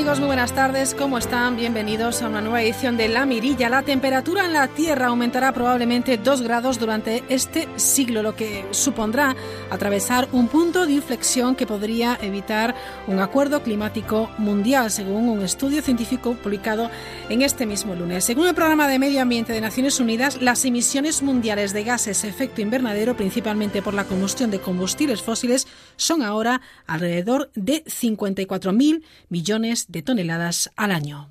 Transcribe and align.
Muy 0.00 0.26
buenas 0.26 0.54
tardes. 0.54 0.94
¿Cómo 0.94 1.18
están? 1.18 1.56
Bienvenidos 1.56 2.22
a 2.22 2.28
una 2.28 2.40
nueva 2.40 2.62
edición 2.62 2.96
de 2.96 3.06
La 3.06 3.26
Mirilla. 3.26 3.68
La 3.68 3.82
temperatura 3.82 4.46
en 4.46 4.54
la 4.54 4.66
Tierra 4.66 5.08
aumentará 5.08 5.52
probablemente 5.52 6.16
2 6.16 6.40
grados 6.40 6.78
durante 6.78 7.22
este 7.28 7.68
siglo, 7.76 8.22
lo 8.22 8.34
que 8.34 8.64
supondrá 8.70 9.36
atravesar 9.70 10.26
un 10.32 10.48
punto 10.48 10.86
de 10.86 10.94
inflexión 10.94 11.54
que 11.54 11.66
podría 11.66 12.18
evitar 12.22 12.74
un 13.08 13.20
acuerdo 13.20 13.62
climático 13.62 14.30
mundial, 14.38 14.90
según 14.90 15.28
un 15.28 15.42
estudio 15.42 15.82
científico 15.82 16.32
publicado 16.32 16.90
en 17.28 17.42
este 17.42 17.66
mismo 17.66 17.94
lunes. 17.94 18.24
Según 18.24 18.48
el 18.48 18.54
Programa 18.54 18.88
de 18.88 18.98
Medio 18.98 19.20
Ambiente 19.20 19.52
de 19.52 19.60
Naciones 19.60 20.00
Unidas, 20.00 20.40
las 20.40 20.64
emisiones 20.64 21.22
mundiales 21.22 21.74
de 21.74 21.84
gases 21.84 22.24
efecto 22.24 22.62
invernadero, 22.62 23.16
principalmente 23.16 23.82
por 23.82 23.92
la 23.92 24.04
combustión 24.04 24.50
de 24.50 24.60
combustibles 24.60 25.22
fósiles, 25.22 25.68
son 26.00 26.22
ahora 26.22 26.60
alrededor 26.86 27.50
de 27.54 27.84
54.000 27.84 29.04
millones 29.28 29.86
de 29.88 30.02
toneladas 30.02 30.70
al 30.76 30.92
año. 30.92 31.28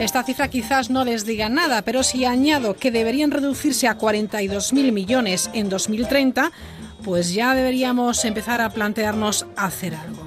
Esta 0.00 0.22
cifra 0.22 0.48
quizás 0.48 0.90
no 0.90 1.04
les 1.04 1.24
diga 1.24 1.48
nada, 1.48 1.82
pero 1.82 2.02
si 2.02 2.24
añado 2.24 2.74
que 2.74 2.90
deberían 2.90 3.30
reducirse 3.30 3.88
a 3.88 3.96
42.000 3.96 4.92
millones 4.92 5.50
en 5.54 5.68
2030, 5.68 6.52
pues 7.02 7.32
ya 7.32 7.54
deberíamos 7.54 8.24
empezar 8.24 8.60
a 8.60 8.70
plantearnos 8.70 9.46
hacer 9.56 9.94
algo. 9.94 10.22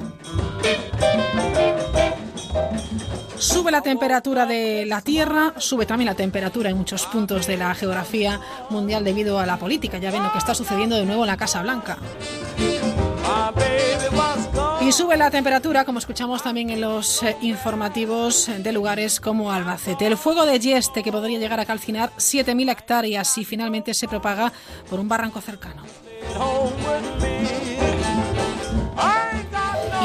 Sube 3.39 3.71
la 3.71 3.81
temperatura 3.81 4.45
de 4.45 4.85
la 4.85 5.01
Tierra, 5.01 5.53
sube 5.57 5.85
también 5.85 6.07
la 6.07 6.15
temperatura 6.15 6.69
en 6.69 6.77
muchos 6.77 7.05
puntos 7.05 7.45
de 7.47 7.57
la 7.57 7.73
geografía 7.75 8.39
mundial 8.69 9.03
debido 9.03 9.39
a 9.39 9.45
la 9.45 9.57
política. 9.57 9.99
Ya 9.99 10.11
ven 10.11 10.23
lo 10.23 10.31
que 10.31 10.39
está 10.39 10.55
sucediendo 10.55 10.95
de 10.95 11.05
nuevo 11.05 11.23
en 11.23 11.27
la 11.27 11.37
Casa 11.37 11.61
Blanca. 11.61 11.97
Y 14.81 14.91
sube 14.91 15.17
la 15.17 15.29
temperatura, 15.29 15.85
como 15.85 15.99
escuchamos 15.99 16.41
también 16.41 16.69
en 16.69 16.81
los 16.81 17.21
eh, 17.21 17.35
informativos 17.41 18.49
de 18.57 18.71
lugares 18.71 19.19
como 19.19 19.51
Albacete. 19.51 20.07
El 20.07 20.17
fuego 20.17 20.45
de 20.45 20.59
Yeste, 20.59 21.03
que 21.03 21.11
podría 21.11 21.37
llegar 21.37 21.59
a 21.59 21.65
calcinar 21.65 22.11
7.000 22.17 22.71
hectáreas 22.71 23.27
si 23.27 23.43
finalmente 23.43 23.93
se 23.93 24.07
propaga 24.07 24.51
por 24.89 24.99
un 24.99 25.09
barranco 25.09 25.41
cercano. 25.41 25.83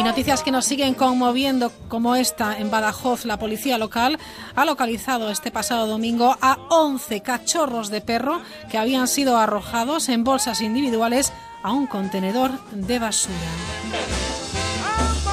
Noticias 0.05 0.43
que 0.43 0.51
nos 0.51 0.65
siguen 0.65 0.95
conmoviendo, 0.95 1.73
como 1.89 2.17
esta 2.17 2.59
en 2.59 2.71
Badajoz, 2.71 3.25
la 3.25 3.39
policía 3.39 3.79
local 3.79 4.19
ha 4.55 4.65
localizado 4.65 5.31
este 5.31 5.51
pasado 5.51 5.87
domingo 5.87 6.37
a 6.41 6.59
11 6.71 7.21
cachorros 7.21 7.89
de 7.89 8.01
perro 8.01 8.43
que 8.71 8.79
habían 8.79 9.07
sido 9.07 9.39
arrojados 9.39 10.09
en 10.09 10.25
bolsas 10.25 10.61
individuales 10.61 11.33
a 11.63 11.73
un 11.73 11.87
contenedor 11.87 12.51
de 12.73 12.99
basura. 12.99 13.35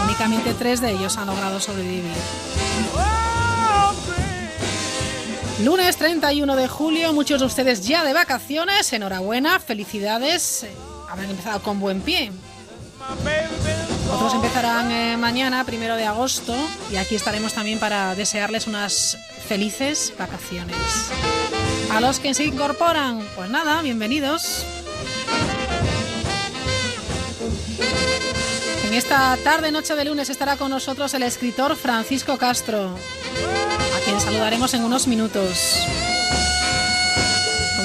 Únicamente 0.06 0.54
tres 0.54 0.82
de 0.82 0.92
ellos 0.92 1.18
han 1.18 1.28
logrado 1.28 1.60
sobrevivir. 1.60 2.14
Lunes 5.64 5.98
31 5.98 6.56
de 6.56 6.68
julio, 6.68 7.12
muchos 7.12 7.42
de 7.42 7.48
ustedes 7.48 7.86
ya 7.86 8.06
de 8.06 8.14
vacaciones, 8.14 8.94
enhorabuena, 8.94 9.60
felicidades, 9.60 10.64
eh, 10.64 10.72
habrán 11.10 11.32
empezado 11.32 11.62
con 11.62 11.80
buen 11.80 12.02
pie. 12.02 12.32
Otros 14.12 14.34
empezarán 14.34 14.92
eh, 14.92 15.18
mañana, 15.18 15.64
primero 15.64 15.96
de 15.96 16.06
agosto, 16.06 16.56
y 16.92 16.98
aquí 16.98 17.16
estaremos 17.16 17.54
también 17.54 17.80
para 17.80 18.16
desearles 18.16 18.68
unas 18.68 19.18
felices 19.48 20.14
vacaciones. 20.18 20.76
A 21.92 22.02
los 22.02 22.20
que 22.20 22.34
se 22.34 22.46
incorporan, 22.46 23.26
pues 23.36 23.50
nada, 23.50 23.82
bienvenidos. 23.82 24.66
En 28.88 28.94
esta 28.94 29.38
tarde, 29.44 29.72
noche 29.72 29.96
de 29.96 30.06
lunes, 30.06 30.30
estará 30.30 30.58
con 30.58 30.72
nosotros 30.72 31.14
el 31.14 31.24
escritor 31.24 31.76
Francisco 31.76 32.38
Castro, 32.38 32.96
a 32.96 34.06
quien 34.06 34.20
saludaremos 34.20 34.74
en 34.74 34.84
unos 34.84 35.06
minutos. 35.08 35.86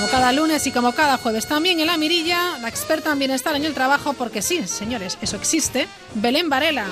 Como 0.04 0.18
cada 0.18 0.32
lunes 0.32 0.66
y 0.66 0.70
como 0.70 0.92
cada 0.92 1.16
jueves, 1.16 1.46
también 1.46 1.80
en 1.80 1.86
la 1.86 1.96
mirilla, 1.96 2.58
la 2.60 2.68
experta 2.68 3.10
en 3.10 3.18
bienestar 3.18 3.56
en 3.56 3.64
el 3.64 3.72
trabajo, 3.72 4.12
porque 4.12 4.42
sí, 4.42 4.66
señores, 4.66 5.16
eso 5.22 5.36
existe, 5.36 5.88
Belén 6.12 6.50
Varela. 6.50 6.84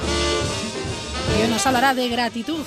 Y 1.38 1.46
nos 1.50 1.66
hablará 1.66 1.92
de 1.92 2.08
gratitud. 2.08 2.62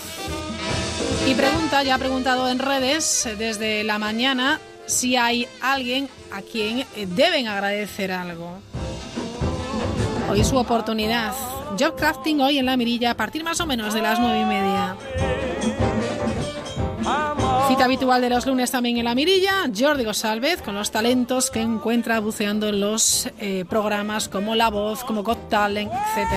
Y 1.26 1.34
pregunta, 1.34 1.82
ya 1.82 1.96
ha 1.96 1.98
preguntado 1.98 2.48
en 2.48 2.60
redes 2.60 3.28
desde 3.40 3.84
la 3.84 3.98
mañana, 3.98 4.60
si 4.86 5.16
hay 5.16 5.48
alguien 5.62 6.10
a 6.32 6.44
quien 6.44 6.86
deben 7.16 7.48
agradecer 7.48 8.12
algo. 8.12 8.60
Hoy 10.30 10.44
su 10.44 10.58
oportunidad. 10.58 11.34
Job 11.80 11.96
crafting 11.96 12.40
hoy 12.42 12.60
en 12.60 12.68
la 12.68 12.78
mirilla 12.78 13.10
a 13.10 13.18
partir 13.18 13.44
más 13.44 13.60
o 13.62 13.66
menos 13.66 13.96
de 13.96 14.02
las 14.04 14.20
nueve 14.20 14.42
y 14.42 14.46
media. 14.46 14.96
Cita 17.68 17.86
habitual 17.86 18.22
de 18.22 18.30
los 18.30 18.46
lunes 18.46 18.70
también 18.70 18.98
en 18.98 19.06
la 19.06 19.16
mirilla, 19.16 19.64
Jordi 19.76 20.04
Gosalvez 20.04 20.62
con 20.62 20.76
los 20.76 20.92
talentos 20.92 21.50
que 21.50 21.62
encuentra 21.62 22.20
buceando 22.20 22.70
en 22.70 22.80
los 22.80 23.28
eh, 23.40 23.66
programas 23.68 24.30
como 24.30 24.54
La 24.54 24.70
Voz, 24.70 25.04
como 25.04 25.24
Got 25.24 25.50
Talent, 25.50 25.92
etc. 25.92 26.30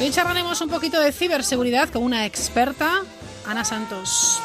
Hoy 0.00 0.10
charlaremos 0.10 0.60
un 0.62 0.70
poquito 0.70 0.98
de 0.98 1.12
ciberseguridad 1.12 1.90
con 1.90 2.02
una 2.02 2.24
experta, 2.24 3.02
Ana 3.46 3.64
Santos. 3.64 4.40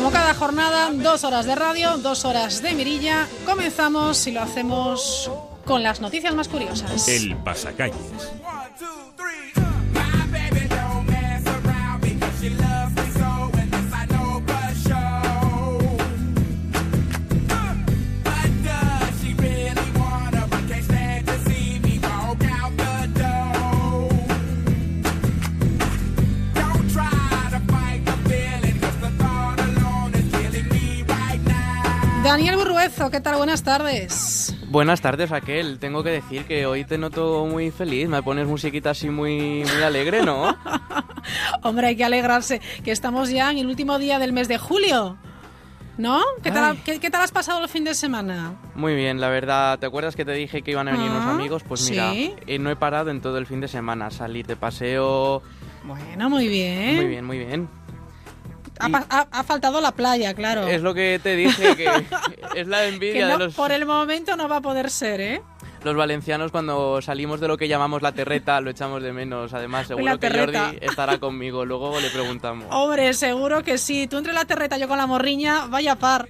Como 0.00 0.12
cada 0.12 0.32
jornada, 0.32 0.90
dos 0.92 1.24
horas 1.24 1.44
de 1.44 1.54
radio, 1.54 1.98
dos 1.98 2.24
horas 2.24 2.62
de 2.62 2.72
mirilla. 2.72 3.28
Comenzamos 3.44 4.26
y 4.26 4.30
lo 4.32 4.40
hacemos 4.40 5.30
con 5.66 5.82
las 5.82 6.00
noticias 6.00 6.34
más 6.34 6.48
curiosas. 6.48 7.06
El 7.06 7.36
pasacalles. 7.36 7.98
Daniel 32.30 32.54
Burruezo, 32.58 33.10
¿qué 33.10 33.20
tal? 33.20 33.38
Buenas 33.38 33.64
tardes. 33.64 34.54
Buenas 34.68 35.00
tardes, 35.00 35.30
Raquel. 35.30 35.80
Tengo 35.80 36.04
que 36.04 36.10
decir 36.10 36.44
que 36.44 36.64
hoy 36.64 36.84
te 36.84 36.96
noto 36.96 37.44
muy 37.44 37.72
feliz. 37.72 38.08
Me 38.08 38.22
pones 38.22 38.46
musiquita 38.46 38.90
así 38.90 39.10
muy, 39.10 39.64
muy 39.64 39.82
alegre, 39.82 40.22
¿no? 40.22 40.56
Hombre, 41.64 41.88
hay 41.88 41.96
que 41.96 42.04
alegrarse, 42.04 42.60
que 42.84 42.92
estamos 42.92 43.30
ya 43.30 43.50
en 43.50 43.58
el 43.58 43.66
último 43.66 43.98
día 43.98 44.20
del 44.20 44.32
mes 44.32 44.46
de 44.46 44.58
julio. 44.58 45.18
¿No? 45.98 46.22
¿Qué 46.40 46.52
tal, 46.52 46.78
¿qué, 46.84 47.10
tal, 47.10 47.20
has 47.22 47.32
pasado 47.32 47.64
el 47.64 47.68
fin 47.68 47.82
de 47.82 47.94
semana? 47.94 48.54
Muy 48.76 48.94
bien, 48.94 49.20
la 49.20 49.28
verdad. 49.28 49.80
¿Te 49.80 49.86
acuerdas 49.86 50.14
que 50.14 50.24
te 50.24 50.32
dije 50.32 50.62
que 50.62 50.70
iban 50.70 50.86
a 50.86 50.92
venir 50.92 51.10
unos 51.10 51.24
Ah, 51.24 51.32
amigos? 51.32 51.64
Pues 51.66 51.90
mira, 51.90 52.12
sí. 52.12 52.32
eh, 52.46 52.60
no 52.60 52.70
he 52.70 52.76
parado 52.76 53.10
en 53.10 53.20
todo 53.20 53.38
el 53.38 53.46
fin 53.46 53.60
de 53.60 53.66
semana. 53.66 54.08
Salir 54.12 54.46
de 54.46 54.54
paseo. 54.54 55.42
Bueno, 55.82 56.30
muy 56.30 56.46
bien. 56.46 56.94
Muy 56.96 57.06
bien, 57.06 57.24
muy 57.24 57.38
bien. 57.38 57.68
Ha, 58.80 59.04
ha- 59.10 59.26
ha 59.30 59.42
faltado 59.44 59.80
la 59.80 59.92
playa, 59.92 60.34
claro. 60.34 60.66
Es 60.66 60.82
lo 60.82 60.94
que 60.94 61.20
te 61.22 61.36
dije, 61.36 61.76
que 61.76 61.88
es 62.56 62.66
la 62.66 62.78
que 62.80 62.88
envidia 62.88 63.26
no, 63.28 63.32
de 63.38 63.44
los, 63.46 63.54
por 63.54 63.72
el 63.72 63.86
momento 63.86 64.36
no 64.36 64.48
va 64.48 64.56
a 64.56 64.60
poder 64.60 64.90
ser, 64.90 65.20
¿eh? 65.20 65.42
los 65.82 65.96
valencianos 65.96 66.52
cuando 66.52 67.00
salimos 67.00 67.40
de 67.40 67.48
lo 67.48 67.56
que 67.56 67.66
llamamos 67.66 68.02
la 68.02 68.12
terreta, 68.12 68.60
lo 68.60 68.68
echamos 68.70 69.02
de 69.02 69.14
menos. 69.14 69.54
Además, 69.54 69.86
seguro 69.86 70.18
que. 70.20 70.28
Jordi 70.28 70.58
estará 70.82 71.18
conmigo. 71.18 71.64
Luego 71.64 71.98
le 72.00 72.10
preguntamos. 72.10 72.66
Hombre, 72.70 73.14
seguro 73.14 73.62
que 73.62 73.78
sí. 73.78 74.06
Tú 74.06 74.18
entre 74.18 74.34
la 74.34 74.44
terreta, 74.44 74.76
yo 74.76 74.88
con 74.88 74.98
la 74.98 75.06
morriña, 75.06 75.68
vaya 75.68 75.96
par. 75.96 76.28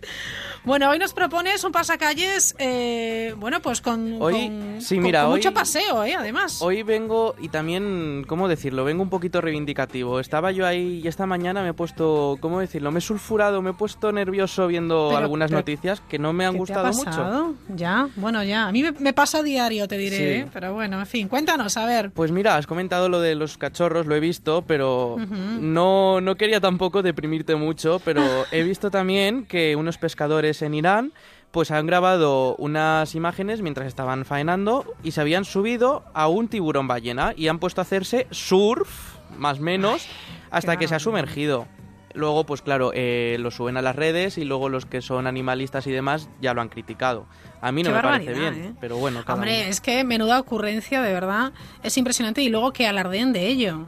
Bueno, 0.63 0.91
hoy 0.91 0.99
nos 0.99 1.15
propones 1.15 1.65
un 1.65 1.73
pasacalles, 1.73 2.55
eh, 2.59 3.35
bueno, 3.39 3.61
pues 3.61 3.81
con, 3.81 4.21
Hoy- 4.21 4.49
con- 4.49 4.81
sí, 4.83 5.01
mira, 5.01 5.23
con 5.23 5.33
hoy- 5.33 5.39
mucho 5.39 5.55
paseo, 5.55 6.05
¿eh? 6.05 6.15
Además. 6.15 6.61
Hoy 6.61 6.83
vengo 6.83 7.35
y 7.41 7.49
también, 7.49 8.25
¿cómo 8.29 8.47
decirlo? 8.47 8.85
Vengo 8.85 9.03
un 9.03 9.09
poquito 9.09 9.41
reivindicativo. 9.41 10.21
Estaba 10.21 10.53
yo 10.53 10.67
ahí 10.67 11.01
y 11.03 11.09
esta 11.09 11.25
mañana 11.25 11.63
me 11.63 11.71
he 11.71 11.73
puesto, 11.73 12.37
¿cómo 12.41 12.61
decirlo? 12.61 12.93
Me 12.93 12.99
he 12.99 13.01
sulfurado, 13.01 13.63
me 13.63 13.71
he 13.71 13.73
puesto 13.73 14.13
nervioso 14.13 14.67
viendo 14.67 15.07
Pero- 15.09 15.19
algunas 15.19 15.49
pero- 15.51 15.61
noticias 15.61 16.03
que 16.03 16.19
no 16.19 16.35
me 16.35 16.45
han 16.45 16.53
¿Qué 16.59 16.65
te 16.67 16.73
ha 16.75 16.83
gustado 16.91 17.45
mucho. 17.47 17.55
Ya, 17.75 18.09
bueno, 18.17 18.43
ya. 18.45 18.67
A 18.69 18.73
mí 18.73 18.83
me, 18.83 18.93
me 18.93 19.15
pasa 19.15 19.39
a 19.39 19.43
diario, 19.43 19.89
te 19.89 19.97
diré, 19.97 20.17
Sí. 20.17 20.23
¿eh? 20.25 20.47
Pero 20.53 20.75
bueno, 20.75 21.01
en 21.01 21.07
fin, 21.07 21.29
cuéntanos, 21.29 21.79
a 21.79 21.87
ver. 21.87 22.11
Pues 22.11 22.33
mira, 22.33 22.57
has 22.57 22.67
comentado 22.67 23.09
lo 23.09 23.21
de 23.23 23.35
los 23.35 23.57
cachorros, 23.57 24.05
lo 24.07 24.15
he 24.15 24.21
visto, 24.21 24.63
pero 24.67 25.17
no, 25.59 26.21
no 26.21 26.35
quería 26.37 26.61
tampoco 26.61 27.01
deprimirte 27.03 27.55
mucho, 27.57 27.99
pero 28.05 28.23
he 28.53 28.63
visto 28.63 28.91
también 28.91 29.47
que 29.47 29.75
unos 29.75 29.97
pescadores 29.97 30.50
en 30.63 30.75
Irán 30.75 31.13
pues 31.51 31.71
han 31.73 31.87
grabado 31.87 32.55
unas 32.57 33.15
imágenes 33.15 33.61
mientras 33.61 33.89
estaban 33.89 34.25
faenando 34.25 34.85
y 35.03 35.11
se 35.11 35.21
habían 35.21 35.45
subido 35.45 36.05
a 36.15 36.29
un 36.29 36.47
tiburón 36.49 36.87
ballena 36.87 37.33
y 37.37 37.49
han 37.49 37.59
puesto 37.59 37.81
a 37.81 37.83
hacerse 37.83 38.29
surf, 38.31 39.17
más 39.37 39.59
o 39.59 39.63
menos, 39.63 40.07
hasta 40.51 40.77
que 40.77 40.87
se 40.87 40.95
ha 40.95 41.01
sumergido. 41.01 41.67
Luego, 42.13 42.45
pues 42.45 42.63
claro, 42.63 42.91
eh, 42.95 43.37
lo 43.41 43.51
suben 43.51 43.77
a 43.77 43.83
las 43.83 43.95
redes 43.97 44.37
y 44.39 44.45
luego 44.45 44.69
los 44.69 44.85
que 44.87 45.01
son 45.01 45.27
animalistas 45.27 45.87
y 45.87 45.93
demás 45.93 46.29
ya 46.41 46.55
lo 46.55 46.61
han 46.61 46.69
criticado. 46.69 47.27
A 47.61 47.73
mí 47.73 47.83
no 47.83 47.91
Qué 47.91 47.97
me 47.97 48.03
parece 48.03 48.33
bien, 48.33 48.55
¿eh? 48.65 48.75
pero 48.81 48.97
bueno, 48.97 49.21
cada 49.23 49.35
Hombre, 49.35 49.61
uno. 49.61 49.71
es 49.71 49.81
que 49.81 50.03
menuda 50.05 50.39
ocurrencia, 50.41 51.03
de 51.03 51.13
verdad. 51.13 51.53
Es 51.83 51.97
impresionante 51.99 52.43
y 52.43 52.49
luego 52.49 52.73
que 52.73 52.87
alardeen 52.87 53.33
de 53.33 53.47
ello. 53.47 53.87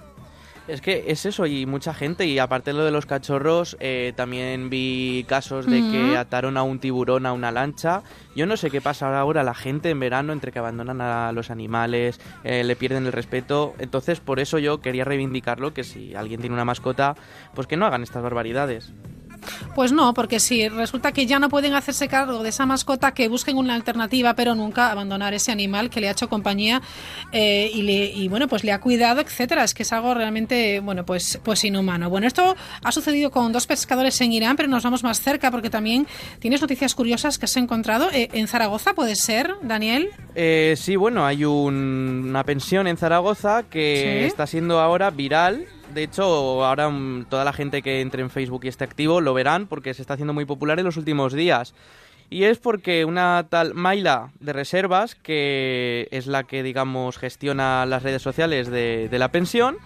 Es 0.68 0.80
que 0.80 1.04
es 1.08 1.26
eso, 1.26 1.46
y 1.46 1.66
mucha 1.66 1.92
gente, 1.92 2.24
y 2.24 2.38
aparte 2.38 2.70
de 2.70 2.76
lo 2.76 2.84
de 2.84 2.92
los 2.92 3.04
cachorros, 3.04 3.76
eh, 3.80 4.12
también 4.14 4.70
vi 4.70 5.24
casos 5.28 5.66
de 5.66 5.80
que 5.80 6.16
ataron 6.16 6.56
a 6.56 6.62
un 6.62 6.78
tiburón 6.78 7.26
a 7.26 7.32
una 7.32 7.50
lancha. 7.50 8.02
Yo 8.36 8.46
no 8.46 8.56
sé 8.56 8.70
qué 8.70 8.80
pasa 8.80 9.18
ahora 9.18 9.42
la 9.42 9.54
gente 9.54 9.90
en 9.90 9.98
verano 9.98 10.32
entre 10.32 10.52
que 10.52 10.60
abandonan 10.60 11.00
a 11.00 11.32
los 11.32 11.50
animales, 11.50 12.20
eh, 12.44 12.62
le 12.62 12.76
pierden 12.76 13.06
el 13.06 13.12
respeto. 13.12 13.74
Entonces, 13.80 14.20
por 14.20 14.38
eso 14.38 14.58
yo 14.58 14.80
quería 14.80 15.04
reivindicarlo, 15.04 15.74
que 15.74 15.82
si 15.82 16.14
alguien 16.14 16.40
tiene 16.40 16.54
una 16.54 16.64
mascota, 16.64 17.16
pues 17.54 17.66
que 17.66 17.76
no 17.76 17.84
hagan 17.84 18.04
estas 18.04 18.22
barbaridades. 18.22 18.92
Pues 19.74 19.92
no, 19.92 20.14
porque 20.14 20.40
si 20.40 20.68
resulta 20.68 21.12
que 21.12 21.26
ya 21.26 21.38
no 21.38 21.48
pueden 21.48 21.74
hacerse 21.74 22.08
cargo 22.08 22.42
de 22.42 22.48
esa 22.50 22.66
mascota, 22.66 23.12
que 23.12 23.28
busquen 23.28 23.56
una 23.56 23.74
alternativa, 23.74 24.34
pero 24.34 24.54
nunca 24.54 24.90
abandonar 24.90 25.34
ese 25.34 25.50
animal 25.52 25.90
que 25.90 26.00
le 26.00 26.08
ha 26.08 26.12
hecho 26.12 26.28
compañía 26.28 26.82
eh, 27.32 27.70
y, 27.72 27.82
le, 27.82 28.04
y 28.06 28.28
bueno, 28.28 28.48
pues 28.48 28.64
le 28.64 28.72
ha 28.72 28.80
cuidado, 28.80 29.20
etcétera. 29.20 29.64
Es 29.64 29.74
que 29.74 29.82
es 29.82 29.92
algo 29.92 30.14
realmente, 30.14 30.80
bueno, 30.80 31.04
pues, 31.04 31.40
pues 31.42 31.64
inhumano. 31.64 32.10
Bueno, 32.10 32.26
esto 32.26 32.54
ha 32.82 32.92
sucedido 32.92 33.30
con 33.30 33.52
dos 33.52 33.66
pescadores 33.66 34.20
en 34.20 34.32
Irán, 34.32 34.56
pero 34.56 34.68
nos 34.68 34.82
vamos 34.84 35.02
más 35.02 35.20
cerca 35.20 35.50
porque 35.50 35.70
también 35.70 36.06
tienes 36.38 36.60
noticias 36.60 36.94
curiosas 36.94 37.38
que 37.38 37.46
has 37.46 37.56
encontrado 37.56 38.10
eh, 38.12 38.28
en 38.32 38.46
Zaragoza, 38.48 38.94
¿puede 38.94 39.16
ser, 39.16 39.54
Daniel? 39.62 40.10
Eh, 40.34 40.74
sí, 40.76 40.96
bueno, 40.96 41.24
hay 41.26 41.44
un- 41.44 42.26
una 42.28 42.44
pensión 42.44 42.86
en 42.86 42.96
Zaragoza 42.96 43.62
que 43.64 44.20
Sí. 44.22 44.26
está 44.26 44.46
siendo 44.46 44.80
ahora 44.80 45.10
viral. 45.10 45.66
De 45.92 46.02
hecho, 46.04 46.64
ahora 46.64 46.88
mm, 46.88 47.26
toda 47.28 47.44
la 47.44 47.52
gente 47.52 47.82
que 47.82 48.00
entre 48.00 48.22
en 48.22 48.30
Facebook 48.30 48.64
y 48.64 48.68
esté 48.68 48.84
activo 48.84 49.20
lo 49.20 49.34
verán 49.34 49.66
porque 49.66 49.94
se 49.94 50.02
está 50.02 50.14
haciendo 50.14 50.32
muy 50.32 50.44
popular 50.44 50.78
en 50.78 50.86
los 50.86 50.96
últimos 50.96 51.32
días. 51.32 51.74
Y 52.30 52.44
es 52.44 52.58
porque 52.58 53.04
una 53.04 53.46
tal 53.50 53.74
Maila 53.74 54.30
de 54.40 54.54
Reservas, 54.54 55.14
que 55.14 56.08
es 56.10 56.26
la 56.26 56.44
que, 56.44 56.62
digamos, 56.62 57.18
gestiona 57.18 57.84
las 57.84 58.02
redes 58.02 58.22
sociales 58.22 58.70
de, 58.70 59.08
de 59.10 59.18
la 59.18 59.30
pensión, 59.30 59.76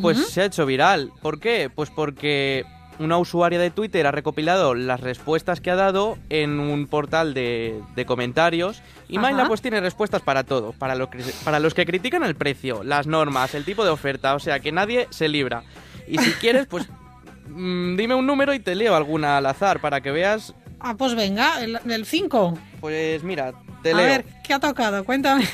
pues 0.00 0.28
se 0.28 0.42
ha 0.42 0.44
hecho 0.44 0.66
viral. 0.66 1.10
¿Por 1.20 1.40
qué? 1.40 1.68
Pues 1.74 1.90
porque 1.90 2.64
una 2.98 3.18
usuaria 3.18 3.58
de 3.58 3.70
Twitter 3.70 4.06
ha 4.06 4.10
recopilado 4.10 4.74
las 4.74 5.00
respuestas 5.00 5.60
que 5.60 5.70
ha 5.70 5.76
dado 5.76 6.16
en 6.30 6.58
un 6.60 6.86
portal 6.86 7.34
de, 7.34 7.80
de 7.94 8.06
comentarios 8.06 8.82
y 9.08 9.16
Ajá. 9.18 9.22
Maila 9.22 9.46
pues 9.48 9.60
tiene 9.62 9.80
respuestas 9.80 10.22
para 10.22 10.44
todo, 10.44 10.72
para, 10.72 10.94
lo 10.94 11.10
que- 11.10 11.22
para 11.44 11.60
los 11.60 11.74
que 11.74 11.84
critican 11.86 12.22
el 12.24 12.34
precio, 12.36 12.82
las 12.84 13.06
normas, 13.06 13.54
el 13.54 13.64
tipo 13.64 13.84
de 13.84 13.90
oferta, 13.90 14.34
o 14.34 14.38
sea 14.38 14.60
que 14.60 14.72
nadie 14.72 15.06
se 15.10 15.28
libra. 15.28 15.62
Y 16.08 16.18
si 16.18 16.30
quieres, 16.32 16.66
pues 16.66 16.88
mm, 17.48 17.96
dime 17.96 18.14
un 18.14 18.26
número 18.26 18.54
y 18.54 18.60
te 18.60 18.74
leo 18.74 18.94
alguna 18.96 19.36
al 19.38 19.46
azar 19.46 19.80
para 19.80 20.00
que 20.00 20.10
veas, 20.10 20.54
Ah, 20.78 20.94
pues 20.96 21.14
venga, 21.14 21.60
el 21.62 22.04
5. 22.06 22.58
pues 22.80 23.22
mira, 23.24 23.52
te 23.82 23.92
A 23.92 23.96
leo. 23.96 24.06
ver, 24.06 24.24
¿qué 24.44 24.52
ha 24.54 24.60
tocado? 24.60 25.04
Cuéntame. 25.04 25.44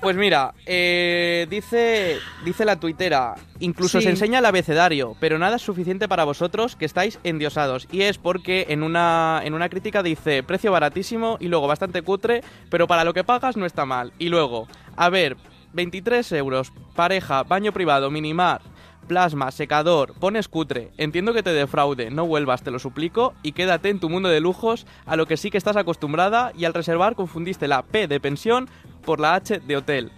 Pues 0.00 0.16
mira, 0.16 0.54
eh, 0.64 1.48
dice, 1.50 2.18
dice 2.44 2.64
la 2.64 2.78
tuitera, 2.78 3.34
incluso 3.58 3.98
Sí. 3.98 4.04
se 4.04 4.10
enseña 4.10 4.38
el 4.38 4.46
abecedario, 4.46 5.16
pero 5.18 5.38
nada 5.40 5.56
es 5.56 5.62
suficiente 5.62 6.06
para 6.06 6.22
vosotros 6.22 6.76
que 6.76 6.84
estáis 6.84 7.18
endiosados. 7.24 7.88
Y 7.90 8.02
es 8.02 8.16
porque 8.16 8.66
en 8.68 8.84
una, 8.84 9.40
en 9.42 9.54
una 9.54 9.68
crítica 9.68 10.04
dice, 10.04 10.44
precio 10.44 10.70
baratísimo 10.70 11.36
y 11.40 11.48
luego 11.48 11.66
bastante 11.66 12.02
cutre, 12.02 12.42
pero 12.70 12.86
para 12.86 13.02
lo 13.02 13.12
que 13.12 13.24
pagas 13.24 13.56
no 13.56 13.66
está 13.66 13.86
mal. 13.86 14.12
Y 14.20 14.28
luego, 14.28 14.68
a 14.96 15.08
ver, 15.10 15.36
23 15.72 16.30
euros, 16.32 16.72
pareja, 16.94 17.42
baño 17.42 17.72
privado, 17.72 18.08
minimar, 18.08 18.60
plasma, 19.08 19.50
secador, 19.50 20.14
pones 20.20 20.48
cutre. 20.48 20.90
Entiendo 20.96 21.32
que 21.32 21.42
te 21.42 21.52
defraude, 21.52 22.10
no 22.10 22.24
vuelvas, 22.26 22.62
te 22.62 22.70
lo 22.70 22.78
suplico, 22.78 23.34
y 23.42 23.52
quédate 23.52 23.88
en 23.88 23.98
tu 24.00 24.08
mundo 24.10 24.28
de 24.28 24.40
lujos 24.40 24.86
a 25.06 25.16
lo 25.16 25.26
que 25.26 25.36
sí 25.38 25.50
que 25.50 25.58
estás 25.58 25.76
acostumbrada 25.76 26.52
y 26.56 26.66
al 26.66 26.74
reservar 26.74 27.14
confundiste 27.16 27.66
la 27.68 27.82
P 27.82 28.06
de 28.06 28.20
pensión 28.20 28.68
por 29.08 29.20
la 29.20 29.36
H 29.36 29.60
de 29.60 29.74
hotel. 29.74 30.12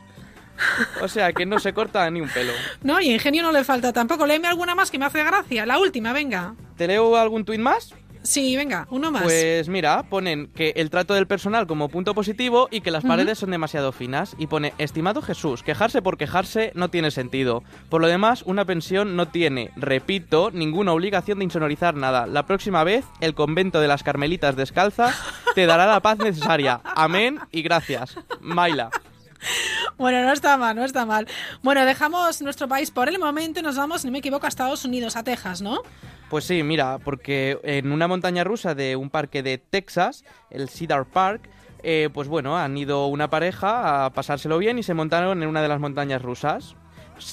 O 1.00 1.06
sea 1.06 1.32
que 1.32 1.46
no 1.46 1.60
se 1.60 1.72
corta 1.72 2.10
ni 2.10 2.20
un 2.20 2.28
pelo. 2.28 2.52
No, 2.82 3.00
y 3.00 3.12
ingenio 3.12 3.44
no 3.44 3.52
le 3.52 3.62
falta 3.62 3.92
tampoco. 3.92 4.26
Léeme 4.26 4.48
alguna 4.48 4.74
más 4.74 4.90
que 4.90 4.98
me 4.98 5.04
hace 5.04 5.22
gracia. 5.22 5.64
La 5.64 5.78
última, 5.78 6.12
venga. 6.12 6.56
¿Te 6.76 6.88
leo 6.88 7.16
algún 7.16 7.44
tuit 7.44 7.60
más? 7.60 7.94
Sí, 8.22 8.56
venga, 8.56 8.86
uno 8.90 9.10
más. 9.10 9.22
Pues 9.22 9.68
mira, 9.68 10.02
ponen 10.04 10.48
que 10.54 10.72
el 10.76 10.90
trato 10.90 11.14
del 11.14 11.26
personal 11.26 11.66
como 11.66 11.88
punto 11.88 12.14
positivo 12.14 12.68
y 12.70 12.80
que 12.80 12.90
las 12.90 13.04
paredes 13.04 13.38
son 13.38 13.50
demasiado 13.50 13.92
finas. 13.92 14.34
Y 14.38 14.46
pone, 14.46 14.74
estimado 14.78 15.22
Jesús, 15.22 15.62
quejarse 15.62 16.02
por 16.02 16.18
quejarse 16.18 16.72
no 16.74 16.90
tiene 16.90 17.10
sentido. 17.10 17.62
Por 17.88 18.00
lo 18.00 18.08
demás, 18.08 18.42
una 18.46 18.64
pensión 18.64 19.16
no 19.16 19.28
tiene, 19.28 19.70
repito, 19.76 20.50
ninguna 20.52 20.92
obligación 20.92 21.38
de 21.38 21.44
insonorizar 21.44 21.94
nada. 21.94 22.26
La 22.26 22.46
próxima 22.46 22.84
vez, 22.84 23.04
el 23.20 23.34
convento 23.34 23.80
de 23.80 23.88
las 23.88 24.02
Carmelitas 24.02 24.56
Descalzas 24.56 25.16
te 25.54 25.66
dará 25.66 25.86
la 25.86 26.00
paz 26.00 26.18
necesaria. 26.18 26.80
Amén 26.84 27.38
y 27.50 27.62
gracias. 27.62 28.16
Maila. 28.40 28.90
Bueno, 29.98 30.22
no 30.24 30.32
está 30.32 30.56
mal, 30.56 30.76
no 30.76 30.84
está 30.84 31.04
mal. 31.04 31.26
Bueno, 31.62 31.84
dejamos 31.84 32.40
nuestro 32.42 32.68
país 32.68 32.90
por 32.90 33.08
el 33.08 33.18
momento 33.18 33.60
y 33.60 33.62
nos 33.62 33.76
vamos, 33.76 34.00
si 34.02 34.06
no 34.06 34.12
me 34.12 34.18
equivoco, 34.18 34.46
a 34.46 34.48
Estados 34.48 34.84
Unidos, 34.84 35.16
a 35.16 35.22
Texas, 35.24 35.60
¿no? 35.60 35.82
Pues 36.30 36.44
sí, 36.44 36.62
mira, 36.62 36.98
porque 37.04 37.58
en 37.64 37.92
una 37.92 38.08
montaña 38.08 38.44
rusa 38.44 38.74
de 38.74 38.96
un 38.96 39.10
parque 39.10 39.42
de 39.42 39.58
Texas, 39.58 40.24
el 40.50 40.68
Cedar 40.70 41.04
Park, 41.06 41.48
eh, 41.82 42.08
pues 42.12 42.28
bueno, 42.28 42.56
han 42.56 42.76
ido 42.78 43.06
una 43.06 43.28
pareja 43.28 44.04
a 44.06 44.10
pasárselo 44.12 44.58
bien 44.58 44.78
y 44.78 44.82
se 44.82 44.94
montaron 44.94 45.42
en 45.42 45.48
una 45.48 45.60
de 45.62 45.68
las 45.68 45.80
montañas 45.80 46.22
rusas. 46.22 46.76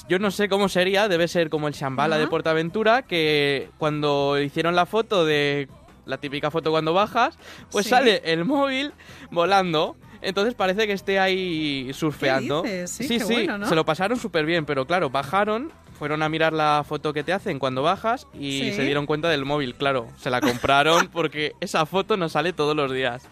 Yo 0.08 0.18
no 0.18 0.30
sé 0.30 0.48
cómo 0.50 0.68
sería, 0.68 1.08
debe 1.08 1.28
ser 1.28 1.48
como 1.48 1.68
el 1.68 1.74
Shambhala 1.74 2.16
Ajá. 2.16 2.24
de 2.24 2.28
Portaventura, 2.30 3.02
que 3.02 3.70
cuando 3.78 4.38
hicieron 4.38 4.74
la 4.76 4.84
foto 4.84 5.24
de 5.24 5.68
la 6.04 6.18
típica 6.18 6.50
foto 6.50 6.70
cuando 6.70 6.92
bajas, 6.92 7.38
pues 7.70 7.84
Sí. 7.86 7.90
sale 7.90 8.20
el 8.24 8.44
móvil 8.44 8.92
volando. 9.30 9.96
Entonces 10.22 10.54
parece 10.54 10.86
que 10.86 10.92
esté 10.92 11.18
ahí 11.18 11.90
surfeando. 11.94 12.62
dices? 12.62 12.90
Sí, 12.90 13.04
sí, 13.04 13.18
qué 13.18 13.24
sí, 13.24 13.32
bueno, 13.34 13.58
¿no? 13.58 13.68
se 13.68 13.74
lo 13.74 13.84
pasaron 13.84 14.18
súper 14.18 14.44
bien, 14.46 14.64
pero 14.66 14.86
claro, 14.86 15.10
bajaron, 15.10 15.70
fueron 15.98 16.22
a 16.22 16.28
mirar 16.28 16.52
la 16.52 16.84
foto 16.86 17.12
que 17.12 17.24
te 17.24 17.32
hacen 17.32 17.58
cuando 17.58 17.82
bajas 17.82 18.28
y 18.32 18.60
Sí. 18.60 18.72
se 18.72 18.82
dieron 18.84 19.04
cuenta 19.06 19.28
del 19.28 19.44
móvil, 19.44 19.74
claro. 19.74 20.06
Se 20.16 20.30
la 20.30 20.40
compraron 20.40 21.08
porque 21.12 21.54
esa 21.60 21.86
foto 21.86 22.16
no 22.16 22.28
sale 22.28 22.52
todos 22.52 22.76
los 22.76 22.92
días. 22.92 23.22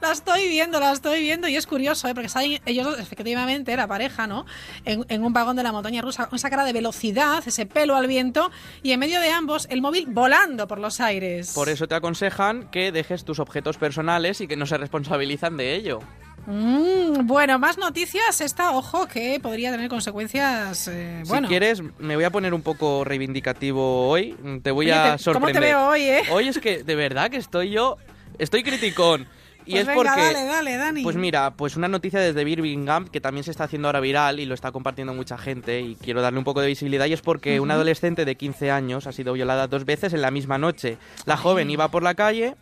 La 0.00 0.12
estoy 0.12 0.46
viendo, 0.48 0.78
la 0.78 0.92
estoy 0.92 1.20
viendo 1.22 1.48
y 1.48 1.56
es 1.56 1.66
curioso, 1.66 2.06
¿eh? 2.06 2.14
porque 2.14 2.28
salen 2.28 2.60
ellos 2.66 2.98
efectivamente, 3.00 3.76
la 3.76 3.88
pareja, 3.88 4.26
¿no? 4.28 4.44
En, 4.84 5.04
en 5.08 5.24
un 5.24 5.32
vagón 5.32 5.56
de 5.56 5.62
la 5.64 5.72
montaña 5.72 6.02
rusa, 6.02 6.26
con 6.28 6.36
esa 6.36 6.50
cara 6.50 6.64
de 6.64 6.72
velocidad, 6.72 7.42
ese 7.46 7.66
pelo 7.66 7.96
al 7.96 8.06
viento 8.06 8.50
y 8.82 8.92
en 8.92 9.00
medio 9.00 9.20
de 9.20 9.30
ambos 9.30 9.66
el 9.70 9.80
móvil 9.82 10.06
volando 10.08 10.68
por 10.68 10.78
los 10.78 11.00
aires. 11.00 11.52
Por 11.54 11.68
eso 11.68 11.88
te 11.88 11.94
aconsejan 11.96 12.68
que 12.70 12.92
dejes 12.92 13.24
tus 13.24 13.38
objetos 13.40 13.76
personales 13.76 14.40
y 14.40 14.46
que 14.46 14.56
no 14.56 14.66
se 14.66 14.76
responsabilizan 14.78 15.56
de 15.56 15.74
ello. 15.74 15.98
Mm, 16.46 17.26
bueno, 17.26 17.58
más 17.58 17.78
noticias. 17.78 18.40
Esta, 18.40 18.72
ojo, 18.72 19.06
que 19.06 19.38
podría 19.40 19.70
tener 19.70 19.88
consecuencias. 19.88 20.88
eh, 20.88 21.22
bueno, 21.26 21.48
Si 21.48 21.50
quieres, 21.50 21.82
me 21.98 22.16
voy 22.16 22.24
a 22.24 22.30
poner 22.30 22.52
un 22.54 22.62
poco 22.62 23.04
reivindicativo 23.04 24.08
hoy. 24.08 24.34
Te 24.62 24.70
voy 24.70 24.86
Oye, 24.86 24.92
a 24.94 25.02
te- 25.02 25.08
¿cómo 25.08 25.16
te 25.16 25.22
sorprender. 25.54 25.62
veo 25.62 25.88
hoy, 25.88 26.02
eh? 26.02 26.22
Hoy 26.30 26.48
es 26.48 26.58
que 26.58 26.82
de 26.84 26.94
verdad 26.94 27.30
que 27.30 27.38
estoy 27.38 27.70
yo, 27.70 27.96
estoy 28.38 28.62
criticón. 28.62 29.26
Y 29.66 29.70
Pues 29.70 29.80
es 29.80 29.86
venga, 29.86 30.02
porque 30.14 30.20
dale, 30.20 30.44
dale, 30.44 30.76
Dani. 30.76 31.02
Pues 31.02 31.16
mira, 31.16 31.52
pues 31.52 31.74
una 31.76 31.88
noticia 31.88 32.20
desde 32.20 32.44
Birmingham 32.44 33.08
que 33.08 33.22
también 33.22 33.44
se 33.44 33.50
está 33.50 33.64
haciendo 33.64 33.88
ahora 33.88 34.00
viral 34.00 34.38
y 34.38 34.44
lo 34.44 34.52
está 34.52 34.70
compartiendo 34.72 35.14
mucha 35.14 35.38
gente 35.38 35.80
y 35.80 35.94
quiero 35.94 36.20
darle 36.20 36.38
un 36.38 36.44
poco 36.44 36.60
de 36.60 36.66
visibilidad 36.66 37.06
y 37.06 37.14
es 37.14 37.22
porque 37.22 37.58
una 37.60 37.72
adolescente 37.72 38.26
de 38.26 38.34
15 38.36 38.70
años 38.70 39.06
ha 39.06 39.12
sido 39.12 39.32
violada 39.32 39.66
dos 39.66 39.86
veces 39.86 40.12
en 40.12 40.20
la 40.20 40.30
misma 40.30 40.58
noche. 40.58 40.98
La 41.24 41.38
joven 41.38 41.70
iba 41.70 41.88
por 41.90 42.02
la 42.02 42.12
calle 42.12 42.56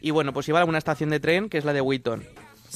y 0.00 0.12
bueno, 0.12 0.32
pues 0.32 0.48
iba 0.48 0.62
a 0.62 0.64
una 0.64 0.78
estación 0.78 1.10
de 1.10 1.20
tren 1.20 1.50
que 1.50 1.58
es 1.58 1.66
la 1.66 1.74
de 1.74 1.82
Wheaton. 1.82 2.24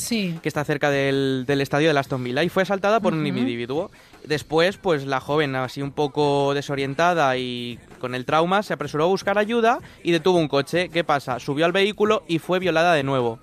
Sí. 0.00 0.38
que 0.42 0.48
está 0.48 0.64
cerca 0.64 0.90
del, 0.90 1.44
del 1.46 1.60
estadio 1.60 1.92
de 1.92 1.98
Aston 1.98 2.24
Villa, 2.24 2.42
y 2.42 2.48
fue 2.48 2.62
asaltada 2.62 3.00
por 3.00 3.12
un 3.12 3.26
individuo. 3.26 3.90
Después, 4.24 4.76
pues 4.76 5.06
la 5.06 5.20
joven, 5.20 5.56
así 5.56 5.80
un 5.82 5.92
poco 5.92 6.52
desorientada 6.54 7.36
y 7.36 7.78
con 8.00 8.14
el 8.14 8.24
trauma, 8.24 8.62
se 8.62 8.74
apresuró 8.74 9.04
a 9.04 9.06
buscar 9.08 9.38
ayuda 9.38 9.78
y 10.02 10.12
detuvo 10.12 10.38
un 10.38 10.48
coche. 10.48 10.88
¿Qué 10.90 11.04
pasa? 11.04 11.38
Subió 11.38 11.64
al 11.64 11.72
vehículo 11.72 12.22
y 12.28 12.38
fue 12.38 12.58
violada 12.58 12.94
de 12.94 13.02
nuevo. 13.02 13.38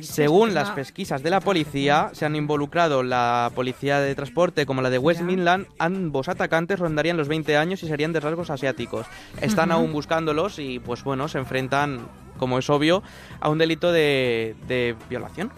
Según 0.00 0.54
las 0.54 0.70
pesquisas 0.70 1.22
de 1.22 1.28
la 1.28 1.40
policía, 1.40 2.08
se 2.12 2.24
han 2.24 2.34
involucrado 2.34 3.02
la 3.02 3.50
policía 3.54 4.00
de 4.00 4.14
transporte 4.14 4.64
como 4.64 4.80
la 4.80 4.88
de 4.88 4.98
West. 4.98 5.20
Midland. 5.20 5.66
Ambos 5.78 6.28
atacantes 6.28 6.78
rondarían 6.78 7.18
los 7.18 7.28
20 7.28 7.56
años 7.58 7.82
y 7.82 7.88
serían 7.88 8.14
de 8.14 8.20
rasgos 8.20 8.48
asiáticos. 8.48 9.06
Están 9.42 9.72
aún 9.72 9.92
buscándolos 9.92 10.58
y, 10.58 10.78
pues 10.78 11.04
bueno, 11.04 11.28
se 11.28 11.38
enfrentan, 11.38 12.08
como 12.38 12.58
es 12.58 12.70
obvio, 12.70 13.02
a 13.38 13.50
un 13.50 13.58
delito 13.58 13.92
de, 13.92 14.56
de 14.66 14.96
violación. 15.10 15.52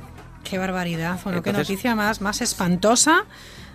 Qué 0.48 0.58
barbaridad. 0.58 1.18
Bueno, 1.24 1.42
qué 1.42 1.52
noticia 1.52 1.94
más, 1.94 2.20
más 2.20 2.40
espantosa. 2.40 3.24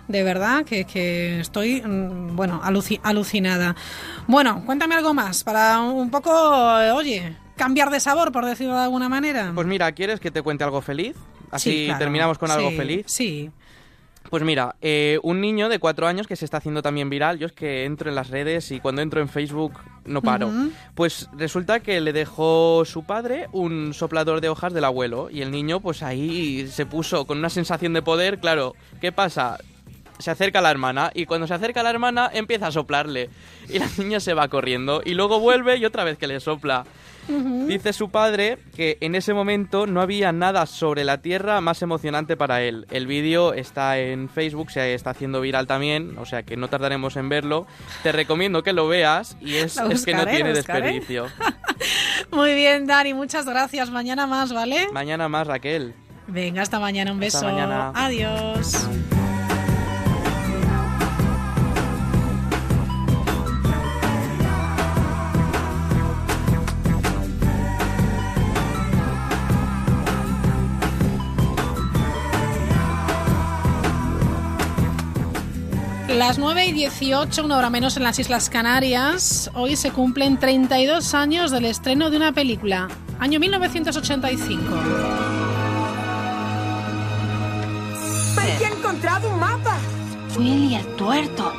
De 0.08 0.22
verdad 0.22 0.64
que, 0.64 0.84
que 0.84 1.40
estoy, 1.40 1.80
mm, 1.82 2.36
bueno, 2.36 2.60
aluci- 2.62 3.00
alucinada. 3.02 3.74
Bueno, 4.26 4.62
cuéntame 4.66 4.94
algo 4.94 5.14
más 5.14 5.44
para 5.44 5.80
un 5.80 6.10
poco, 6.10 6.30
eh, 6.80 6.90
oye, 6.90 7.36
cambiar 7.56 7.90
de 7.90 8.00
sabor, 8.00 8.30
por 8.32 8.44
decirlo 8.44 8.74
de 8.74 8.82
alguna 8.82 9.08
manera. 9.08 9.52
Pues 9.54 9.66
mira, 9.66 9.90
¿quieres 9.92 10.20
que 10.20 10.30
te 10.30 10.42
cuente 10.42 10.62
algo 10.64 10.82
feliz? 10.82 11.16
Así 11.50 11.70
Sí, 11.70 11.84
claro. 11.86 11.98
terminamos 12.00 12.38
con 12.38 12.50
algo 12.50 12.70
Sí, 12.70 12.76
feliz. 12.76 13.04
Sí. 13.06 13.50
Pues 14.34 14.42
mira, 14.42 14.74
eh, 14.82 15.20
un 15.22 15.40
niño 15.40 15.68
de 15.68 15.78
cuatro 15.78 16.08
años 16.08 16.26
que 16.26 16.34
se 16.34 16.44
está 16.44 16.56
haciendo 16.56 16.82
también 16.82 17.08
viral. 17.08 17.38
Yo 17.38 17.46
es 17.46 17.52
que 17.52 17.84
entro 17.84 18.08
en 18.08 18.16
las 18.16 18.30
redes 18.30 18.72
y 18.72 18.80
cuando 18.80 19.00
entro 19.00 19.20
en 19.20 19.28
Facebook 19.28 19.74
no 20.06 20.22
paro. 20.22 20.50
Pues 20.96 21.28
resulta 21.34 21.78
que 21.78 22.00
le 22.00 22.12
dejó 22.12 22.82
su 22.84 23.04
padre 23.04 23.46
un 23.52 23.94
soplador 23.94 24.40
de 24.40 24.48
hojas 24.48 24.72
del 24.72 24.86
abuelo 24.86 25.30
y 25.30 25.42
el 25.42 25.52
niño 25.52 25.78
pues 25.78 26.02
ahí 26.02 26.66
se 26.66 26.84
puso 26.84 27.28
con 27.28 27.38
una 27.38 27.48
sensación 27.48 27.92
de 27.92 28.02
poder. 28.02 28.40
Claro, 28.40 28.74
¿qué 29.00 29.12
pasa? 29.12 29.58
Se 30.18 30.30
acerca 30.30 30.60
a 30.60 30.62
la 30.62 30.70
hermana 30.70 31.10
y 31.14 31.26
cuando 31.26 31.46
se 31.46 31.54
acerca 31.54 31.80
a 31.80 31.82
la 31.82 31.90
hermana 31.90 32.30
empieza 32.32 32.68
a 32.68 32.72
soplarle 32.72 33.30
y 33.68 33.78
la 33.78 33.88
niña 33.98 34.20
se 34.20 34.34
va 34.34 34.48
corriendo 34.48 35.02
y 35.04 35.14
luego 35.14 35.40
vuelve 35.40 35.76
y 35.76 35.84
otra 35.84 36.04
vez 36.04 36.18
que 36.18 36.26
le 36.26 36.40
sopla. 36.40 36.84
Dice 37.26 37.94
su 37.94 38.10
padre 38.10 38.58
que 38.76 38.98
en 39.00 39.14
ese 39.14 39.32
momento 39.32 39.86
no 39.86 40.02
había 40.02 40.30
nada 40.32 40.66
sobre 40.66 41.04
la 41.04 41.22
Tierra 41.22 41.60
más 41.62 41.80
emocionante 41.80 42.36
para 42.36 42.60
él. 42.62 42.86
El 42.90 43.06
vídeo 43.06 43.54
está 43.54 43.98
en 43.98 44.28
Facebook, 44.28 44.70
se 44.70 44.92
está 44.92 45.10
haciendo 45.10 45.40
viral 45.40 45.66
también, 45.66 46.18
o 46.18 46.26
sea 46.26 46.42
que 46.42 46.56
no 46.56 46.68
tardaremos 46.68 47.16
en 47.16 47.30
verlo. 47.30 47.66
Te 48.02 48.12
recomiendo 48.12 48.62
que 48.62 48.74
lo 48.74 48.88
veas 48.88 49.38
y 49.40 49.54
es, 49.54 49.80
que 50.04 50.14
no 50.14 50.26
tiene 50.26 50.52
desperdicio. 50.52 51.28
Muy 52.30 52.54
bien, 52.54 52.86
Dani, 52.86 53.14
muchas 53.14 53.46
gracias. 53.46 53.90
Mañana 53.90 54.26
más, 54.26 54.52
¿vale? 54.52 54.88
Mañana 54.92 55.28
más, 55.28 55.46
Raquel. 55.46 55.94
Venga, 56.26 56.62
hasta 56.62 56.78
mañana. 56.78 57.12
Un 57.12 57.20
beso. 57.20 57.38
Hasta 57.38 57.50
mañana. 57.50 57.92
Adiós. 57.94 58.88
Las 76.16 76.38
9 76.38 76.66
y 76.66 76.72
18, 76.72 77.44
una 77.44 77.58
hora 77.58 77.70
menos 77.70 77.96
en 77.96 78.04
las 78.04 78.20
Islas 78.20 78.48
Canarias. 78.48 79.50
Hoy 79.54 79.74
se 79.74 79.90
cumplen 79.90 80.38
32 80.38 81.12
años 81.12 81.50
del 81.50 81.64
estreno 81.64 82.08
de 82.08 82.16
una 82.16 82.30
película, 82.30 82.86
año 83.18 83.40
1985. 83.40 84.62
Parece 88.36 88.64
ha 88.64 88.68
encontrado 88.68 89.28
un 89.28 89.40
mapa. 89.40 89.76
Willy 90.38 90.76
el 90.76 90.86
tuerto. 90.94 91.52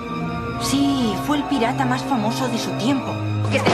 Sí, 0.61 1.13
fue 1.27 1.37
el 1.37 1.43
pirata 1.43 1.83
más 1.83 2.01
famoso 2.03 2.47
de 2.47 2.57
su 2.57 2.71
tiempo. 2.77 3.13
¿Qué 3.51 3.59
te... 3.59 3.71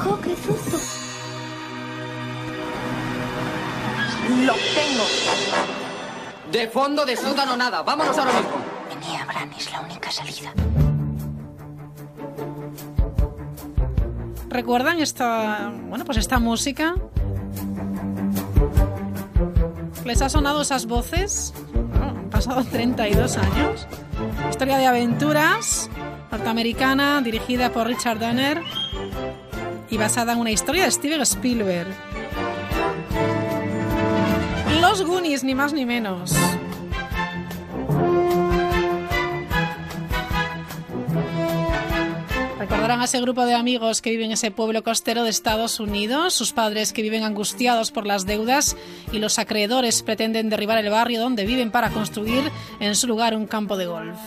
¡Jo, 0.00 0.20
qué 0.20 0.36
susto! 0.36 0.78
Lo 4.44 4.52
tengo. 4.52 5.77
De 6.52 6.66
fondo 6.68 7.04
de 7.04 7.16
sótano 7.16 7.56
nada. 7.56 7.82
Vámonos 7.82 8.16
ahora 8.16 8.32
mismo. 8.32 8.56
Venía, 8.88 9.24
Bran, 9.26 9.52
es 9.52 9.70
la 9.70 9.80
única 9.80 10.10
salida. 10.10 10.52
¿Recuerdan 14.48 14.98
esta, 15.00 15.70
bueno, 15.88 16.04
pues 16.06 16.16
esta 16.16 16.38
música? 16.38 16.94
¿Les 20.04 20.22
ha 20.22 20.28
sonado 20.30 20.62
esas 20.62 20.86
voces? 20.86 21.52
Bueno, 21.74 22.06
han 22.06 22.30
pasado 22.30 22.64
32 22.64 23.36
años. 23.36 23.86
Historia 24.48 24.78
de 24.78 24.86
aventuras 24.86 25.90
norteamericana 26.30 27.20
dirigida 27.20 27.70
por 27.70 27.86
Richard 27.86 28.18
Donner 28.18 28.62
y 29.90 29.96
basada 29.98 30.32
en 30.32 30.38
una 30.38 30.50
historia 30.50 30.84
de 30.84 30.90
Steven 30.90 31.20
Spielberg. 31.20 32.07
Los 34.88 35.02
Goonies, 35.02 35.44
ni 35.44 35.54
más 35.54 35.74
ni 35.74 35.84
menos. 35.84 36.32
Recordarán 42.58 43.02
a 43.02 43.04
ese 43.04 43.20
grupo 43.20 43.44
de 43.44 43.52
amigos 43.52 44.00
que 44.00 44.08
viven 44.08 44.26
en 44.26 44.32
ese 44.32 44.50
pueblo 44.50 44.82
costero 44.82 45.24
de 45.24 45.28
Estados 45.28 45.78
Unidos, 45.78 46.32
sus 46.32 46.54
padres 46.54 46.94
que 46.94 47.02
viven 47.02 47.22
angustiados 47.22 47.90
por 47.90 48.06
las 48.06 48.24
deudas 48.24 48.78
y 49.12 49.18
los 49.18 49.38
acreedores 49.38 50.02
pretenden 50.02 50.48
derribar 50.48 50.78
el 50.78 50.88
barrio 50.88 51.20
donde 51.20 51.44
viven 51.44 51.70
para 51.70 51.90
construir 51.90 52.50
en 52.80 52.94
su 52.94 53.06
lugar 53.06 53.36
un 53.36 53.46
campo 53.46 53.76
de 53.76 53.84
golf. 53.84 54.18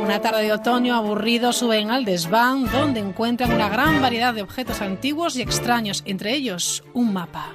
Una 0.00 0.22
tarde 0.22 0.44
de 0.44 0.54
otoño 0.54 0.94
aburrido 0.94 1.52
suben 1.52 1.90
al 1.90 2.06
desván 2.06 2.64
donde 2.72 3.00
encuentran 3.00 3.52
una 3.52 3.68
gran 3.68 4.00
variedad 4.00 4.32
de 4.32 4.40
objetos 4.40 4.80
antiguos 4.80 5.36
y 5.36 5.42
extraños, 5.42 6.02
entre 6.06 6.32
ellos 6.32 6.82
un 6.94 7.12
mapa. 7.12 7.52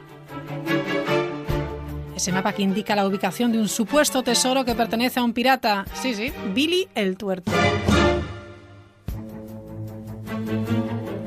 Ese 2.23 2.31
mapa 2.31 2.53
que 2.53 2.61
indica 2.61 2.95
la 2.95 3.05
ubicación 3.05 3.51
de 3.51 3.57
un 3.57 3.67
supuesto 3.67 4.23
tesoro 4.23 4.63
que 4.63 4.75
pertenece 4.75 5.19
a 5.19 5.23
un 5.23 5.33
pirata. 5.33 5.83
Sí, 5.93 6.15
sí, 6.15 6.31
Billy 6.53 6.87
el 6.95 7.17
Tuerto. 7.17 7.51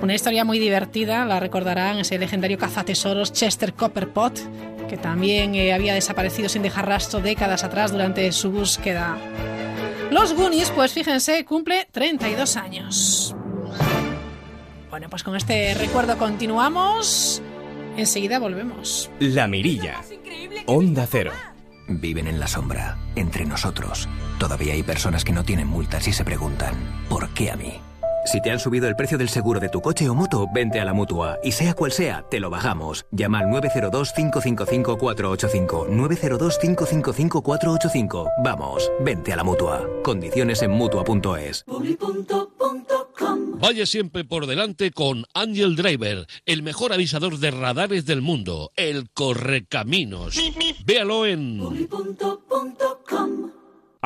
Una 0.00 0.14
historia 0.14 0.46
muy 0.46 0.58
divertida, 0.58 1.26
la 1.26 1.38
recordarán, 1.38 1.98
ese 1.98 2.16
legendario 2.18 2.56
cazatesoros 2.56 3.34
Chester 3.34 3.74
Copperpot, 3.74 4.40
que 4.88 4.96
también 4.96 5.54
eh, 5.54 5.74
había 5.74 5.92
desaparecido 5.92 6.48
sin 6.48 6.62
dejar 6.62 6.88
rastro 6.88 7.20
décadas 7.20 7.62
atrás 7.62 7.92
durante 7.92 8.32
su 8.32 8.50
búsqueda. 8.50 9.18
Los 10.10 10.32
Goonies, 10.32 10.70
pues 10.70 10.94
fíjense, 10.94 11.44
cumple 11.44 11.86
32 11.92 12.56
años. 12.56 13.36
Bueno, 14.88 15.10
pues 15.10 15.22
con 15.22 15.36
este 15.36 15.74
recuerdo 15.74 16.16
continuamos. 16.16 17.42
Enseguida 17.96 18.38
volvemos. 18.38 19.10
La 19.20 19.48
Mirilla. 19.48 20.02
Onda 20.66 21.06
Cero. 21.10 21.32
Viven 21.88 22.26
en 22.26 22.38
la 22.40 22.48
sombra, 22.48 22.98
entre 23.14 23.46
nosotros. 23.46 24.08
Todavía 24.38 24.74
hay 24.74 24.82
personas 24.82 25.24
que 25.24 25.32
no 25.32 25.44
tienen 25.44 25.68
multas 25.68 26.06
y 26.08 26.12
se 26.12 26.24
preguntan, 26.24 26.74
¿por 27.08 27.30
qué 27.30 27.50
a 27.50 27.56
mí? 27.56 27.80
Si 28.26 28.40
te 28.40 28.50
han 28.50 28.58
subido 28.58 28.88
el 28.88 28.96
precio 28.96 29.18
del 29.18 29.28
seguro 29.28 29.60
de 29.60 29.68
tu 29.68 29.80
coche 29.80 30.08
o 30.08 30.14
moto, 30.14 30.48
vente 30.52 30.80
a 30.80 30.84
la 30.84 30.92
mutua. 30.92 31.38
Y 31.44 31.52
sea 31.52 31.74
cual 31.74 31.92
sea, 31.92 32.24
te 32.28 32.40
lo 32.40 32.50
bajamos. 32.50 33.06
Llama 33.12 33.38
al 33.38 33.46
902-555-485. 33.46 35.86
902-555-485. 35.88 38.28
Vamos, 38.42 38.90
vente 39.00 39.32
a 39.32 39.36
la 39.36 39.44
mutua. 39.44 39.86
Condiciones 40.02 40.60
en 40.62 40.72
mutua.es. 40.72 41.64
Vaya 43.58 43.86
siempre 43.86 44.24
por 44.24 44.46
delante 44.46 44.90
con 44.90 45.24
Angel 45.32 45.76
Driver, 45.76 46.26
el 46.44 46.62
mejor 46.62 46.92
avisador 46.92 47.38
de 47.38 47.50
radares 47.50 48.04
del 48.04 48.20
mundo, 48.20 48.70
el 48.76 49.08
correcaminos. 49.10 50.36
Véalo 50.84 51.24
en 51.24 51.60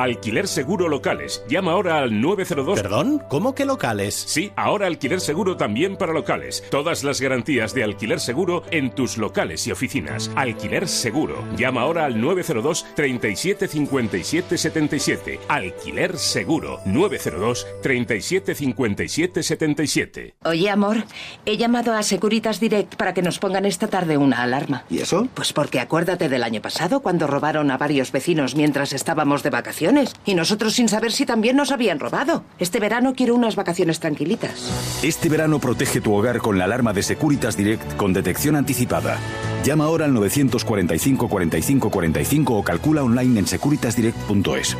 Alquiler 0.01 0.47
Seguro 0.47 0.89
Locales. 0.89 1.43
Llama 1.47 1.73
ahora 1.73 1.99
al 1.99 2.19
902. 2.19 2.81
¿Perdón? 2.81 3.21
¿Cómo 3.29 3.53
que 3.53 3.65
locales? 3.65 4.15
Sí, 4.15 4.51
ahora 4.55 4.87
alquiler 4.87 5.21
seguro 5.21 5.57
también 5.57 5.95
para 5.95 6.11
locales. 6.11 6.63
Todas 6.71 7.03
las 7.03 7.21
garantías 7.21 7.75
de 7.75 7.83
alquiler 7.83 8.19
seguro 8.19 8.63
en 8.71 8.89
tus 8.95 9.17
locales 9.17 9.67
y 9.67 9.71
oficinas. 9.71 10.31
Alquiler 10.35 10.87
seguro. 10.87 11.43
Llama 11.55 11.81
ahora 11.81 12.05
al 12.05 12.19
902 12.19 12.85
37 12.95 13.67
57 13.67 14.57
77. 14.57 15.39
Alquiler 15.47 16.17
seguro. 16.17 16.79
902 16.85 17.67
37 17.83 18.55
57 18.55 19.43
77. 19.43 20.35
Oye, 20.45 20.69
amor, 20.69 21.03
he 21.45 21.57
llamado 21.57 21.93
a 21.93 22.01
Securitas 22.01 22.59
Direct 22.59 22.95
para 22.95 23.13
que 23.13 23.21
nos 23.21 23.37
pongan 23.37 23.65
esta 23.65 23.87
tarde 23.87 24.17
una 24.17 24.41
alarma. 24.41 24.83
¿Y 24.89 24.99
eso? 24.99 25.27
Pues 25.35 25.53
porque 25.53 25.79
acuérdate 25.79 26.27
del 26.27 26.43
año 26.43 26.61
pasado 26.61 27.01
cuando 27.01 27.27
robaron 27.27 27.69
a 27.69 27.77
varios 27.77 28.11
vecinos 28.11 28.55
mientras 28.55 28.93
estábamos 28.93 29.43
de 29.43 29.51
vacaciones. 29.51 29.90
Vacaciones. 29.91 30.13
Y 30.25 30.35
nosotros 30.35 30.73
sin 30.73 30.89
saber 30.89 31.11
si 31.11 31.25
también 31.25 31.55
nos 31.55 31.71
habían 31.71 31.99
robado. 31.99 32.43
Este 32.59 32.79
verano 32.79 33.13
quiero 33.15 33.35
unas 33.35 33.55
vacaciones 33.55 33.99
tranquilitas. 33.99 35.01
Este 35.03 35.29
verano 35.29 35.59
protege 35.59 36.01
tu 36.01 36.13
hogar 36.13 36.39
con 36.39 36.57
la 36.57 36.65
alarma 36.65 36.93
de 36.93 37.03
Securitas 37.03 37.57
Direct 37.57 37.95
con 37.95 38.13
detección 38.13 38.55
anticipada. 38.55 39.17
Llama 39.63 39.85
ahora 39.85 40.05
al 40.05 40.13
945 40.13 41.27
45 41.27 41.89
45 41.91 42.57
o 42.57 42.63
calcula 42.63 43.03
online 43.03 43.39
en 43.39 43.47
securitasdirect.es. 43.47 44.77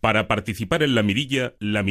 Para 0.00 0.28
participar 0.28 0.82
en 0.84 0.94
la 0.94 1.02
mirilla, 1.02 1.54
la 1.58 1.82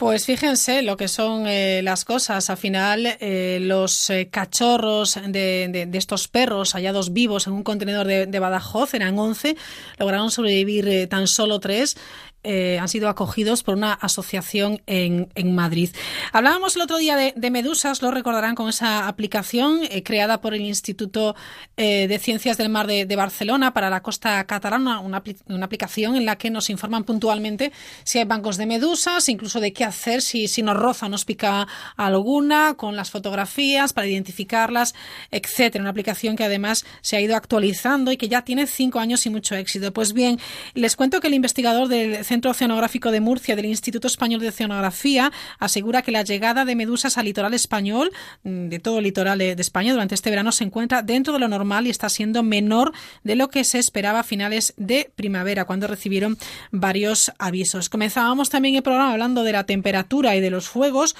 Pues 0.00 0.24
fíjense 0.24 0.80
lo 0.80 0.96
que 0.96 1.08
son 1.08 1.46
eh, 1.46 1.82
las 1.84 2.06
cosas. 2.06 2.48
Al 2.48 2.56
final, 2.56 3.18
eh, 3.20 3.58
los 3.60 4.08
eh, 4.08 4.30
cachorros 4.30 5.18
de, 5.26 5.68
de- 5.70 5.84
de 5.84 5.98
estos 5.98 6.26
perros 6.26 6.72
hallados 6.72 7.12
vivos 7.12 7.46
en 7.46 7.52
un 7.52 7.62
contenedor 7.62 8.06
de, 8.06 8.24
de 8.24 8.38
Badajoz, 8.38 8.94
eran 8.94 9.18
11, 9.18 9.56
lograron 9.98 10.30
sobrevivir 10.30 10.88
eh, 10.88 11.06
tan 11.06 11.26
solo 11.26 11.60
tres. 11.60 11.98
Eh, 12.42 12.78
han 12.78 12.88
sido 12.88 13.08
acogidos 13.08 13.62
por 13.62 13.76
una 13.76 13.92
asociación 13.92 14.82
en, 14.86 15.28
en 15.34 15.54
Madrid. 15.54 15.90
Hablábamos 16.32 16.76
el 16.76 16.82
otro 16.82 16.98
día 16.98 17.16
de, 17.16 17.50
medusas, 17.50 18.00
lo 18.00 18.10
recordarán 18.10 18.54
con 18.54 18.68
esa 18.68 19.08
aplicación 19.08 19.80
eh, 19.90 20.02
creada 20.02 20.40
por 20.40 20.54
el 20.54 20.62
Instituto 20.62 21.34
eh, 21.76 22.06
de 22.08 22.18
Ciencias 22.18 22.56
del 22.56 22.68
Mar 22.68 22.86
de, 22.86 23.06
de 23.06 23.16
Barcelona 23.16 23.72
para 23.72 23.90
la 23.90 24.02
costa 24.02 24.42
catalana, 24.44 25.00
una, 25.00 25.22
una 25.48 25.64
aplicación 25.66 26.16
en 26.16 26.24
la 26.24 26.36
que 26.36 26.50
nos 26.50 26.70
informan 26.70 27.04
puntualmente 27.04 27.72
si 28.04 28.18
hay 28.18 28.24
bancos 28.24 28.56
de 28.56 28.66
medusas, 28.66 29.28
incluso 29.28 29.60
de 29.60 29.72
qué 29.72 29.84
hacer 29.84 30.22
si, 30.22 30.48
si 30.48 30.62
nos 30.62 30.76
roza 30.76 31.08
nos 31.08 31.24
pica 31.24 31.66
alguna, 31.96 32.74
con 32.74 32.96
las 32.96 33.10
fotografías 33.10 33.92
para 33.92 34.06
identificarlas, 34.06 34.94
etcétera. 35.30 35.82
Una 35.82 35.90
aplicación 35.90 36.36
que 36.36 36.44
además 36.44 36.84
se 37.00 37.16
ha 37.16 37.20
ido 37.20 37.36
actualizando 37.36 38.12
y 38.12 38.16
que 38.16 38.28
ya 38.28 38.42
tiene 38.42 38.66
cinco 38.66 38.98
años 38.98 39.26
y 39.26 39.30
mucho 39.30 39.54
éxito. 39.56 39.92
Pues 39.92 40.12
bien, 40.12 40.38
les 40.74 40.96
cuento 40.96 41.20
que 41.20 41.28
el 41.28 41.34
investigador 41.34 41.88
del 41.88 42.24
Centro 42.30 42.52
Oceanográfico 42.52 43.10
de 43.10 43.20
Murcia 43.20 43.56
del 43.56 43.64
Instituto 43.64 44.06
Español 44.06 44.38
de 44.40 44.50
Oceanografía 44.50 45.32
asegura 45.58 46.02
que 46.02 46.12
la 46.12 46.22
llegada 46.22 46.64
de 46.64 46.76
medusas 46.76 47.18
al 47.18 47.24
litoral 47.24 47.54
español, 47.54 48.12
mm, 48.44 48.68
de 48.68 48.78
todo 48.78 48.98
el 48.98 49.04
litoral 49.04 49.36
de, 49.36 49.56
de 49.56 49.62
España 49.62 49.92
durante 49.92 50.14
este 50.14 50.30
verano, 50.30 50.52
se 50.52 50.62
encuentra 50.62 51.02
dentro 51.02 51.32
de 51.32 51.40
lo 51.40 51.48
normal 51.48 51.88
y 51.88 51.90
está 51.90 52.08
siendo 52.08 52.44
menor 52.44 52.92
de 53.24 53.34
lo 53.34 53.48
que 53.48 53.64
se 53.64 53.80
esperaba 53.80 54.20
a 54.20 54.22
finales 54.22 54.74
de 54.76 55.10
primavera, 55.16 55.64
cuando 55.64 55.88
recibieron 55.88 56.38
varios 56.70 57.32
avisos. 57.40 57.88
Comenzábamos 57.88 58.48
también 58.48 58.76
el 58.76 58.84
programa 58.84 59.10
hablando 59.10 59.42
de 59.42 59.50
la 59.50 59.64
temperatura 59.64 60.36
y 60.36 60.40
de 60.40 60.50
los 60.50 60.68
fuegos 60.68 61.16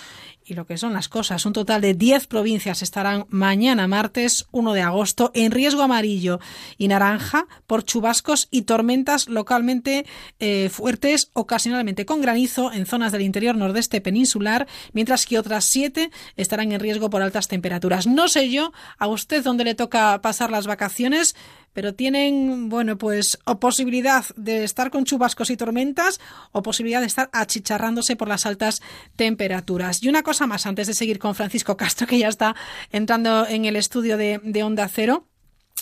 y 0.50 0.54
lo 0.54 0.66
que 0.66 0.76
son 0.76 0.92
las 0.92 1.08
cosas. 1.08 1.46
Un 1.46 1.52
total 1.52 1.80
de 1.80 1.94
10 1.94 2.26
provincias 2.26 2.82
estarán 2.82 3.26
mañana 3.28 3.86
martes 3.86 4.46
1 4.50 4.72
de 4.72 4.82
agosto 4.82 5.30
en 5.34 5.52
riesgo 5.52 5.82
amarillo 5.82 6.40
y 6.76 6.88
naranja 6.88 7.46
por 7.66 7.84
chubascos 7.84 8.48
y 8.50 8.62
tormentas 8.62 9.28
localmente 9.28 10.06
eh, 10.38 10.68
fuertes, 10.70 11.30
ocasionalmente 11.32 12.04
con 12.04 12.20
granizo 12.20 12.72
en 12.72 12.86
zonas 12.86 13.12
del 13.12 13.22
interior 13.22 13.56
nordeste 13.56 14.00
peninsular, 14.00 14.66
mientras 14.92 15.26
que 15.26 15.38
otras 15.38 15.64
7 15.66 16.10
estarán 16.36 16.72
en 16.72 16.80
riesgo 16.80 17.10
por 17.10 17.22
altas 17.22 17.48
temperaturas. 17.48 18.06
No 18.06 18.28
sé 18.28 18.50
yo 18.50 18.72
a 18.98 19.06
usted 19.06 19.44
dónde 19.44 19.64
le 19.64 19.74
toca 19.74 20.20
pasar 20.20 20.50
las 20.50 20.66
vacaciones, 20.66 21.36
pero 21.72 21.94
tienen, 21.94 22.68
bueno, 22.68 22.98
pues 22.98 23.38
o 23.44 23.60
posibilidad 23.60 24.24
de 24.36 24.64
estar 24.64 24.90
con 24.90 25.04
chubascos 25.04 25.50
y 25.50 25.56
tormentas 25.56 26.20
o 26.52 26.62
posibilidad 26.62 27.00
de 27.00 27.06
estar 27.06 27.30
achicharrándose 27.32 28.16
por 28.16 28.28
las 28.28 28.46
altas 28.46 28.82
temperaturas. 29.16 30.02
Y 30.02 30.08
una 30.08 30.22
cosa 30.22 30.46
más 30.46 30.66
antes 30.66 30.86
de 30.86 30.94
seguir 30.94 31.18
con 31.18 31.34
Francisco 31.34 31.76
Castro, 31.76 32.06
que 32.06 32.18
ya 32.18 32.28
está 32.28 32.54
entrando 32.90 33.46
en 33.46 33.64
el 33.64 33.76
estudio 33.76 34.16
de, 34.16 34.40
de 34.42 34.62
Onda 34.62 34.88
Cero 34.88 35.29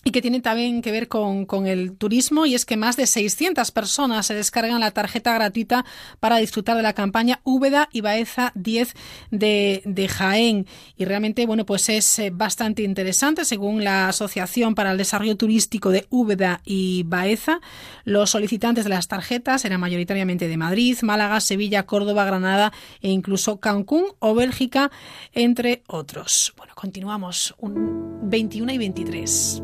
y 0.04 0.10
que 0.10 0.22
tiene 0.22 0.40
también 0.40 0.80
que 0.80 0.92
ver 0.92 1.08
con, 1.08 1.44
con, 1.44 1.66
el 1.66 1.96
turismo 1.96 2.46
y 2.46 2.54
es 2.54 2.64
que 2.64 2.76
más 2.76 2.96
de 2.96 3.06
600 3.06 3.70
personas 3.72 4.26
se 4.26 4.34
descargan 4.34 4.80
la 4.80 4.92
tarjeta 4.92 5.34
gratuita 5.34 5.84
para 6.20 6.36
disfrutar 6.36 6.76
de 6.76 6.82
la 6.82 6.92
campaña 6.92 7.40
Úbeda 7.44 7.88
y 7.92 8.00
Baeza 8.00 8.52
10 8.54 8.94
de, 9.30 9.82
de 9.84 10.08
Jaén 10.08 10.66
y 10.96 11.04
realmente 11.04 11.46
bueno 11.46 11.66
pues 11.66 11.88
es 11.88 12.18
eh, 12.18 12.30
bastante 12.30 12.82
interesante 12.82 13.44
según 13.44 13.82
la 13.82 14.08
Asociación 14.08 14.74
para 14.74 14.92
el 14.92 14.98
Desarrollo 14.98 15.36
Turístico 15.36 15.90
de 15.90 16.06
Úbeda 16.10 16.60
y 16.64 17.02
Baeza 17.04 17.60
los 18.04 18.30
solicitantes 18.30 18.84
de 18.84 18.90
las 18.90 19.08
tarjetas 19.08 19.64
eran 19.64 19.80
mayoritariamente 19.80 20.48
de 20.48 20.56
Madrid, 20.56 20.96
Málaga, 21.02 21.40
Sevilla, 21.40 21.86
Córdoba, 21.86 22.24
Granada 22.24 22.72
e 23.00 23.10
incluso 23.10 23.58
Cancún 23.58 24.04
o 24.20 24.34
Bélgica 24.34 24.90
entre 25.32 25.82
otros. 25.86 26.54
Bueno, 26.56 26.74
continuamos 26.74 27.54
un 27.58 28.30
21 28.30 28.72
y 28.72 28.78
23. 28.78 29.62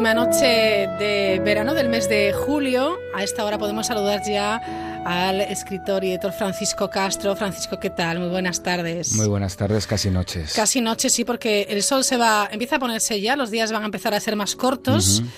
Última 0.00 0.14
noche 0.14 0.88
de 0.98 1.42
verano 1.44 1.74
del 1.74 1.90
mes 1.90 2.08
de 2.08 2.32
julio. 2.32 2.96
A 3.14 3.22
esta 3.22 3.44
hora 3.44 3.58
podemos 3.58 3.86
saludar 3.86 4.22
ya 4.26 4.56
al 5.04 5.42
escritor 5.42 6.02
y 6.04 6.12
editor 6.12 6.32
Francisco 6.32 6.88
Castro. 6.88 7.36
Francisco, 7.36 7.78
¿qué 7.78 7.90
tal? 7.90 8.18
Muy 8.18 8.30
buenas 8.30 8.62
tardes. 8.62 9.12
Muy 9.12 9.28
buenas 9.28 9.58
tardes, 9.58 9.86
casi 9.86 10.08
noches. 10.08 10.54
Casi 10.56 10.80
noches, 10.80 11.12
sí, 11.12 11.26
porque 11.26 11.66
el 11.68 11.82
sol 11.82 12.02
se 12.02 12.16
va, 12.16 12.48
empieza 12.50 12.76
a 12.76 12.78
ponerse 12.78 13.20
ya, 13.20 13.36
los 13.36 13.50
días 13.50 13.72
van 13.72 13.82
a 13.82 13.84
empezar 13.84 14.14
a 14.14 14.20
ser 14.20 14.36
más 14.36 14.56
cortos. 14.56 15.20
Uh 15.20 15.24
-huh. 15.24 15.28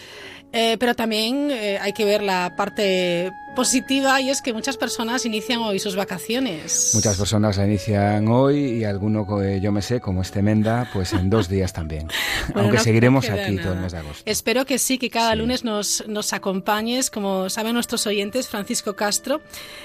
eh, 0.53 0.77
pero 0.79 0.95
también 0.95 1.51
eh, 1.51 1.81
hay 1.83 1.93
que 1.93 2.05
ver 2.05 2.23
la 2.23 2.55
parte 2.57 3.33
positiva 3.55 4.21
y 4.21 4.31
es 4.31 4.43
que 4.43 4.53
muchas 4.53 4.77
personas 4.77 5.27
inician 5.27 5.61
hoy 5.61 5.79
sus 5.79 5.97
vacaciones. 5.97 6.93
Muchas 6.95 7.17
personas 7.17 7.57
la 7.57 7.67
inician 7.67 8.29
hoy 8.29 8.59
y 8.59 8.85
alguno, 8.85 9.27
yo 9.59 9.73
me 9.73 9.83
sé, 9.83 10.01
como 10.01 10.23
este 10.23 10.43
Menda, 10.43 10.89
pues 10.93 11.13
en 11.13 11.31
dos 11.31 11.49
días 11.49 11.73
también. 11.73 12.09
bueno, 12.49 12.63
Aunque 12.63 12.79
no 12.79 12.83
seguiremos 12.85 13.29
aquí 13.29 13.53
nada. 13.53 13.63
todo 13.63 13.73
el 13.75 13.81
mes 13.81 13.93
de 13.93 13.99
agosto. 13.99 14.23
Espero 14.27 14.65
que 14.65 14.79
sí, 14.79 14.99
que 14.99 15.11
cada 15.11 15.33
sí. 15.33 15.39
lunes 15.39 15.65
nos, 15.65 16.05
nos 16.09 16.33
acompañes. 16.33 17.11
Como 17.11 17.49
saben 17.51 17.75
nuestros 17.75 18.07
oyentes, 18.07 18.49
Francisco 18.49 18.97
Castro, 18.97 19.41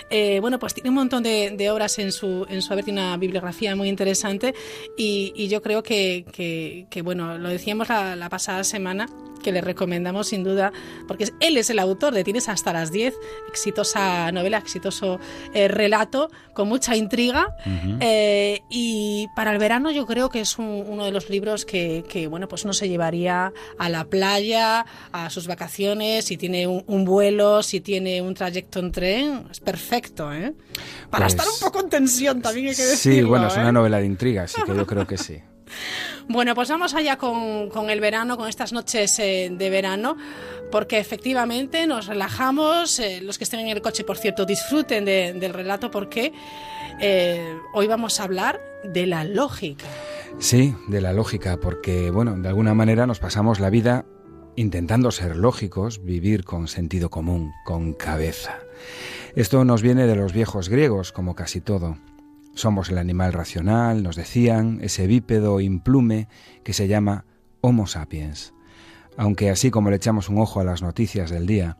eh, 0.09 0.39
bueno, 0.39 0.59
pues 0.59 0.73
tiene 0.73 0.89
un 0.89 0.95
montón 0.95 1.23
de, 1.23 1.53
de, 1.57 1.69
obras 1.69 1.99
en 1.99 2.11
su, 2.11 2.45
en 2.49 2.61
su 2.61 2.73
haber, 2.73 2.85
tiene 2.85 3.01
una 3.01 3.17
bibliografía 3.17 3.75
muy 3.75 3.89
interesante 3.89 4.53
y, 4.97 5.33
y 5.35 5.47
yo 5.47 5.61
creo 5.61 5.83
que, 5.83 6.25
que, 6.31 6.87
que, 6.89 7.01
bueno, 7.01 7.37
lo 7.37 7.49
decíamos 7.49 7.89
la, 7.89 8.15
la 8.15 8.29
pasada 8.29 8.63
semana, 8.63 9.07
que 9.43 9.51
le 9.51 9.61
recomendamos 9.61 10.27
sin 10.27 10.43
duda, 10.43 10.71
porque 11.07 11.29
él 11.39 11.57
es 11.57 11.69
el 11.69 11.79
autor 11.79 12.13
de 12.13 12.23
Tienes 12.23 12.49
hasta 12.49 12.73
las 12.73 12.91
10, 12.91 13.13
exitosa 13.57 14.31
novela, 14.31 14.59
exitoso 14.59 15.19
eh, 15.53 15.67
relato, 15.67 16.29
con 16.53 16.67
mucha 16.67 16.95
intriga. 16.95 17.55
Uh 17.65 17.69
-huh. 17.69 17.97
eh, 18.01 18.61
y 18.69 19.27
para 19.35 19.51
el 19.51 19.57
verano 19.57 19.91
yo 19.91 20.05
creo 20.05 20.29
que 20.29 20.41
es 20.41 20.57
un, 20.59 20.85
uno 20.87 21.05
de 21.05 21.11
los 21.11 21.29
libros 21.29 21.65
que, 21.65 22.03
que, 22.07 22.27
bueno, 22.27 22.47
pues 22.47 22.63
uno 22.63 22.73
se 22.73 22.87
llevaría 22.87 23.51
a 23.77 23.89
la 23.89 24.05
playa, 24.05 24.85
a 25.11 25.29
sus 25.29 25.47
vacaciones, 25.47 26.25
si 26.25 26.37
tiene 26.37 26.67
un, 26.67 26.83
un 26.87 27.03
vuelo, 27.03 27.63
si 27.63 27.81
tiene 27.81 28.21
un 28.21 28.33
trayecto 28.33 28.79
en 28.79 28.91
tren, 28.91 29.47
es 29.51 29.59
perfecto, 29.59 30.31
¿eh? 30.31 30.53
Para 31.09 31.25
pues, 31.25 31.33
estar 31.33 31.47
un 31.47 31.59
poco 31.59 31.79
en 31.79 31.89
tensión 31.89 32.41
también 32.41 32.67
hay 32.67 32.75
que 32.75 32.85
decirlo. 32.85 33.17
Sí, 33.17 33.23
bueno, 33.23 33.47
es 33.47 33.57
¿eh? 33.57 33.59
una 33.59 33.71
novela 33.71 33.97
de 33.99 34.05
intriga, 34.05 34.43
así 34.43 34.61
que 34.63 34.75
yo 34.75 34.85
creo 34.85 35.07
que 35.07 35.17
sí. 35.27 35.41
Bueno, 36.27 36.55
pues 36.55 36.69
vamos 36.69 36.93
allá 36.93 37.17
con, 37.17 37.89
el 37.89 37.99
verano, 37.99 38.37
con 38.37 38.47
estas 38.49 38.73
noches 38.73 39.17
eh, 39.19 39.49
de 39.51 39.69
verano, 39.69 40.17
porque 40.71 40.99
efectivamente 40.99 41.87
nos 41.87 42.07
relajamos. 42.07 42.99
Eh, 42.99 43.21
los 43.21 43.37
que 43.37 43.43
estén 43.43 43.61
en 43.61 43.69
el 43.69 43.81
coche, 43.81 44.03
por 44.03 44.17
cierto, 44.17 44.45
disfruten 44.45 45.05
de, 45.05 45.33
del 45.33 45.53
relato, 45.53 45.89
porque 45.91 46.33
eh, 46.99 47.57
hoy 47.73 47.87
vamos 47.87 48.19
a 48.19 48.23
hablar 48.23 48.59
de 48.83 49.05
la 49.05 49.23
lógica. 49.23 49.85
Sí, 50.39 50.75
de 50.87 51.01
la 51.01 51.13
lógica, 51.13 51.57
porque, 51.57 52.11
bueno, 52.11 52.35
de 52.35 52.47
alguna 52.47 52.73
manera 52.73 53.07
nos 53.07 53.19
pasamos 53.19 53.59
la 53.59 53.69
vida 53.69 54.05
intentando 54.55 55.11
ser 55.11 55.35
lógicos, 55.35 56.03
vivir 56.03 56.43
con 56.43 56.67
sentido 56.67 57.09
común, 57.09 57.53
con 57.63 57.93
cabeza. 57.93 58.59
Esto 59.35 59.63
nos 59.63 59.81
viene 59.81 60.07
de 60.07 60.15
los 60.15 60.33
viejos 60.33 60.67
griegos, 60.67 61.11
como 61.11 61.35
casi 61.35 61.61
todo. 61.61 61.97
Somos 62.57 62.89
el 62.89 62.97
animal 62.97 63.33
racional, 63.33 64.01
nos 64.01 64.15
decían, 64.15 64.79
ese 64.81 65.05
bípedo 65.05 65.59
implume 65.59 66.27
que 66.63 66.73
se 66.73 66.87
llama 66.87 67.23
Homo 67.61 67.85
sapiens. 67.85 68.55
Aunque 69.15 69.51
así 69.51 69.69
como 69.69 69.91
le 69.91 69.97
echamos 69.97 70.27
un 70.27 70.39
ojo 70.39 70.59
a 70.59 70.63
las 70.63 70.81
noticias 70.81 71.29
del 71.29 71.45
día, 71.45 71.77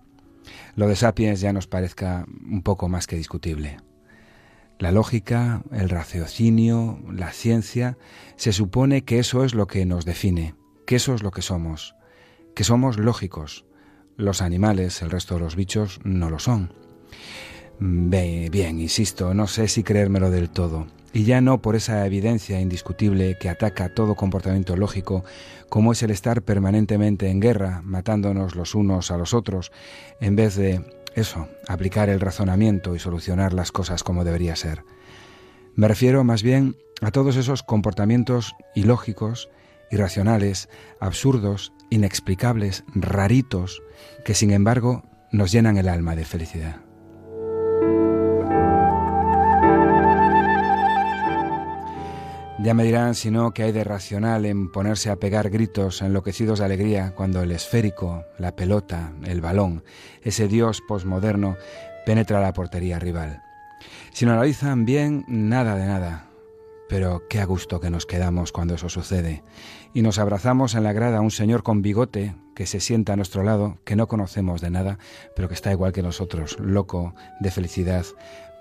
lo 0.76 0.88
de 0.88 0.96
sapiens 0.96 1.42
ya 1.42 1.52
nos 1.52 1.66
parezca 1.66 2.28
un 2.48 2.62
poco 2.62 2.90
más 2.90 3.08
que 3.08 3.16
discutible. 3.16 3.80
La 4.78 4.92
lógica, 4.92 5.63
el 5.72 5.90
raciocinio, 5.90 7.00
la 7.12 7.32
ciencia, 7.32 7.98
se 8.36 8.54
supone 8.54 9.04
que 9.04 9.18
eso 9.18 9.44
es 9.44 9.56
lo 9.56 9.66
que 9.66 9.84
nos 9.88 10.06
define, 10.06 10.54
que 10.86 10.98
eso 10.98 11.16
es 11.16 11.24
lo 11.24 11.32
que 11.32 11.42
somos, 11.42 11.96
que 12.54 12.63
somos 12.63 13.00
lógicos. 13.00 13.66
Los 14.16 14.44
animales, 14.44 15.02
el 15.02 15.10
resto 15.10 15.34
de 15.34 15.40
los 15.40 15.56
bichos, 15.56 16.00
no 16.04 16.30
lo 16.30 16.38
son. 16.38 16.72
Bien, 17.80 18.50
bien, 18.52 18.80
insisto, 18.80 19.34
no 19.34 19.48
sé 19.48 19.68
si 19.68 19.84
creérmelo 19.84 20.32
del 20.32 20.50
todo. 20.50 20.88
y 21.13 21.24
ya 21.24 21.42
no 21.42 21.62
por 21.62 21.76
esa 21.76 22.06
evidencia 22.06 22.62
indiscutible 22.62 23.38
que 23.40 23.50
ataca 23.50 23.90
todo 23.90 24.13
comportamiento 24.13 24.76
lógico, 24.76 25.24
como 25.68 25.92
es 25.94 26.04
el 26.04 26.12
estar 26.12 26.44
permanentemente 26.44 27.30
en 27.30 27.40
guerra, 27.40 27.82
matándonos 27.84 28.56
los 28.56 28.76
unos 28.76 29.10
a 29.10 29.18
los 29.18 29.34
otros, 29.34 29.72
en 30.20 30.36
vez 30.36 30.56
de 30.56 30.82
eso, 31.16 31.48
aplicar 31.68 32.10
el 32.10 32.20
razonamiento 32.20 32.96
y 32.96 33.00
solucionar 33.00 33.54
las 33.54 33.72
cosas 33.72 34.04
como 34.04 34.26
debería 34.26 34.56
ser. 34.56 34.84
Me 35.76 35.88
refiero 35.88 36.24
más 36.24 36.44
bien 36.44 36.76
a 37.02 37.10
todos 37.10 37.36
esos 37.36 37.63
comportamientos 37.63 38.54
ilógicos, 38.76 39.50
irracionales, 39.90 40.70
absurdos, 41.00 41.74
inexplicables, 41.90 42.84
raritos, 42.94 43.82
que 44.24 44.36
sin 44.36 44.52
embargo 44.52 45.04
nos 45.32 45.52
llenan 45.52 45.78
el 45.78 45.90
alma 45.90 46.16
de 46.16 46.26
felicidad. 46.26 46.87
Ya 52.60 52.74
me 52.74 52.84
dirán 52.84 53.13
si 53.13 53.30
no 53.30 53.54
que 53.54 53.62
hay 53.62 53.72
de 53.72 53.84
racional 53.84 54.43
en 54.43 54.72
ponerse 54.72 55.12
a 55.12 55.17
pegar 55.17 55.52
gritos 55.52 56.02
enloquecidos 56.02 56.58
de 56.58 56.65
alegría 56.65 57.13
cuando 57.13 57.43
el 57.43 57.52
esférico, 57.52 58.26
la 58.39 58.56
pelota, 58.56 59.13
el 59.26 59.41
balón, 59.41 59.84
ese 60.24 60.48
dios 60.48 60.82
posmoderno, 60.88 61.56
penetra 62.04 62.41
la 62.41 62.54
portería 62.54 62.98
rival. 62.98 63.43
Si 64.12 64.26
no 64.26 64.32
analizan 64.32 64.86
bien, 64.86 65.24
nada 65.28 65.76
de 65.76 65.86
nada. 65.86 66.30
Pero 66.89 67.28
qué 67.30 67.41
a 67.41 67.46
gusto 67.46 67.80
que 67.80 67.91
nos 67.91 68.08
quedamos 68.08 68.52
cuando 68.52 68.74
eso 68.74 68.89
sucede. 68.89 69.43
Y 69.93 70.02
nos 70.02 70.17
abrazamos 70.17 70.74
en 70.74 70.84
la 70.84 70.93
grada 70.93 71.20
a 71.20 71.22
un 71.22 71.32
señor 71.32 71.62
con 71.62 71.84
bigote 71.84 72.36
que 72.56 72.65
se 72.65 72.80
sienta 72.80 73.13
a 73.13 73.17
nuestro 73.17 73.43
lado, 73.43 73.78
que 73.84 73.96
no 73.96 74.08
conocemos 74.08 74.62
de 74.62 74.72
nada, 74.72 74.98
pero 75.36 75.48
que 75.48 75.54
está 75.54 75.72
igual 75.72 75.91
que 75.91 76.02
nosotros, 76.02 76.58
loco, 76.60 77.13
de 77.39 77.52
felicidad, 77.52 78.06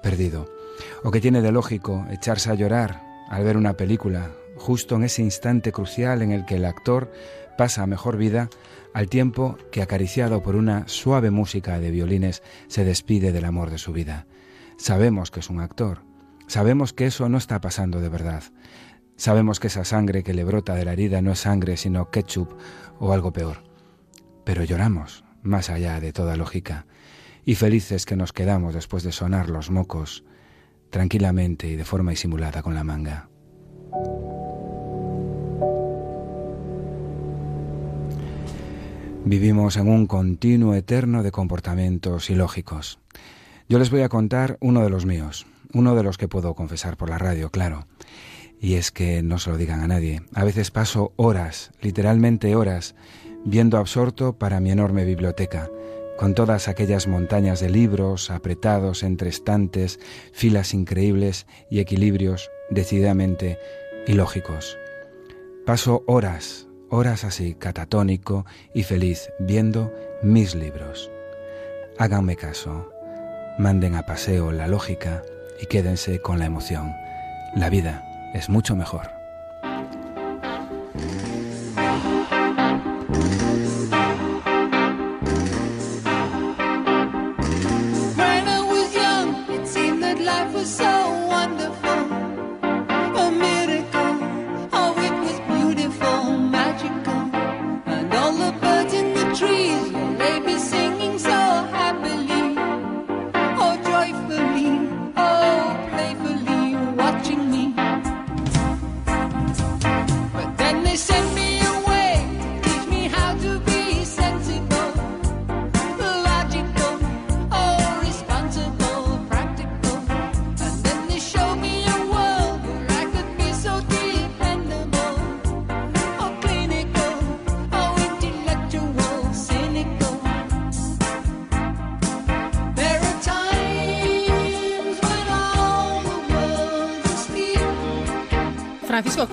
perdido. 0.02 0.50
O 1.02 1.10
que 1.10 1.22
tiene 1.22 1.40
de 1.40 1.52
lógico 1.52 2.04
echarse 2.10 2.50
a 2.50 2.54
llorar 2.54 3.05
al 3.28 3.44
ver 3.44 3.56
una 3.56 3.76
película, 3.76 4.30
justo 4.56 4.96
en 4.96 5.04
ese 5.04 5.22
instante 5.22 5.72
crucial 5.72 6.22
en 6.22 6.30
el 6.32 6.44
que 6.44 6.56
el 6.56 6.64
actor 6.64 7.12
pasa 7.56 7.82
a 7.82 7.86
mejor 7.86 8.16
vida, 8.16 8.48
al 8.94 9.08
tiempo 9.08 9.58
que 9.70 9.82
acariciado 9.82 10.42
por 10.42 10.56
una 10.56 10.88
suave 10.88 11.30
música 11.30 11.78
de 11.78 11.90
violines 11.90 12.42
se 12.68 12.84
despide 12.84 13.32
del 13.32 13.44
amor 13.44 13.70
de 13.70 13.78
su 13.78 13.92
vida. 13.92 14.26
Sabemos 14.78 15.30
que 15.30 15.40
es 15.40 15.50
un 15.50 15.60
actor, 15.60 16.02
sabemos 16.46 16.92
que 16.92 17.06
eso 17.06 17.28
no 17.28 17.38
está 17.38 17.60
pasando 17.60 18.00
de 18.00 18.08
verdad, 18.08 18.42
sabemos 19.16 19.60
que 19.60 19.66
esa 19.68 19.84
sangre 19.84 20.22
que 20.22 20.34
le 20.34 20.44
brota 20.44 20.74
de 20.74 20.84
la 20.84 20.92
herida 20.92 21.22
no 21.22 21.32
es 21.32 21.40
sangre 21.40 21.76
sino 21.76 22.10
ketchup 22.10 22.52
o 22.98 23.12
algo 23.12 23.32
peor. 23.32 23.64
Pero 24.44 24.64
lloramos, 24.64 25.24
más 25.42 25.70
allá 25.70 26.00
de 26.00 26.12
toda 26.12 26.36
lógica, 26.36 26.86
y 27.44 27.54
felices 27.54 28.06
que 28.06 28.16
nos 28.16 28.32
quedamos 28.32 28.74
después 28.74 29.02
de 29.02 29.12
sonar 29.12 29.48
los 29.48 29.70
mocos, 29.70 30.24
tranquilamente 30.96 31.68
y 31.68 31.76
de 31.76 31.84
forma 31.84 32.12
disimulada 32.12 32.62
con 32.62 32.74
la 32.74 32.82
manga. 32.82 33.28
Vivimos 39.26 39.76
en 39.76 39.88
un 39.88 40.06
continuo 40.06 40.74
eterno 40.74 41.22
de 41.22 41.32
comportamientos 41.32 42.30
ilógicos. 42.30 42.98
Yo 43.68 43.78
les 43.78 43.90
voy 43.90 44.00
a 44.00 44.08
contar 44.08 44.56
uno 44.62 44.82
de 44.82 44.88
los 44.88 45.04
míos, 45.04 45.46
uno 45.74 45.94
de 45.94 46.02
los 46.02 46.16
que 46.16 46.28
puedo 46.28 46.54
confesar 46.54 46.96
por 46.96 47.10
la 47.10 47.18
radio, 47.18 47.50
claro. 47.50 47.86
Y 48.58 48.76
es 48.76 48.90
que 48.90 49.22
no 49.22 49.38
se 49.38 49.50
lo 49.50 49.58
digan 49.58 49.80
a 49.80 49.88
nadie. 49.88 50.22
A 50.32 50.44
veces 50.44 50.70
paso 50.70 51.12
horas, 51.16 51.72
literalmente 51.82 52.56
horas, 52.56 52.94
viendo 53.44 53.76
absorto 53.76 54.38
para 54.38 54.60
mi 54.60 54.70
enorme 54.70 55.04
biblioteca, 55.04 55.68
con 56.18 56.34
todas 56.34 56.68
aquellas 56.68 57.06
montañas 57.06 57.60
de 57.60 57.70
libros 57.70 58.30
apretados 58.30 59.02
entre 59.02 59.28
estantes, 59.28 60.00
filas 60.32 60.74
increíbles 60.74 61.46
y 61.70 61.80
equilibrios 61.80 62.50
decididamente 62.70 63.58
ilógicos. 64.06 64.78
Paso 65.64 66.04
horas, 66.06 66.68
horas 66.90 67.24
así, 67.24 67.54
catatónico 67.54 68.46
y 68.74 68.84
feliz, 68.84 69.30
viendo 69.38 69.92
mis 70.22 70.54
libros. 70.54 71.10
Háganme 71.98 72.36
caso, 72.36 72.90
manden 73.58 73.94
a 73.94 74.06
paseo 74.06 74.52
la 74.52 74.68
lógica 74.68 75.22
y 75.60 75.66
quédense 75.66 76.20
con 76.20 76.38
la 76.38 76.46
emoción. 76.46 76.94
La 77.54 77.70
vida 77.70 78.04
es 78.34 78.48
mucho 78.48 78.76
mejor. 78.76 79.15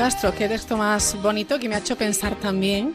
Castro, 0.04 0.34
qué 0.38 0.50
texto 0.50 0.76
más 0.76 1.16
bonito 1.22 1.58
que 1.60 1.70
me 1.70 1.76
ha 1.76 1.78
hecho 1.78 1.96
pensar 1.96 2.36
también 2.36 2.94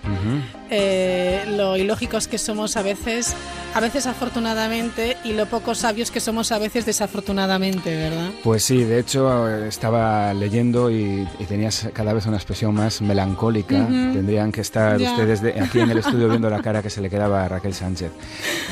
eh, 0.68 1.42
lo 1.56 1.74
ilógicos 1.74 2.28
que 2.28 2.36
somos 2.36 2.76
a 2.76 2.82
veces, 2.82 3.34
a 3.78 3.80
veces 3.80 4.08
afortunadamente, 4.08 5.16
y 5.22 5.34
lo 5.34 5.46
poco 5.46 5.72
sabios 5.72 6.10
que 6.10 6.18
somos 6.18 6.50
a 6.50 6.58
veces 6.58 6.84
desafortunadamente, 6.84 7.94
¿verdad? 7.94 8.30
Pues 8.42 8.64
sí, 8.64 8.82
de 8.82 8.98
hecho 8.98 9.48
estaba 9.48 10.34
leyendo 10.34 10.90
y, 10.90 11.28
tenías 11.48 11.88
cada 11.92 12.12
vez 12.12 12.26
una 12.26 12.38
expresión 12.38 12.74
más 12.74 13.00
melancólica. 13.00 13.86
Tendrían 13.86 14.50
que 14.50 14.62
estar 14.62 15.00
ustedes 15.00 15.42
aquí 15.62 15.78
en 15.78 15.92
el 15.92 15.98
estudio 15.98 16.28
viendo 16.28 16.50
la 16.50 16.60
cara 16.60 16.82
que 16.82 16.90
se 16.90 17.00
le 17.00 17.08
quedaba 17.08 17.44
a 17.44 17.48
Raquel 17.48 17.72
Sánchez. 17.72 18.10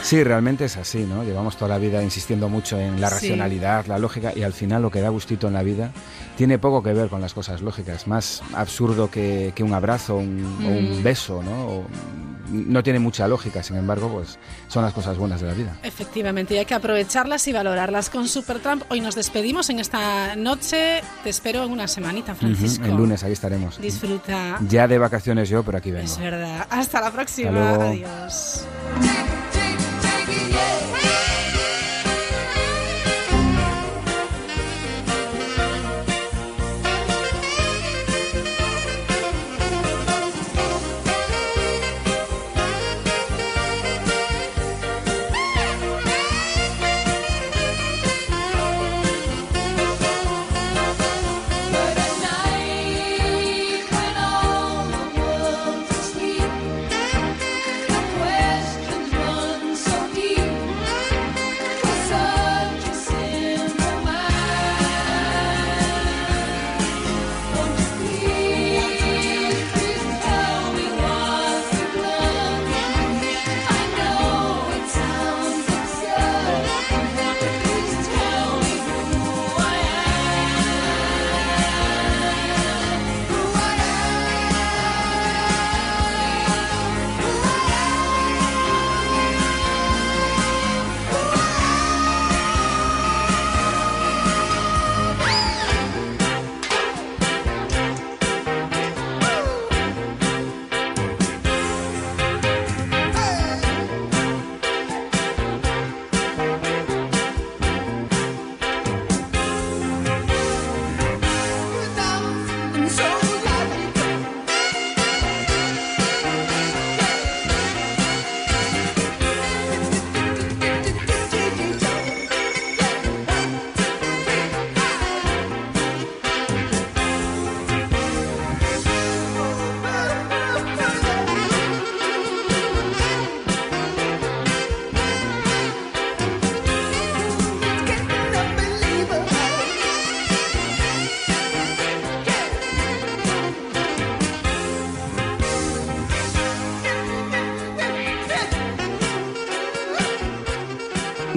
Sí, 0.03 0.25
realmente 0.25 0.65
es 0.65 0.77
así, 0.77 1.05
¿no? 1.05 1.23
Llevamos 1.23 1.57
toda 1.57 1.69
la 1.69 1.79
vida 1.79 2.03
insistiendo 2.03 2.49
mucho 2.49 2.77
en 2.77 3.01
la 3.01 3.09
racionalidad, 3.09 3.87
la 3.87 4.01
lógica, 4.01 4.33
y 4.35 4.43
al 4.43 4.55
final 4.55 4.83
lo 4.83 4.91
que 4.91 5.01
da 5.01 5.11
gustito 5.11 5.47
en 5.47 5.55
la 5.55 5.63
vida 5.63 5.93
tiene 6.37 6.59
poco 6.59 6.83
que 6.83 6.93
ver 6.93 7.09
con 7.09 7.21
las 7.21 7.33
cosas 7.33 7.63
lógicas, 7.63 8.09
más 8.09 8.43
absurdo 8.55 9.09
que, 9.09 9.55
un 9.61 9.73
abrazo 9.73 10.17
un, 10.17 10.65
o 10.65 10.69
un 10.69 10.99
mm. 10.99 11.03
beso, 11.05 11.45
¿no? 11.45 11.85
No 12.51 12.83
tiene 12.83 12.99
mucha 12.99 13.29
lógica, 13.29 13.63
sin 13.63 13.77
embargo, 13.77 14.09
pues 14.09 14.39
son 14.69 14.85
las 14.85 14.93
cosas 14.93 15.17
buenas 15.17 15.41
de 15.41 15.49
la 15.49 15.55
vida. 15.55 15.77
Efectivamente, 15.83 16.55
y 16.55 16.59
hay 16.59 16.65
que 16.65 16.75
aprovecharlas 16.75 17.47
y 17.49 17.53
valorarlas 17.53 18.11
con 18.11 18.29
Supertramp. 18.29 18.85
Hoy 18.91 19.01
nos 19.01 19.15
despedimos 19.15 19.71
en 19.71 19.81
esta 19.81 20.37
noche. 20.37 21.03
Te 21.23 21.31
espero 21.31 21.65
en 21.65 21.73
una 21.73 21.89
semanita, 21.89 22.35
Francisco. 22.35 22.85
El 22.85 22.97
lunes 22.97 23.23
aquí 23.23 23.33
estaremos. 23.33 23.81
Disfruta. 23.81 24.59
Ya 24.69 24.89
de 24.89 24.99
vacaciones 24.99 25.49
yo, 25.49 25.63
pero 25.63 25.79
aquí 25.79 25.91
vengo. 25.91 26.07
Es 26.07 26.19
verdad. 26.19 26.67
Hasta 26.71 27.01
la 27.01 27.11
próxima. 27.11 27.75
Adiós. 27.75 28.67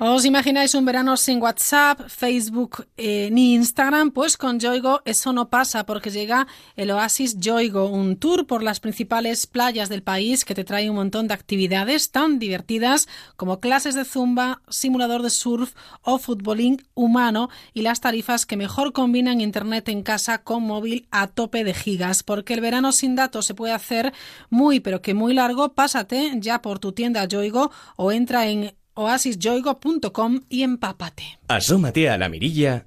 ¿Os 0.00 0.24
imagináis 0.24 0.76
un 0.76 0.84
verano 0.84 1.16
sin 1.16 1.42
WhatsApp, 1.42 2.02
Facebook 2.06 2.86
eh, 2.96 3.30
ni 3.32 3.54
Instagram? 3.54 4.12
Pues 4.12 4.36
con 4.36 4.60
Yoigo 4.60 5.02
eso 5.04 5.32
no 5.32 5.50
pasa 5.50 5.86
porque 5.86 6.12
llega 6.12 6.46
el 6.76 6.92
Oasis 6.92 7.40
Yoigo, 7.40 7.88
un 7.88 8.16
tour 8.16 8.46
por 8.46 8.62
las 8.62 8.78
principales 8.78 9.48
playas 9.48 9.88
del 9.88 10.04
país 10.04 10.44
que 10.44 10.54
te 10.54 10.62
trae 10.62 10.88
un 10.88 10.94
montón 10.94 11.26
de 11.26 11.34
actividades 11.34 12.12
tan 12.12 12.38
divertidas 12.38 13.08
como 13.34 13.58
clases 13.58 13.96
de 13.96 14.04
zumba, 14.04 14.62
simulador 14.68 15.22
de 15.22 15.30
surf 15.30 15.74
o 16.02 16.20
futbolín 16.20 16.86
humano 16.94 17.50
y 17.74 17.82
las 17.82 18.00
tarifas 18.00 18.46
que 18.46 18.56
mejor 18.56 18.92
combinan 18.92 19.40
internet 19.40 19.88
en 19.88 20.04
casa 20.04 20.44
con 20.44 20.62
móvil 20.62 21.08
a 21.10 21.26
tope 21.26 21.64
de 21.64 21.74
gigas. 21.74 22.22
Porque 22.22 22.54
el 22.54 22.60
verano 22.60 22.92
sin 22.92 23.16
datos 23.16 23.46
se 23.46 23.54
puede 23.54 23.72
hacer 23.72 24.12
muy 24.48 24.78
pero 24.78 25.02
que 25.02 25.12
muy 25.12 25.34
largo, 25.34 25.74
pásate 25.74 26.34
ya 26.36 26.62
por 26.62 26.78
tu 26.78 26.92
tienda 26.92 27.24
Yoigo 27.24 27.72
o 27.96 28.12
entra 28.12 28.46
en 28.46 28.77
oasisyoigo.com 28.98 30.40
y 30.48 30.62
empápate. 30.64 31.38
Asómate 31.46 32.10
a 32.10 32.18
la 32.18 32.28
mirilla 32.28 32.86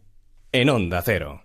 en 0.51 0.69
Onda 0.69 1.01
Cero. 1.05 1.43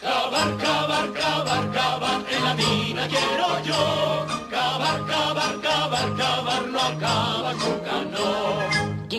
Cavar, 0.00 0.56
cavar, 0.56 1.12
cavar, 1.12 1.72
cavar, 1.72 2.24
en 2.30 2.44
la 2.44 2.54
mina 2.54 3.08
quiero 3.08 3.64
yo. 3.64 4.26
Cavar, 4.50 5.06
cavar, 5.06 5.60
cavar, 5.60 6.16
cavar, 6.16 6.66
no 6.68 6.80
acaba 6.80 7.52
nunca, 7.54 8.04
no. 8.12 8.67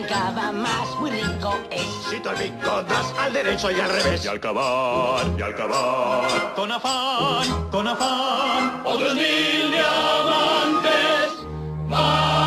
Quien 0.00 0.08
cava 0.08 0.50
más 0.50 0.88
muy 0.98 1.10
rico 1.10 1.58
es. 1.70 1.82
Si 2.08 2.16
rico 2.16 2.82
das 2.88 3.12
al 3.18 3.32
derecho 3.34 3.70
y 3.70 3.80
al 3.80 3.90
revés. 3.90 4.24
Y 4.24 4.28
al 4.28 4.40
cavar, 4.40 5.26
y 5.36 5.42
al 5.42 5.54
cavar. 5.54 6.54
Con 6.54 6.72
afán, 6.72 7.68
con 7.70 7.86
afán, 7.86 8.80
otros 8.82 9.14
mil 9.14 9.70
diamantes. 9.70 10.79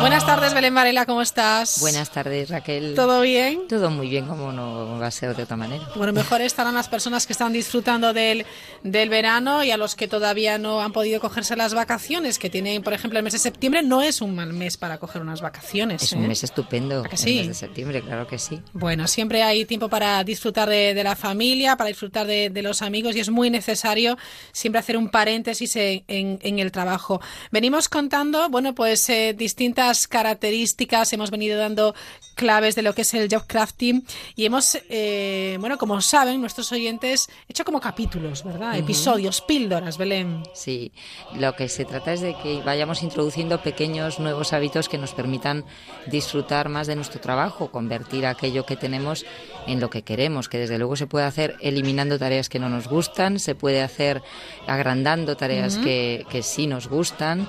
Buenas 0.04 0.26
tardes, 0.26 0.52
Belén 0.52 0.74
Varela, 0.74 1.06
¿cómo 1.06 1.22
estás? 1.22 1.80
Buenas 1.80 2.10
tardes, 2.10 2.50
Raquel. 2.50 2.92
¿Todo 2.94 3.22
bien? 3.22 3.66
Todo 3.68 3.88
muy 3.88 4.06
bien, 4.08 4.26
como 4.26 4.52
no 4.52 4.98
va 5.00 5.06
a 5.06 5.10
ser 5.10 5.34
de 5.34 5.44
otra 5.44 5.56
manera. 5.56 5.82
Bueno, 5.96 6.12
mejor 6.12 6.42
estarán 6.42 6.74
las 6.74 6.88
personas 6.90 7.26
que 7.26 7.32
están 7.32 7.54
disfrutando 7.54 8.12
del, 8.12 8.44
del 8.82 9.08
verano 9.08 9.64
y 9.64 9.70
a 9.70 9.78
los 9.78 9.94
que 9.94 10.06
todavía 10.06 10.58
no 10.58 10.82
han 10.82 10.92
podido 10.92 11.20
cogerse 11.20 11.56
las 11.56 11.72
vacaciones, 11.72 12.38
que 12.38 12.50
tienen, 12.50 12.82
por 12.82 12.92
ejemplo, 12.92 13.18
el 13.18 13.22
mes 13.22 13.32
de 13.32 13.38
septiembre 13.38 13.82
no 13.82 14.02
es 14.02 14.20
un 14.20 14.34
mal 14.34 14.52
mes 14.52 14.76
para 14.76 14.98
coger 14.98 15.22
unas 15.22 15.40
vacaciones. 15.40 16.02
Es 16.02 16.12
¿eh? 16.12 16.16
un 16.16 16.28
mes 16.28 16.44
estupendo, 16.44 17.02
que 17.04 17.12
el 17.16 17.18
sí? 17.18 17.36
mes 17.38 17.48
de 17.48 17.54
septiembre, 17.54 18.02
claro 18.02 18.26
que 18.26 18.38
sí. 18.38 18.60
Bueno, 18.74 19.08
siempre 19.08 19.42
hay 19.42 19.64
tiempo 19.64 19.88
para 19.88 20.22
disfrutar 20.22 20.68
de, 20.68 20.92
de 20.92 21.02
la 21.02 21.16
familia, 21.16 21.76
para 21.78 21.88
disfrutar 21.88 22.26
de, 22.26 22.50
de 22.50 22.62
los 22.62 22.82
amigos 22.82 23.16
y 23.16 23.20
es 23.20 23.30
muy 23.30 23.48
necesario 23.48 24.18
siempre 24.52 24.80
hacer 24.80 24.98
un 24.98 25.08
paréntesis 25.08 25.74
en, 25.76 26.04
en- 26.08 26.38
en 26.42 26.58
el 26.58 26.70
trabajo. 26.72 27.22
Venimos 27.50 27.88
contando, 27.88 28.50
bueno, 28.50 28.74
pues 28.74 29.08
eh, 29.08 29.34
distintas 29.36 29.93
características, 30.06 31.12
hemos 31.12 31.30
venido 31.30 31.58
dando 31.58 31.94
claves 32.34 32.74
de 32.74 32.82
lo 32.82 32.94
que 32.94 33.02
es 33.02 33.14
el 33.14 33.28
job 33.30 33.44
crafting 33.46 34.04
y 34.34 34.44
hemos, 34.44 34.78
eh, 34.88 35.56
bueno, 35.60 35.78
como 35.78 36.00
saben 36.00 36.40
nuestros 36.40 36.72
oyentes, 36.72 37.28
hecho 37.48 37.64
como 37.64 37.80
capítulos, 37.80 38.44
¿verdad? 38.44 38.76
Episodios, 38.76 39.40
píldoras, 39.40 39.98
Belén. 39.98 40.42
Sí, 40.54 40.92
lo 41.36 41.54
que 41.54 41.68
se 41.68 41.84
trata 41.84 42.12
es 42.12 42.20
de 42.20 42.34
que 42.42 42.60
vayamos 42.64 43.02
introduciendo 43.02 43.62
pequeños 43.62 44.18
nuevos 44.18 44.52
hábitos 44.52 44.88
que 44.88 44.98
nos 44.98 45.12
permitan 45.12 45.64
disfrutar 46.06 46.68
más 46.68 46.86
de 46.86 46.96
nuestro 46.96 47.20
trabajo, 47.20 47.70
convertir 47.70 48.26
aquello 48.26 48.66
que 48.66 48.76
tenemos 48.76 49.24
en 49.66 49.80
lo 49.80 49.90
que 49.90 50.02
queremos, 50.02 50.48
que 50.48 50.58
desde 50.58 50.78
luego 50.78 50.96
se 50.96 51.06
puede 51.06 51.26
hacer 51.26 51.56
eliminando 51.60 52.18
tareas 52.18 52.48
que 52.48 52.58
no 52.58 52.68
nos 52.68 52.88
gustan, 52.88 53.38
se 53.38 53.54
puede 53.54 53.82
hacer 53.82 54.22
agrandando 54.66 55.36
tareas 55.36 55.78
que, 55.78 56.26
que 56.28 56.42
sí 56.42 56.66
nos 56.66 56.88
gustan. 56.88 57.48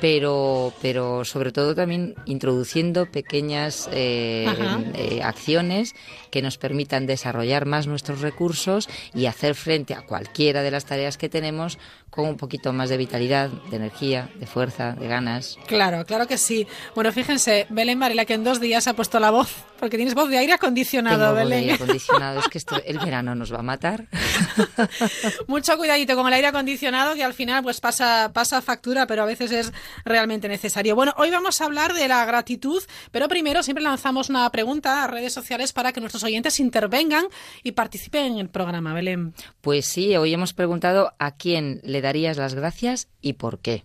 Pero, 0.00 0.72
pero 0.80 1.24
sobre 1.24 1.52
todo 1.52 1.74
también 1.74 2.14
introduciendo 2.24 3.06
pequeñas 3.06 3.88
eh, 3.92 4.46
eh, 4.94 5.22
acciones 5.22 5.94
que 6.30 6.42
nos 6.42 6.58
permitan 6.58 7.06
desarrollar 7.06 7.66
más 7.66 7.86
nuestros 7.86 8.20
recursos 8.20 8.88
y 9.14 9.26
hacer 9.26 9.54
frente 9.54 9.94
a 9.94 10.02
cualquiera 10.02 10.62
de 10.62 10.70
las 10.70 10.84
tareas 10.84 11.18
que 11.18 11.28
tenemos 11.28 11.78
con 12.10 12.26
un 12.26 12.36
poquito 12.36 12.72
más 12.72 12.88
de 12.88 12.96
vitalidad, 12.96 13.48
de 13.70 13.76
energía, 13.76 14.28
de 14.34 14.46
fuerza, 14.46 14.92
de 14.92 15.06
ganas. 15.06 15.56
Claro, 15.66 16.04
claro 16.04 16.26
que 16.26 16.36
sí. 16.38 16.66
Bueno, 16.94 17.12
fíjense, 17.12 17.66
Belén 17.70 17.98
Varela, 18.00 18.24
que 18.24 18.34
en 18.34 18.44
dos 18.44 18.60
días 18.60 18.88
ha 18.88 18.94
puesto 18.94 19.20
la 19.20 19.30
voz, 19.30 19.54
porque 19.78 19.96
tienes 19.96 20.14
voz 20.14 20.28
de 20.28 20.38
aire 20.38 20.52
acondicionado, 20.52 21.18
Tengo 21.18 21.30
voz 21.30 21.38
de 21.38 21.44
Belén. 21.44 21.58
aire 21.60 21.72
acondicionado, 21.74 22.40
es 22.40 22.48
que 22.48 22.58
esto, 22.58 22.82
el 22.84 22.98
verano 22.98 23.34
nos 23.34 23.52
va 23.52 23.58
a 23.60 23.62
matar. 23.62 24.06
Mucho 25.46 25.76
cuidadito 25.76 26.14
con 26.16 26.26
el 26.26 26.32
aire 26.34 26.48
acondicionado 26.48 27.14
que 27.14 27.24
al 27.24 27.34
final 27.34 27.62
pues 27.62 27.80
pasa, 27.80 28.30
pasa 28.32 28.60
factura, 28.60 29.06
pero 29.06 29.22
a 29.22 29.26
veces 29.26 29.50
es 29.52 29.72
realmente 30.04 30.48
necesario. 30.48 30.94
Bueno, 30.94 31.14
hoy 31.16 31.30
vamos 31.30 31.60
a 31.60 31.64
hablar 31.64 31.94
de 31.94 32.08
la 32.08 32.24
gratitud, 32.24 32.82
pero 33.10 33.28
primero 33.28 33.62
siempre 33.62 33.84
lanzamos 33.84 34.28
una 34.30 34.50
pregunta 34.50 35.04
a 35.04 35.06
redes 35.06 35.32
sociales 35.32 35.72
para 35.72 35.92
que 35.92 36.00
nuestros 36.00 36.24
oyentes 36.24 36.60
intervengan 36.60 37.24
y 37.62 37.72
participen 37.72 38.32
en 38.32 38.38
el 38.38 38.48
programa, 38.48 38.94
Belén. 38.94 39.34
Pues 39.60 39.86
sí, 39.86 40.16
hoy 40.16 40.32
hemos 40.34 40.52
preguntado 40.52 41.12
a 41.18 41.32
quién 41.36 41.80
le 41.84 41.99
darías 42.00 42.36
las 42.36 42.54
gracias 42.54 43.08
y 43.20 43.34
por 43.34 43.58
qué. 43.60 43.84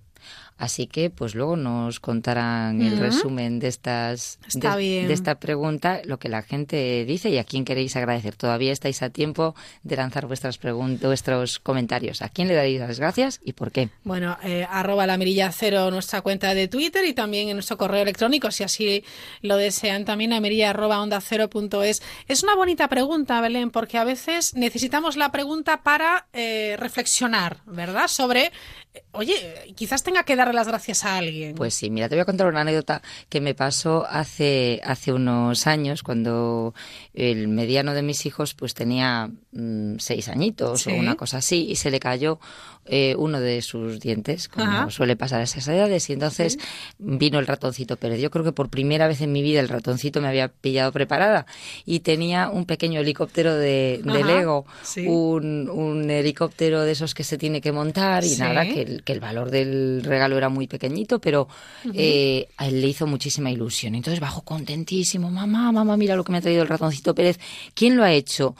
Así 0.57 0.87
que, 0.87 1.09
pues 1.09 1.35
luego 1.35 1.57
nos 1.57 1.99
contarán 1.99 2.81
el 2.81 2.97
resumen 2.97 3.59
de 3.59 3.67
estas 3.67 4.39
de, 4.53 5.11
esta 5.11 5.35
pregunta, 5.35 6.01
lo 6.05 6.17
que 6.17 6.29
la 6.29 6.43
gente 6.43 7.03
dice 7.05 7.29
y 7.29 7.37
a 7.37 7.43
quién 7.43 7.65
queréis 7.65 7.95
agradecer. 7.95 8.35
Todavía 8.35 8.71
estáis 8.71 9.01
a 9.01 9.09
tiempo 9.09 9.53
de 9.83 9.97
lanzar 9.97 10.27
vuestras 10.27 10.57
preguntas, 10.57 11.07
vuestros 11.07 11.59
comentarios. 11.59 12.21
¿A 12.21 12.29
quién 12.29 12.47
le 12.47 12.53
daréis 12.53 12.79
las 12.79 12.99
gracias 12.99 13.41
y 13.43 13.53
por 13.53 13.71
qué? 13.71 13.89
Bueno, 14.03 14.37
eh, 14.43 14.65
arroba 14.69 15.05
la 15.05 15.17
mirilla 15.17 15.51
cero 15.51 15.91
nuestra 15.91 16.21
cuenta 16.21 16.53
de 16.53 16.67
Twitter 16.67 17.03
y 17.05 17.13
también 17.13 17.49
en 17.49 17.55
nuestro 17.55 17.77
correo 17.77 18.01
electrónico, 18.01 18.49
si 18.51 18.63
así 18.63 19.03
lo 19.41 19.57
desean, 19.57 20.05
también 20.05 20.31
a 20.33 20.39
mirilla 20.39 20.69
arroba 20.69 21.01
onda 21.01 21.19
cero 21.21 21.49
punto 21.49 21.83
es. 21.83 22.01
Es 22.27 22.43
una 22.43 22.55
bonita 22.55 22.87
pregunta, 22.87 23.41
Belén, 23.41 23.71
porque 23.71 23.97
a 23.97 24.03
veces 24.03 24.53
necesitamos 24.55 25.17
la 25.17 25.31
pregunta 25.31 25.83
para 25.83 26.27
eh, 26.33 26.75
reflexionar, 26.79 27.57
¿verdad? 27.65 28.07
Sobre, 28.07 28.51
eh, 28.93 29.03
oye, 29.11 29.73
quizás 29.75 30.03
tenga 30.03 30.23
que 30.23 30.35
darle 30.45 30.57
las 30.59 30.67
gracias 30.67 31.03
a 31.05 31.17
alguien. 31.17 31.55
Pues 31.55 31.73
sí, 31.73 31.89
mira, 31.89 32.07
te 32.09 32.15
voy 32.15 32.21
a 32.21 32.25
contar 32.25 32.47
una 32.47 32.61
anécdota 32.61 33.01
que 33.29 33.41
me 33.41 33.53
pasó 33.55 34.05
hace, 34.09 34.81
hace 34.83 35.11
unos 35.13 35.67
años 35.67 36.03
cuando 36.03 36.73
el 37.13 37.47
mediano 37.47 37.93
de 37.93 38.01
mis 38.01 38.25
hijos 38.25 38.53
pues 38.53 38.73
tenía 38.73 39.29
mm, 39.51 39.95
seis 39.99 40.27
añitos 40.29 40.81
Sí. 40.83 40.91
o 40.91 40.95
una 40.95 41.15
cosa 41.15 41.37
así 41.37 41.65
y 41.69 41.75
se 41.75 41.91
le 41.91 41.99
cayó 41.99 42.39
eh, 42.87 43.15
uno 43.17 43.39
de 43.39 43.63
sus 43.63 43.99
dientes, 43.99 44.47
como 44.47 44.65
Ajá. 44.67 44.91
suele 44.91 45.15
pasar 45.15 45.39
a 45.39 45.43
esas 45.45 45.67
edades, 45.67 46.07
y 46.11 46.13
entonces 46.13 46.59
vino 46.99 47.39
el 47.39 47.47
ratoncito 47.47 47.97
Pérez. 47.97 48.19
Yo 48.21 48.29
creo 48.29 48.43
que 48.45 48.51
por 48.51 48.69
primera 48.69 49.07
vez 49.07 49.21
en 49.21 49.31
mi 49.31 49.41
vida 49.41 49.59
el 49.59 49.69
ratoncito 49.69 50.21
me 50.21 50.27
había 50.27 50.49
pillado 50.49 50.91
preparada 50.91 51.47
y 51.83 52.01
tenía 52.01 52.47
un 52.49 52.65
pequeño 52.65 52.99
helicóptero 52.99 53.55
de, 53.55 54.01
de 54.03 54.23
Lego, 54.23 54.67
sí. 54.83 55.07
un, 55.07 55.67
un 55.71 56.11
helicóptero 56.11 56.81
de 56.83 56.91
esos 56.91 57.15
que 57.15 57.23
se 57.23 57.39
tiene 57.39 57.59
que 57.59 57.71
montar 57.71 58.23
y 58.23 58.29
Sí. 58.29 58.39
nada, 58.39 58.65
que 58.65 58.83
el, 58.83 59.03
que 59.03 59.13
el 59.13 59.19
valor 59.19 59.49
del 59.49 60.03
regalo 60.03 60.34
era 60.37 60.49
muy 60.49 60.67
pequeñito, 60.67 61.19
pero 61.19 61.47
eh, 61.93 62.47
a 62.57 62.67
él 62.67 62.81
le 62.81 62.87
hizo 62.87 63.07
muchísima 63.07 63.51
ilusión. 63.51 63.95
Entonces 63.95 64.19
bajó 64.19 64.41
contentísimo, 64.43 65.29
mamá, 65.29 65.71
mamá, 65.71 65.97
mira 65.97 66.15
lo 66.15 66.23
que 66.23 66.31
me 66.31 66.39
ha 66.39 66.41
traído 66.41 66.61
el 66.63 66.67
ratoncito 66.67 67.13
Pérez. 67.15 67.39
¿Quién 67.73 67.95
lo 67.97 68.03
ha 68.03 68.11
hecho? 68.11 68.55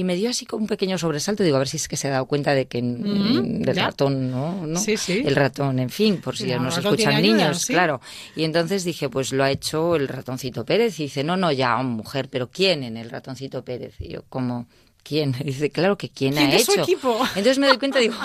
Y 0.00 0.04
me 0.04 0.14
dio 0.14 0.30
así 0.30 0.46
como 0.46 0.62
un 0.62 0.68
pequeño 0.68 0.96
sobresalto. 0.96 1.42
Digo, 1.42 1.56
a 1.56 1.58
ver 1.58 1.66
si 1.66 1.76
es 1.76 1.88
que 1.88 1.96
se 1.96 2.06
ha 2.06 2.12
dado 2.12 2.26
cuenta 2.26 2.54
de 2.54 2.66
que 2.66 2.80
mm, 2.80 3.62
del 3.62 3.74
ya. 3.74 3.86
ratón, 3.86 4.30
¿no? 4.30 4.64
¿no? 4.64 4.78
Sí, 4.78 4.96
sí. 4.96 5.24
El 5.26 5.34
ratón, 5.34 5.80
en 5.80 5.90
fin, 5.90 6.20
por 6.20 6.36
si 6.36 6.46
Ya, 6.46 6.60
nos 6.60 6.78
escuchan 6.78 7.14
ayuda, 7.16 7.36
niños, 7.36 7.62
sí. 7.62 7.72
claro. 7.72 8.00
Y 8.36 8.44
entonces 8.44 8.84
dije, 8.84 9.08
pues 9.08 9.32
lo 9.32 9.42
ha 9.42 9.50
hecho 9.50 9.96
el 9.96 10.06
ratoncito 10.06 10.64
Pérez. 10.64 11.00
Y 11.00 11.04
dice, 11.04 11.24
no, 11.24 11.36
no, 11.36 11.50
ya, 11.50 11.76
mujer, 11.78 12.28
pero 12.30 12.48
¿quién 12.48 12.84
en 12.84 12.96
el 12.96 13.10
ratoncito 13.10 13.64
Pérez? 13.64 13.94
Y 13.98 14.10
yo, 14.10 14.22
como... 14.28 14.68
¿Quién? 15.08 15.34
Y 15.40 15.44
dice, 15.44 15.70
claro 15.70 15.96
que 15.96 16.10
quién, 16.10 16.34
¿Quién 16.34 16.48
ha 16.50 16.52
de 16.52 16.58
su 16.64 16.72
hecho. 16.72 16.82
equipo? 16.82 17.18
Entonces 17.28 17.58
me 17.58 17.66
doy 17.66 17.78
cuenta 17.78 17.98
y 18.00 18.08
digo, 18.08 18.16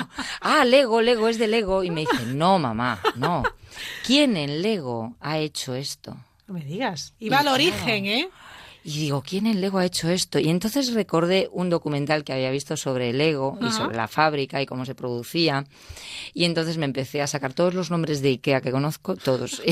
ah, 0.42 0.66
Lego, 0.66 1.02
Lego, 1.02 1.30
es 1.30 1.38
de 1.40 1.48
Lego. 1.48 1.84
Y 1.84 1.92
me 1.92 2.02
dice, 2.02 2.26
no, 2.28 2.60
mamá, 2.60 3.00
no. 3.16 3.44
¿Quién 4.06 4.36
en 4.36 4.62
Lego 4.62 5.16
ha 5.22 5.38
hecho 5.38 5.76
esto? 5.76 6.18
No 6.48 6.56
me 6.56 6.62
digas. 6.66 7.14
Y 7.20 7.30
va 7.30 7.38
al 7.38 7.44
claro. 7.44 7.56
origen, 7.56 8.06
¿eh? 8.06 8.30
Y 8.86 9.00
digo, 9.00 9.24
¿quién 9.26 9.48
en 9.48 9.62
Lego 9.62 9.78
ha 9.78 9.86
hecho 9.86 10.10
esto? 10.10 10.40
Y 10.40 10.50
entonces 10.50 10.94
recordé 10.94 11.48
un 11.54 11.70
documental 11.70 12.24
que 12.26 12.34
había 12.34 12.52
visto 12.52 12.76
sobre 12.76 13.12
el 13.12 13.18
Lego 13.18 13.58
y 13.62 13.66
Ajá. 13.68 13.78
sobre 13.78 13.96
la 13.96 14.08
fábrica 14.10 14.62
y 14.62 14.66
cómo 14.66 14.86
se 14.86 14.94
producía. 14.94 15.66
Y 16.34 16.44
entonces 16.44 16.78
me 16.78 16.86
empecé 16.86 17.22
a 17.22 17.28
sacar 17.28 17.54
todos 17.54 17.74
los 17.74 17.92
nombres 17.92 18.22
de 18.22 18.30
Ikea 18.30 18.60
que 18.62 18.72
conozco, 18.72 19.16
todos. 19.16 19.62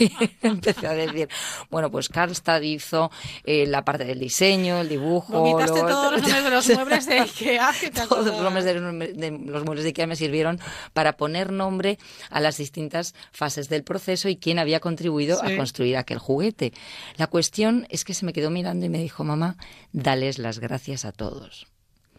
Y 0.00 0.10
empecé 0.42 0.88
a 0.88 0.92
decir, 0.92 1.28
bueno, 1.70 1.88
pues 1.88 2.08
Karlstad 2.08 2.60
hizo 2.62 3.12
eh, 3.44 3.64
la 3.66 3.84
parte 3.84 4.04
del 4.04 4.18
diseño, 4.18 4.80
el 4.80 4.88
dibujo. 4.88 5.32
Luego- 5.32 5.64
todos 5.66 6.12
los 6.12 6.22
nombres 6.22 6.44
de 6.44 6.50
los 6.50 6.68
muebles 6.74 7.06
de 7.06 7.20
Ikea. 7.20 7.70
que 7.80 7.90
te 7.90 8.00
todos 8.06 8.26
los 8.26 8.40
nombres 8.40 8.64
de, 8.64 8.74
los- 8.74 8.98
de 9.16 9.30
los 9.30 9.64
muebles 9.64 9.84
de 9.84 9.88
Ikea 9.90 10.06
me 10.08 10.16
sirvieron 10.16 10.58
para 10.92 11.16
poner 11.16 11.52
nombre 11.52 11.98
a 12.30 12.40
las 12.40 12.56
distintas 12.56 13.14
fases 13.32 13.68
del 13.68 13.84
proceso 13.84 14.28
y 14.28 14.36
quién 14.36 14.58
había 14.58 14.80
contribuido 14.80 15.38
Sí. 15.44 15.52
a 15.52 15.56
construir 15.56 15.96
aquel 15.96 16.18
juguete. 16.18 16.72
La 17.16 17.28
cuestión 17.28 17.86
es 17.88 18.04
que 18.04 18.14
se 18.14 18.24
me 18.26 18.32
quedó 18.32 18.43
mirando 18.50 18.86
y 18.86 18.88
me 18.88 18.98
dijo, 18.98 19.24
mamá, 19.24 19.56
dales 19.92 20.38
las 20.38 20.58
gracias 20.58 21.04
a 21.04 21.12
todos. 21.12 21.66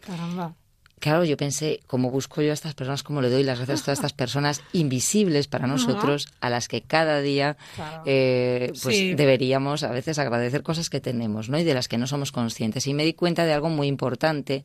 Caramba. 0.00 0.54
Claro, 0.98 1.24
yo 1.26 1.36
pensé, 1.36 1.80
¿cómo 1.86 2.10
busco 2.10 2.40
yo 2.40 2.52
a 2.52 2.54
estas 2.54 2.72
personas? 2.74 3.02
¿Cómo 3.02 3.20
le 3.20 3.28
doy 3.28 3.42
las 3.44 3.58
gracias 3.58 3.82
a 3.82 3.84
todas 3.84 3.98
estas 3.98 4.14
personas 4.14 4.62
invisibles 4.72 5.46
para 5.46 5.66
nosotros, 5.66 6.26
a 6.40 6.48
las 6.48 6.68
que 6.68 6.80
cada 6.80 7.20
día 7.20 7.58
Claro. 7.74 8.02
eh, 8.06 8.72
pues 8.82 8.96
Sí. 8.96 9.14
deberíamos 9.14 9.82
a 9.82 9.90
veces 9.90 10.18
agradecer 10.18 10.62
cosas 10.62 10.88
que 10.88 11.00
tenemos, 11.02 11.50
¿no? 11.50 11.58
Y 11.58 11.64
de 11.64 11.74
las 11.74 11.88
que 11.88 11.98
no 11.98 12.06
somos 12.06 12.32
conscientes. 12.32 12.86
Y 12.86 12.94
me 12.94 13.04
di 13.04 13.12
cuenta 13.12 13.44
de 13.44 13.52
algo 13.52 13.68
muy 13.68 13.88
importante 13.88 14.64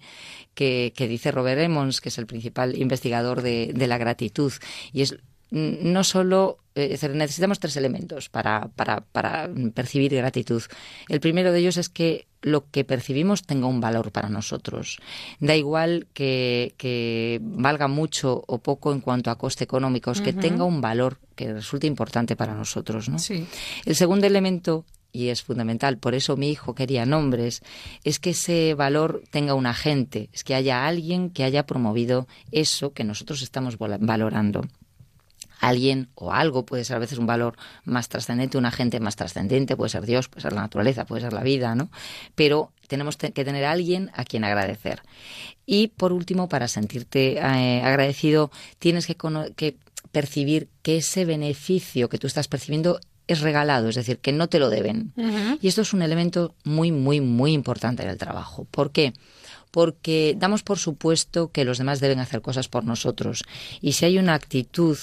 que, 0.54 0.94
que 0.96 1.10
dice 1.10 1.32
Robert 1.32 1.60
Emmons, 1.60 2.00
que 2.00 2.08
es 2.08 2.18
el 2.18 2.28
principal 2.28 2.78
investigador 2.78 3.42
de, 3.42 3.72
de 3.76 3.88
la 3.88 3.98
gratitud, 3.98 4.54
y 4.94 5.02
es 5.02 5.18
no 5.52 6.04
solo 6.04 6.58
eh, 6.76 6.98
necesitamos 7.14 7.60
tres 7.60 7.76
elementos 7.76 8.30
para, 8.30 8.70
para, 8.76 9.02
para 9.02 9.50
percibir 9.74 10.16
gratitud. 10.16 10.64
El 11.10 11.20
primero 11.20 11.52
de 11.52 11.60
ellos 11.60 11.78
es 11.78 11.90
que 11.90 12.28
lo 12.42 12.70
que 12.72 12.86
percibimos 12.86 13.44
tenga 13.44 13.68
un 13.68 13.82
valor 13.82 14.12
para 14.12 14.30
nosotros. 14.30 15.00
Da 15.40 15.56
igual 15.56 16.08
que, 16.14 16.74
que 16.78 17.40
valga 17.42 17.88
mucho 17.88 18.44
o 18.48 18.60
poco 18.60 18.94
en 18.94 19.02
cuanto 19.02 19.30
a 19.30 19.38
coste 19.38 19.64
económico, 19.64 20.12
es 20.12 20.22
que 20.22 20.34
tenga 20.34 20.64
un 20.64 20.82
valor 20.82 21.20
que 21.36 21.54
resulte 21.54 21.88
importante 21.88 22.36
para 22.36 22.56
nosotros. 22.56 23.10
¿no? 23.10 23.20
Sí. 23.20 23.46
El 23.86 23.96
segundo 23.96 24.26
elemento, 24.26 24.86
y 25.12 25.28
es 25.28 25.44
fundamental, 25.44 25.98
por 25.98 26.16
eso 26.16 26.38
mi 26.38 26.50
hijo 26.50 26.74
quería 26.74 27.06
nombres, 27.06 27.62
es 28.04 28.18
que 28.18 28.32
ese 28.32 28.74
valor 28.74 29.24
tenga 29.30 29.54
un 29.54 29.66
agente, 29.66 30.30
es 30.34 30.44
que 30.44 30.56
haya 30.56 30.88
alguien 30.88 31.30
que 31.30 31.44
haya 31.44 31.66
promovido 31.66 32.28
eso 32.52 32.94
que 32.94 33.04
nosotros 33.04 33.42
estamos 33.42 33.78
valorando. 33.78 34.64
Alguien 35.62 36.10
o 36.16 36.34
algo 36.34 36.66
puede 36.66 36.84
ser 36.84 36.98
a 36.98 37.00
veces 37.00 37.18
un 37.20 37.28
valor 37.28 37.56
más 37.86 38.10
trascendente, 38.10 38.58
un 38.58 38.66
agente 38.66 39.00
más 39.00 39.16
trascendente, 39.16 39.78
puede 39.78 39.90
ser 39.90 40.06
Dios, 40.06 40.28
puede 40.28 40.42
ser 40.42 40.54
la 40.54 40.62
naturaleza, 40.62 41.06
puede 41.06 41.22
ser 41.22 41.34
la 41.34 41.44
vida, 41.44 41.76
¿no? 41.76 41.90
Pero 42.36 42.74
tenemos 42.88 43.18
te- 43.18 43.32
que 43.32 43.46
tener 43.46 43.64
a 43.64 43.72
alguien 43.72 44.10
a 44.16 44.26
quien 44.26 44.44
agradecer. 44.44 45.02
Y 45.66 45.88
por 45.90 46.12
último, 46.12 46.50
para 46.50 46.68
sentirte 46.68 47.38
eh, 47.38 47.82
agradecido, 47.82 48.52
tienes 48.80 49.06
que, 49.08 49.78
percibir 50.12 50.68
que 50.82 50.98
ese 50.98 51.24
beneficio 51.26 52.10
que 52.10 52.18
tú 52.18 52.28
estás 52.28 52.48
percibiendo 52.48 53.00
es 53.28 53.40
regalado, 53.42 53.88
es 53.88 53.96
decir, 53.96 54.18
que 54.18 54.34
no 54.34 54.50
te 54.50 54.60
lo 54.60 54.70
deben. 54.70 55.14
Y 55.62 55.68
esto 55.68 55.84
es 55.84 55.94
un 55.94 56.02
elemento 56.02 56.54
muy, 56.66 56.92
muy, 56.92 57.22
muy 57.22 57.54
importante 57.54 58.04
en 58.04 58.10
el 58.10 58.18
trabajo. 58.18 58.66
¿Por 58.72 58.92
qué? 58.92 59.14
Porque 59.70 60.36
damos 60.38 60.64
por 60.64 60.80
supuesto 60.80 61.50
que 61.50 61.64
los 61.64 61.78
demás 61.78 62.02
deben 62.02 62.20
hacer 62.20 62.42
cosas 62.42 62.68
por 62.68 62.84
nosotros. 62.84 63.44
Y 63.80 63.94
si 63.94 64.04
hay 64.04 64.18
una 64.18 64.34
actitud 64.34 64.98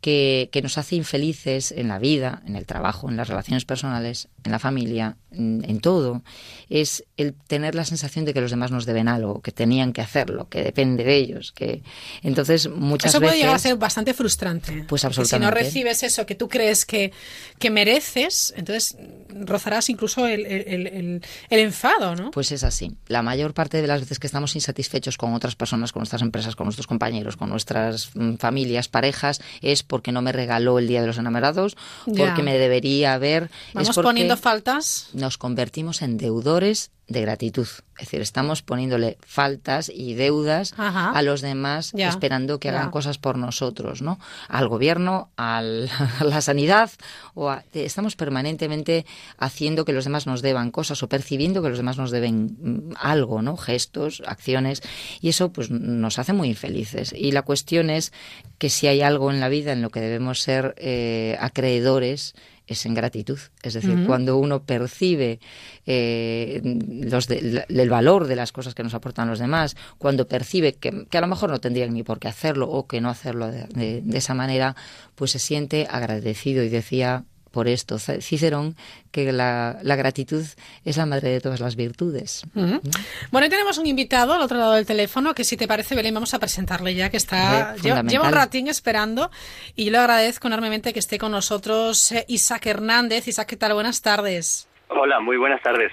que, 0.00 0.48
que 0.52 0.62
nos 0.62 0.78
hace 0.78 0.96
infelices 0.96 1.72
en 1.72 1.88
la 1.88 1.98
vida, 1.98 2.42
en 2.46 2.56
el 2.56 2.64
trabajo, 2.66 3.08
en 3.10 3.16
las 3.16 3.28
relaciones 3.28 3.64
personales, 3.64 4.28
en 4.44 4.52
la 4.52 4.58
familia, 4.58 5.16
en, 5.30 5.62
en 5.68 5.80
todo, 5.80 6.22
es 6.70 7.04
el 7.18 7.34
tener 7.34 7.74
la 7.74 7.84
sensación 7.84 8.24
de 8.24 8.32
que 8.32 8.40
los 8.40 8.50
demás 8.50 8.70
nos 8.70 8.86
deben 8.86 9.08
algo, 9.08 9.42
que 9.42 9.52
tenían 9.52 9.92
que 9.92 10.00
hacerlo, 10.00 10.48
que 10.48 10.62
depende 10.62 11.04
de 11.04 11.16
ellos. 11.16 11.52
que 11.52 11.82
Entonces, 12.22 12.68
muchas 12.68 13.10
Eso 13.10 13.18
puede 13.18 13.32
veces... 13.32 13.42
llegar 13.42 13.56
a 13.56 13.58
ser 13.58 13.76
bastante 13.76 14.14
frustrante. 14.14 14.84
Pues 14.88 15.02
Porque 15.02 15.14
Si 15.14 15.20
absolutamente. 15.20 15.44
no 15.44 15.50
recibes 15.66 16.02
eso 16.02 16.24
que 16.24 16.34
tú 16.34 16.48
crees 16.48 16.86
que, 16.86 17.12
que 17.58 17.70
mereces, 17.70 18.54
entonces 18.56 18.96
rozarás 19.28 19.90
incluso 19.90 20.26
el, 20.26 20.46
el- 20.46 20.64
el- 20.66 20.86
el- 20.86 21.22
el 21.50 21.58
enfado, 21.60 22.16
¿no? 22.16 22.30
Pues 22.30 22.52
es 22.52 22.64
así. 22.64 22.92
La 23.06 23.22
mayor 23.22 23.52
parte 23.54 23.80
de 23.82 23.86
las 23.86 24.00
veces 24.00 24.18
que 24.18 24.26
estamos 24.26 24.54
insatisfechos 24.56 25.18
con 25.18 25.34
otras 25.34 25.56
personas, 25.56 25.92
con 25.92 26.00
nuestras 26.00 26.22
empresas, 26.22 26.56
con 26.56 26.66
nuestros 26.66 26.86
compañeros, 26.86 27.36
con 27.36 27.50
nuestras 27.50 28.10
mm, 28.14 28.36
familias, 28.36 28.88
parejas, 28.88 29.40
es 29.60 29.82
porque 29.90 30.12
no 30.12 30.22
me 30.22 30.30
regaló 30.30 30.78
el 30.78 30.86
Día 30.86 31.00
de 31.00 31.08
los 31.08 31.18
Enamorados, 31.18 31.76
porque 32.06 32.44
me 32.44 32.56
debería 32.56 33.12
haber. 33.12 33.50
Vamos 33.74 33.90
es 33.90 33.96
poniendo 33.96 34.36
faltas. 34.36 35.08
nos 35.12 35.36
convertimos 35.36 36.00
en 36.00 36.16
deudores 36.16 36.92
de 37.10 37.20
gratitud. 37.20 37.66
Es 37.98 38.06
decir, 38.06 38.22
estamos 38.22 38.62
poniéndole 38.62 39.18
faltas 39.26 39.90
y 39.94 40.14
deudas 40.14 40.72
Ajá. 40.78 41.10
a 41.10 41.20
los 41.20 41.42
demás 41.42 41.90
Ya, 41.92 42.08
esperando 42.08 42.58
que 42.58 42.70
hagan 42.70 42.86
ya. 42.86 42.90
cosas 42.90 43.18
por 43.18 43.36
nosotros, 43.36 44.00
¿no? 44.00 44.18
Al 44.48 44.68
gobierno, 44.68 45.28
al- 45.36 45.90
a 46.20 46.24
la 46.24 46.40
sanidad, 46.40 46.90
o 47.34 47.50
a- 47.50 47.62
estamos 47.74 48.16
permanentemente 48.16 49.04
haciendo 49.36 49.84
que 49.84 49.92
los 49.92 50.04
demás 50.04 50.26
nos 50.26 50.40
deban 50.40 50.70
cosas 50.70 51.02
o 51.02 51.08
percibiendo 51.08 51.62
que 51.62 51.68
los 51.68 51.76
demás 51.78 51.98
nos 51.98 52.10
deben 52.10 52.56
mm, 52.58 52.92
algo, 52.98 53.42
¿no? 53.42 53.56
Gestos, 53.58 54.22
acciones, 54.24 54.82
y 55.20 55.28
eso 55.28 55.52
pues 55.52 55.70
nos 55.70 56.18
hace 56.18 56.32
muy 56.32 56.48
infelices. 56.48 57.12
Y 57.12 57.32
la 57.32 57.42
cuestión 57.42 57.90
es 57.90 58.12
que 58.58 58.70
si 58.70 58.86
hay 58.86 59.02
algo 59.02 59.30
en 59.30 59.40
la 59.40 59.48
vida 59.50 59.72
en 59.72 59.82
lo 59.82 59.90
que 59.90 60.00
debemos 60.00 60.40
ser 60.40 60.74
eh, 60.78 61.36
acreedores, 61.40 62.34
es 62.70 62.86
en 62.86 62.94
gratitud. 62.94 63.38
Es 63.62 63.74
decir, 63.74 63.90
cuando 64.06 64.36
uno 64.38 64.62
percibe 64.62 65.40
eh, 65.86 66.60
los 67.02 67.26
de- 67.26 67.64
el 67.68 67.90
valor 67.90 68.26
de 68.26 68.36
las 68.36 68.52
cosas 68.52 68.74
que 68.74 68.82
nos 68.82 68.94
aportan 68.94 69.28
los 69.28 69.38
demás, 69.38 69.76
cuando 69.98 70.26
percibe 70.26 70.74
que, 70.74 71.06
que 71.10 71.18
a 71.18 71.20
lo 71.20 71.26
mejor 71.26 71.50
no 71.50 71.60
tendrían 71.60 71.92
ni 71.92 72.02
por 72.02 72.18
qué 72.18 72.28
hacerlo 72.28 72.68
o 72.70 72.86
que 72.86 73.00
no 73.00 73.08
hacerlo 73.10 73.50
de, 73.50 73.64
de- 73.66 74.02
de 74.02 74.18
esa 74.18 74.34
manera, 74.34 74.76
pues 75.14 75.32
se 75.32 75.38
siente 75.38 75.86
agradecido. 75.90 76.62
Y 76.62 76.68
decía 76.68 77.24
por 77.50 77.66
esto 77.68 77.98
Cicerón 77.98 78.76
que 79.10 79.32
la, 79.32 79.78
la 79.82 79.96
gratitud 79.96 80.44
es 80.84 80.96
la 80.96 81.06
madre 81.06 81.30
de 81.30 81.40
todas 81.40 81.58
las 81.60 81.74
virtudes. 81.76 82.42
Bueno, 82.54 83.48
tenemos 83.48 83.76
un 83.78 83.86
invitado 83.86 84.32
al 84.34 84.40
otro 84.42 84.56
lado 84.58 84.72
del 84.74 84.86
teléfono 84.86 85.34
que 85.34 85.44
si 85.44 85.56
te 85.56 85.66
parece, 85.66 85.94
Belén, 85.94 86.14
vamos 86.14 86.32
a 86.34 86.38
presentarle 86.38 86.94
ya 86.94 87.10
que 87.10 87.16
está 87.16 87.74
Hombre, 87.76 88.10
lleva, 88.12 88.28
un 88.28 88.32
ratín 88.32 88.68
esperando 88.68 89.30
y 89.74 89.86
yo 89.86 89.90
le 89.92 89.98
agradezco 89.98 90.46
enormemente 90.48 90.92
que 90.92 91.00
esté 91.00 91.18
con 91.18 91.32
nosotros 91.32 92.12
eh, 92.12 92.24
Isaac 92.28 92.66
Hernández. 92.66 93.26
Isaac, 93.28 93.48
¿qué 93.48 93.56
tal? 93.56 93.74
Buenas 93.74 94.00
tardes. 94.02 94.68
Hola, 94.88 95.20
muy 95.20 95.36
buenas 95.36 95.62
tardes. 95.62 95.90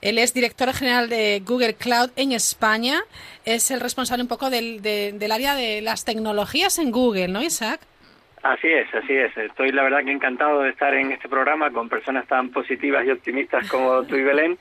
Él 0.00 0.18
es 0.18 0.34
director 0.34 0.72
general 0.72 1.08
de 1.08 1.42
Google 1.46 1.74
Cloud 1.74 2.10
en 2.16 2.32
España. 2.32 3.00
Es 3.44 3.70
el 3.70 3.80
responsable 3.80 4.22
un 4.22 4.28
poco 4.28 4.50
del, 4.50 4.82
de- 4.82 5.12
del 5.16 5.30
área 5.30 5.54
de 5.54 5.80
las 5.80 6.04
tecnologías 6.04 6.78
en 6.78 6.90
Google, 6.90 7.28
¿no, 7.28 7.40
Isaac? 7.42 7.80
Así 8.42 8.66
es, 8.66 8.92
así 8.92 9.14
es. 9.14 9.36
Estoy 9.36 9.70
la 9.70 9.84
verdad 9.84 10.04
que 10.04 10.10
encantado 10.10 10.62
de 10.62 10.70
estar 10.70 10.92
en 10.94 11.12
este 11.12 11.28
programa 11.28 11.70
con 11.70 11.88
personas 11.88 12.26
tan 12.26 12.50
positivas 12.50 13.06
y 13.06 13.10
optimistas 13.12 13.68
como 13.68 14.02
tú 14.02 14.16
y 14.16 14.22
Belén. 14.22 14.58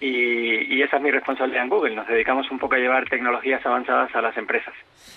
Y, 0.00 0.76
y 0.76 0.82
esa 0.82 0.96
es 0.98 1.02
mi 1.02 1.10
responsabilidad 1.10 1.64
en 1.64 1.70
Google. 1.70 1.94
Nos 1.96 2.06
dedicamos 2.06 2.48
un 2.52 2.58
poco 2.60 2.76
a 2.76 2.78
llevar 2.78 3.08
tecnologías 3.08 3.64
avanzadas 3.66 4.14
a 4.14 4.20
las 4.20 4.36
empresas. 4.36 4.72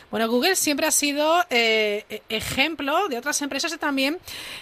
Bueno, 0.10 0.28
Google 0.28 0.56
siempre 0.56 0.88
ha 0.88 0.92
sido 0.92 1.42
eh, 1.52 2.04
e- 2.10 2.22
ejemplo 2.30 3.08
de 3.08 3.18
otras 3.20 3.40
empresas 3.44 3.72
y 3.74 3.78
también 3.78 4.18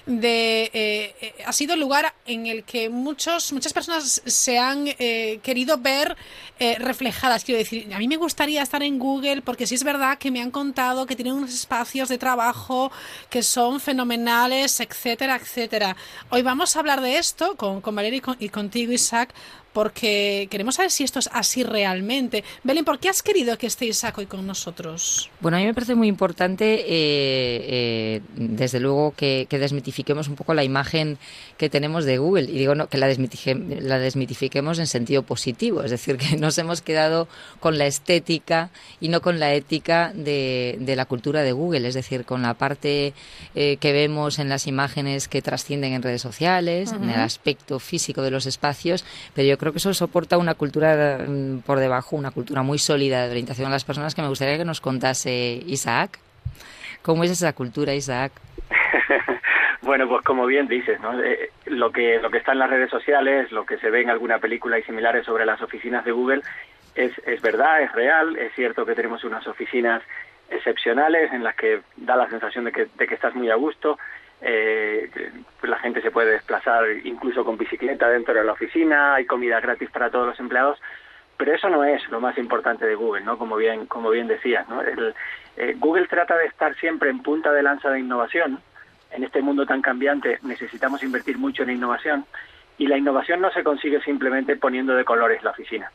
de 0.05 0.63
eh, 0.73 1.15
eh, 1.21 1.33
ha 1.45 1.53
sido 1.53 1.73
el 1.73 1.79
lugar 1.79 2.13
en 2.25 2.47
el 2.47 2.63
que 2.65 2.89
muchos 2.89 3.53
muchas 3.53 3.71
personas 3.73 4.21
se 4.25 4.59
han 4.59 4.87
eh, 4.99 5.39
querido 5.41 5.77
ver 5.77 6.17
eh, 6.59 6.75
reflejadas. 6.79 7.45
Quiero 7.45 7.59
decir, 7.59 7.91
a 7.93 7.97
mí 7.97 8.07
me 8.09 8.17
gustaría 8.17 8.61
estar 8.61 8.83
en 8.83 8.99
Google 8.99 9.41
porque 9.41 9.65
sí 9.65 9.75
es 9.75 9.83
verdad 9.85 10.17
que 10.17 10.31
me 10.31 10.41
han 10.41 10.51
contado 10.51 11.05
que 11.05 11.15
tienen 11.15 11.33
unos 11.33 11.53
espacios 11.53 12.09
de 12.09 12.17
trabajo 12.17 12.91
que 13.29 13.41
son 13.41 13.79
fenomenales, 13.79 14.81
etcétera, 14.81 15.37
etcétera. 15.37 15.95
Hoy 16.29 16.41
vamos 16.41 16.75
a 16.75 16.79
hablar 16.79 16.99
de 17.01 17.17
esto 17.17 17.55
con, 17.55 17.79
con 17.81 17.95
Valeria 17.95 18.17
y, 18.17 18.21
con- 18.21 18.37
y 18.39 18.49
contigo, 18.49 18.91
Isaac, 18.91 19.33
porque 19.73 20.47
queremos 20.49 20.75
saber 20.75 20.91
si 20.91 21.03
esto 21.03 21.19
es 21.19 21.29
así 21.33 21.63
realmente. 21.63 22.43
Belén, 22.63 22.85
¿por 22.85 22.99
qué 22.99 23.09
has 23.09 23.21
querido 23.21 23.57
que 23.57 23.67
esté 23.67 23.85
Isaac 23.85 24.17
hoy 24.17 24.25
con 24.25 24.45
nosotros? 24.45 25.29
Bueno, 25.39 25.57
a 25.57 25.59
mí 25.59 25.65
me 25.65 25.73
parece 25.73 25.95
muy 25.95 26.07
importante, 26.07 26.81
eh, 26.81 26.85
eh, 26.89 28.21
desde 28.35 28.79
luego, 28.79 29.13
que, 29.15 29.47
que 29.49 29.59
desmitifiquemos 29.59 30.27
un 30.27 30.35
poco 30.35 30.53
la 30.53 30.63
imagen 30.63 31.17
que 31.57 31.69
tenemos 31.69 32.05
de 32.05 32.17
Google. 32.17 32.43
Y 32.43 32.57
digo 32.57 32.75
no, 32.75 32.87
que 32.87 32.97
la, 32.97 33.07
la 33.07 33.99
desmitifiquemos 33.99 34.79
en 34.79 34.87
sentido 34.87 35.23
positivo, 35.23 35.83
es 35.83 35.91
decir, 35.91 36.17
que 36.17 36.37
nos 36.37 36.57
hemos 36.57 36.81
quedado 36.81 37.27
con 37.59 37.77
la 37.77 37.85
estética 37.85 38.71
y 38.99 39.09
no 39.09 39.21
con 39.21 39.39
la 39.39 39.53
ética 39.53 40.11
de, 40.15 40.77
de 40.79 40.95
la 40.95 41.05
cultura 41.05 41.43
de 41.43 41.51
Google, 41.51 41.87
es 41.87 41.93
decir, 41.93 42.25
con 42.25 42.41
la 42.41 42.53
parte 42.53 43.13
eh, 43.55 43.77
que 43.79 43.93
vemos 43.93 44.39
en 44.39 44.49
las 44.49 44.67
imágenes 44.67 45.27
que 45.27 45.41
trascienden 45.41 45.93
en 45.93 46.01
redes 46.01 46.21
sociales, 46.21 46.91
en 46.91 47.09
el 47.09 47.19
aspecto 47.19 47.79
físico 47.79 48.21
de 48.21 48.31
los 48.31 48.45
espacios, 48.45 49.05
pero 49.33 49.47
yo 49.47 49.57
creo 49.59 49.71
que 49.71 49.77
eso 49.77 49.93
soporta 49.93 50.37
una 50.37 50.55
cultura 50.55 51.19
mm, 51.27 51.59
por 51.59 51.79
debajo, 51.79 52.15
una 52.15 52.31
cultura 52.31 52.63
muy 52.63 52.79
sólida 52.79 53.25
de 53.25 53.31
orientación 53.31 53.67
a 53.67 53.71
las 53.71 53.83
personas 53.83 54.15
que 54.15 54.21
me 54.21 54.29
gustaría 54.29 54.57
que 54.57 54.65
nos 54.65 54.81
contase 54.81 55.61
Isaac. 55.67 56.19
¿Cómo 57.01 57.23
es 57.23 57.31
esa 57.31 57.53
cultura, 57.53 57.93
Isaac? 57.93 58.31
Bueno, 59.81 60.07
pues 60.07 60.23
como 60.23 60.45
bien 60.45 60.67
dices, 60.67 60.99
¿no? 60.99 61.19
Eh, 61.23 61.49
lo 61.65 61.91
que 61.91 62.19
lo 62.19 62.29
que 62.29 62.37
está 62.37 62.51
en 62.51 62.59
las 62.59 62.69
redes 62.69 62.91
sociales, 62.91 63.51
lo 63.51 63.65
que 63.65 63.77
se 63.77 63.89
ve 63.89 64.01
en 64.01 64.09
alguna 64.09 64.37
película 64.37 64.77
y 64.77 64.83
similares 64.83 65.25
sobre 65.25 65.45
las 65.45 65.61
oficinas 65.61 66.03
de 66.05 66.11
Google 66.11 66.41
es 66.95 67.11
es 67.25 67.41
verdad, 67.41 67.81
es 67.81 67.91
real, 67.93 68.35
es 68.35 68.53
cierto 68.53 68.85
que 68.85 68.93
tenemos 68.93 69.23
unas 69.23 69.47
oficinas 69.47 70.03
excepcionales 70.49 71.31
en 71.31 71.43
las 71.43 71.55
que 71.55 71.81
da 71.95 72.15
la 72.15 72.29
sensación 72.29 72.65
de 72.65 72.71
que, 72.71 72.87
de 72.93 73.07
que 73.07 73.15
estás 73.15 73.33
muy 73.33 73.49
a 73.49 73.55
gusto, 73.55 73.97
eh, 74.41 75.09
la 75.63 75.79
gente 75.79 76.01
se 76.01 76.11
puede 76.11 76.31
desplazar 76.31 76.85
incluso 77.03 77.43
con 77.43 77.57
bicicleta 77.57 78.09
dentro 78.09 78.33
de 78.33 78.43
la 78.43 78.53
oficina, 78.53 79.15
hay 79.15 79.25
comida 79.25 79.59
gratis 79.59 79.89
para 79.91 80.09
todos 80.09 80.27
los 80.27 80.39
empleados, 80.39 80.79
pero 81.37 81.53
eso 81.53 81.69
no 81.69 81.83
es 81.83 82.07
lo 82.09 82.19
más 82.19 82.37
importante 82.37 82.85
de 82.85 82.95
Google, 82.95 83.23
¿no? 83.23 83.37
Como 83.37 83.55
bien 83.55 83.85
como 83.85 84.09
bien 84.09 84.27
decías, 84.27 84.67
¿no? 84.69 84.81
El, 84.81 85.13
eh, 85.57 85.75
Google 85.77 86.07
trata 86.07 86.37
de 86.37 86.45
estar 86.45 86.75
siempre 86.75 87.09
en 87.09 87.21
punta 87.21 87.51
de 87.51 87.63
lanza 87.63 87.89
de 87.89 87.99
innovación. 87.99 88.59
En 89.11 89.23
este 89.23 89.41
mundo 89.41 89.65
tan 89.65 89.81
cambiante 89.81 90.39
necesitamos 90.43 91.03
invertir 91.03 91.37
mucho 91.37 91.63
en 91.63 91.71
innovación 91.71 92.25
y 92.77 92.87
la 92.87 92.97
innovación 92.97 93.41
no 93.41 93.51
se 93.51 93.63
consigue 93.63 94.01
simplemente 94.01 94.55
poniendo 94.55 94.95
de 94.95 95.03
colores 95.03 95.43
la 95.43 95.51
oficina. 95.51 95.91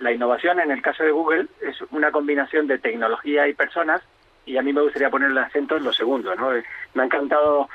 La 0.00 0.12
innovación 0.12 0.60
en 0.60 0.70
el 0.70 0.82
caso 0.82 1.02
de 1.02 1.12
Google 1.12 1.46
es 1.62 1.80
una 1.90 2.12
combinación 2.12 2.66
de 2.66 2.78
tecnología 2.78 3.48
y 3.48 3.54
personas 3.54 4.02
y 4.46 4.56
a 4.56 4.62
mí 4.62 4.72
me 4.72 4.80
gustaría 4.80 5.10
poner 5.10 5.30
el 5.30 5.38
acento 5.38 5.76
en 5.76 5.84
lo 5.84 5.92
segundo. 5.92 6.34
¿no? 6.34 6.50
Me 6.94 7.02
ha 7.02 7.06
encantado 7.06 7.68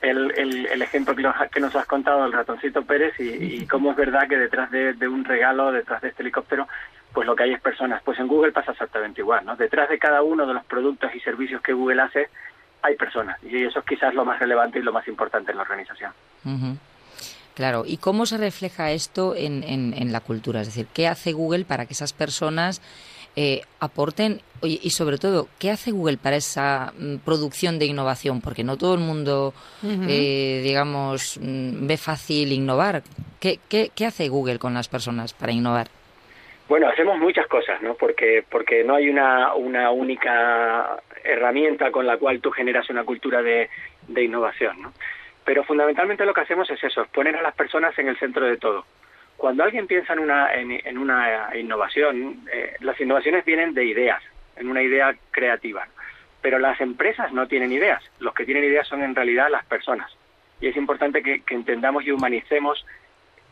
el, 0.00 0.32
el, 0.36 0.66
el 0.66 0.82
ejemplo 0.82 1.16
que 1.16 1.22
nos, 1.22 1.34
que 1.50 1.58
nos 1.60 1.74
has 1.74 1.86
contado 1.86 2.22
del 2.22 2.32
ratoncito 2.32 2.82
Pérez 2.82 3.18
y, 3.18 3.62
y 3.62 3.66
cómo 3.66 3.90
es 3.90 3.96
verdad 3.96 4.28
que 4.28 4.36
detrás 4.38 4.70
de, 4.70 4.92
de 4.92 5.08
un 5.08 5.24
regalo, 5.24 5.72
detrás 5.72 6.00
de 6.02 6.08
este 6.08 6.22
helicóptero, 6.22 6.68
pues 7.12 7.26
lo 7.26 7.34
que 7.34 7.44
hay 7.44 7.52
es 7.54 7.60
personas. 7.60 8.02
Pues 8.04 8.18
en 8.20 8.28
Google 8.28 8.52
pasa 8.52 8.72
exactamente 8.72 9.20
igual. 9.22 9.44
¿no? 9.44 9.56
Detrás 9.56 9.88
de 9.88 9.98
cada 9.98 10.22
uno 10.22 10.46
de 10.46 10.54
los 10.54 10.64
productos 10.66 11.12
y 11.14 11.20
servicios 11.20 11.60
que 11.62 11.72
Google 11.72 12.02
hace 12.02 12.28
hay 12.80 12.94
personas 12.94 13.42
y 13.42 13.64
eso 13.64 13.80
es 13.80 13.84
quizás 13.84 14.14
lo 14.14 14.24
más 14.24 14.38
relevante 14.38 14.78
y 14.78 14.82
lo 14.82 14.92
más 14.92 15.08
importante 15.08 15.50
en 15.50 15.56
la 15.56 15.64
organización. 15.64 16.12
Claro, 17.54 17.82
¿y 17.84 17.96
cómo 17.96 18.24
se 18.24 18.36
refleja 18.38 18.92
esto 18.92 19.34
en, 19.34 19.64
en- 19.64 19.94
en 19.94 20.12
la 20.12 20.20
cultura? 20.20 20.60
Es 20.60 20.68
decir, 20.68 20.86
¿qué 20.94 21.08
hace 21.08 21.32
Google 21.32 21.64
para 21.64 21.86
que 21.86 21.92
esas 21.94 22.12
personas 22.12 22.80
eh, 23.40 23.62
aporten? 23.78 24.40
Y 24.64 24.90
sobre 24.90 25.18
todo, 25.18 25.46
¿qué 25.60 25.70
hace 25.70 25.92
Google 25.92 26.16
para 26.16 26.34
esa 26.34 26.92
mm, 26.98 27.18
producción 27.18 27.78
de 27.78 27.86
innovación? 27.86 28.40
Porque 28.40 28.64
no 28.64 28.76
todo 28.76 28.94
el 28.94 29.00
mundo, 29.00 29.54
eh, 29.84 30.60
digamos, 30.64 31.38
mm, 31.40 31.86
ve 31.86 31.96
fácil 31.96 32.50
innovar. 32.50 33.02
¿Qué, 33.38 33.60
qué, 33.68 33.90
qué 33.94 34.06
hace 34.06 34.28
Google 34.28 34.58
con 34.58 34.74
las 34.74 34.88
personas 34.88 35.34
para 35.34 35.52
innovar? 35.52 35.86
Bueno, 36.68 36.88
hacemos 36.88 37.16
muchas 37.20 37.46
cosas, 37.46 37.80
¿no? 37.80 37.94
Porque 37.94 38.44
porque 38.50 38.82
no 38.82 38.96
hay 38.96 39.08
una 39.08 39.54
una 39.54 39.92
única 39.92 40.98
herramienta 41.22 41.92
con 41.92 42.04
la 42.04 42.16
cual 42.16 42.40
tú 42.40 42.50
generas 42.50 42.90
una 42.90 43.04
cultura 43.04 43.40
de, 43.40 43.70
de 44.08 44.24
innovación, 44.24 44.82
¿no? 44.82 44.92
Pero 45.44 45.62
fundamentalmente 45.62 46.26
lo 46.26 46.34
que 46.34 46.40
hacemos 46.40 46.68
es 46.70 46.82
eso, 46.82 47.02
es 47.02 47.08
poner 47.10 47.36
a 47.36 47.42
las 47.42 47.54
personas 47.54 47.96
en 48.00 48.08
el 48.08 48.18
centro 48.18 48.44
de 48.44 48.56
todo. 48.56 48.84
Cuando 49.38 49.62
alguien 49.62 49.86
piensa 49.86 50.14
en 50.14 50.18
una 50.18 50.52
en, 50.52 50.98
una 50.98 51.56
innovación, 51.56 52.42
eh, 52.52 52.74
las 52.80 53.00
innovaciones 53.00 53.44
vienen 53.44 53.72
de 53.72 53.84
ideas, 53.84 54.20
en 54.56 54.68
una 54.68 54.82
idea 54.82 55.14
creativa. 55.30 55.86
Pero 56.42 56.58
las 56.58 56.80
empresas 56.80 57.32
no 57.32 57.46
tienen 57.46 57.70
ideas. 57.70 58.02
Los 58.18 58.34
que 58.34 58.44
tienen 58.44 58.64
ideas 58.64 58.88
son 58.88 59.00
en 59.00 59.14
realidad 59.14 59.48
las 59.48 59.64
personas. 59.64 60.10
Y 60.60 60.66
es 60.66 60.76
importante 60.76 61.22
que, 61.22 61.40
entendamos 61.54 62.04
y 62.04 62.10
humanicemos 62.10 62.84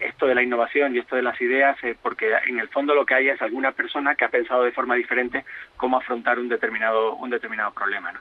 esto 0.01 0.27
de 0.27 0.35
la 0.35 0.43
innovación 0.43 0.95
y 0.95 0.99
esto 0.99 1.15
de 1.15 1.23
las 1.23 1.41
ideas, 1.41 1.77
eh, 1.85 1.97
porque 2.03 2.33
en 2.49 2.59
el 2.59 2.69
fondo 2.69 2.93
lo 2.93 3.07
que 3.07 3.15
hay 3.15 3.29
es 3.29 3.41
alguna 3.41 3.71
persona 3.71 4.17
que 4.17 4.25
ha 4.25 4.29
pensado 4.29 4.65
de 4.65 4.73
forma 4.73 4.97
diferente 4.97 5.45
cómo 5.77 5.99
afrontar 5.99 6.41
un 6.41 6.49
determinado, 6.49 7.15
un 7.15 7.31
determinado 7.31 7.73
problema. 7.73 8.13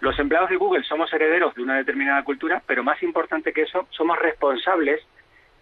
Los 0.00 0.18
empleados 0.18 0.50
de 0.50 0.56
Google 0.56 0.82
somos 0.82 1.12
herederos 1.12 1.54
de 1.54 1.62
una 1.62 1.76
determinada 1.76 2.24
cultura, 2.24 2.60
pero 2.66 2.82
más 2.82 3.00
importante 3.04 3.52
que 3.52 3.62
eso, 3.62 3.86
somos 3.90 4.18
responsables 4.18 5.06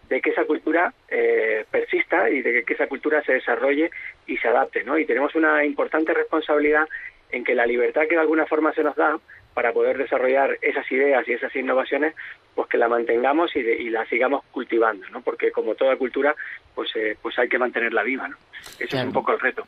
de 0.08 0.20
que 0.20 0.30
esa 0.30 0.44
cultura 0.44 0.92
eh, 1.08 1.64
persista 1.70 2.28
y 2.30 2.42
de 2.42 2.64
que 2.64 2.74
esa 2.74 2.86
cultura 2.86 3.22
se 3.22 3.34
desarrolle 3.34 3.90
y 4.26 4.36
se 4.36 4.48
adapte, 4.48 4.84
¿no? 4.84 4.98
Y 4.98 5.06
tenemos 5.06 5.34
una 5.34 5.64
importante 5.64 6.12
responsabilidad 6.12 6.86
en 7.30 7.44
que 7.44 7.54
la 7.54 7.66
libertad 7.66 8.02
que 8.08 8.14
de 8.14 8.20
alguna 8.20 8.46
forma 8.46 8.72
se 8.72 8.82
nos 8.82 8.96
da 8.96 9.18
para 9.54 9.72
poder 9.72 9.96
desarrollar 9.96 10.58
esas 10.60 10.90
ideas 10.90 11.26
y 11.26 11.32
esas 11.32 11.54
innovaciones, 11.56 12.14
pues 12.54 12.68
que 12.68 12.78
la 12.78 12.88
mantengamos 12.88 13.54
y, 13.56 13.62
de- 13.62 13.82
y 13.82 13.90
la 13.90 14.06
sigamos 14.06 14.42
cultivando, 14.52 15.06
¿no? 15.10 15.20
Porque 15.22 15.50
como 15.50 15.74
toda 15.74 15.96
cultura, 15.96 16.34
pues 16.74 16.90
eh, 16.96 17.16
pues 17.20 17.38
hay 17.38 17.48
que 17.48 17.58
mantenerla 17.58 18.02
viva, 18.02 18.28
¿no? 18.28 18.36
Ese 18.78 18.96
es 18.96 19.04
un 19.04 19.12
poco 19.12 19.32
el 19.32 19.40
reto. 19.40 19.66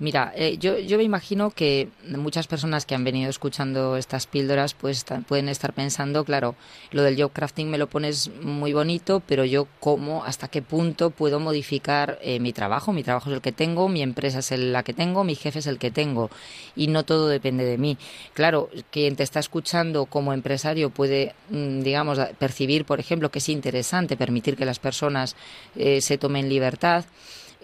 Mira, 0.00 0.32
eh, 0.34 0.58
yo, 0.58 0.76
yo 0.78 0.98
me 0.98 1.04
imagino 1.04 1.50
que 1.52 1.88
muchas 2.08 2.48
personas 2.48 2.84
que 2.86 2.94
han 2.96 3.04
venido 3.04 3.30
escuchando 3.30 3.96
estas 3.96 4.26
píldoras 4.26 4.74
pues 4.74 5.04
pueden 5.28 5.48
estar 5.48 5.72
pensando, 5.72 6.24
claro, 6.24 6.56
lo 6.90 7.02
del 7.02 7.20
job 7.20 7.32
crafting 7.32 7.70
me 7.70 7.78
lo 7.78 7.86
pones 7.86 8.30
muy 8.42 8.72
bonito, 8.72 9.22
pero 9.26 9.44
yo 9.44 9.68
cómo, 9.78 10.24
hasta 10.24 10.48
qué 10.48 10.60
punto 10.60 11.10
puedo 11.10 11.38
modificar 11.38 12.18
eh, 12.20 12.40
mi 12.40 12.52
trabajo. 12.52 12.92
Mi 12.92 13.04
trabajo 13.04 13.30
es 13.30 13.36
el 13.36 13.42
que 13.42 13.52
tengo, 13.52 13.88
mi 13.88 14.02
empresa 14.02 14.40
es 14.40 14.50
la 14.58 14.82
que 14.82 14.92
tengo, 14.92 15.22
mi 15.22 15.36
jefe 15.36 15.60
es 15.60 15.66
el 15.68 15.78
que 15.78 15.90
tengo 15.92 16.28
y 16.74 16.88
no 16.88 17.04
todo 17.04 17.28
depende 17.28 17.64
de 17.64 17.78
mí. 17.78 17.96
Claro, 18.34 18.70
quien 18.90 19.14
te 19.14 19.22
está 19.22 19.38
escuchando 19.38 20.06
como 20.06 20.32
empresario 20.32 20.90
puede, 20.90 21.34
mm, 21.50 21.82
digamos, 21.82 22.18
percibir, 22.38 22.84
por 22.84 23.00
ejemplo, 23.00 23.30
que 23.30 23.38
es 23.38 23.48
interesante 23.48 24.16
permitir 24.16 24.56
que 24.56 24.64
las 24.64 24.78
personas 24.78 25.36
eh, 25.76 26.00
se 26.00 26.18
tomen 26.18 26.48
libertad. 26.48 27.04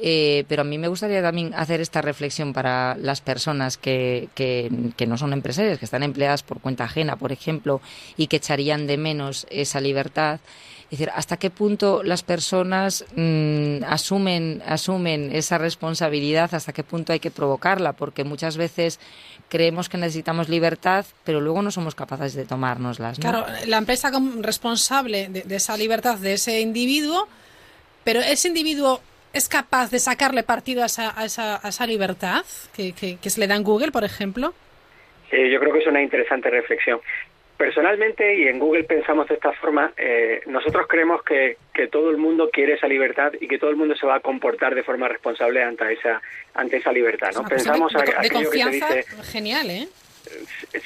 Eh, 0.00 0.44
pero 0.46 0.62
a 0.62 0.64
mí 0.64 0.78
me 0.78 0.86
gustaría 0.86 1.20
también 1.20 1.52
hacer 1.54 1.80
esta 1.80 2.00
reflexión 2.00 2.52
para 2.52 2.96
las 2.96 3.20
personas 3.20 3.76
que, 3.76 4.28
que, 4.34 4.70
no 5.08 5.18
son 5.18 5.32
empresarias, 5.32 5.78
que 5.78 5.84
están 5.84 6.04
empleadas 6.04 6.44
por 6.44 6.60
cuenta 6.60 6.84
ajena, 6.84 7.16
por 7.16 7.32
ejemplo, 7.32 7.80
y 8.16 8.28
que 8.28 8.36
echarían 8.36 8.86
de 8.86 8.96
menos 8.96 9.46
esa 9.50 9.80
libertad. 9.80 10.38
Es 10.84 10.92
decir, 10.92 11.10
¿hasta 11.14 11.36
qué 11.36 11.50
punto 11.50 12.02
las 12.02 12.22
personas 12.22 13.04
mm, 13.14 13.84
asumen, 13.86 14.62
asumen 14.64 15.34
esa 15.34 15.58
responsabilidad? 15.58 16.54
¿Hasta 16.54 16.72
qué 16.72 16.84
punto 16.84 17.12
hay 17.12 17.20
que 17.20 17.32
provocarla? 17.32 17.92
Porque 17.92 18.22
muchas 18.22 18.56
veces 18.56 19.00
creemos 19.48 19.88
que 19.88 19.98
necesitamos 19.98 20.48
libertad, 20.48 21.06
pero 21.24 21.40
luego 21.40 21.62
no 21.62 21.70
somos 21.70 21.94
capaces 21.94 22.34
de 22.34 22.44
tomárnoslas. 22.44 23.18
¿no? 23.18 23.22
Claro, 23.22 23.46
la 23.66 23.78
empresa 23.78 24.10
como 24.10 24.42
responsable 24.42 25.28
de, 25.28 25.42
de 25.42 25.56
esa 25.56 25.76
libertad 25.76 26.18
de 26.18 26.34
ese 26.34 26.60
individuo, 26.60 27.28
pero 28.04 28.20
ese 28.20 28.48
individuo 28.48 29.00
es 29.32 29.48
capaz 29.48 29.90
de 29.90 29.98
sacarle 29.98 30.42
partido 30.42 30.82
a 30.82 30.86
esa, 30.86 31.18
a 31.18 31.24
esa, 31.24 31.60
a 31.64 31.68
esa 31.68 31.86
libertad 31.86 32.44
que, 32.74 32.92
que, 32.92 33.16
que 33.16 33.30
se 33.30 33.40
le 33.40 33.46
da 33.46 33.56
en 33.56 33.62
Google, 33.62 33.92
por 33.92 34.04
ejemplo. 34.04 34.54
Eh, 35.30 35.50
yo 35.50 35.60
creo 35.60 35.72
que 35.72 35.80
es 35.80 35.86
una 35.86 36.02
interesante 36.02 36.48
reflexión. 36.50 37.00
Personalmente, 37.58 38.36
y 38.36 38.46
en 38.46 38.60
Google 38.60 38.84
pensamos 38.84 39.26
de 39.28 39.34
esta 39.34 39.52
forma, 39.52 39.92
eh, 39.96 40.42
nosotros 40.46 40.86
creemos 40.86 41.24
que, 41.24 41.56
que 41.74 41.88
todo 41.88 42.10
el 42.10 42.16
mundo 42.16 42.50
quiere 42.52 42.74
esa 42.74 42.86
libertad 42.86 43.32
y 43.40 43.48
que 43.48 43.58
todo 43.58 43.70
el 43.70 43.76
mundo 43.76 43.96
se 43.96 44.06
va 44.06 44.14
a 44.14 44.20
comportar 44.20 44.76
de 44.76 44.84
forma 44.84 45.08
responsable 45.08 45.60
ante 45.64 45.92
esa, 45.92 46.22
ante 46.54 46.76
esa 46.76 46.92
libertad. 46.92 47.32
¿no? 47.34 47.40
Una 47.40 47.48
cuestión 47.48 47.74
Pensamos 47.74 47.92
de, 47.92 48.02
de 48.12 48.16
a- 48.16 48.20
aquello 48.20 48.50
que 48.50 48.58
se 48.62 48.70
dice 48.70 49.04
genial, 49.32 49.70
¿eh? 49.70 49.88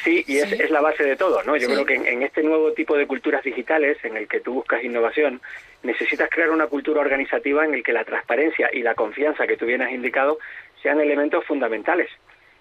Sí, 0.03 0.25
y 0.27 0.39
es, 0.39 0.49
Sí. 0.49 0.57
es 0.61 0.71
la 0.71 0.81
base 0.81 1.05
de 1.05 1.17
todo, 1.17 1.43
¿no? 1.43 1.57
Yo 1.57 1.67
Sí. 1.69 1.75
creo 1.75 1.85
que 1.85 1.95
en, 1.95 2.07
en 2.07 2.23
este 2.23 2.43
nuevo 2.43 2.73
tipo 2.73 2.97
de 2.97 3.07
culturas 3.07 3.43
digitales, 3.45 3.99
en 4.05 4.17
el 4.17 4.27
que 4.27 4.41
tú 4.41 4.55
buscas 4.55 4.83
innovación, 4.83 5.43
necesitas 5.83 6.31
crear 6.31 6.49
una 6.51 6.69
cultura 6.69 7.03
organizativa 7.03 7.67
en 7.67 7.75
el 7.75 7.83
que 7.83 7.93
la 7.93 8.05
transparencia 8.05 8.71
y 8.73 8.83
la 8.83 8.95
confianza 8.95 9.47
que 9.47 9.59
tú 9.59 9.67
bien 9.67 9.83
has 9.83 9.93
indicado 9.93 10.39
sean 10.83 11.01
elementos 11.01 11.45
fundamentales. 11.45 12.09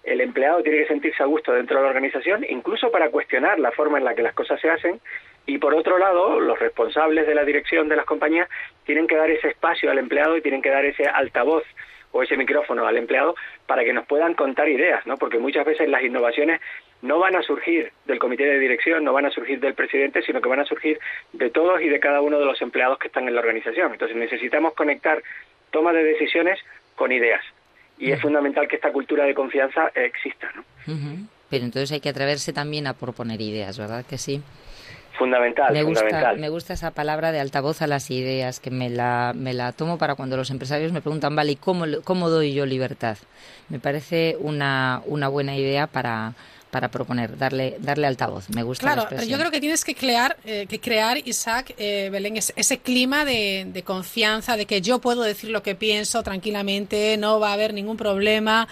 El 0.04 0.20
empleado 0.20 0.62
tiene 0.62 0.78
que 0.78 0.88
sentirse 0.88 1.22
a 1.22 1.26
gusto 1.26 1.52
dentro 1.52 1.76
de 1.76 1.82
la 1.82 1.88
organización, 1.88 2.44
incluso 2.48 2.90
para 2.90 3.10
cuestionar 3.10 3.58
la 3.58 3.70
forma 3.70 3.98
en 3.98 4.04
la 4.04 4.14
que 4.14 4.22
las 4.22 4.34
cosas 4.34 4.60
se 4.60 4.68
hacen, 4.68 5.00
y 5.46 5.58
por 5.58 5.74
otro 5.74 5.98
lado, 5.98 6.40
los 6.40 6.58
responsables 6.58 7.26
de 7.26 7.34
la 7.34 7.44
dirección 7.44 7.88
de 7.88 7.96
las 7.96 8.04
compañías 8.04 8.48
tienen 8.84 9.06
que 9.06 9.16
dar 9.16 9.30
ese 9.30 9.48
espacio 9.48 9.90
al 9.90 9.98
empleado 9.98 10.36
y 10.36 10.42
tienen 10.42 10.62
que 10.62 10.70
dar 10.70 10.84
ese 10.84 11.04
altavoz 11.06 11.64
o 12.12 12.22
ese 12.22 12.36
micrófono 12.36 12.86
al 12.86 12.96
empleado 12.96 13.34
para 13.66 13.84
que 13.84 13.92
nos 13.92 14.06
puedan 14.06 14.34
contar 14.34 14.68
ideas, 14.68 15.04
¿no? 15.06 15.16
Porque 15.16 15.38
muchas 15.38 15.64
veces 15.64 15.88
las 15.88 16.02
innovaciones 16.02 16.60
no 17.00 17.18
van 17.18 17.34
a 17.34 17.42
surgir 17.42 17.90
del 18.04 18.18
comité 18.18 18.44
de 18.44 18.58
dirección, 18.58 19.02
no 19.02 19.12
van 19.12 19.26
a 19.26 19.30
surgir 19.30 19.60
del 19.60 19.74
presidente, 19.74 20.22
sino 20.22 20.40
que 20.40 20.48
van 20.48 20.60
a 20.60 20.66
surgir 20.66 21.00
de 21.32 21.50
todos 21.50 21.80
y 21.80 21.88
de 21.88 22.00
cada 22.00 22.20
uno 22.20 22.38
de 22.38 22.44
los 22.44 22.60
empleados 22.62 22.98
que 22.98 23.08
están 23.08 23.26
en 23.26 23.34
la 23.34 23.40
organización. 23.40 23.92
Entonces 23.92 24.16
necesitamos 24.16 24.74
conectar 24.74 25.22
toma 25.70 25.92
de 25.92 26.04
decisiones 26.04 26.60
con 26.94 27.10
ideas. 27.10 27.42
Y 27.98 28.10
es 28.10 28.20
fundamental 28.20 28.66
que 28.68 28.76
esta 28.76 28.92
cultura 28.92 29.24
de 29.24 29.34
confianza 29.34 29.88
eh, 29.94 30.04
exista, 30.06 30.48
¿no? 30.54 30.62
Ujú. 30.92 31.26
Pero 31.50 31.64
entonces 31.64 31.92
hay 31.92 32.00
que 32.00 32.08
atreverse 32.08 32.52
también 32.52 32.86
a 32.86 32.94
proponer 32.94 33.40
ideas, 33.40 33.78
¿verdad 33.78 34.04
que 34.04 34.18
sí? 34.18 34.42
Fundamental, 35.18 35.72
Me 35.74 35.82
gusta, 35.82 36.00
fundamental. 36.04 36.38
me 36.38 36.48
gusta 36.48 36.72
esa 36.72 36.90
palabra 36.92 37.32
de 37.32 37.38
altavoz 37.40 37.82
a 37.82 37.86
las 37.86 38.10
ideas, 38.10 38.60
que 38.60 38.70
me 38.70 38.88
la, 38.88 39.32
me 39.36 39.52
la 39.52 39.72
tomo 39.72 39.98
para 39.98 40.14
cuando 40.14 40.36
los 40.38 40.50
empresarios 40.50 40.92
me 40.92 41.02
preguntan, 41.02 41.36
vale, 41.36 41.52
¿y 41.52 41.56
cómo, 41.56 41.84
cómo 42.02 42.30
doy 42.30 42.54
yo 42.54 42.64
libertad? 42.64 43.18
Me 43.68 43.78
parece 43.78 44.36
una, 44.40 45.02
una 45.04 45.28
buena 45.28 45.54
idea 45.54 45.86
para, 45.86 46.32
para 46.72 46.88
proponer, 46.90 47.36
darle, 47.36 47.76
darle 47.80 48.06
altavoz. 48.06 48.48
Me 48.48 48.62
gusta 48.62 48.86
la 48.86 48.92
Claro, 48.94 49.08
pero 49.10 49.24
yo 49.24 49.36
creo 49.36 49.50
que 49.50 49.60
tienes 49.60 49.84
que 49.84 49.94
crear, 49.94 50.38
eh, 50.46 50.64
que 50.66 50.80
crear 50.80 51.18
Isaac, 51.18 51.74
eh, 51.76 52.08
Belén, 52.10 52.38
ese, 52.38 52.54
ese 52.56 52.78
clima 52.78 53.26
de, 53.26 53.66
de 53.68 53.82
confianza, 53.82 54.56
de 54.56 54.64
que 54.64 54.80
yo 54.80 54.98
puedo 54.98 55.20
decir 55.22 55.50
lo 55.50 55.62
que 55.62 55.74
pienso 55.74 56.22
tranquilamente, 56.22 57.18
no 57.18 57.38
va 57.38 57.50
a 57.50 57.52
haber 57.52 57.74
ningún 57.74 57.98
problema. 57.98 58.66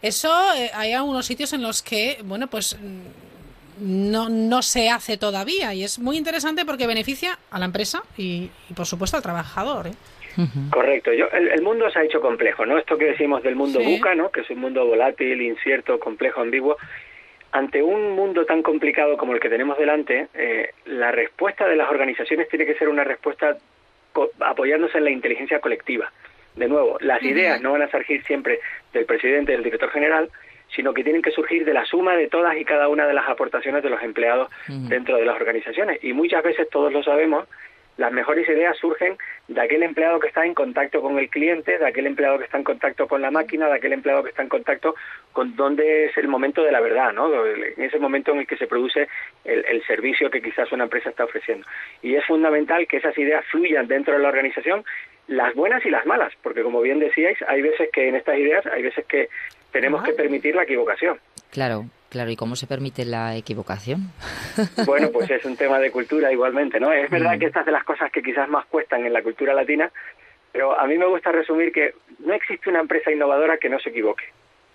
Eso, 0.00 0.30
eh, 0.54 0.70
hay 0.74 0.92
algunos 0.92 1.26
sitios 1.26 1.52
en 1.52 1.62
los 1.62 1.82
que, 1.82 2.18
bueno, 2.22 2.46
pues 2.46 2.78
mm, 2.80 4.10
no, 4.12 4.28
no 4.28 4.62
se 4.62 4.88
hace 4.88 5.16
todavía 5.16 5.74
y 5.74 5.82
es 5.82 5.98
muy 5.98 6.16
interesante 6.18 6.64
porque 6.64 6.86
beneficia 6.86 7.36
a 7.50 7.58
la 7.58 7.64
empresa 7.64 8.00
y, 8.16 8.48
y, 8.68 8.74
por 8.76 8.86
supuesto 8.86 9.16
al 9.16 9.24
trabajador. 9.24 9.88
¿eh? 9.88 9.94
Correcto. 10.70 11.12
Yo, 11.12 11.26
el, 11.32 11.48
el 11.48 11.62
mundo 11.62 11.90
se 11.90 11.98
ha 11.98 12.04
hecho 12.04 12.20
complejo, 12.20 12.64
¿no? 12.64 12.78
Esto 12.78 12.96
que 12.96 13.06
decimos 13.06 13.42
del 13.42 13.56
mundo 13.56 13.80
Sí. 13.80 13.86
buca, 13.96 14.14
¿no? 14.14 14.30
Que 14.30 14.42
es 14.42 14.50
un 14.50 14.60
mundo 14.60 14.86
volátil, 14.86 15.42
incierto, 15.42 15.98
complejo, 15.98 16.40
ambiguo. 16.40 16.76
Ante 17.52 17.82
un 17.82 18.12
mundo 18.12 18.44
tan 18.46 18.62
complicado 18.62 19.16
como 19.16 19.34
el 19.34 19.40
que 19.40 19.48
tenemos 19.48 19.76
delante, 19.78 20.28
eh, 20.34 20.70
la 20.86 21.10
respuesta 21.10 21.66
de 21.66 21.76
las 21.76 21.90
organizaciones 21.90 22.48
tiene 22.48 22.64
que 22.66 22.74
ser 22.76 22.88
una 22.88 23.02
respuesta 23.04 23.56
co- 24.12 24.30
apoyándose 24.40 24.98
en 24.98 25.04
la 25.04 25.10
inteligencia 25.10 25.58
colectiva. 25.60 26.12
De 26.54 26.68
nuevo, 26.68 26.96
las 27.00 27.20
ideas 27.22 27.60
no 27.62 27.72
van 27.72 27.82
a 27.82 27.90
surgir 27.90 28.22
siempre 28.24 28.60
del 28.92 29.04
presidente 29.04 29.52
del 29.52 29.62
director 29.64 29.90
general, 29.90 30.30
sino 30.74 30.94
que 30.94 31.02
tienen 31.02 31.22
que 31.22 31.32
surgir 31.32 31.64
de 31.64 31.74
la 31.74 31.84
suma 31.84 32.16
de 32.16 32.28
todas 32.28 32.56
y 32.56 32.64
cada 32.64 32.86
una 32.88 33.06
de 33.06 33.14
las 33.14 33.28
aportaciones 33.28 33.82
de 33.82 33.90
los 33.90 34.02
empleados 34.02 34.48
dentro 34.88 35.16
de 35.16 35.24
las 35.24 35.34
organizaciones. 35.34 35.98
Y 36.04 36.12
muchas 36.12 36.44
veces, 36.44 36.68
todos 36.70 36.92
lo 36.92 37.02
sabemos, 37.02 37.48
las 38.00 38.12
mejores 38.12 38.48
ideas 38.48 38.78
surgen 38.78 39.18
de 39.46 39.60
aquel 39.60 39.82
empleado 39.82 40.18
que 40.18 40.28
está 40.28 40.46
en 40.46 40.54
contacto 40.54 41.02
con 41.02 41.18
el 41.18 41.28
cliente, 41.28 41.78
de 41.78 41.86
aquel 41.86 42.06
empleado 42.06 42.38
que 42.38 42.44
está 42.44 42.56
en 42.56 42.64
contacto 42.64 43.06
con 43.06 43.20
la 43.20 43.30
máquina, 43.30 43.66
de 43.66 43.74
aquel 43.74 43.92
empleado 43.92 44.22
que 44.22 44.30
está 44.30 44.42
en 44.42 44.48
contacto 44.48 44.94
con 45.32 45.54
dónde 45.54 46.06
es 46.06 46.16
el 46.16 46.26
momento 46.26 46.62
de 46.62 46.72
la 46.72 46.80
verdad, 46.80 47.12
¿no? 47.12 47.30
En 47.46 47.82
ese 47.82 47.98
momento 47.98 48.32
en 48.32 48.38
el 48.38 48.46
que 48.46 48.56
se 48.56 48.66
produce 48.66 49.06
el, 49.44 49.66
el 49.66 49.86
servicio 49.86 50.30
que 50.30 50.40
quizás 50.40 50.72
una 50.72 50.84
empresa 50.84 51.10
está 51.10 51.24
ofreciendo. 51.24 51.66
Y 52.00 52.14
es 52.14 52.24
fundamental 52.24 52.86
que 52.86 52.96
esas 52.96 53.16
ideas 53.18 53.44
fluyan 53.50 53.86
dentro 53.86 54.14
de 54.14 54.20
la 54.20 54.28
organización, 54.28 54.82
las 55.28 55.54
buenas 55.54 55.84
y 55.84 55.90
las 55.90 56.06
malas, 56.06 56.32
porque 56.42 56.62
como 56.62 56.80
bien 56.80 57.00
decíais, 57.00 57.36
hay 57.46 57.60
veces 57.60 57.90
que 57.92 58.08
en 58.08 58.16
estas 58.16 58.38
ideas, 58.38 58.64
hay 58.64 58.82
veces 58.82 59.04
que 59.04 59.28
tenemos 59.72 60.02
que 60.02 60.14
permitir 60.14 60.54
la 60.54 60.62
equivocación. 60.62 61.20
Claro, 61.50 61.84
claro. 62.10 62.30
¿Y 62.30 62.36
cómo 62.36 62.56
se 62.56 62.66
permite 62.66 63.04
la 63.04 63.36
equivocación? 63.36 64.12
Bueno, 64.84 65.10
pues 65.10 65.30
es 65.30 65.44
un 65.44 65.56
tema 65.56 65.78
de 65.78 65.90
cultura 65.90 66.30
igualmente, 66.32 66.78
¿no? 66.78 66.92
Es 66.92 67.08
verdad 67.10 67.38
que 67.38 67.46
estas 67.46 67.64
de 67.64 67.72
las 67.72 67.84
cosas 67.84 68.10
que 68.12 68.22
quizás 68.22 68.48
más 68.48 68.66
cuestan 68.66 69.06
en 69.06 69.12
la 69.12 69.22
cultura 69.22 69.54
latina, 69.54 69.90
pero 70.52 70.78
a 70.78 70.86
mí 70.86 70.98
me 70.98 71.06
gusta 71.06 71.32
resumir 71.32 71.72
que 71.72 71.94
no 72.18 72.34
existe 72.34 72.68
una 72.68 72.80
empresa 72.80 73.10
innovadora 73.10 73.56
que 73.58 73.68
no 73.68 73.78
se 73.78 73.90
equivoque. 73.90 74.24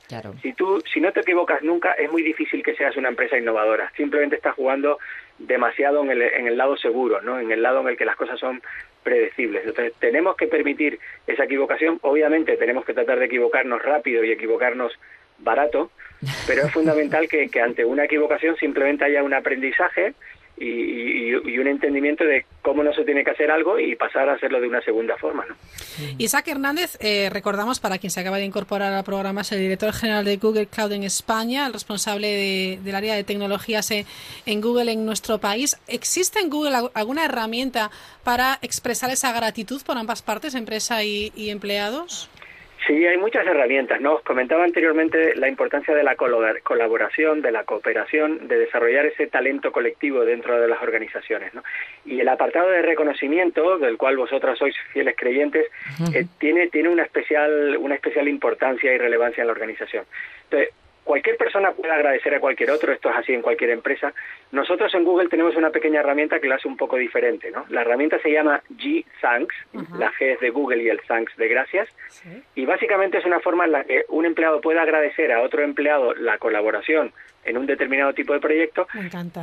Claro. 0.08 0.34
Si 0.42 0.54
tú, 0.54 0.82
si 0.92 1.02
no 1.02 1.12
te 1.12 1.22
equivocas 1.22 1.64
nunca, 1.64 1.94
es 1.94 2.12
muy 2.12 2.22
difícil 2.22 2.64
que 2.64 2.76
seas 2.76 2.96
una 2.96 3.10
empresa 3.10 3.38
innovadora. 3.38 3.92
Simplemente 3.98 4.36
estás 4.36 4.54
jugando 4.56 5.00
demasiado 5.40 6.04
en 6.04 6.12
el, 6.12 6.22
en 6.22 6.48
el 6.48 6.58
lado 6.58 6.78
seguro, 6.78 7.22
¿no? 7.22 7.40
En 7.40 7.52
el 7.52 7.62
lado 7.62 7.82
en 7.82 7.88
el 7.88 7.98
que 7.98 8.06
las 8.06 8.16
cosas 8.16 8.40
son 8.40 8.62
predecibles. 9.04 9.66
Entonces, 9.66 9.94
tenemos 10.00 10.36
que 10.36 10.48
permitir 10.48 11.00
esa 11.26 11.46
equivocación. 11.46 12.00
Obviamente, 12.02 12.56
tenemos 12.58 12.86
que 12.86 12.94
tratar 12.94 13.20
de 13.20 13.26
equivocarnos 13.26 13.82
rápido 13.82 14.24
y 14.24 14.32
equivocarnos 14.32 14.94
barato, 15.40 15.92
pero 16.48 16.66
es 16.66 16.72
fundamental 16.72 17.28
que, 17.28 17.50
ante 17.62 17.84
una 17.86 18.06
equivocación 18.06 18.56
simplemente 18.58 19.06
haya 19.06 19.24
un 19.24 19.34
aprendizaje 19.34 20.14
y, 20.58 21.34
un 21.34 21.68
entendimiento 21.68 22.24
de 22.24 22.46
cómo 22.62 22.82
no 22.84 22.94
se 22.94 23.04
tiene 23.04 23.24
que 23.26 23.32
hacer 23.32 23.52
algo 23.52 23.78
y 23.78 23.96
pasar 23.98 24.30
a 24.30 24.34
hacerlo 24.36 24.62
de 24.62 24.68
una 24.70 24.82
segunda 24.82 25.18
forma, 25.18 25.46
¿no? 25.46 25.56
Isaac 26.18 26.48
Hernández, 26.48 26.98
eh, 27.02 27.30
recordamos 27.30 27.80
para 27.82 27.98
quien 27.98 28.10
se 28.12 28.22
acaba 28.22 28.38
de 28.38 28.46
incorporar 28.46 28.94
al 28.94 29.04
programa, 29.04 29.42
es 29.42 29.52
el 29.52 29.60
director 29.60 29.92
general 29.94 30.24
de 30.24 30.38
Google 30.38 30.68
Cloud 30.68 30.94
en 30.94 31.04
España, 31.04 31.66
el 31.68 31.74
responsable 31.74 32.28
de- 32.28 32.80
del 32.84 32.96
área 32.96 33.16
de 33.16 33.24
tecnologías 33.26 33.92
en, 33.92 34.62
Google 34.62 34.92
en 34.94 35.06
nuestro 35.06 35.40
país. 35.40 35.78
¿Existe 35.88 36.40
en 36.40 36.50
Google 36.50 36.76
al- 36.76 36.92
alguna 36.94 37.26
herramienta 37.26 37.92
para 38.24 38.58
expresar 38.62 39.10
esa 39.12 39.34
gratitud 39.34 39.82
por 39.86 39.98
ambas 39.98 40.22
partes, 40.22 40.56
empresa 40.56 41.04
y, 41.04 41.34
y 41.36 41.50
empleados? 41.50 42.30
Sí, 42.86 43.06
hay 43.06 43.18
muchas 43.18 43.48
herramientas, 43.48 44.00
¿no? 44.00 44.16
Os 44.16 44.22
comentaba 44.22 44.64
anteriormente 44.64 45.36
la 45.36 45.48
importancia 45.48 45.96
de 45.96 46.04
la 46.04 46.16
colaboración, 46.16 47.42
de 47.42 47.52
la 47.52 47.64
cooperación, 47.64 48.48
de 48.48 48.60
desarrollar 48.60 49.08
ese 49.08 49.28
talento 49.28 49.72
colectivo 49.72 50.24
dentro 50.24 50.60
de 50.60 50.68
las 50.68 50.82
organizaciones, 50.84 51.54
¿no? 51.54 51.64
Y 52.06 52.20
el 52.20 52.28
apartado 52.28 52.70
de 52.70 52.84
reconocimiento, 52.84 53.80
del 53.80 53.98
cual 53.98 54.18
vosotros 54.18 54.60
sois 54.60 54.76
fieles 54.94 55.16
creyentes, 55.18 55.68
eh, 56.14 56.26
tiene, 56.38 56.68
tiene 56.68 56.90
una 56.90 57.04
especial, 57.04 57.76
una 57.78 57.96
especial 57.96 58.28
importancia 58.28 58.94
y 58.94 58.98
relevancia 58.98 59.42
en 59.42 59.48
la 59.48 59.54
organización. 59.54 60.06
Entonces, 60.44 60.70
cualquier 61.06 61.38
persona 61.38 61.72
puede 61.72 61.94
agradecer 61.94 62.34
a 62.34 62.40
cualquier 62.42 62.72
otro, 62.72 62.92
esto 62.92 63.10
es 63.10 63.16
así 63.16 63.34
en 63.34 63.42
cualquier 63.42 63.70
empresa. 63.70 64.14
Nosotros 64.52 64.94
en 64.96 65.06
Google 65.06 65.30
tenemos 65.30 65.56
una 65.56 65.70
pequeña 65.70 66.02
herramienta 66.02 66.40
que 66.40 66.48
lo 66.48 66.56
hace 66.56 66.68
un 66.68 66.76
poco 66.76 66.98
diferente, 66.98 67.52
¿no? 67.52 67.66
La 67.70 67.82
herramienta 67.82 68.20
se 68.20 68.32
llama 68.32 68.62
G-Thanks, 68.72 69.56
la 69.98 70.12
G 70.12 70.34
es 70.34 70.40
de 70.40 70.50
Google 70.50 70.84
y 70.84 70.90
el 70.90 71.00
Thanks 71.02 71.38
de 71.38 71.48
gracias, 71.48 71.88
y 72.56 72.66
básicamente 72.66 73.20
es 73.20 73.26
una 73.26 73.40
forma 73.40 73.66
en 73.66 73.72
la 73.72 73.84
que 73.84 74.04
un 74.10 74.26
empleado 74.26 74.60
puede 74.60 74.80
agradecer 74.80 75.32
a 75.32 75.42
otro 75.42 75.62
empleado 75.62 76.16
la 76.16 76.40
colaboración 76.40 77.14
en 77.46 77.58
un 77.58 77.66
determinado 77.66 78.14
tipo 78.14 78.34
de 78.34 78.40
proyecto 78.40 78.88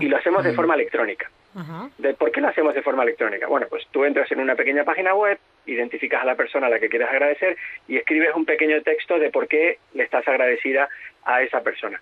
y 0.00 0.08
lo 0.08 0.16
hacemos 0.16 0.44
de 0.44 0.52
forma 0.52 0.74
electrónica. 0.74 1.30
Ajá. 1.54 1.88
¿De 1.98 2.14
¿Por 2.14 2.32
qué 2.32 2.40
lo 2.40 2.48
hacemos 2.48 2.74
de 2.74 2.82
forma 2.82 3.02
electrónica? 3.02 3.46
Bueno, 3.46 3.66
pues 3.68 3.86
tú 3.90 4.04
entras 4.04 4.30
en 4.32 4.40
una 4.40 4.54
pequeña 4.54 4.84
página 4.84 5.14
web, 5.14 5.38
identificas 5.66 6.22
a 6.22 6.26
la 6.26 6.34
persona 6.34 6.66
a 6.66 6.70
la 6.70 6.80
que 6.80 6.88
quieres 6.88 7.08
agradecer 7.08 7.56
y 7.88 7.96
escribes 7.96 8.34
un 8.34 8.44
pequeño 8.44 8.82
texto 8.82 9.18
de 9.18 9.30
por 9.30 9.48
qué 9.48 9.78
le 9.94 10.02
estás 10.02 10.26
agradecida 10.26 10.88
a 11.24 11.42
esa 11.42 11.62
persona. 11.62 12.00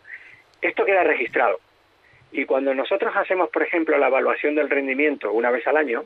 Esto 0.63 0.85
queda 0.85 1.05
registrado. 1.05 1.61
Y 2.33 2.45
cuando 2.45 2.75
nosotros 2.75 3.13
hacemos, 3.17 3.51
por 3.51 3.63
ejemplo, 3.63 3.99
la 3.99 4.07
evaluación 4.07 4.55
del 4.55 4.71
rendimiento 4.71 5.33
una 5.33 5.51
vez 5.51 5.67
al 5.67 5.77
año, 5.77 6.05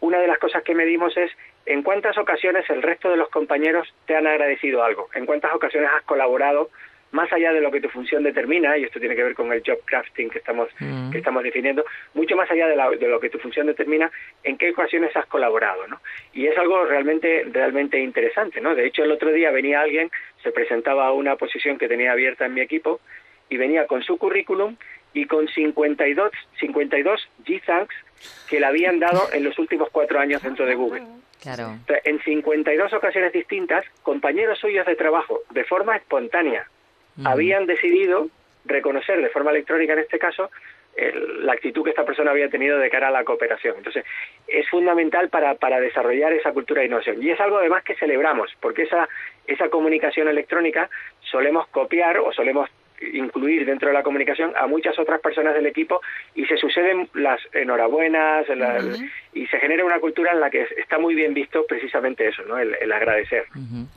una 0.00 0.18
de 0.18 0.26
las 0.26 0.38
cosas 0.38 0.62
que 0.62 0.74
medimos 0.74 1.16
es 1.16 1.30
en 1.64 1.82
cuántas 1.82 2.18
ocasiones 2.18 2.68
el 2.68 2.82
resto 2.82 3.10
de 3.10 3.16
los 3.16 3.30
compañeros 3.30 3.92
te 4.06 4.14
han 4.14 4.26
agradecido 4.26 4.84
algo, 4.84 5.08
en 5.14 5.24
cuántas 5.24 5.54
ocasiones 5.54 5.90
has 5.96 6.02
colaborado 6.02 6.70
más 7.12 7.32
allá 7.32 7.52
de 7.52 7.60
lo 7.60 7.70
que 7.70 7.80
tu 7.80 7.88
función 7.88 8.22
determina, 8.22 8.76
y 8.76 8.84
esto 8.84 8.98
tiene 9.00 9.14
que 9.16 9.22
ver 9.22 9.34
con 9.34 9.52
el 9.52 9.62
job 9.66 9.78
crafting 9.84 10.28
que 10.28 10.38
estamos, 10.38 10.68
que 11.12 11.18
estamos 11.18 11.42
definiendo, 11.42 11.84
mucho 12.14 12.36
más 12.36 12.50
allá 12.50 12.66
de, 12.66 12.76
la- 12.76 12.90
de 12.90 13.08
lo 13.08 13.20
que 13.20 13.30
tu 13.30 13.38
función 13.38 13.66
determina, 13.66 14.10
en 14.42 14.58
qué 14.58 14.70
ocasiones 14.70 15.16
has 15.16 15.26
colaborado, 15.26 15.86
¿no? 15.86 16.00
Y 16.34 16.46
es 16.46 16.58
algo 16.58 16.84
realmente, 16.84 17.44
realmente 17.52 17.98
interesante, 18.00 18.60
¿no? 18.60 18.74
De 18.74 18.86
hecho, 18.86 19.04
el 19.04 19.12
otro 19.12 19.32
día 19.32 19.50
venía 19.50 19.80
alguien, 19.80 20.10
se 20.42 20.50
presentaba 20.52 21.06
a 21.06 21.12
una 21.12 21.36
posición 21.36 21.78
que 21.78 21.88
tenía 21.88 22.12
abierta 22.12 22.44
en 22.46 22.54
mi 22.54 22.60
equipo, 22.60 23.00
y 23.48 23.56
venía 23.56 23.86
con 23.86 24.02
su 24.02 24.18
currículum 24.18 24.76
y 25.14 25.26
con 25.26 25.46
52, 25.46 26.32
52 26.58 27.28
G-Thanks 27.46 27.94
que 28.50 28.58
le 28.60 28.66
habían 28.66 28.98
dado 28.98 29.32
en 29.32 29.44
los 29.44 29.56
últimos 29.58 29.88
cuatro 29.90 30.18
años 30.18 30.42
dentro 30.42 30.66
de 30.66 30.74
Google. 30.74 31.02
Claro. 31.40 31.76
En 32.04 32.20
52 32.22 32.92
ocasiones 32.92 33.32
distintas, 33.32 33.84
compañeros 34.02 34.58
suyos 34.58 34.84
de 34.84 34.96
trabajo, 34.96 35.42
de 35.50 35.62
forma 35.64 35.94
espontánea, 35.96 36.68
habían 37.24 37.66
decidido 37.66 38.28
reconocer 38.64 39.20
de 39.22 39.28
forma 39.30 39.50
electrónica, 39.50 39.92
en 39.92 40.00
este 40.00 40.18
caso, 40.18 40.50
el- 40.96 41.44
la 41.44 41.52
actitud 41.52 41.84
que 41.84 41.90
esta 41.90 42.04
persona 42.04 42.30
había 42.30 42.48
tenido 42.48 42.78
de 42.78 42.88
cara 42.90 43.08
a 43.08 43.10
la 43.10 43.24
cooperación. 43.24 43.76
Entonces, 43.76 44.04
es 44.48 44.68
fundamental 44.68 45.28
para, 45.28 45.54
para 45.54 45.78
desarrollar 45.80 46.32
esa 46.32 46.52
cultura 46.52 46.80
de 46.80 46.86
innovación. 46.86 47.22
Y 47.22 47.30
es 47.30 47.40
algo 47.40 47.58
además 47.58 47.84
que 47.84 47.94
celebramos, 47.96 48.50
porque 48.60 48.82
esa, 48.82 49.08
esa 49.46 49.68
comunicación 49.68 50.28
electrónica 50.28 50.88
solemos 51.20 51.68
copiar 51.68 52.18
o 52.18 52.32
solemos 52.32 52.70
incluir 53.12 53.66
dentro 53.66 53.88
de 53.88 53.94
la 53.94 54.02
comunicación 54.02 54.52
a 54.56 54.66
muchas 54.66 54.98
otras 54.98 55.20
personas 55.20 55.54
del 55.54 55.66
equipo 55.66 56.00
y 56.34 56.44
se 56.46 56.56
suceden 56.56 57.08
las 57.14 57.40
enhorabuenas 57.52 58.48
la- 58.56 58.78
y 59.34 59.46
se 59.48 59.58
genera 59.58 59.84
una 59.84 60.00
cultura 60.00 60.32
en 60.32 60.40
la 60.40 60.48
que 60.48 60.66
está 60.78 60.98
muy 60.98 61.14
bien 61.14 61.34
visto 61.34 61.66
precisamente 61.66 62.26
eso, 62.26 62.42
¿no? 62.44 62.56
el, 62.58 62.74
el 62.80 62.90
agradecer. 62.90 63.44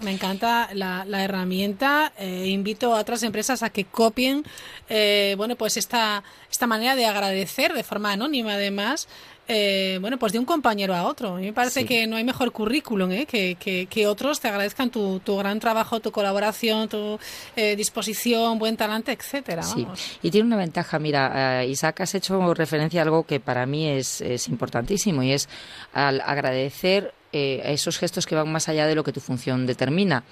Me 0.03 0.11
encanta 0.11 0.67
la, 0.73 1.05
la 1.05 1.23
herramienta. 1.23 2.11
Eh, 2.19 2.47
invito 2.47 2.93
a 2.93 2.99
otras 2.99 3.23
empresas 3.23 3.63
a 3.63 3.69
que 3.69 3.85
copien, 3.85 4.43
eh, 4.89 5.35
bueno, 5.37 5.55
pues 5.55 5.77
esta 5.77 6.23
esta 6.51 6.67
manera 6.67 6.95
de 6.95 7.05
agradecer 7.05 7.71
de 7.73 7.83
forma 7.83 8.11
anónima, 8.11 8.53
además. 8.55 9.07
Eh, 9.49 9.97
bueno, 9.99 10.17
pues 10.17 10.31
de 10.31 10.39
un 10.39 10.45
compañero 10.45 10.95
a 10.95 11.03
otro. 11.03 11.35
A 11.35 11.37
mí 11.39 11.47
me 11.47 11.53
parece 11.53 11.81
Sí. 11.81 11.85
que 11.85 12.07
no 12.07 12.15
hay 12.15 12.23
mejor 12.23 12.51
currículum 12.53 13.11
¿eh? 13.11 13.25
que, 13.25 13.55
que, 13.59 13.87
que 13.87 14.07
otros 14.07 14.39
te 14.39 14.47
agradezcan 14.47 14.89
tu, 14.91 15.19
tu 15.19 15.35
gran 15.37 15.59
trabajo, 15.59 15.99
tu 15.99 16.11
colaboración, 16.11 16.87
tu 16.87 17.19
eh, 17.55 17.75
disposición, 17.75 18.59
buen 18.59 18.77
talante, 18.77 19.11
etcétera. 19.11 19.63
Sí, 19.63 19.85
y 20.21 20.31
tiene 20.31 20.47
una 20.47 20.55
ventaja. 20.57 20.99
Mira, 20.99 21.63
eh, 21.63 21.67
Isaac, 21.67 22.01
has 22.01 22.15
hecho 22.15 22.53
referencia 22.53 23.01
a 23.01 23.03
algo 23.03 23.23
que 23.23 23.39
para 23.39 23.65
mí 23.65 23.87
es, 23.89 24.21
es 24.21 24.47
importantísimo 24.47 25.23
y 25.23 25.33
es 25.33 25.49
al 25.91 26.21
agradecer 26.21 27.13
eh, 27.33 27.61
esos 27.65 27.97
gestos 27.97 28.25
que 28.27 28.35
van 28.35 28.51
más 28.51 28.69
allá 28.69 28.85
de 28.87 28.95
lo 28.95 29.03
que 29.03 29.11
tu 29.11 29.19
función 29.19 29.65
determina. 29.65 30.23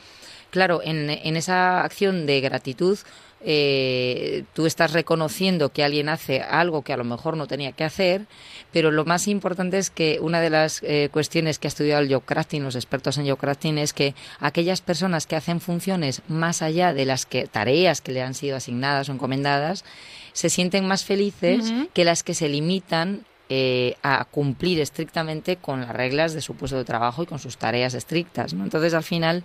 Claro, 0.51 0.79
en, 0.83 1.09
en 1.09 1.35
esa 1.35 1.81
acción 1.83 2.25
de 2.25 2.39
gratitud, 2.39 2.97
eh, 3.41 4.43
tú 4.53 4.65
estás 4.65 4.93
reconociendo 4.93 5.69
que 5.69 5.83
alguien 5.83 6.09
hace 6.09 6.41
algo 6.41 6.81
que 6.81 6.93
a 6.93 6.97
lo 6.97 7.03
mejor 7.03 7.37
no 7.37 7.47
tenía 7.47 7.71
que 7.71 7.83
hacer, 7.83 8.25
pero 8.71 8.91
lo 8.91 9.05
más 9.05 9.27
importante 9.27 9.77
es 9.77 9.89
que 9.89 10.19
una 10.21 10.41
de 10.41 10.49
las 10.49 10.81
eh, 10.83 11.09
cuestiones 11.11 11.59
que 11.59 11.67
ha 11.67 11.69
estudiado 11.69 12.01
el 12.01 12.21
crafting, 12.21 12.63
los 12.63 12.75
expertos 12.75 13.17
en 13.17 13.27
job 13.27 13.37
crafting, 13.37 13.77
es 13.77 13.93
que 13.93 14.15
aquellas 14.39 14.81
personas 14.81 15.27
que 15.27 15.35
hacen 15.35 15.61
funciones 15.61 16.21
más 16.27 16.61
allá 16.61 16.93
de 16.93 17.05
las 17.05 17.25
que 17.25 17.47
tareas 17.47 18.01
que 18.01 18.11
le 18.11 18.21
han 18.21 18.33
sido 18.33 18.57
asignadas 18.57 19.09
o 19.09 19.13
encomendadas, 19.13 19.85
se 20.33 20.49
sienten 20.49 20.87
más 20.87 21.03
felices 21.03 21.73
que 21.93 22.03
las 22.03 22.23
que 22.23 22.33
se 22.33 22.49
limitan 22.49 23.25
eh, 23.49 23.95
a 24.03 24.25
cumplir 24.25 24.79
estrictamente 24.81 25.55
con 25.55 25.81
las 25.81 25.89
reglas 25.89 26.33
de 26.33 26.41
su 26.41 26.55
puesto 26.55 26.77
de 26.77 26.83
trabajo 26.83 27.23
y 27.23 27.25
con 27.25 27.39
sus 27.39 27.57
tareas 27.57 27.93
estrictas. 27.93 28.53
¿no? 28.53 28.63
Entonces, 28.63 28.93
al 28.93 29.03
final, 29.03 29.43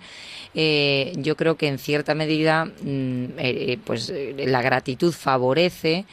eh, 0.53 1.13
yo 1.17 1.37
creo 1.37 1.55
que 1.55 1.67
en 1.67 1.79
cierta 1.79 2.13
medida, 2.13 2.65
mm, 2.65 2.69
eh, 2.79 3.31
eh, 3.37 3.79
pues 3.83 4.09
eh, 4.09 4.35
la 4.47 4.61
gratitud 4.61 5.13
favorece 5.13 6.05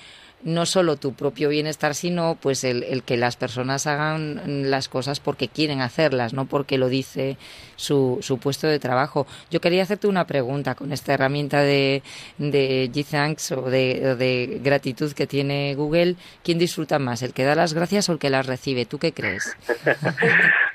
no 0.42 0.66
solo 0.66 0.96
tu 0.96 1.14
propio 1.14 1.48
bienestar, 1.48 1.94
sino 1.94 2.36
pues 2.40 2.64
el, 2.64 2.82
el 2.84 3.02
que 3.02 3.16
las 3.16 3.36
personas 3.36 3.86
hagan 3.86 4.70
las 4.70 4.88
cosas 4.88 5.20
porque 5.20 5.48
quieren 5.48 5.80
hacerlas, 5.80 6.32
no 6.32 6.46
porque 6.46 6.78
lo 6.78 6.88
dice 6.88 7.36
su, 7.76 8.18
su 8.22 8.38
puesto 8.38 8.66
de 8.66 8.78
trabajo. 8.78 9.26
Yo 9.50 9.60
quería 9.60 9.82
hacerte 9.82 10.06
una 10.06 10.26
pregunta 10.26 10.74
con 10.74 10.92
esta 10.92 11.14
herramienta 11.14 11.62
de, 11.62 12.02
de 12.38 12.90
G-Thanks 12.92 13.52
o 13.52 13.70
de, 13.70 14.16
de 14.16 14.60
gratitud 14.62 15.12
que 15.12 15.26
tiene 15.26 15.74
Google. 15.74 16.16
¿Quién 16.42 16.58
disfruta 16.58 16.98
más, 16.98 17.22
el 17.22 17.34
que 17.34 17.44
da 17.44 17.54
las 17.54 17.74
gracias 17.74 18.08
o 18.08 18.12
el 18.12 18.18
que 18.18 18.30
las 18.30 18.46
recibe? 18.46 18.86
¿Tú 18.86 18.98
qué 18.98 19.12
crees? 19.12 19.56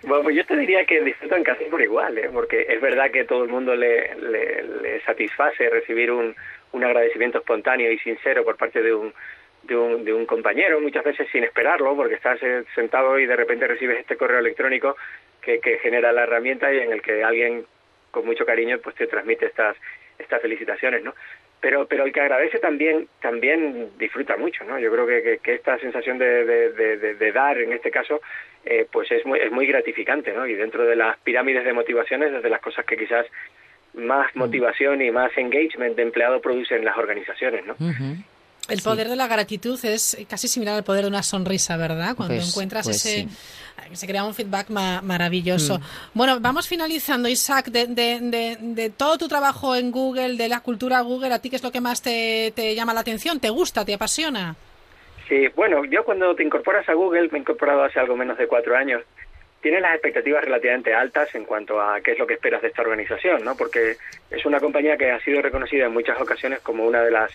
Bueno, 0.07 0.29
yo 0.29 0.45
te 0.45 0.55
diría 0.55 0.85
que 0.85 1.01
disfrutan 1.01 1.43
casi 1.43 1.65
por 1.65 1.81
igual, 1.81 2.15
¿eh? 2.19 2.29
porque 2.31 2.67
es 2.69 2.79
verdad 2.79 3.09
que 3.11 3.23
todo 3.23 3.43
el 3.43 3.49
mundo 3.49 3.75
le, 3.75 4.15
le, 4.15 4.63
le 4.83 5.01
satisface 5.03 5.67
recibir 5.67 6.11
un, 6.11 6.35
un 6.73 6.83
agradecimiento 6.83 7.39
espontáneo 7.39 7.91
y 7.91 7.97
sincero 7.97 8.43
por 8.43 8.55
parte 8.55 8.83
de 8.83 8.93
un, 8.93 9.13
de 9.67 9.75
un, 9.75 10.05
de 10.05 10.13
un 10.13 10.25
compañero, 10.25 10.79
muchas 10.79 11.03
veces 11.03 11.27
sin 11.31 11.43
esperarlo, 11.43 11.95
porque 11.95 12.15
estás 12.15 12.41
eh, 12.41 12.63
sentado 12.73 13.19
y 13.19 13.25
de 13.25 13.35
repente 13.35 13.67
recibes 13.67 13.99
este 13.99 14.17
correo 14.17 14.39
electrónico 14.39 14.95
que, 15.41 15.59
que 15.59 15.79
genera 15.79 16.11
la 16.11 16.23
herramienta 16.23 16.73
y 16.73 16.79
en 16.79 16.91
el 16.91 17.01
que 17.01 17.23
alguien 17.23 17.65
con 18.11 18.25
mucho 18.25 18.45
cariño 18.45 18.79
pues 18.79 18.95
te 18.95 19.07
transmite 19.07 19.47
estas 19.47 19.75
estas 20.17 20.41
felicitaciones, 20.41 21.03
¿no? 21.03 21.13
Pero, 21.59 21.87
pero 21.87 22.05
el 22.05 22.13
que 22.13 22.21
agradece 22.21 22.59
también 22.59 23.07
también 23.21 23.89
disfruta 23.97 24.37
mucho, 24.37 24.63
¿no? 24.65 24.77
Yo 24.79 24.91
creo 24.91 25.07
que, 25.07 25.39
que, 25.41 25.55
esta 25.55 25.79
sensación 25.79 26.17
de, 26.17 26.45
de, 26.45 26.71
de, 26.71 27.15
de, 27.15 27.31
dar, 27.31 27.57
en 27.57 27.73
este 27.73 27.91
caso, 27.91 28.21
eh, 28.63 28.87
pues 28.91 29.11
es 29.11 29.25
muy, 29.25 29.39
es 29.39 29.51
muy 29.51 29.65
gratificante, 29.65 30.31
¿no? 30.31 30.45
Y 30.45 30.53
dentro 30.53 30.85
de 30.85 30.95
las 30.95 31.17
pirámides 31.17 31.65
de 31.65 31.73
motivaciones, 31.73 32.33
es 32.33 32.43
de 32.43 32.49
las 32.49 32.61
cosas 32.61 32.85
que 32.85 32.97
quizás 32.97 33.25
más 33.93 34.35
motivación 34.35 35.01
y 35.01 35.09
más 35.09 35.35
engagement 35.37 35.95
de 35.95 36.03
empleado 36.03 36.41
producen 36.41 36.83
las 36.85 36.97
organizaciones, 36.97 37.65
¿no? 37.65 37.75
El 38.67 38.81
poder 38.81 39.09
de 39.09 39.15
la 39.15 39.27
gratitud 39.27 39.83
es 39.85 40.17
casi 40.29 40.47
similar 40.47 40.75
al 40.75 40.83
poder 40.83 41.03
de 41.03 41.09
una 41.09 41.21
sonrisa, 41.23 41.77
¿verdad? 41.77 42.15
Cuando 42.15 42.35
Pues- 42.35 42.49
encuentras 42.49 42.85
pues 42.85 42.97
ese... 42.97 43.23
sí. 43.23 43.29
Se 43.93 44.07
crea 44.07 44.23
un 44.23 44.33
feedback 44.33 44.69
ma- 44.69 45.01
maravilloso. 45.01 45.77
Mm. 45.77 45.81
Bueno, 46.15 46.39
vamos 46.39 46.67
finalizando, 46.67 47.27
Isaac, 47.29 47.67
de, 47.67 47.85
de, 47.87 48.19
de, 48.19 48.57
de 48.59 48.89
todo 48.89 49.17
tu 49.17 49.27
trabajo 49.27 49.75
en 49.75 49.91
Google, 49.91 50.37
de 50.37 50.47
la 50.49 50.61
cultura 50.61 51.01
Google, 51.01 51.33
¿a 51.33 51.39
ti 51.39 51.49
qué 51.51 51.57
es 51.57 51.63
lo 51.63 51.71
que 51.71 51.81
más 51.81 52.01
te, 52.01 52.51
te 52.55 52.73
llama 52.73 52.93
la 52.95 53.01
atención? 53.01 53.39
¿Te 53.39 53.49
gusta? 53.49 53.85
¿Te 53.85 53.93
apasiona? 53.93 54.55
Sí, 55.29 55.47
bueno, 55.55 55.83
yo 55.85 56.03
cuando 56.03 56.33
te 56.35 56.43
incorporas 56.43 56.87
a 56.89 56.93
Google, 56.93 57.29
me 57.31 57.37
he 57.37 57.41
incorporado 57.41 57.83
hace 57.83 57.99
algo 57.99 58.15
menos 58.15 58.37
de 58.37 58.47
cuatro 58.47 58.75
años, 58.75 59.03
tienes 59.65 59.81
las 59.81 59.95
expectativas 59.95 60.43
relativamente 60.45 60.93
altas 60.93 61.33
en 61.33 61.43
cuanto 61.43 61.81
a 61.81 61.99
qué 61.99 62.11
es 62.11 62.19
lo 62.19 62.27
que 62.27 62.35
esperas 62.35 62.61
de 62.61 62.67
esta 62.67 62.83
organización, 62.83 63.43
¿no? 63.43 63.57
Porque 63.57 63.95
es 64.29 64.45
una 64.45 64.59
compañía 64.59 64.95
que 64.95 65.09
ha 65.09 65.19
sido 65.21 65.41
reconocida 65.41 65.87
en 65.87 65.91
muchas 65.91 66.21
ocasiones 66.21 66.59
como 66.59 66.85
una 66.85 67.01
de 67.01 67.09
las 67.09 67.31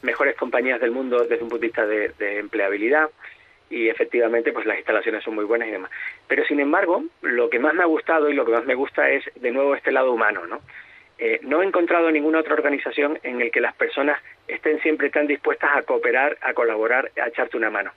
mejores 0.00 0.36
compañías 0.36 0.80
del 0.80 0.92
mundo 0.92 1.24
desde 1.24 1.42
un 1.42 1.48
punto 1.48 1.58
de 1.58 1.66
vista 1.66 1.84
de, 1.84 2.10
de 2.20 2.38
empleabilidad 2.38 3.10
y 3.68 3.88
efectivamente 3.88 4.52
pues 4.52 4.64
las 4.64 4.76
instalaciones 4.76 5.24
son 5.24 5.34
muy 5.34 5.44
buenas 5.44 5.66
y 5.66 5.72
demás. 5.72 5.90
Pero 6.28 6.44
sin 6.44 6.60
embargo, 6.60 7.02
lo 7.20 7.50
que 7.50 7.58
más 7.58 7.74
me 7.74 7.82
ha 7.82 7.86
gustado 7.86 8.30
y 8.30 8.34
lo 8.34 8.44
que 8.44 8.52
más 8.52 8.64
me 8.64 8.76
gusta 8.76 9.10
es 9.10 9.24
de 9.34 9.50
nuevo 9.50 9.74
este 9.74 9.90
lado 9.90 10.12
humano, 10.12 10.46
¿no? 10.46 10.60
Eh, 11.18 11.40
no 11.42 11.62
he 11.62 11.66
encontrado 11.66 12.12
ninguna 12.12 12.38
otra 12.38 12.54
organización 12.54 13.18
en 13.24 13.40
el 13.40 13.50
que 13.50 13.60
las 13.60 13.74
personas 13.74 14.22
estén 14.46 14.80
siempre 14.82 15.10
tan 15.10 15.26
dispuestas 15.26 15.70
a 15.74 15.82
cooperar, 15.82 16.38
a 16.42 16.54
colaborar, 16.54 17.10
a 17.20 17.26
echarte 17.26 17.56
una 17.56 17.70
mano. 17.70 17.90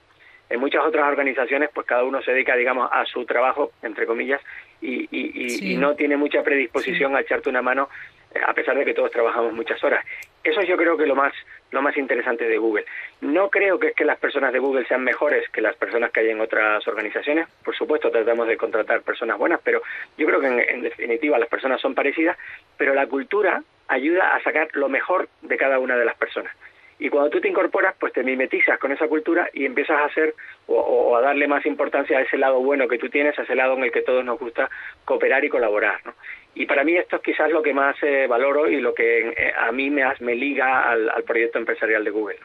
En 0.50 0.60
muchas 0.60 0.84
otras 0.86 1.08
organizaciones, 1.08 1.70
pues 1.74 1.88
cada 1.88 2.04
uno 2.04 2.22
se 2.22 2.32
dedica, 2.32 2.56
digamos, 2.56 2.90
a 2.94 3.06
su 3.06 3.26
trabajo, 3.26 3.72
entre 3.82 4.06
comillas, 4.06 4.42
y, 4.82 5.04
y, 5.12 5.32
y- 5.46 5.50
Sí. 5.50 5.74
y 5.74 5.78
no 5.78 5.96
tiene 5.96 6.18
mucha 6.18 6.44
predisposición 6.44 7.16
a 7.16 7.22
echarte 7.22 7.50
una 7.50 7.62
mano, 7.64 7.90
eh, 8.34 8.40
a 8.46 8.54
pesar 8.54 8.78
de 8.78 8.86
que 8.86 8.94
todos 8.94 9.10
trabajamos 9.12 9.54
muchas 9.54 9.84
horas. 9.84 10.06
Eso 10.44 10.62
yo 10.62 10.78
creo 10.78 10.98
que 10.98 11.06
lo 11.08 11.16
más 11.16 11.34
lo 11.72 11.82
más 11.82 11.98
interesante 11.98 12.48
de 12.48 12.58
Google. 12.58 12.86
No 13.22 13.50
creo 13.50 13.80
que 13.80 13.88
es 13.88 13.96
que 13.96 14.06
las 14.06 14.18
personas 14.20 14.54
de 14.54 14.60
Google 14.60 14.86
sean 14.86 15.04
mejores 15.04 15.50
que 15.50 15.60
las 15.62 15.76
personas 15.76 16.12
que 16.12 16.22
hay 16.22 16.30
en 16.30 16.40
otras 16.40 16.88
organizaciones. 16.88 17.48
Por 17.66 17.76
supuesto, 17.76 18.12
tratamos 18.12 18.48
de 18.48 18.56
contratar 18.56 19.02
personas 19.02 19.38
buenas, 19.38 19.60
pero 19.64 19.82
yo 20.18 20.26
creo 20.28 20.40
que 20.40 20.48
en, 20.48 20.60
en 20.60 20.82
definitiva 20.84 21.38
las 21.40 21.50
personas 21.50 21.82
son 21.82 21.96
parecidas, 21.96 22.38
pero 22.78 22.94
la 22.94 23.08
cultura 23.08 23.62
ayuda 23.90 24.36
a 24.36 24.42
sacar 24.44 24.70
lo 24.74 24.88
mejor 24.88 25.28
de 25.42 25.58
cada 25.58 25.80
una 25.80 25.98
de 25.98 26.06
las 26.06 26.16
personas. 26.16 26.56
Y 26.98 27.10
cuando 27.10 27.30
tú 27.30 27.42
te 27.42 27.50
incorporas, 27.50 27.94
pues 28.00 28.14
te 28.14 28.24
mimetizas 28.24 28.80
con 28.80 28.92
esa 28.92 29.08
cultura 29.08 29.50
y 29.54 29.66
empiezas 29.66 29.98
a 29.98 30.06
hacer 30.06 30.34
o, 30.68 30.76
o 30.80 31.16
a 31.18 31.22
darle 31.22 31.46
más 31.48 31.66
importancia 31.66 32.18
a 32.18 32.22
ese 32.22 32.38
lado 32.38 32.62
bueno 32.62 32.88
que 32.88 32.98
tú 32.98 33.10
tienes, 33.10 33.38
a 33.38 33.42
ese 33.44 33.54
lado 33.56 33.74
en 33.74 33.84
el 33.84 33.92
que 33.92 34.02
todos 34.02 34.24
nos 34.24 34.40
gusta 34.40 34.70
cooperar 35.04 35.44
y 35.44 35.50
colaborar. 35.50 36.00
¿no? 36.06 36.14
Y 36.56 36.66
para 36.66 36.86
mí 36.86 36.96
esto 36.96 37.18
es 37.18 37.22
quizás 37.22 37.52
lo 37.52 37.62
que 37.62 37.74
más 37.74 37.98
eh, 38.02 38.28
valoro 38.28 38.70
y 38.70 38.80
lo 38.80 38.94
que 38.94 39.28
eh, 39.30 39.52
a 39.60 39.72
mí 39.74 39.90
me, 39.90 40.04
me 40.22 40.36
liga 40.36 40.90
al, 40.90 41.10
al 41.10 41.24
proyecto 41.24 41.60
empresarial 41.60 42.04
de 42.06 42.12
Google. 42.12 42.38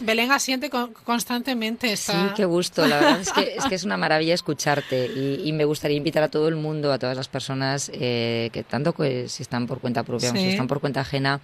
Belén 0.00 0.30
asiente 0.30 0.70
con- 0.70 0.92
constantemente. 0.92 1.88
Sí, 1.96 2.12
Está... 2.12 2.34
qué 2.36 2.44
gusto. 2.44 2.86
La 2.86 3.00
verdad 3.00 3.20
es 3.20 3.32
que 3.32 3.54
es, 3.56 3.64
que 3.66 3.74
es 3.74 3.84
una 3.84 3.96
maravilla 3.96 4.32
escucharte 4.34 5.06
y, 5.06 5.42
y 5.44 5.52
me 5.52 5.64
gustaría 5.64 5.96
invitar 5.96 6.22
a 6.22 6.28
todo 6.28 6.46
el 6.48 6.54
mundo, 6.54 6.92
a 6.92 6.98
todas 7.00 7.16
las 7.16 7.28
personas 7.28 7.90
eh, 7.92 8.50
que 8.52 8.62
tanto 8.62 8.92
que 8.92 9.26
si 9.28 9.42
están 9.42 9.66
por 9.66 9.80
cuenta 9.80 10.04
propia 10.04 10.30
o 10.30 10.32
Sí. 10.34 10.38
si 10.38 10.48
están 10.50 10.68
por 10.68 10.80
cuenta 10.80 11.00
ajena, 11.00 11.40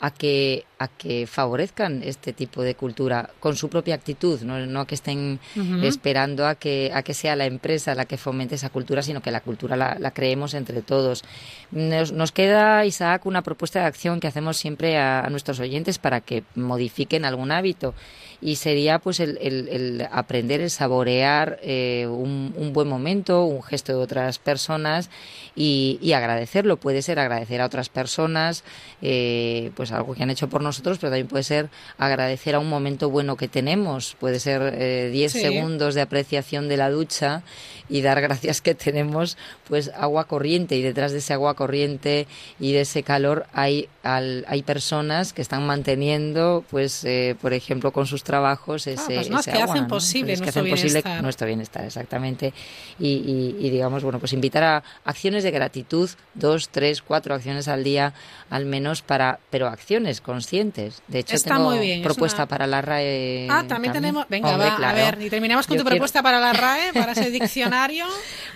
a 0.00 0.10
que 0.10 0.64
a 0.78 0.88
que 0.88 1.26
favorezcan 1.26 2.02
este 2.02 2.34
tipo 2.34 2.62
de 2.62 2.74
cultura 2.74 3.30
con 3.40 3.56
su 3.56 3.70
propia 3.70 3.94
actitud, 3.94 4.42
no, 4.42 4.58
no 4.66 4.80
a 4.80 4.86
que 4.86 4.94
estén 4.94 5.40
esperando 5.82 6.46
a 6.46 6.54
que 6.54 6.90
a 6.92 7.02
que 7.02 7.14
sea 7.14 7.34
la 7.34 7.46
empresa 7.46 7.94
la 7.94 8.04
que 8.04 8.18
fomente 8.18 8.56
esa 8.56 8.68
cultura, 8.68 9.02
sino 9.02 9.22
que 9.22 9.30
la 9.30 9.40
cultura 9.40 9.74
la, 9.76 9.96
la 9.98 10.10
creemos 10.10 10.52
entre 10.54 10.82
todos. 10.82 11.24
Nos, 11.70 12.12
nos 12.12 12.30
queda, 12.32 12.84
Isaac, 12.84 13.24
una 13.24 13.42
propuesta 13.42 13.80
de 13.80 13.86
acción 13.86 14.20
que 14.20 14.26
hacemos 14.26 14.58
siempre 14.58 14.98
a, 14.98 15.20
a 15.20 15.30
nuestros 15.30 15.60
oyentes 15.60 15.98
para 15.98 16.20
que 16.20 16.44
modifiquen 16.54 17.24
algún 17.24 17.50
hábito 17.50 17.94
y 18.40 18.56
sería 18.56 18.98
pues 18.98 19.20
el, 19.20 19.38
el- 19.40 19.68
el 19.68 20.08
aprender, 20.10 20.60
el 20.60 20.70
saborear 20.70 21.58
eh, 21.62 22.06
un, 22.08 22.54
un 22.56 22.72
buen 22.72 22.88
momento, 22.88 23.44
un 23.44 23.62
gesto 23.62 23.92
de 23.96 23.98
otras 24.02 24.38
personas 24.38 25.10
y, 25.54 25.98
y 26.02 26.12
agradecerlo. 26.12 26.76
Puede 26.76 27.02
ser 27.02 27.18
agradecer 27.18 27.60
a 27.60 27.66
otras 27.66 27.88
personas, 27.88 28.64
eh, 29.02 29.70
pues 29.76 29.92
algo 29.92 30.14
que 30.14 30.22
han 30.22 30.30
hecho 30.30 30.48
por 30.48 30.62
nosotros, 30.62 30.98
pero 30.98 31.10
también 31.10 31.28
puede 31.28 31.44
ser 31.44 31.68
agradecer 31.98 32.54
a 32.54 32.58
un 32.58 32.68
momento 32.68 33.10
bueno 33.10 33.36
que 33.36 33.48
tenemos. 33.48 34.16
Puede 34.18 34.40
ser 34.40 34.74
eh, 34.76 35.10
10 35.12 35.32
Sí. 35.32 35.40
segundos 35.40 35.94
de 35.94 36.00
apreciación 36.02 36.68
de 36.68 36.76
la 36.76 36.90
ducha 36.90 37.42
y 37.88 38.02
dar 38.02 38.20
gracias 38.20 38.60
que 38.60 38.74
tenemos 38.74 39.36
pues 39.68 39.90
agua 39.96 40.24
corriente 40.24 40.76
y 40.76 40.82
detrás 40.82 41.12
de 41.12 41.18
ese 41.18 41.32
agua 41.32 41.54
corriente 41.54 42.26
y 42.58 42.72
de 42.72 42.80
ese 42.82 43.02
calor 43.02 43.46
hay 43.52 43.88
al- 44.02 44.44
hay 44.48 44.62
personas 44.62 45.32
que 45.32 45.42
están 45.42 45.64
manteniendo 45.66 46.64
pues 46.70 47.04
eh, 47.04 47.36
por 47.40 47.52
ejemplo 47.52 47.92
con 47.92 48.06
sus 48.06 48.24
trabajos 48.26 48.86
ese, 48.86 49.14
personas 49.14 49.40
ese 49.46 49.52
que 49.56 49.62
agua, 49.62 49.72
hacen 49.72 49.82
¿no? 49.84 49.88
posible 49.88 50.34
que 50.34 50.38
nuestro 50.40 50.60
hacen 50.60 50.70
posible 50.70 50.92
bienestar. 51.00 51.22
nuestro 51.22 51.46
bienestar 51.46 51.84
exactamente 51.86 52.52
y, 52.98 53.08
y- 53.08 53.56
y 53.66 53.70
digamos 53.70 54.02
bueno 54.02 54.18
pues 54.18 54.34
invitar 54.34 54.62
a 54.64 54.82
acciones 55.06 55.42
de 55.44 55.50
gratitud 55.50 56.10
dos 56.34 56.68
tres 56.68 57.00
cuatro 57.00 57.34
acciones 57.34 57.68
al 57.68 57.82
día 57.84 58.12
al 58.50 58.66
menos 58.66 59.00
para 59.00 59.38
pero 59.48 59.68
acciones 59.68 60.20
conscientes 60.20 61.00
de 61.08 61.20
hecho 61.20 61.36
Está 61.36 61.54
tengo 61.56 61.70
muy 61.70 61.78
bien, 61.78 62.00
es 62.00 62.04
propuesta 62.04 62.42
una- 62.42 62.48
para 62.48 62.66
la 62.66 62.82
RAE 62.82 63.46
Ah, 63.48 63.64
también 63.66 63.92
tenemos. 63.94 64.26
Venga, 64.28 64.50
Hombre, 64.50 64.68
va, 64.80 64.90
a 64.90 64.92
ver. 64.92 65.22
Y 65.22 65.30
terminamos 65.30 65.66
con 65.66 65.76
Yo 65.76 65.82
tu 65.82 65.84
quiero- 65.84 65.96
propuesta 65.96 66.22
para 66.22 66.40
la 66.40 66.52
RAE, 66.52 66.92
para 66.92 67.12
ese 67.12 67.30
diccionario. 67.38 68.04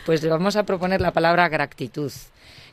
Pues 0.04 0.22
le 0.22 0.28
vamos 0.28 0.56
a 0.56 0.64
proponer 0.64 1.00
la 1.00 1.12
palabra 1.12 1.48
gratitud, 1.48 2.10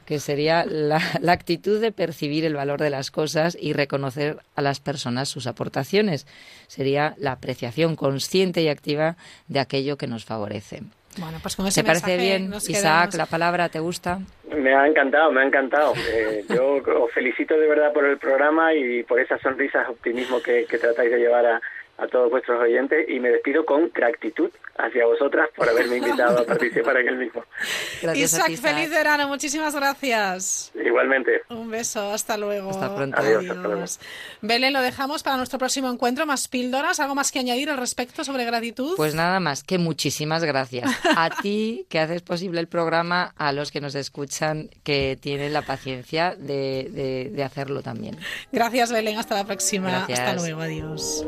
que 0.08 0.20
sería 0.20 0.66
la, 0.66 0.99
la 1.22 1.34
actitud 1.34 1.80
de 1.82 1.91
percibir 1.91 2.45
el 2.45 2.55
valor 2.55 2.80
de 2.80 2.89
las 2.89 3.12
cosas 3.12 3.58
y 3.60 3.74
reconocer 3.74 4.38
a 4.55 4.62
las 4.62 4.80
personas 4.80 5.28
sus 5.28 5.45
aportaciones. 5.47 6.26
Sería 6.68 7.14
la 7.18 7.34
apreciación 7.34 7.95
consciente 7.97 8.62
y 8.62 8.70
activa 8.70 9.18
de 9.49 9.60
aquello 9.60 9.97
que 9.97 10.08
nos 10.08 10.24
favorece. 10.26 10.82
Bueno, 11.20 11.39
pues 11.41 11.55
con 11.55 11.68
ese 11.68 11.82
¿Te 11.82 11.88
parece 11.88 12.16
bien, 12.18 12.49
nos 12.49 12.70
Isaac, 12.70 13.10
quedamos. 13.12 13.16
la 13.16 13.26
palabra 13.26 13.70
te 13.70 13.80
gusta? 13.80 14.20
Me 14.55 14.74
ha 14.74 14.88
encantado, 14.88 15.32
me 15.32 15.41
ha 15.41 15.45
encantado. 15.45 15.93
Eh, 16.14 16.45
yo 16.49 16.76
os 16.76 17.12
felicito 17.12 17.55
de 17.60 17.68
verdad 17.68 17.91
por 17.91 18.05
el 18.05 18.18
programa 18.18 18.74
y 18.74 19.03
por 19.03 19.20
esas 19.20 19.41
sonrisas, 19.41 19.89
optimismo 19.89 20.41
que, 20.41 20.66
que 20.70 20.78
tratáis 20.78 21.12
de 21.12 21.18
llevar 21.18 21.45
a, 21.45 21.62
a 21.97 22.08
todos 22.08 22.30
vuestros 22.30 22.62
oyentes 22.62 23.10
y 23.10 23.20
me 23.20 23.30
despido 23.30 23.66
con 23.66 23.89
gratitud 23.93 24.51
hacia 24.78 25.06
vosotras 25.06 25.50
por 25.56 25.68
haberme 25.70 25.98
invitado 25.98 26.40
a 26.40 26.46
participar 26.46 26.98
en 26.98 27.08
el 27.10 27.18
mismo. 27.18 27.44
Isaac, 28.16 28.56
feliz 28.58 28.90
verano. 28.90 29.28
Muchísimas 29.28 29.76
gracias. 29.76 30.72
Igualmente. 30.76 31.42
Un 31.50 31.70
beso. 31.70 32.12
Hasta 32.12 32.38
luego. 32.38 32.70
Hasta 32.72 32.96
pronto. 32.96 33.18
Adiós, 33.20 33.44
hasta 33.50 33.54
luego. 33.68 33.86
Belén, 34.42 34.74
lo 34.74 34.82
dejamos 34.82 35.24
para 35.24 35.38
nuestro 35.38 35.60
próximo 35.60 35.90
encuentro. 35.90 36.26
Más 36.26 36.48
píldoras. 36.48 37.00
¿Algo 37.00 37.16
más 37.16 37.32
que 37.32 37.40
añadir 37.40 37.70
al 37.70 37.78
respecto 37.78 38.24
sobre 38.24 38.46
gratitud? 38.46 38.96
Pues 38.98 39.16
nada 39.16 39.40
más, 39.40 39.64
que 39.64 39.78
muchísimas 39.78 40.44
gracias. 40.44 40.90
A 41.16 41.30
ti 41.42 41.86
que 41.90 42.00
haces 42.00 42.22
posible 42.22 42.60
el 42.60 42.68
programa, 42.68 43.34
a 43.38 43.52
los 43.52 43.72
que 43.72 43.82
nos 43.82 43.96
escuchan, 43.96 44.70
que 44.84 45.18
tienen 45.20 45.54
la 45.54 45.62
paciencia 45.64 46.36
de, 46.36 46.90
de- 46.92 47.32
de 47.34 47.44
hacerlo 47.44 47.82
también. 47.82 48.18
Gracias, 48.52 48.92
Belén. 48.92 49.18
Hasta 49.18 49.36
la 49.36 49.46
próxima. 49.46 49.90
Gracias. 49.90 50.20
Hasta 50.20 50.34
luego. 50.36 50.62
Adiós. 50.62 51.26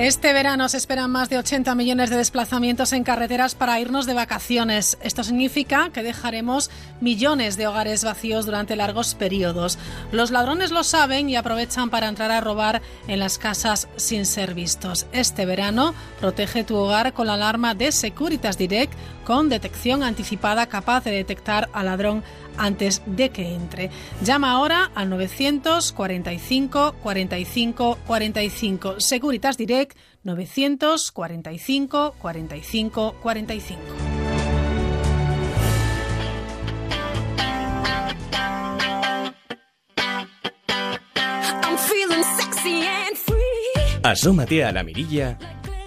Este 0.00 0.32
verano 0.32 0.66
se 0.70 0.78
esperan 0.78 1.10
más 1.10 1.28
de 1.28 1.36
80 1.36 1.74
millones 1.74 2.08
de 2.08 2.16
desplazamientos 2.16 2.94
en 2.94 3.04
carreteras 3.04 3.54
para 3.54 3.78
irnos 3.80 4.06
de 4.06 4.14
vacaciones. 4.14 4.96
Esto 5.02 5.22
significa 5.22 5.90
que 5.92 6.02
dejaremos 6.02 6.70
millones 7.02 7.58
de 7.58 7.66
hogares 7.66 8.02
vacíos 8.02 8.46
durante 8.46 8.76
largos 8.76 9.14
periodos. 9.14 9.76
Los 10.10 10.30
ladrones 10.30 10.70
lo 10.70 10.84
saben 10.84 11.28
y 11.28 11.36
aprovechan 11.36 11.90
para 11.90 12.08
entrar 12.08 12.30
a 12.30 12.40
robar 12.40 12.80
en 13.08 13.18
las 13.18 13.36
casas 13.36 13.88
sin 13.96 14.24
ser 14.24 14.54
vistos. 14.54 15.04
Este 15.12 15.44
verano 15.44 15.94
protege 16.18 16.64
tu 16.64 16.76
hogar 16.76 17.12
con 17.12 17.26
la 17.26 17.34
alarma 17.34 17.74
de 17.74 17.92
Securitas 17.92 18.56
Direct 18.56 18.94
con 19.26 19.50
detección 19.50 20.02
anticipada 20.02 20.66
capaz 20.66 21.04
de 21.04 21.10
detectar 21.10 21.68
al 21.74 21.84
ladrón 21.86 22.24
antes 22.60 23.02
de 23.06 23.30
que 23.30 23.54
entre. 23.54 23.90
Llama 24.22 24.52
ahora 24.52 24.90
al 24.94 25.10
945 25.10 26.94
45 27.02 27.98
45. 28.06 29.00
Securitas 29.00 29.56
Direct 29.56 29.96
945 30.22 32.14
45 32.18 33.14
45. 33.20 33.80
Asómate 44.02 44.64
a 44.64 44.72
la 44.72 44.82
mirilla 44.82 45.38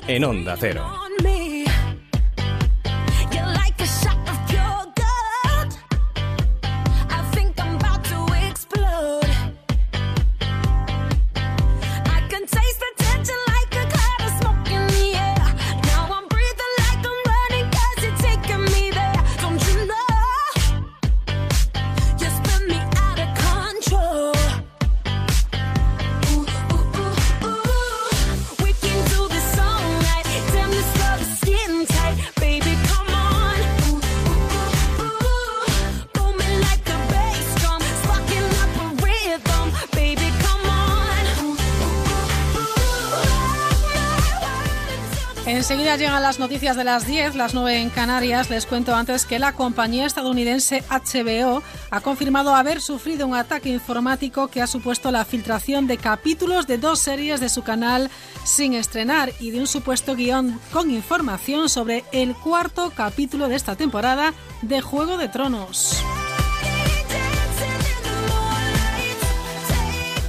en 0.07 0.24
Onda 0.24 0.55
Cero. 0.59 1.02
Enseguida 45.64 45.95
llegan 45.95 46.22
las 46.22 46.39
noticias 46.39 46.76
de 46.76 46.84
las 46.84 47.07
10, 47.07 47.36
las 47.36 47.53
9 47.53 47.78
en 47.78 47.89
Canarias. 47.89 48.49
Les 48.49 48.66
cuento 48.66 48.93
antes 48.93 49.26
que 49.26 49.39
la 49.39 49.53
compañía 49.53 50.05
estadounidense 50.05 50.84
HBO 50.89 51.64
ha 51.89 52.01
confirmado 52.01 52.53
haber 52.53 52.82
sufrido 52.82 53.26
un 53.26 53.34
ataque 53.34 53.70
informático 53.70 54.49
que 54.49 54.61
ha 54.61 54.68
supuesto 54.68 55.09
la 55.09 55.24
filtración 55.24 55.88
de 55.88 55.95
capítulos 55.95 56.68
de 56.68 56.80
dos 56.80 56.99
series 56.99 57.39
de 57.39 57.47
su 57.47 57.64
canal 57.64 58.11
sin 58.43 58.74
estrenar 58.74 59.32
y 59.39 59.51
de 59.51 59.61
un 59.61 59.68
supuesto 59.68 60.18
guion 60.18 60.59
con 60.74 60.91
información 60.91 61.70
sobre 61.70 62.03
el 62.11 62.36
cuarto 62.36 62.91
capítulo 62.93 63.47
de 63.47 63.55
esta 63.55 63.78
temporada 63.78 64.34
de 64.64 64.82
Juego 64.82 65.16
de 65.16 65.30
Tronos. 65.30 66.03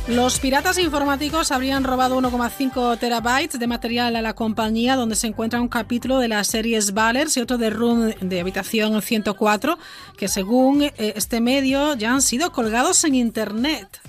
Los 0.07 0.39
piratas 0.39 0.77
informáticos 0.79 1.51
habrían 1.51 1.83
robado 1.83 2.21
1,5 2.21 2.99
terabytes 2.99 3.59
de 3.59 3.67
material 3.67 4.17
a 4.17 4.23
la 4.23 4.35
compañía 4.35 4.97
donde 4.97 5.17
se 5.17 5.29
encuentra 5.29 5.63
un 5.63 5.69
capítulo 5.69 6.19
de 6.19 6.29
las 6.29 6.47
series 6.47 6.93
Valers 6.93 7.39
y 7.39 7.41
otro 7.41 7.57
de 7.57 7.71
Room 7.71 8.13
de 8.21 8.41
habitación 8.41 9.01
104 9.01 9.79
que 10.19 10.29
según 10.29 10.83
eh, 10.83 10.93
este 10.99 11.41
medio 11.41 11.95
ya 11.95 12.13
han 12.13 12.21
sido 12.21 12.53
colgados 12.53 13.03
en 13.05 13.15
Internet. 13.15 14.03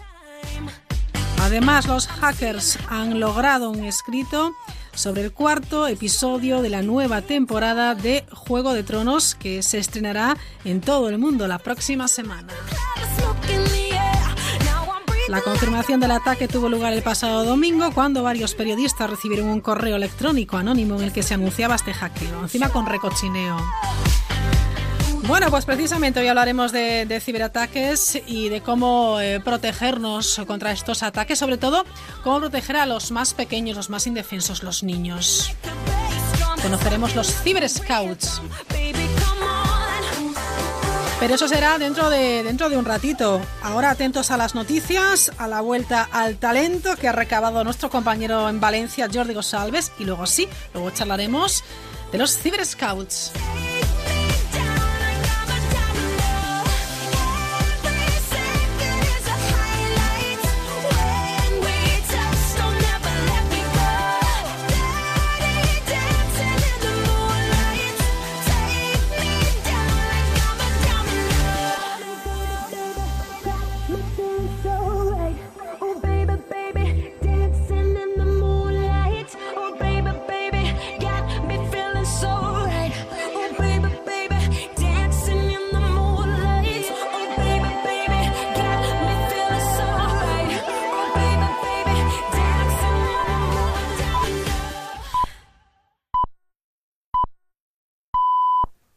Además, 1.39 1.87
los 1.87 2.07
hackers 2.07 2.77
han 2.89 3.21
logrado 3.21 3.69
un 3.69 3.85
escrito 3.85 4.53
sobre 4.95 5.23
el 5.23 5.31
cuarto 5.31 5.87
episodio 5.87 6.61
de 6.61 6.69
la 6.69 6.81
nueva 6.81 7.21
temporada 7.21 7.95
de 7.95 8.25
Juego 8.33 8.73
de 8.73 8.83
Tronos 8.83 9.35
que 9.35 9.63
se 9.63 9.77
estrenará 9.77 10.35
en 10.65 10.81
todo 10.81 11.07
el 11.07 11.19
mundo 11.19 11.47
la 11.47 11.59
próxima 11.59 12.09
semana. 12.09 12.51
La 15.27 15.41
confirmación 15.41 15.99
del 15.99 16.11
ataque 16.11 16.47
tuvo 16.47 16.69
lugar 16.69 16.93
el 16.93 17.01
pasado 17.01 17.43
domingo 17.45 17.91
cuando 17.91 18.21
varios 18.21 18.53
periodistas 18.53 19.09
recibieron 19.09 19.47
un 19.47 19.59
correo 19.59 19.95
electrónico 19.95 20.57
anónimo 20.57 20.95
en 20.97 21.03
el 21.03 21.11
que 21.11 21.23
se 21.23 21.33
anunciaba 21.33 21.75
este 21.75 21.93
hackeo, 21.93 22.41
encima 22.41 22.69
con 22.69 22.85
recochineo. 22.85 23.57
Bueno, 25.23 25.49
pues 25.49 25.65
precisamente 25.65 26.19
hoy 26.19 26.27
hablaremos 26.27 26.71
de, 26.71 27.19
ciberataques 27.19 28.21
y 28.27 28.49
de 28.49 28.61
cómo 28.61 29.19
eh, 29.19 29.39
protegernos 29.39 30.39
contra 30.45 30.71
estos 30.71 31.01
ataques, 31.01 31.39
sobre 31.39 31.57
todo 31.57 31.85
cómo 32.23 32.39
proteger 32.41 32.75
a 32.77 32.85
los 32.85 33.09
más 33.09 33.33
pequeños, 33.33 33.75
los 33.75 33.89
más 33.89 34.05
indefensos, 34.05 34.61
los 34.61 34.83
niños. 34.83 35.51
Conoceremos 36.61 37.15
los 37.15 37.33
ciberscouts. 37.41 38.41
Pero 41.19 41.35
eso 41.35 41.47
será 41.47 41.77
dentro 41.77 42.09
de, 42.09 42.43
dentro 42.43 42.69
de 42.69 42.77
un 42.77 42.85
ratito. 42.85 43.41
Ahora 43.63 43.89
atentos 43.89 44.31
a 44.31 44.37
las 44.37 44.53
noticias, 44.53 45.31
a 45.37 45.47
la 45.47 45.61
vuelta 45.61 46.07
al 46.11 46.35
talento 46.37 46.95
que 46.97 47.07
ha 47.07 47.13
recabado 47.13 47.63
nuestro 47.63 47.89
compañero 47.89 48.49
en 48.49 48.59
Valencia, 48.59 49.07
Jordi 49.11 49.33
Gosalves. 49.33 49.91
Y 49.97 50.03
luego 50.03 50.25
sí, 50.25 50.47
luego 50.73 50.91
charlaremos 50.91 51.63
de 52.11 52.17
los 52.17 52.37
Cyber 52.37 52.65
Scouts. 52.65 53.31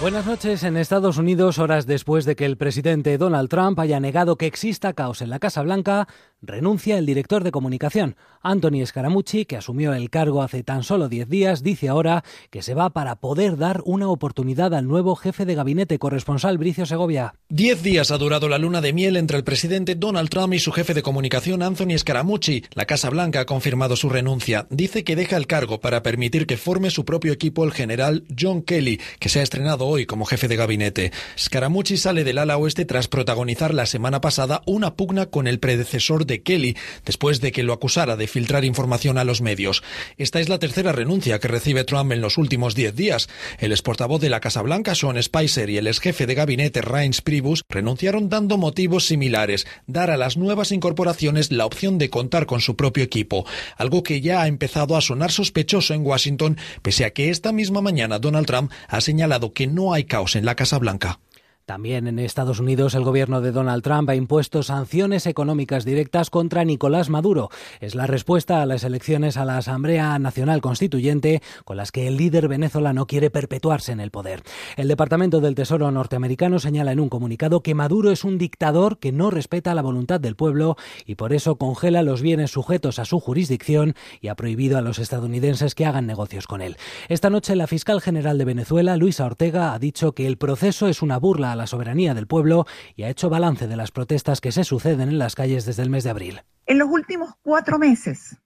Buenas 0.00 0.26
noches. 0.26 0.62
En 0.62 0.76
Estados 0.76 1.18
Unidos, 1.18 1.58
horas 1.58 1.84
después 1.84 2.24
de 2.24 2.36
que 2.36 2.44
el 2.44 2.56
presidente 2.56 3.18
Donald 3.18 3.48
Trump 3.48 3.80
haya 3.80 3.98
negado 3.98 4.36
que 4.36 4.46
exista 4.46 4.92
caos 4.92 5.22
en 5.22 5.30
la 5.30 5.40
Casa 5.40 5.60
Blanca, 5.62 6.06
renuncia 6.40 6.98
el 6.98 7.06
director 7.06 7.42
de 7.42 7.50
comunicación. 7.50 8.14
Anthony 8.40 8.86
Scaramucci, 8.86 9.44
que 9.44 9.56
asumió 9.56 9.92
el 9.92 10.08
cargo 10.08 10.42
hace 10.42 10.62
tan 10.62 10.84
solo 10.84 11.08
10 11.08 11.28
días, 11.28 11.62
dice 11.64 11.88
ahora 11.88 12.22
que 12.50 12.62
se 12.62 12.74
va 12.74 12.90
para 12.90 13.16
poder 13.16 13.56
dar 13.56 13.82
una 13.84 14.08
oportunidad 14.08 14.72
al 14.72 14.86
nuevo 14.86 15.16
jefe 15.16 15.44
de 15.44 15.56
gabinete 15.56 15.98
corresponsal 15.98 16.58
Bricio 16.58 16.86
Segovia. 16.86 17.34
Diez 17.48 17.82
días 17.82 18.12
ha 18.12 18.18
durado 18.18 18.48
la 18.48 18.58
luna 18.58 18.80
de 18.80 18.92
miel 18.92 19.16
entre 19.16 19.36
el 19.36 19.42
presidente 19.42 19.96
Donald 19.96 20.28
Trump 20.28 20.54
y 20.54 20.60
su 20.60 20.70
jefe 20.70 20.94
de 20.94 21.02
comunicación 21.02 21.60
Anthony 21.60 21.98
Scaramucci. 21.98 22.64
La 22.74 22.84
Casa 22.84 23.10
Blanca 23.10 23.40
ha 23.40 23.46
confirmado 23.46 23.96
su 23.96 24.08
renuncia. 24.08 24.68
Dice 24.70 25.02
que 25.02 25.16
deja 25.16 25.36
el 25.36 25.48
cargo 25.48 25.80
para 25.80 26.04
permitir 26.04 26.46
que 26.46 26.56
forme 26.56 26.90
su 26.90 27.04
propio 27.04 27.32
equipo 27.32 27.64
el 27.64 27.72
general 27.72 28.24
John 28.38 28.62
Kelly, 28.62 29.00
que 29.18 29.28
se 29.28 29.40
ha 29.40 29.42
estrenado 29.42 29.87
hoy 29.88 30.06
como 30.06 30.26
jefe 30.26 30.48
de 30.48 30.56
gabinete. 30.56 31.12
Scaramucci 31.38 31.96
sale 31.96 32.24
del 32.24 32.38
ala 32.38 32.58
oeste 32.58 32.84
tras 32.84 33.08
protagonizar 33.08 33.72
la 33.72 33.86
semana 33.86 34.20
pasada 34.20 34.62
una 34.66 34.94
pugna 34.94 35.26
con 35.26 35.46
el 35.46 35.58
predecesor 35.58 36.26
de 36.26 36.42
Kelly, 36.42 36.76
después 37.04 37.40
de 37.40 37.52
que 37.52 37.62
lo 37.62 37.72
acusara 37.72 38.16
de 38.16 38.26
filtrar 38.26 38.64
información 38.64 39.16
a 39.16 39.24
los 39.24 39.40
medios. 39.40 39.82
Esta 40.18 40.40
es 40.40 40.48
la 40.48 40.58
tercera 40.58 40.92
renuncia 40.92 41.38
que 41.38 41.48
recibe 41.48 41.84
Trump 41.84 42.12
en 42.12 42.20
los 42.20 42.36
últimos 42.36 42.74
diez 42.74 42.94
días. 42.94 43.28
El 43.58 43.72
exportavoz 43.72 44.20
de 44.20 44.28
la 44.28 44.40
Casa 44.40 44.62
Blanca, 44.62 44.94
Sean 44.94 45.22
Spicer, 45.22 45.70
y 45.70 45.78
el 45.78 45.86
ex 45.86 46.00
jefe 46.00 46.26
de 46.26 46.34
gabinete, 46.34 46.82
Reince 46.82 47.22
Priebus, 47.22 47.62
renunciaron 47.68 48.28
dando 48.28 48.58
motivos 48.58 49.06
similares, 49.06 49.66
dar 49.86 50.10
a 50.10 50.16
las 50.16 50.36
nuevas 50.36 50.72
incorporaciones 50.72 51.50
la 51.50 51.64
opción 51.64 51.96
de 51.98 52.10
contar 52.10 52.46
con 52.46 52.60
su 52.60 52.76
propio 52.76 53.04
equipo, 53.04 53.46
algo 53.76 54.02
que 54.02 54.20
ya 54.20 54.42
ha 54.42 54.48
empezado 54.48 54.96
a 54.96 55.00
sonar 55.00 55.30
sospechoso 55.30 55.94
en 55.94 56.04
Washington, 56.04 56.58
pese 56.82 57.04
a 57.04 57.10
que 57.10 57.30
esta 57.30 57.52
misma 57.52 57.80
mañana 57.80 58.18
Donald 58.18 58.46
Trump 58.46 58.72
ha 58.88 59.00
señalado 59.00 59.52
que 59.52 59.66
no 59.66 59.77
hay 59.94 60.04
caos 60.04 60.36
en 60.36 60.44
la 60.44 60.56
Casa 60.56 60.78
Blanca. 60.78 61.20
También 61.68 62.06
en 62.06 62.18
Estados 62.18 62.60
Unidos 62.60 62.94
el 62.94 63.04
gobierno 63.04 63.42
de 63.42 63.52
Donald 63.52 63.82
Trump 63.82 64.08
ha 64.08 64.14
impuesto 64.14 64.62
sanciones 64.62 65.26
económicas 65.26 65.84
directas 65.84 66.30
contra 66.30 66.64
Nicolás 66.64 67.10
Maduro. 67.10 67.50
Es 67.80 67.94
la 67.94 68.06
respuesta 68.06 68.62
a 68.62 68.66
las 68.66 68.84
elecciones 68.84 69.36
a 69.36 69.44
la 69.44 69.58
Asamblea 69.58 70.18
Nacional 70.18 70.62
Constituyente 70.62 71.42
con 71.66 71.76
las 71.76 71.92
que 71.92 72.08
el 72.08 72.16
líder 72.16 72.48
venezolano 72.48 73.06
quiere 73.06 73.28
perpetuarse 73.28 73.92
en 73.92 74.00
el 74.00 74.10
poder. 74.10 74.44
El 74.78 74.88
Departamento 74.88 75.40
del 75.40 75.54
Tesoro 75.54 75.90
norteamericano 75.90 76.58
señala 76.58 76.92
en 76.92 77.00
un 77.00 77.10
comunicado 77.10 77.62
que 77.62 77.74
Maduro 77.74 78.12
es 78.12 78.24
un 78.24 78.38
dictador 78.38 78.98
que 78.98 79.12
no 79.12 79.30
respeta 79.30 79.74
la 79.74 79.82
voluntad 79.82 80.20
del 80.20 80.36
pueblo 80.36 80.78
y 81.04 81.16
por 81.16 81.34
eso 81.34 81.56
congela 81.56 82.02
los 82.02 82.22
bienes 82.22 82.50
sujetos 82.50 82.98
a 82.98 83.04
su 83.04 83.20
jurisdicción 83.20 83.94
y 84.22 84.28
ha 84.28 84.36
prohibido 84.36 84.78
a 84.78 84.80
los 84.80 84.98
estadounidenses 84.98 85.74
que 85.74 85.84
hagan 85.84 86.06
negocios 86.06 86.46
con 86.46 86.62
él. 86.62 86.78
Esta 87.10 87.28
noche 87.28 87.56
la 87.56 87.66
fiscal 87.66 88.00
general 88.00 88.38
de 88.38 88.46
Venezuela, 88.46 88.96
Luisa 88.96 89.26
Ortega, 89.26 89.74
ha 89.74 89.78
dicho 89.78 90.12
que 90.12 90.26
el 90.26 90.38
proceso 90.38 90.88
es 90.88 91.02
una 91.02 91.18
burla 91.18 91.57
la 91.58 91.66
soberanía 91.66 92.14
del 92.14 92.26
pueblo 92.26 92.66
y 92.96 93.02
ha 93.02 93.10
hecho 93.10 93.28
balance 93.28 93.68
de 93.68 93.76
las 93.76 93.90
protestas 93.90 94.40
que 94.40 94.52
se 94.52 94.64
suceden 94.64 95.08
en 95.08 95.18
las 95.18 95.34
calles 95.34 95.66
desde 95.66 95.82
el 95.82 95.90
mes 95.90 96.04
de 96.04 96.10
abril. 96.10 96.40
En 96.64 96.78
los 96.78 96.88
últimos 96.88 97.34
cuatro 97.42 97.78
meses 97.78 98.38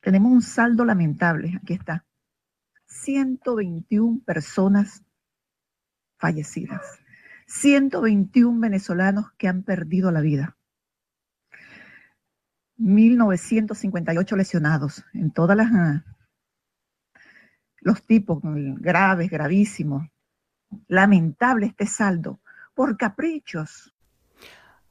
tenemos 0.00 0.32
un 0.32 0.42
saldo 0.42 0.84
lamentable, 0.84 1.58
aquí 1.62 1.74
está. 1.74 2.06
121 2.86 4.20
personas 4.24 5.02
fallecidas, 6.16 6.80
121 7.46 8.60
venezolanos 8.60 9.32
que 9.36 9.48
han 9.48 9.62
perdido 9.62 10.10
la 10.10 10.20
vida, 10.20 10.56
1958 12.76 14.36
lesionados 14.36 15.04
en 15.12 15.30
todas 15.30 15.56
las 15.56 15.68
ah, 15.72 16.04
los 17.84 18.02
tipos 18.04 18.40
graves, 18.42 19.30
gravísimos. 19.30 20.08
Lamentable 20.88 21.66
este 21.66 21.86
saldo 21.86 22.40
por 22.74 22.96
caprichos, 22.96 23.93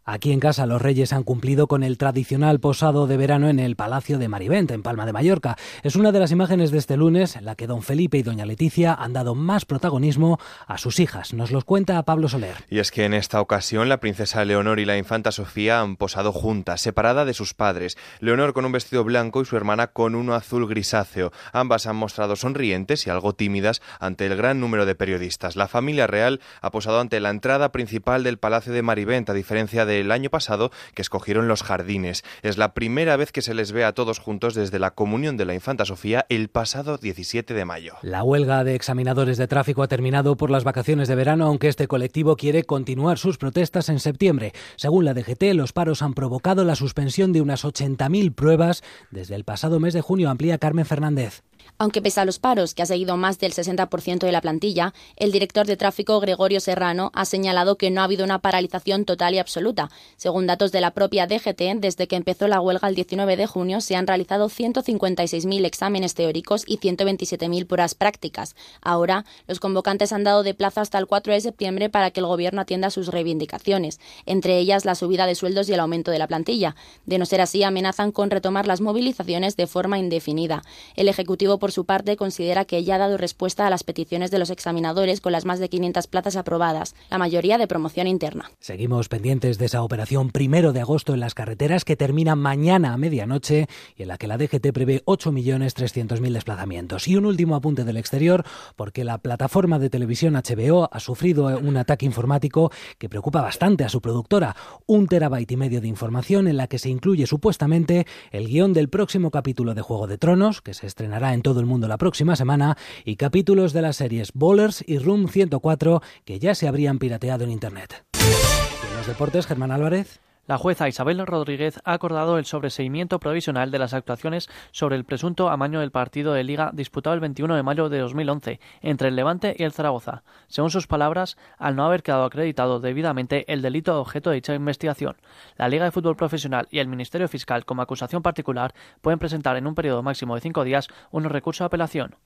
Aquí 0.06 0.34
en 0.34 0.42
casa 0.42 0.66
los 0.66 0.82
reyes 0.82 1.14
han 1.14 1.24
cumplido 1.24 1.68
con 1.68 1.82
el 1.82 1.98
tradicional 1.98 2.60
posado 2.60 3.08
de 3.08 3.16
verano 3.16 3.48
en 3.48 3.60
el 3.60 3.78
Palacio 3.78 4.18
de 4.18 4.28
Marivent, 4.28 4.70
en 4.72 4.84
Palma 4.84 5.06
de 5.06 5.14
Mallorca. 5.14 5.56
Es 5.82 5.96
una 5.96 6.12
de 6.12 6.20
las 6.20 6.32
imágenes 6.32 6.72
de 6.72 6.78
este 6.78 6.98
lunes 6.98 7.38
en 7.38 7.46
la 7.46 7.56
que 7.56 7.68
don 7.68 7.84
Felipe 7.84 8.18
y 8.18 8.24
doña 8.24 8.46
Leticia 8.46 8.94
han 8.94 9.14
dado 9.14 9.34
más 9.34 9.64
protagonismo 9.64 10.40
a 10.68 10.78
sus 10.78 11.00
hijas. 11.00 11.34
Nos 11.34 11.52
los 11.52 11.64
cuenta 11.64 12.04
Pablo 12.04 12.28
Soler. 12.28 12.56
Y 12.70 12.80
es 12.80 12.92
que 12.92 13.06
en 13.06 13.14
esta 13.14 13.40
ocasión 13.40 13.88
la 13.88 14.02
princesa 14.02 14.44
Leonor 14.44 14.82
y 14.82 14.86
la 14.86 14.98
infanta 14.98 15.32
Sofía 15.32 15.80
han 15.80 15.96
posado 15.96 16.34
juntas, 16.34 16.82
separada 16.82 17.24
de 17.24 17.34
sus 17.34 17.54
padres. 17.54 17.98
Leonor 18.20 18.54
con 18.54 18.66
un 18.66 18.74
vestido 18.74 19.06
blanco 19.06 19.42
y 19.42 19.46
su 19.46 19.56
hermana 19.56 19.88
con 19.88 20.16
uno 20.16 20.34
azul 20.34 20.68
grisáceo. 20.68 21.32
Ambas 21.54 21.88
han 21.88 21.96
mostrado 21.96 22.36
sonrientes 22.36 23.08
y 23.08 23.10
algo 23.10 23.34
tímidas 23.36 23.82
ante 24.02 24.26
el 24.26 24.36
gran 24.36 24.60
número 24.60 24.86
de 24.86 24.96
periodistas. 24.96 25.56
La 25.56 25.70
familia 25.70 26.08
real 26.08 26.42
ha 26.62 26.72
posado 26.72 27.00
ante 27.00 27.22
la 27.22 27.30
entrada 27.30 27.72
principal 27.72 28.24
del 28.24 28.38
Palacio 28.38 28.74
de 28.74 28.82
Marivent, 28.82 29.30
a 29.30 29.34
diferencia 29.34 29.86
de 29.86 29.93
el 30.00 30.12
año 30.12 30.30
pasado 30.30 30.72
que 30.94 31.02
escogieron 31.02 31.48
los 31.48 31.64
jardines. 31.64 32.24
Es 32.42 32.58
la 32.58 32.74
primera 32.74 33.18
vez 33.18 33.32
que 33.32 33.42
se 33.42 33.54
les 33.54 33.72
ve 33.72 33.84
a 33.84 33.94
todos 33.94 34.20
juntos 34.20 34.56
desde 34.56 34.80
la 34.80 34.92
comunión 34.92 35.38
de 35.38 35.46
la 35.46 35.54
infanta 35.54 35.86
Sofía 35.86 36.26
el 36.30 36.50
pasado 36.50 36.98
17 36.98 37.54
de 37.54 37.66
mayo. 37.66 37.96
La 38.02 38.24
huelga 38.24 38.64
de 38.64 38.76
examinadores 38.76 39.38
de 39.38 39.48
tráfico 39.48 39.84
ha 39.84 39.88
terminado 39.88 40.36
por 40.38 40.50
las 40.50 40.64
vacaciones 40.64 41.08
de 41.08 41.16
verano, 41.16 41.46
aunque 41.46 41.68
este 41.68 41.88
colectivo 41.88 42.36
quiere 42.36 42.64
continuar 42.64 43.18
sus 43.18 43.38
protestas 43.38 43.90
en 43.90 44.00
septiembre. 44.00 44.54
Según 44.76 45.06
la 45.06 45.14
DGT, 45.14 45.54
los 45.54 45.74
paros 45.74 46.02
han 46.02 46.14
provocado 46.14 46.64
la 46.64 46.76
suspensión 46.76 47.34
de 47.34 47.42
unas 47.42 47.66
80.000 47.66 48.34
pruebas 48.34 48.84
desde 49.12 49.36
el 49.36 49.44
pasado 49.44 49.80
mes 49.80 49.94
de 49.94 50.02
junio, 50.02 50.30
amplía 50.30 50.58
Carmen 50.58 50.86
Fernández. 50.86 51.44
Aunque 51.78 52.02
pese 52.02 52.22
a 52.22 52.26
los 52.26 52.40
paros, 52.40 52.74
que 52.74 52.82
ha 52.82 52.86
seguido 52.86 53.18
más 53.18 53.40
del 53.40 53.54
60% 53.54 54.20
de 54.20 54.32
la 54.32 54.42
plantilla, 54.42 54.94
el 55.16 55.32
director 55.32 55.66
de 55.66 55.78
tráfico 55.78 56.20
Gregorio 56.20 56.60
Serrano 56.60 57.12
ha 57.14 57.26
señalado 57.26 57.78
que 57.78 57.92
no 57.92 58.02
ha 58.02 58.06
habido 58.06 58.24
una 58.24 58.40
paralización 58.40 59.06
total 59.06 59.34
y 59.34 59.40
absoluta. 59.40 59.90
Según 60.18 60.48
datos 60.48 60.72
de 60.72 60.82
la 60.82 60.92
propia 60.92 61.28
DGT, 61.28 61.80
desde 61.80 62.08
que 62.08 62.16
empezó 62.16 62.48
la 62.48 62.62
huelga 62.62 62.88
el 62.88 62.96
19 62.96 63.38
de 63.38 63.48
junio 63.48 63.82
se 63.82 63.96
han 63.96 64.08
realizado 64.08 64.50
156.000 64.50 65.66
exámenes 65.66 66.14
teóricos 66.14 66.64
y 66.68 66.78
127.000 66.78 67.68
pruebas 67.68 67.96
prácticas. 67.96 68.56
Ahora, 68.82 69.26
los 69.48 69.60
convocantes 69.60 70.14
han 70.14 70.24
dado 70.24 70.44
de 70.44 70.54
plazo 70.54 70.82
hasta 70.82 70.98
el 70.98 71.08
4 71.08 71.34
de 71.34 71.42
septiembre 71.42 71.90
para 71.90 72.12
que 72.12 72.20
el 72.20 72.26
Gobierno 72.26 72.62
atienda 72.62 72.90
sus 72.90 73.08
reivindicaciones, 73.08 74.00
entre 74.26 74.58
ellas 74.58 74.86
la 74.86 74.96
subida 74.96 75.26
de 75.26 75.36
sueldos 75.36 75.70
y 75.70 75.74
el 75.74 75.80
aumento 75.80 76.12
de 76.12 76.20
la 76.20 76.28
plantilla. 76.28 76.76
De 77.06 77.18
no 77.18 77.26
ser 77.26 77.42
así, 77.42 77.64
amenazan 77.64 78.12
con 78.12 78.30
retomar 78.30 78.68
las 78.68 78.82
movilizaciones 78.82 79.56
de 79.58 79.68
forma 79.68 80.00
indefinida. 80.00 80.64
El 80.96 81.08
Ejecutivo 81.08 81.53
por 81.60 81.72
su 81.72 81.86
parte, 81.86 82.18
considera 82.18 82.66
que 82.66 82.84
ya 82.84 82.96
ha 82.96 83.00
dado 83.00 83.18
respuesta 83.18 83.68
a 83.68 83.70
las 83.70 83.84
peticiones 83.84 84.32
de 84.32 84.40
los 84.40 84.50
examinadores 84.50 85.22
con 85.22 85.32
las 85.32 85.46
más 85.46 85.60
de 85.60 85.70
500 85.70 86.08
plazas 86.08 86.36
aprobadas, 86.36 86.96
la 87.10 87.18
mayoría 87.18 87.58
de 87.58 87.68
promoción 87.68 88.08
interna. 88.08 88.52
Seguimos 88.60 89.10
pendientes 89.10 89.58
de 89.58 89.66
esa 89.66 89.84
operación 89.84 90.32
primero 90.32 90.74
de 90.74 90.82
agosto 90.82 91.14
en 91.14 91.20
las 91.20 91.34
carreteras 91.34 91.86
que 91.86 91.96
termina 91.96 92.36
mañana 92.36 92.94
a 92.94 92.98
medianoche 92.98 93.68
y 93.96 94.04
en 94.04 94.08
la 94.08 94.18
que 94.18 94.28
la 94.28 94.38
DGT 94.38 94.72
prevé 94.74 95.04
8.300.000 95.06 96.34
desplazamientos. 96.34 97.08
Y 97.08 97.16
un 97.16 97.26
último 97.26 97.56
apunte 97.56 97.84
del 97.84 97.98
exterior, 97.98 98.44
porque 98.76 99.04
la 99.04 99.18
plataforma 99.20 99.80
de 99.80 99.90
televisión 99.90 100.34
HBO 100.34 100.90
ha 100.92 101.00
sufrido 101.00 101.46
un 101.58 101.78
ataque 101.78 102.06
informático 102.06 102.72
que 102.98 103.10
preocupa 103.10 103.42
bastante 103.42 103.84
a 103.84 103.90
su 103.90 104.02
productora. 104.02 104.56
Un 104.86 105.08
terabyte 105.08 105.52
y 105.52 105.58
medio 105.58 105.82
de 105.82 105.88
información 105.88 106.48
en 106.48 106.58
la 106.58 106.68
que 106.68 106.80
se 106.80 106.90
incluye 106.90 107.28
supuestamente 107.28 108.06
el 108.32 108.48
guion 108.48 108.74
del 108.74 108.90
próximo 108.90 109.32
capítulo 109.32 109.74
de 109.76 109.82
Juego 109.82 110.08
de 110.08 110.18
Tronos, 110.18 110.62
que 110.62 110.74
se 110.74 110.88
estrenará 110.88 111.34
en 111.34 111.42
todo 111.44 111.60
el 111.60 111.68
mundo 111.68 111.88
la 111.88 112.00
próxima 112.00 112.36
semana, 112.36 112.78
y 113.06 113.18
capítulos 113.18 113.74
de 113.74 113.84
las 113.84 113.98
series 113.98 114.32
Bowlers 114.34 114.84
y 114.88 114.98
Room 114.98 115.28
104 115.28 116.02
que 116.26 116.40
ya 116.40 116.56
se 116.56 116.68
habrían 116.68 116.98
pirateado 116.98 117.44
en 117.44 117.52
Internet. 117.52 118.04
en 118.14 118.98
los 118.98 119.06
deportes, 119.06 119.46
Germán 119.46 119.72
Álvarez. 119.72 120.20
La 120.46 120.58
jueza 120.58 120.90
Isabel 120.90 121.26
Rodríguez 121.26 121.80
ha 121.86 121.94
acordado 121.94 122.38
el 122.38 122.44
sobreseimiento 122.44 123.18
provisional 123.18 123.72
de 123.72 123.80
las 123.80 123.94
actuaciones 123.94 124.50
sobre 124.72 124.98
el 124.98 125.06
presunto 125.06 125.50
amaño 125.50 125.80
del 125.80 125.92
partido 125.92 126.34
de 126.34 126.44
Liga 126.44 126.72
disputado 126.74 127.14
el 127.14 127.22
21 127.22 127.56
de 127.56 127.64
mayo 127.64 127.88
de 127.88 128.00
2011 128.00 128.60
entre 128.82 129.08
el 129.08 129.16
Levante 129.16 129.56
y 129.58 129.64
el 129.64 129.72
Zaragoza. 129.72 130.24
Según 130.48 130.70
sus 130.70 130.86
palabras, 130.86 131.38
al 131.58 131.78
no 131.78 131.86
haber 131.86 132.04
quedado 132.04 132.26
acreditado 132.26 132.82
debidamente 132.82 133.46
el 133.54 133.62
delito 133.62 133.98
objeto 134.02 134.32
de 134.32 134.36
dicha 134.36 134.54
investigación, 134.54 135.16
la 135.56 135.70
Liga 135.70 135.86
de 135.86 135.92
Fútbol 135.92 136.18
Profesional 136.18 136.68
y 136.70 136.80
el 136.80 136.90
Ministerio 136.90 137.30
Fiscal 137.30 137.64
como 137.64 137.82
acusación 137.82 138.22
particular 138.22 138.74
pueden 139.00 139.20
presentar 139.20 139.56
en 139.56 139.66
un 139.66 139.76
periodo 139.76 140.04
máximo 140.04 140.36
de 140.36 140.42
cinco 140.42 140.66
días 140.66 140.90
un 141.12 141.24
recurso 141.24 141.64
de 141.64 141.68
apelación. 141.68 142.18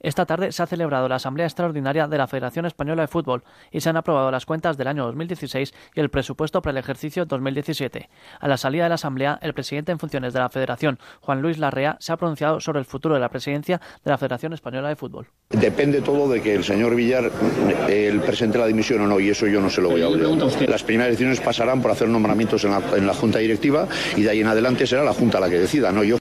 Esta 0.00 0.26
tarde 0.26 0.52
se 0.52 0.62
ha 0.62 0.66
celebrado 0.66 1.08
la 1.08 1.16
Asamblea 1.16 1.46
Extraordinaria 1.46 2.06
de 2.06 2.18
la 2.18 2.26
Federación 2.26 2.66
Española 2.66 3.02
de 3.02 3.08
Fútbol 3.08 3.42
y 3.70 3.80
se 3.80 3.88
han 3.88 3.96
aprobado 3.96 4.30
las 4.30 4.46
cuentas 4.46 4.76
del 4.76 4.88
año 4.88 5.04
2016 5.06 5.74
y 5.94 6.00
el 6.00 6.08
presupuesto 6.08 6.62
para 6.62 6.72
el 6.72 6.78
ejercicio 6.78 7.24
2017. 7.24 8.08
A 8.40 8.48
la 8.48 8.56
salida 8.56 8.84
de 8.84 8.88
la 8.90 8.94
Asamblea, 8.94 9.38
el 9.42 9.54
presidente 9.54 9.92
en 9.92 9.98
funciones 9.98 10.32
de 10.32 10.40
la 10.40 10.48
Federación, 10.48 10.98
Juan 11.20 11.42
Luis 11.42 11.58
Larrea, 11.58 11.96
se 12.00 12.12
ha 12.12 12.16
pronunciado 12.16 12.60
sobre 12.60 12.78
el 12.78 12.84
futuro 12.84 13.14
de 13.14 13.20
la 13.20 13.28
presidencia 13.28 13.80
de 14.04 14.10
la 14.10 14.18
Federación 14.18 14.52
Española 14.52 14.88
de 14.88 14.96
Fútbol. 14.96 15.26
Depende 15.50 16.00
todo 16.00 16.28
de 16.28 16.42
que 16.42 16.54
el 16.54 16.64
señor 16.64 16.94
Villar 16.94 17.30
el 17.88 18.20
presente 18.20 18.58
la 18.58 18.66
dimisión 18.66 19.00
o 19.00 19.06
no, 19.06 19.20
y 19.20 19.30
eso 19.30 19.46
yo 19.46 19.60
no 19.60 19.70
se 19.70 19.80
lo 19.80 19.90
voy 19.90 20.02
a 20.02 20.08
obligar. 20.08 20.28
Las 20.68 20.82
primeras 20.82 21.10
decisiones 21.10 21.40
pasarán 21.40 21.82
por 21.82 21.90
hacer 21.90 22.08
nombramientos 22.08 22.64
en 22.64 22.72
la, 22.72 22.82
en 22.96 23.06
la 23.06 23.14
Junta 23.14 23.38
Directiva 23.38 23.88
y 24.16 24.22
de 24.22 24.30
ahí 24.30 24.40
en 24.40 24.46
adelante 24.46 24.86
será 24.86 25.02
la 25.02 25.12
Junta 25.12 25.40
la 25.40 25.48
que 25.48 25.58
decida, 25.58 25.92
no 25.92 26.04
yo. 26.04 26.18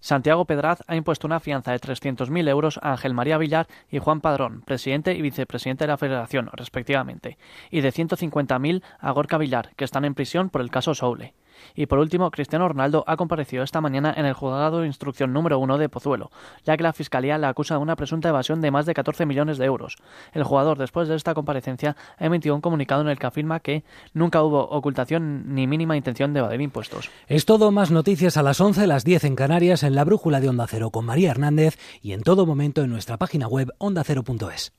Santiago 0.00 0.44
Pedraz 0.44 0.82
ha 0.86 0.96
impuesto 0.96 1.26
una 1.26 1.40
fianza 1.40 1.72
de 1.72 1.80
300.000 1.80 2.48
euros 2.48 2.78
a 2.82 2.92
Ángel 2.92 3.14
María 3.14 3.38
Villar 3.38 3.66
y 3.90 3.98
Juan 3.98 4.20
Padrón, 4.20 4.62
presidente 4.62 5.14
y 5.14 5.22
vicepresidente 5.22 5.84
de 5.84 5.88
la 5.88 5.98
Federación, 5.98 6.50
respectivamente, 6.52 7.38
y 7.70 7.80
de 7.80 7.92
150.000 7.92 8.82
a 8.98 9.10
Gorka 9.10 9.38
Villar, 9.38 9.70
que 9.76 9.84
están 9.84 10.04
en 10.04 10.14
prisión 10.14 10.50
por 10.50 10.60
el 10.60 10.70
caso 10.70 10.94
Soule. 10.94 11.34
Y 11.74 11.86
por 11.86 11.98
último, 11.98 12.30
Cristiano 12.30 12.68
Ronaldo 12.68 13.04
ha 13.06 13.16
comparecido 13.16 13.62
esta 13.62 13.80
mañana 13.80 14.14
en 14.16 14.26
el 14.26 14.34
juzgado 14.34 14.80
de 14.80 14.86
instrucción 14.86 15.32
número 15.32 15.58
uno 15.58 15.78
de 15.78 15.88
Pozuelo, 15.88 16.30
ya 16.64 16.76
que 16.76 16.82
la 16.82 16.92
Fiscalía 16.92 17.38
le 17.38 17.46
acusa 17.46 17.74
de 17.74 17.80
una 17.80 17.96
presunta 17.96 18.28
evasión 18.28 18.60
de 18.60 18.70
más 18.70 18.86
de 18.86 18.94
14 18.94 19.26
millones 19.26 19.58
de 19.58 19.64
euros. 19.64 19.96
El 20.32 20.44
jugador, 20.44 20.78
después 20.78 21.08
de 21.08 21.16
esta 21.16 21.34
comparecencia, 21.34 21.96
ha 22.18 22.24
emitido 22.24 22.54
un 22.54 22.60
comunicado 22.60 23.02
en 23.02 23.08
el 23.08 23.18
que 23.18 23.26
afirma 23.26 23.60
que 23.60 23.84
nunca 24.14 24.42
hubo 24.42 24.68
ocultación 24.68 25.54
ni 25.54 25.66
mínima 25.66 25.96
intención 25.96 26.32
de 26.32 26.40
evadir 26.40 26.60
impuestos. 26.60 27.10
Es 27.26 27.44
todo, 27.44 27.70
más 27.70 27.90
noticias 27.90 28.36
a 28.36 28.42
las 28.42 28.60
11, 28.60 28.86
las 28.86 29.04
10 29.04 29.24
en 29.24 29.36
Canarias, 29.36 29.82
en 29.82 29.94
la 29.94 30.04
brújula 30.04 30.40
de 30.40 30.48
Onda 30.48 30.66
Cero 30.66 30.90
con 30.90 31.04
María 31.04 31.30
Hernández 31.30 31.78
y 32.02 32.12
en 32.12 32.22
todo 32.22 32.46
momento 32.46 32.82
en 32.82 32.90
nuestra 32.90 33.16
página 33.16 33.46
web 33.48 33.72
ondacero.es. 33.78 34.72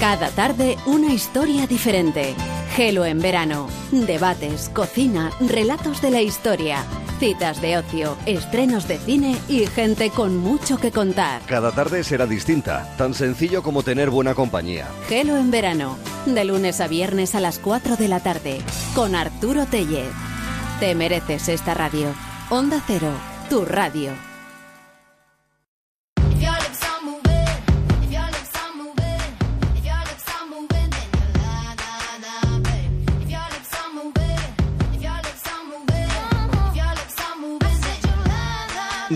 Cada 0.00 0.30
tarde 0.30 0.76
una 0.86 1.12
historia 1.12 1.66
diferente. 1.66 2.36
Gelo 2.76 3.04
en 3.04 3.18
verano. 3.18 3.66
Debates, 3.90 4.68
cocina, 4.68 5.32
relatos 5.40 6.00
de 6.00 6.12
la 6.12 6.22
historia. 6.22 6.84
Citas 7.18 7.60
de 7.60 7.78
ocio, 7.78 8.16
estrenos 8.24 8.86
de 8.86 8.98
cine 8.98 9.36
y 9.48 9.66
gente 9.66 10.10
con 10.10 10.36
mucho 10.36 10.78
que 10.78 10.92
contar. 10.92 11.42
Cada 11.46 11.72
tarde 11.72 12.04
será 12.04 12.26
distinta, 12.26 12.94
tan 12.96 13.12
sencillo 13.12 13.64
como 13.64 13.82
tener 13.82 14.08
buena 14.08 14.36
compañía. 14.36 14.86
Gelo 15.08 15.36
en 15.36 15.50
verano. 15.50 15.98
De 16.26 16.44
lunes 16.44 16.80
a 16.80 16.86
viernes 16.86 17.34
a 17.34 17.40
las 17.40 17.58
4 17.58 17.96
de 17.96 18.06
la 18.06 18.20
tarde. 18.20 18.60
Con 18.94 19.16
Arturo 19.16 19.66
Tellez. 19.66 20.12
Te 20.78 20.94
mereces 20.94 21.48
esta 21.48 21.74
radio. 21.74 22.14
Onda 22.50 22.80
Cero, 22.86 23.10
tu 23.50 23.64
radio. 23.64 24.27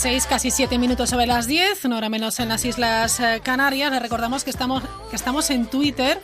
Seis, 0.00 0.24
casi 0.26 0.50
siete 0.50 0.78
minutos 0.78 1.10
sobre 1.10 1.26
las 1.26 1.46
diez, 1.46 1.84
no 1.84 1.98
hora 1.98 2.08
menos 2.08 2.40
en 2.40 2.48
las 2.48 2.64
Islas 2.64 3.20
eh, 3.20 3.42
Canarias. 3.44 3.92
Les 3.92 4.00
recordamos 4.00 4.44
que 4.44 4.48
estamos, 4.48 4.82
que 5.10 5.14
estamos 5.14 5.50
en 5.50 5.66
Twitter 5.66 6.18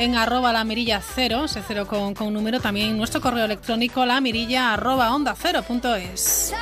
en 0.00 0.16
arroba 0.16 0.52
la 0.52 0.64
mirilla 0.64 1.00
cero, 1.00 1.44
ese 1.44 1.62
cero 1.64 1.86
con, 1.86 2.12
con 2.14 2.34
número, 2.34 2.58
también 2.58 2.98
nuestro 2.98 3.20
correo 3.20 3.44
electrónico 3.44 4.04
la 4.04 4.20
mirilla 4.20 4.72
arroba 4.72 5.14
onda 5.14 5.36
cero 5.40 5.62
punto 5.62 5.94
es. 5.94 6.52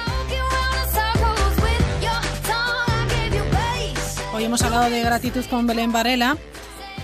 Hoy 4.34 4.44
hemos 4.44 4.60
hablado 4.60 4.90
de 4.90 5.00
gratitud 5.00 5.46
con 5.46 5.66
Belén 5.66 5.90
Varela. 5.90 6.36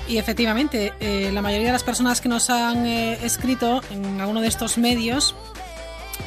Y 0.07 0.19
efectivamente, 0.19 0.93
eh, 1.01 1.31
la 1.33 1.41
mayoría 1.41 1.69
de 1.69 1.73
las 1.73 1.85
personas 1.85 2.21
que 2.21 2.29
nos 2.29 2.51
han 2.51 2.85
eh, 2.85 3.19
escrito 3.23 3.81
en 3.91 4.21
alguno 4.21 4.43
de 4.43 4.49
estos 4.49 4.77
medios, 4.77 5.35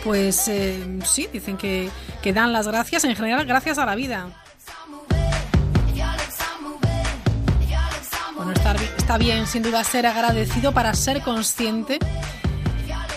pues 0.04 0.48
eh, 0.48 1.00
sí, 1.06 1.28
dicen 1.32 1.58
que, 1.58 1.90
que 2.22 2.34
dan 2.34 2.54
las 2.54 2.68
gracias, 2.68 3.04
en 3.04 3.16
general, 3.16 3.46
gracias 3.46 3.78
a 3.78 3.86
la 3.86 3.96
vida. 3.96 4.30
Bueno, 8.36 8.52
está, 8.52 8.76
está 8.98 9.18
bien, 9.18 9.48
sin 9.48 9.64
duda, 9.64 9.84
ser 9.84 10.06
agradecido 10.06 10.72
para 10.72 10.94
ser 10.94 11.22
consciente 11.22 12.00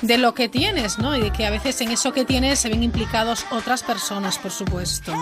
de 0.02 0.18
lo 0.18 0.34
que 0.34 0.48
tienes, 0.48 0.98
¿no? 0.98 1.16
Y 1.16 1.20
de 1.20 1.32
que 1.32 1.46
a 1.46 1.50
veces 1.50 1.80
en 1.80 1.90
eso 1.90 2.12
que 2.12 2.24
tienes 2.24 2.58
se 2.58 2.68
ven 2.68 2.82
implicados 2.82 3.46
otras 3.50 3.82
personas, 3.82 4.38
por 4.38 4.50
supuesto. 4.50 5.12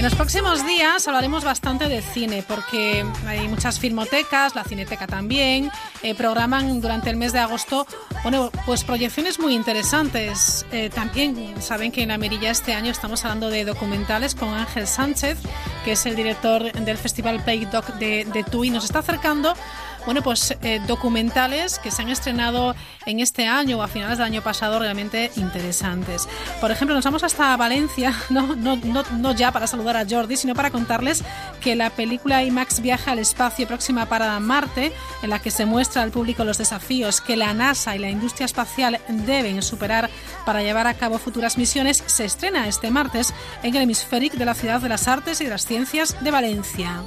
En 0.00 0.04
los 0.04 0.14
próximos 0.14 0.66
días 0.66 1.06
hablaremos 1.08 1.44
bastante 1.44 1.86
de 1.86 2.00
cine 2.00 2.42
porque 2.48 3.04
hay 3.26 3.46
muchas 3.48 3.78
filmotecas, 3.78 4.54
la 4.54 4.64
Cineteca 4.64 5.06
también, 5.06 5.70
eh, 6.02 6.14
programan 6.14 6.80
durante 6.80 7.10
el 7.10 7.16
mes 7.16 7.34
de 7.34 7.40
agosto 7.40 7.86
bueno, 8.22 8.50
pues 8.66 8.84
proyecciones 8.84 9.38
muy 9.38 9.54
interesantes. 9.54 10.66
Eh, 10.72 10.90
también 10.90 11.54
saben 11.62 11.90
que 11.90 12.02
en 12.02 12.08
la 12.08 12.18
Mirilla 12.18 12.50
este 12.50 12.74
año 12.74 12.90
estamos 12.90 13.24
hablando 13.24 13.48
de 13.48 13.64
documentales 13.64 14.34
con 14.34 14.50
Ángel 14.50 14.86
Sánchez, 14.86 15.38
que 15.84 15.92
es 15.92 16.04
el 16.04 16.16
director 16.16 16.70
del 16.70 16.98
Festival 16.98 17.42
Play 17.42 17.64
Doc 17.64 17.86
de, 17.94 18.26
de 18.26 18.44
TUI. 18.44 18.68
Nos 18.68 18.84
está 18.84 18.98
acercando 18.98 19.54
bueno, 20.04 20.22
pues 20.22 20.56
eh, 20.62 20.80
documentales 20.86 21.78
que 21.78 21.90
se 21.90 22.02
han 22.02 22.08
estrenado 22.08 22.74
en 23.06 23.20
este 23.20 23.46
año 23.46 23.78
o 23.78 23.82
a 23.82 23.88
finales 23.88 24.18
del 24.18 24.26
año 24.26 24.42
pasado 24.42 24.78
realmente 24.78 25.30
interesantes. 25.36 26.28
Por 26.60 26.70
ejemplo, 26.70 26.94
nos 26.94 27.04
vamos 27.04 27.22
hasta 27.22 27.56
Valencia, 27.56 28.14
no, 28.30 29.34
ya 29.34 29.52
para 29.52 29.66
saludar 29.66 29.96
a 29.96 30.06
Jordi, 30.08 30.36
sino 30.36 30.54
para 30.54 30.70
contarles 30.70 31.22
que 31.60 31.76
la 31.76 31.90
película 31.90 32.42
IMAX 32.44 32.80
Viaja 32.80 33.12
al 33.12 33.18
Espacio 33.18 33.66
Próxima 33.66 34.06
Parada 34.06 34.40
Marte, 34.40 34.92
en 35.22 35.30
la 35.30 35.38
que 35.38 35.50
se 35.50 35.66
muestra 35.66 36.02
al 36.02 36.10
público 36.10 36.44
los 36.44 36.58
desafíos 36.58 37.20
que 37.20 37.36
la 37.36 37.54
NASA 37.54 37.96
y 37.96 37.98
la 37.98 38.10
industria 38.10 38.46
espacial 38.46 39.00
deben 39.08 39.62
superar 39.62 40.10
para 40.44 40.62
llevar 40.62 40.86
a 40.86 40.94
cabo 40.94 41.18
futuras 41.18 41.58
misiones, 41.58 42.02
se 42.06 42.24
estrena 42.24 42.68
este 42.68 42.90
martes 42.90 43.32
en 43.62 43.74
el 43.74 43.82
hemisférico 43.82 44.36
de 44.36 44.44
la 44.44 44.54
Ciudad 44.54 44.80
de 44.80 44.88
las 44.88 45.08
Artes 45.08 45.40
y 45.40 45.44
de 45.44 45.50
las 45.50 45.66
Ciencias 45.66 46.16
de 46.22 46.30
Valencia. 46.30 47.02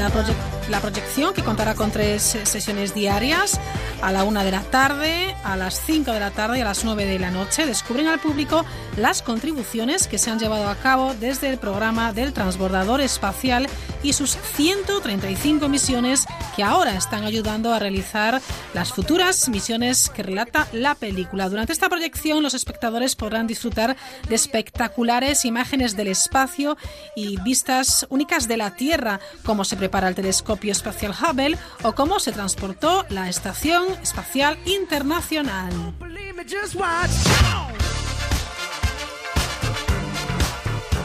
La, 0.00 0.08
proye 0.08 0.32
la, 0.70 0.80
proyección, 0.80 1.34
que 1.34 1.42
contará 1.42 1.74
con 1.74 1.90
tres 1.90 2.22
sesiones 2.44 2.94
diarias, 2.94 3.60
a 4.00 4.12
la 4.12 4.24
una 4.24 4.44
de 4.44 4.50
la 4.50 4.62
tarde, 4.62 5.36
a 5.44 5.56
las 5.56 5.78
5 5.84 6.10
de 6.12 6.20
la 6.20 6.30
tarde 6.30 6.56
y 6.56 6.62
a 6.62 6.64
las 6.64 6.86
9 6.86 7.04
de 7.04 7.18
la 7.18 7.30
noche, 7.30 7.66
descubren 7.66 8.06
al 8.06 8.18
público 8.18 8.64
las 8.96 9.20
contribuciones 9.20 10.06
que 10.06 10.16
se 10.16 10.30
han 10.30 10.38
llevado 10.38 10.70
a 10.70 10.76
cabo 10.76 11.12
desde 11.20 11.50
el 11.50 11.58
programa 11.58 12.14
del 12.14 12.32
transbordador 12.32 13.02
espacial 13.02 13.68
y 14.02 14.14
sus 14.14 14.38
135 14.54 15.68
misiones 15.68 16.24
que 16.56 16.62
ahora 16.62 16.96
están 16.96 17.24
ayudando 17.24 17.74
a 17.74 17.78
realizar 17.78 18.40
las 18.72 18.94
futuras 18.94 19.50
misiones 19.50 20.08
que 20.08 20.22
relata 20.22 20.66
la 20.72 20.94
película. 20.94 21.50
Durante 21.50 21.74
esta 21.74 21.90
proyección 21.90 22.42
los 22.42 22.54
espectadores 22.54 23.16
podrán 23.16 23.46
disfrutar 23.46 23.96
de 24.26 24.34
espectaculares 24.34 25.44
imágenes 25.44 25.94
del 25.94 26.08
espacio 26.08 26.78
y 27.14 27.38
vistas 27.42 28.06
únicas 28.08 28.48
de 28.48 28.56
la 28.56 28.70
Tierra, 28.70 29.20
como 29.44 29.64
se 29.64 29.76
prepara 29.76 29.89
el 30.08 30.14
telescopio 30.14 30.72
espacial 30.72 31.12
Hubble 31.12 31.58
o 31.82 31.92
cómo 31.92 32.18
se 32.20 32.32
transportó 32.32 33.04
la 33.10 33.28
Estación 33.28 33.86
Espacial 34.02 34.58
Internacional. 34.64 35.72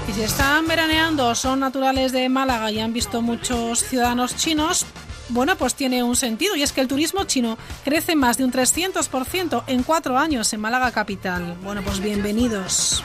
Y 0.08 0.14
si 0.14 0.22
están 0.22 0.68
veraneando, 0.68 1.36
son 1.36 1.60
naturales 1.60 2.12
de 2.12 2.30
Málaga 2.30 2.72
y 2.72 2.80
han 2.80 2.94
visto 2.94 3.22
muchos 3.22 3.84
ciudadanos 3.84 4.36
chinos, 4.36 4.86
bueno, 5.30 5.56
pues 5.56 5.74
tiene 5.74 6.04
un 6.04 6.16
sentido 6.16 6.56
y 6.56 6.62
es 6.62 6.72
que 6.72 6.82
el 6.82 6.88
turismo 6.88 7.24
chino 7.24 7.58
crece 7.84 8.16
más 8.16 8.38
de 8.38 8.46
un 8.46 8.52
300% 8.52 9.64
en 9.68 9.84
cuatro 9.84 10.18
años 10.18 10.54
en 10.54 10.62
Málaga 10.62 10.92
capital. 10.92 11.58
Bueno, 11.64 11.82
pues 11.84 12.00
bienvenidos. 12.00 13.04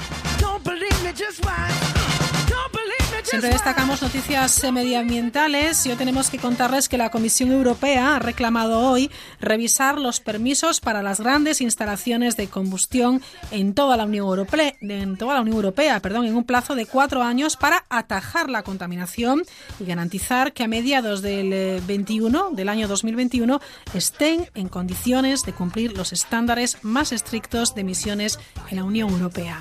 Siempre 3.30 3.50
destacamos 3.50 4.02
noticias 4.02 4.60
medioambientales 4.72 5.86
y 5.86 5.90
hoy 5.90 5.96
tenemos 5.96 6.30
que 6.30 6.38
contarles 6.38 6.88
que 6.88 6.98
la 6.98 7.10
Comisión 7.10 7.52
Europea 7.52 8.16
ha 8.16 8.18
reclamado 8.18 8.80
hoy 8.80 9.08
revisar 9.40 10.00
los 10.00 10.18
permisos 10.18 10.80
para 10.80 11.00
las 11.00 11.20
grandes 11.20 11.60
instalaciones 11.60 12.36
de 12.36 12.48
combustión 12.48 13.22
en 13.52 13.72
toda 13.72 13.96
la 13.96 14.06
Unión 14.06 14.26
Europea, 14.26 14.74
en 14.80 15.16
toda 15.16 15.34
la 15.34 15.42
Unión 15.42 15.54
Europea, 15.54 16.00
perdón, 16.00 16.26
en 16.26 16.34
un 16.34 16.42
plazo 16.42 16.74
de 16.74 16.86
cuatro 16.86 17.22
años 17.22 17.56
para 17.56 17.84
atajar 17.88 18.50
la 18.50 18.64
contaminación 18.64 19.44
y 19.78 19.84
garantizar 19.84 20.52
que 20.52 20.64
a 20.64 20.68
mediados 20.68 21.22
del 21.22 21.80
21 21.86 22.50
del 22.50 22.68
año 22.68 22.88
2021 22.88 23.60
estén 23.94 24.48
en 24.56 24.68
condiciones 24.68 25.44
de 25.44 25.52
cumplir 25.52 25.96
los 25.96 26.12
estándares 26.12 26.78
más 26.82 27.12
estrictos 27.12 27.76
de 27.76 27.82
emisiones 27.82 28.40
en 28.70 28.78
la 28.78 28.82
Unión 28.82 29.10
Europea. 29.10 29.60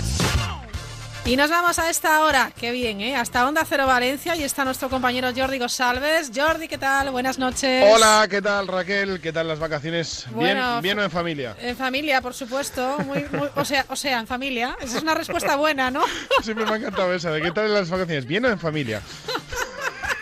Y 1.23 1.35
nos 1.37 1.51
vamos 1.51 1.77
a 1.77 1.89
esta 1.89 2.21
hora, 2.21 2.51
qué 2.59 2.71
bien, 2.71 2.99
¿eh? 2.99 3.15
Hasta 3.15 3.47
Onda 3.47 3.63
Cero 3.63 3.85
Valencia 3.85 4.35
y 4.35 4.43
está 4.43 4.65
nuestro 4.65 4.89
compañero 4.89 5.29
Jordi 5.35 5.59
Gosalves. 5.59 6.31
Jordi, 6.35 6.67
¿qué 6.67 6.79
tal? 6.79 7.11
Buenas 7.11 7.37
noches. 7.37 7.85
Hola, 7.87 8.25
¿qué 8.27 8.41
tal 8.41 8.67
Raquel? 8.67 9.21
¿Qué 9.21 9.31
tal 9.31 9.47
las 9.47 9.59
vacaciones? 9.59 10.25
Bueno, 10.31 10.71
¿Bien, 10.71 10.81
bien 10.81 10.99
o 10.99 11.03
en 11.03 11.11
familia? 11.11 11.55
En 11.59 11.77
familia, 11.77 12.21
por 12.21 12.33
supuesto. 12.33 12.97
Muy, 13.05 13.23
muy, 13.31 13.49
o, 13.55 13.63
sea, 13.63 13.85
o 13.89 13.95
sea, 13.95 14.19
en 14.19 14.25
familia. 14.25 14.75
Esa 14.81 14.97
es 14.97 15.03
una 15.03 15.13
respuesta 15.13 15.55
buena, 15.57 15.91
¿no? 15.91 16.03
Siempre 16.41 16.65
me 16.65 16.71
ha 16.71 16.75
encantado 16.77 17.13
esa. 17.13 17.29
¿De 17.31 17.41
qué 17.41 17.51
tal 17.51 17.71
las 17.71 17.89
vacaciones? 17.91 18.25
¿Bien 18.25 18.43
o 18.45 18.49
en 18.49 18.59
familia? 18.59 19.01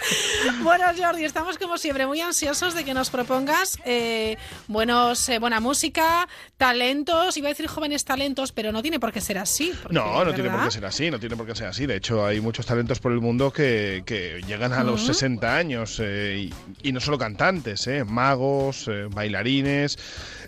Bueno, 0.64 0.86
Jordi, 0.97 1.24
estamos 1.26 1.57
como 1.57 1.78
siempre 1.78 2.05
muy 2.05 2.22
ansiosos 2.22 2.74
de 2.74 2.84
que 2.84 2.93
nos 2.93 3.10
propongas 3.10 3.78
eh, 3.86 4.38
buenos, 4.68 5.28
eh, 5.30 5.39
buena 5.39 5.60
música, 5.60 6.28
talentos, 6.57 7.38
iba 7.38 7.47
a 7.47 7.49
decir 7.49 7.68
jóvenes 7.68 8.05
talentos, 8.05 8.51
pero 8.51 8.72
no 8.72 8.82
tiene 8.82 8.99
por 8.99 9.12
qué 9.12 9.22
ser 9.22 9.38
así. 9.38 9.74
Porque, 9.82 9.93
no, 9.95 10.05
no 10.05 10.20
¿verdad? 10.20 10.36
tiene 10.36 10.49
por 10.49 10.64
qué 10.64 10.72
ser 10.72 10.86
así, 10.86 11.12
no 11.12 11.20
tiene 11.20 11.36
por 11.36 11.45
qué 11.45 11.55
ser 11.55 11.68
así. 11.68 11.86
De 11.86 11.95
hecho, 11.97 12.26
hay 12.26 12.41
muchos 12.41 12.66
talentos 12.66 12.99
por 12.99 13.12
el 13.12 13.20
mundo 13.22 13.51
que, 13.51 14.03
que 14.05 14.41
llegan 14.47 14.74
a 14.74 14.84
los 14.84 15.03
Ujú. 15.03 15.14
60 15.14 15.55
años 15.55 15.99
eh, 16.03 16.49
y, 16.84 16.88
y 16.89 16.91
no 16.91 16.99
solo 16.99 17.18
cantantes, 17.18 17.86
eh, 17.88 18.03
magos, 18.03 18.88
eh, 18.88 19.07
bailarines. 19.10 19.97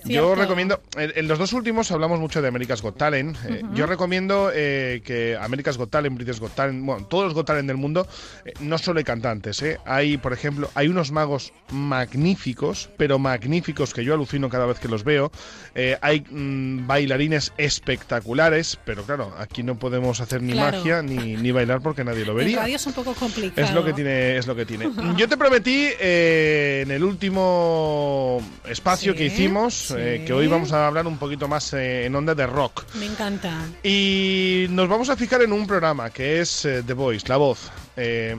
Yo 0.05 0.35
recomiendo, 0.35 0.81
en, 0.97 1.11
en 1.15 1.27
los 1.27 1.37
dos 1.39 1.53
últimos 1.53 1.91
hablamos 1.91 2.19
mucho 2.19 2.41
de 2.41 2.47
America's 2.47 2.81
Got 2.81 2.97
Talent. 2.97 3.37
eh. 3.47 3.61
Yo 3.73 3.85
recomiendo 3.85 4.51
eh, 4.53 5.01
que 5.05 5.37
America's 5.39 5.77
Got 5.77 5.89
Talent, 5.91 6.15
British 6.15 6.39
Got 6.39 6.55
Talent, 6.55 6.83
bueno, 6.85 7.05
todos 7.07 7.25
los 7.25 7.33
Got 7.33 7.47
Talent 7.47 7.67
del 7.67 7.77
mundo, 7.77 8.07
eh, 8.45 8.53
no 8.59 8.77
solo 8.77 8.97
hay 8.99 9.03
cantantes, 9.03 9.61
eh. 9.61 9.77
hay, 9.85 10.17
por 10.17 10.33
ejemplo, 10.33 10.69
hay 10.75 10.87
unos 10.87 11.11
magos 11.11 11.53
magníficos, 11.71 12.89
pero 12.97 13.19
magníficos 13.19 13.93
que 13.93 14.03
yo 14.03 14.13
alucino 14.13 14.49
cada 14.49 14.65
vez 14.65 14.79
que 14.79 14.87
los 14.87 15.03
veo. 15.03 15.31
Eh, 15.75 15.97
hay 16.01 16.21
mm, 16.29 16.87
bailarines 16.87 17.53
espectaculares, 17.57 18.77
pero 18.85 19.03
claro, 19.03 19.33
aquí 19.37 19.63
no 19.63 19.77
podemos 19.77 20.19
hacer 20.21 20.41
ni 20.41 20.53
Claro. 20.53 20.77
magia 20.77 21.01
ni, 21.01 21.35
ni 21.37 21.51
bailar 21.51 21.81
porque 21.81 22.03
nadie 22.03 22.25
lo 22.25 22.33
vería. 22.33 22.65
es 22.67 22.85
un 22.87 22.93
poco 22.93 23.13
complicado. 23.13 23.67
Es 23.67 23.73
lo 23.73 23.83
que 23.85 23.93
tiene, 23.93 24.37
es 24.37 24.47
lo 24.47 24.55
que 24.55 24.65
tiene. 24.65 24.89
Yo 25.17 25.27
te 25.27 25.37
prometí 25.37 25.89
eh, 25.99 26.81
en 26.85 26.91
el 26.91 27.03
último 27.03 28.41
espacio 28.69 29.13
Sí, 29.13 29.17
que 29.17 29.25
hicimos 29.25 29.90
eh, 29.97 30.17
sí. 30.19 30.25
que 30.25 30.33
hoy 30.33 30.47
vamos 30.47 30.71
a 30.73 30.87
hablar 30.87 31.07
un 31.07 31.17
poquito 31.17 31.47
más 31.47 31.73
eh, 31.73 32.05
en 32.05 32.15
onda 32.15 32.35
de 32.35 32.47
rock. 32.47 32.83
Me 32.95 33.05
encanta. 33.05 33.53
Y 33.83 34.67
nos 34.69 34.87
vamos 34.87 35.09
a 35.09 35.15
fijar 35.15 35.41
en 35.41 35.53
un 35.53 35.67
programa 35.67 36.09
que 36.09 36.41
es 36.41 36.65
eh, 36.65 36.83
The 36.85 36.93
Voice, 36.93 37.27
La 37.27 37.37
Voz. 37.37 37.71
Eh, 37.95 38.35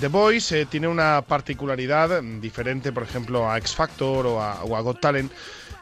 The 0.00 0.08
Voice 0.08 0.60
eh, 0.62 0.66
tiene 0.66 0.88
una 0.88 1.22
particularidad 1.22 2.22
diferente, 2.22 2.92
por 2.92 3.04
ejemplo, 3.04 3.50
a 3.50 3.58
X 3.58 3.74
Factor 3.74 4.26
o 4.26 4.42
a, 4.42 4.64
o 4.64 4.76
a 4.76 4.80
Got 4.80 5.00
Talent, 5.00 5.30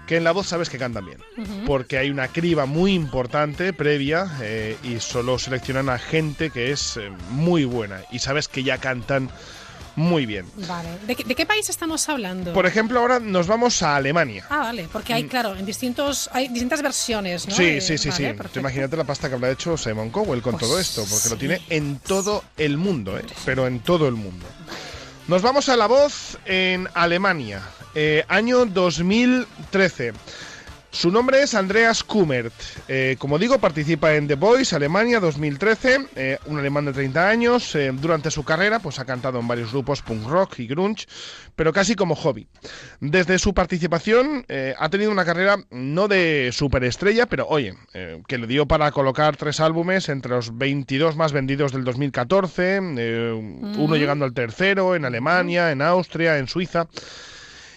que 0.06 0.18
en 0.18 0.24
La 0.24 0.32
Voz 0.32 0.48
sabes 0.48 0.68
que 0.68 0.78
cantan 0.78 1.06
bien. 1.06 1.18
Ujú. 1.38 1.64
Porque 1.66 1.96
hay 1.96 2.10
una 2.10 2.28
criba 2.28 2.66
muy 2.66 2.92
importante 2.92 3.72
previa 3.72 4.30
eh, 4.42 4.76
y 4.82 5.00
solo 5.00 5.38
seleccionan 5.38 5.88
a 5.88 5.98
gente 5.98 6.50
que 6.50 6.70
es 6.70 6.98
eh, 6.98 7.10
muy 7.30 7.64
buena. 7.64 8.02
Y 8.10 8.18
sabes 8.18 8.48
que 8.48 8.62
ya 8.62 8.78
cantan 8.78 9.30
muy 9.96 10.26
bien. 10.26 10.46
Vale. 10.68 10.88
¿De, 11.06 11.14
qué- 11.16 11.24
de 11.24 11.34
qué 11.34 11.46
país 11.46 11.68
estamos 11.68 12.08
hablando? 12.08 12.52
Por 12.52 12.66
ejemplo, 12.66 12.98
ahora 13.00 13.20
nos 13.20 13.46
vamos 13.46 13.82
a 13.82 13.96
Alemania. 13.96 14.44
Ah, 14.50 14.58
vale, 14.58 14.88
porque 14.92 15.14
hay, 15.14 15.24
claro, 15.24 15.54
en 15.56 15.64
distintos, 15.66 16.28
hay 16.32 16.48
distintas 16.48 16.82
versiones, 16.82 17.46
¿no? 17.46 17.54
Mm. 17.54 17.56
Sí, 17.56 17.64
Eh, 17.64 17.80
sí, 17.80 17.98
sí, 17.98 18.08
vale, 18.08 18.16
sí. 18.16 18.22
Perfecto. 18.24 18.48
Pues 18.54 18.60
imagínate 18.62 18.96
la 18.96 19.04
pasta 19.04 19.28
que 19.28 19.34
habrá 19.34 19.50
hecho 19.50 19.76
Simon 19.76 20.10
Cowell 20.10 20.42
con 20.42 20.58
todo 20.58 20.78
esto, 20.78 21.04
porque 21.08 21.28
lo 21.28 21.36
tiene 21.36 21.60
en 21.70 21.98
todo 21.98 22.42
el 22.56 22.76
mundo, 22.76 23.18
¿eh? 23.18 23.24
pero 23.44 23.66
en 23.66 23.80
todo 23.80 24.08
el 24.08 24.14
mundo. 24.14 24.46
Nos 25.28 25.40
vamos 25.42 25.68
a 25.68 25.76
la 25.76 25.86
voz 25.86 26.38
en 26.44 26.88
Alemania, 26.94 27.62
eh, 27.94 28.24
año 28.28 28.66
2013. 28.66 30.12
Su 30.94 31.10
nombre 31.10 31.42
es 31.42 31.54
Andreas 31.54 32.04
Kummert. 32.04 32.52
Eh, 32.86 33.16
como 33.18 33.36
digo, 33.36 33.58
participa 33.58 34.14
en 34.14 34.28
The 34.28 34.36
Voice, 34.36 34.76
Alemania 34.76 35.18
2013. 35.18 36.06
eh, 36.14 36.38
un 36.46 36.56
alemán 36.60 36.84
de 36.84 36.92
30 36.92 37.28
años. 37.28 37.74
eh, 37.74 37.90
durante 37.92 38.30
su 38.30 38.44
carrera, 38.44 38.78
pues 38.78 39.00
ha 39.00 39.04
cantado 39.04 39.40
en 39.40 39.48
varios 39.48 39.72
grupos 39.72 40.02
punk 40.02 40.28
rock 40.28 40.60
y 40.60 40.68
grunge, 40.68 41.06
pero 41.56 41.72
casi 41.72 41.96
como 41.96 42.14
hobby. 42.14 42.46
Desde 43.00 43.40
su 43.40 43.52
participación 43.54 44.46
ha 44.78 44.88
tenido 44.88 45.10
una 45.10 45.24
carrera 45.24 45.56
no 45.70 46.06
de 46.06 46.50
superestrella, 46.52 47.26
pero 47.26 47.46
oye, 47.48 47.74
que 48.28 48.38
le 48.38 48.46
dio 48.46 48.66
para 48.66 48.90
colocar 48.92 49.36
tres 49.36 49.58
álbumes 49.60 50.08
entre 50.08 50.30
los 50.30 50.56
22 50.56 51.16
más 51.16 51.32
vendidos 51.32 51.72
del 51.72 51.84
2014, 51.84 52.80
eh, 52.98 53.32
uno 53.32 53.96
llegando 53.96 54.24
al 54.24 54.32
tercero 54.32 54.94
en 54.94 55.04
Alemania, 55.04 55.72
en 55.72 55.82
Austria, 55.82 56.38
en 56.38 56.46
Suiza. 56.46 56.86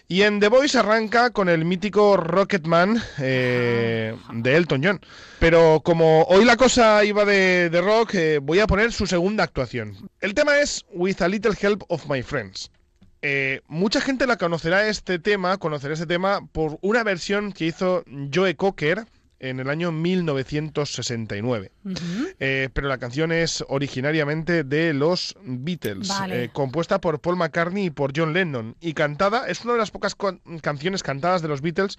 Y 0.10 0.22
en 0.22 0.40
The 0.40 0.48
Voice 0.48 0.78
arranca 0.78 1.32
con 1.32 1.50
el 1.50 1.66
mítico 1.66 2.16
Rocketman 2.16 3.02
eh, 3.20 4.16
de 4.32 4.56
Elton 4.56 4.82
John. 4.82 5.02
Pero 5.40 5.82
como 5.84 6.24
hoy 6.24 6.46
la 6.46 6.56
cosa 6.56 7.04
iba 7.04 7.26
de, 7.26 7.70
de 7.70 7.82
rock, 7.82 8.16
eh, 8.16 8.40
voy 8.42 8.60
a 8.60 8.68
poner 8.68 8.94
su 8.94 9.06
segunda 9.06 9.44
actuación. 9.44 10.10
El 10.22 10.34
tema 10.34 10.60
es 10.60 10.86
With 10.94 11.22
a 11.22 11.28
Little 11.28 11.56
Help 11.60 11.84
of 11.90 12.10
My 12.10 12.24
Friends. 12.24 12.72
Eh, 13.22 13.60
mucha 13.68 14.00
gente 14.00 14.28
la 14.28 14.38
conocerá 14.38 14.88
este 14.88 15.20
tema, 15.20 15.58
conocerá 15.58 15.94
este 15.94 16.06
tema 16.06 16.40
por 16.54 16.78
una 16.82 17.04
versión 17.04 17.52
que 17.52 17.66
hizo 17.66 18.06
Joe 18.34 18.56
Cocker 18.56 19.06
en 19.40 19.60
el 19.60 19.70
año 19.70 19.92
1969. 19.92 21.72
Eh, 22.40 22.70
pero 22.74 22.88
la 22.88 22.98
canción 22.98 23.32
es 23.32 23.64
originariamente 23.68 24.64
de 24.64 24.94
los 24.94 25.36
Beatles, 25.44 26.08
Vale. 26.10 26.44
eh, 26.46 26.50
compuesta 26.52 27.00
por 27.00 27.20
Paul 27.20 27.38
McCartney 27.38 27.86
y 27.86 27.90
por 27.90 28.14
John 28.16 28.34
Lennon. 28.34 28.76
Y 28.82 28.94
cantada, 28.94 29.48
es 29.48 29.64
una 29.64 29.74
de 29.74 29.80
las 29.80 29.92
pocas 29.92 30.16
canciones 30.62 31.04
cantadas 31.04 31.42
de 31.42 31.48
los 31.48 31.62
Beatles 31.62 31.98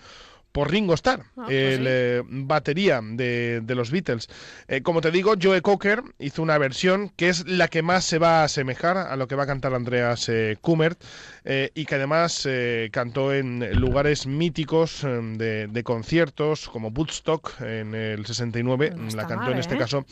por 0.52 0.70
Ringo 0.70 0.94
Starr, 0.94 1.20
Ah, 1.36 1.44
pues 1.46 1.78
el 1.78 1.78
sí. 1.80 1.84
eh, 1.88 2.22
batería 2.26 3.00
de, 3.02 3.60
de 3.62 3.74
los 3.74 3.90
Beatles. 3.90 4.28
Eh, 4.66 4.82
como 4.82 5.00
te 5.00 5.10
digo, 5.10 5.34
Joe 5.40 5.60
Cocker 5.62 6.02
hizo 6.18 6.42
una 6.42 6.58
versión 6.58 7.10
que 7.10 7.28
es 7.28 7.46
la 7.46 7.68
que 7.68 7.82
más 7.82 8.04
se 8.04 8.18
va 8.18 8.40
a 8.40 8.44
asemejar 8.44 8.96
a 8.96 9.14
lo 9.16 9.28
que 9.28 9.34
va 9.36 9.44
a 9.44 9.46
cantar 9.46 9.74
Andreas 9.74 10.28
eh, 10.28 10.56
Kummert 10.60 11.00
eh, 11.44 11.70
y 11.74 11.84
que 11.84 11.94
además 11.96 12.48
cantó 12.90 13.32
en 13.32 13.78
lugares 13.80 14.26
míticos 14.26 15.02
de, 15.02 15.68
de 15.68 15.84
conciertos 15.84 16.68
como 16.68 16.88
Woodstock 16.88 17.60
en 17.60 17.94
el 17.94 18.26
69, 18.26 18.94
la 19.14 19.26
cantó 19.26 19.44
mal, 19.44 19.52
en 19.52 19.58
este 19.58 19.76
caso 19.76 20.04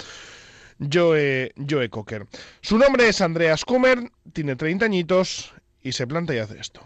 Joe, 0.93 1.53
Joe 1.69 1.89
Cocker. 1.89 2.27
Su 2.61 2.79
nombre 2.79 3.09
es 3.09 3.21
Andreas 3.21 3.65
Kummert, 3.65 4.13
tiene 4.33 4.57
30 4.57 4.85
añitos 4.85 5.53
y 5.83 5.93
se 5.93 6.07
planta 6.07 6.35
y 6.35 6.39
hace 6.39 6.59
esto. 6.59 6.81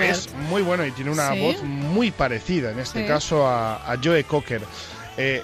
Es 0.00 0.28
muy 0.50 0.62
bueno 0.62 0.84
y 0.86 0.92
tiene 0.92 1.10
una 1.10 1.32
Sí. 1.32 1.40
voz 1.40 1.62
muy 1.62 2.10
parecida, 2.10 2.70
en 2.70 2.78
este 2.78 3.02
Sí. 3.02 3.06
caso, 3.08 3.46
a, 3.46 3.76
a 3.92 3.96
Joe 4.02 4.24
Cocker. 4.24 4.62
Eh, 5.16 5.42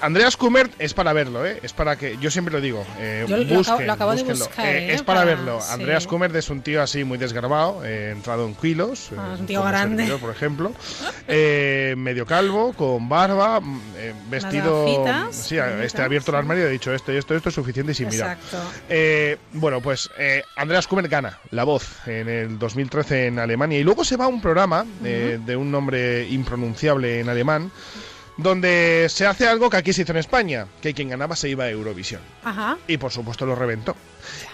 Andreas 0.00 0.36
Kummert 0.36 0.72
es 0.78 0.94
para 0.94 1.12
verlo, 1.12 1.44
¿eh? 1.46 1.58
es 1.62 1.72
para 1.72 1.96
que 1.96 2.16
yo 2.20 2.30
siempre 2.30 2.52
lo 2.52 2.60
digo, 2.60 2.84
eh, 2.98 3.24
Yo 3.28 3.36
lo 3.36 3.42
acabo- 3.44 3.54
busquen, 3.58 3.86
lo 3.86 3.92
acabo 3.92 4.14
de 4.14 4.22
buscar, 4.24 4.66
Eh, 4.66 4.78
¿eh? 4.90 4.94
es 4.94 5.02
para, 5.02 5.20
Para- 5.20 5.34
verlo. 5.34 5.60
sí. 5.60 5.72
Andreas 5.72 6.06
Kummert 6.06 6.34
es 6.36 6.50
un 6.50 6.62
tío 6.62 6.82
así 6.82 7.04
muy 7.04 7.18
desgarbado, 7.18 7.84
eh, 7.84 8.10
entrado 8.10 8.46
en 8.46 8.54
kilos, 8.54 9.10
Ah, 9.16 9.36
un 9.38 9.46
tío 9.46 9.62
grande. 9.62 9.98
servidor, 10.04 10.20
por 10.20 10.30
ejemplo, 10.34 10.72
eh, 11.28 11.94
medio 11.96 12.26
calvo, 12.26 12.72
con 12.72 13.08
barba, 13.08 13.60
vestido, 14.28 14.84
gafitas, 14.86 15.34
sí, 15.36 15.56
este 15.82 16.02
ha 16.02 16.04
abierto 16.06 16.30
el 16.30 16.36
armario 16.38 16.64
y 16.64 16.66
ha 16.66 16.70
dicho 16.70 16.92
esto 16.94 17.12
y 17.12 17.16
esto, 17.16 17.34
esto 17.34 17.48
es 17.50 17.54
suficiente 17.54 17.92
y 17.92 17.94
sin 17.94 18.08
mirar. 18.08 18.38
Exacto. 18.42 18.58
Eh, 18.88 19.36
bueno, 19.52 19.80
pues 19.80 20.10
Andreas 20.56 20.86
Kummert 20.86 21.08
gana 21.10 21.38
la 21.50 21.64
voz 21.64 22.06
en 22.06 22.28
el 22.28 22.58
2013 22.58 23.26
en 23.26 23.38
Alemania 23.38 23.78
y 23.78 23.82
luego 23.84 24.04
se 24.04 24.16
va 24.16 24.24
a 24.24 24.28
un 24.28 24.40
programa 24.40 24.84
eh, 25.04 25.38
de 25.44 25.56
un 25.56 25.70
nombre 25.70 26.26
impronunciable 26.28 27.20
en 27.20 27.28
alemán 27.28 27.70
donde 28.36 29.06
se 29.08 29.26
hace 29.26 29.46
algo 29.46 29.70
que 29.70 29.76
aquí 29.76 29.92
se 29.92 30.02
hizo 30.02 30.12
en 30.12 30.18
España, 30.18 30.66
que 30.80 30.94
quien 30.94 31.08
ganaba 31.08 31.36
se 31.36 31.48
iba 31.48 31.64
a 31.64 31.70
Eurovisión. 31.70 32.20
Ajá. 32.44 32.78
Y 32.86 32.96
por 32.96 33.12
supuesto 33.12 33.46
lo 33.46 33.54
reventó 33.54 33.96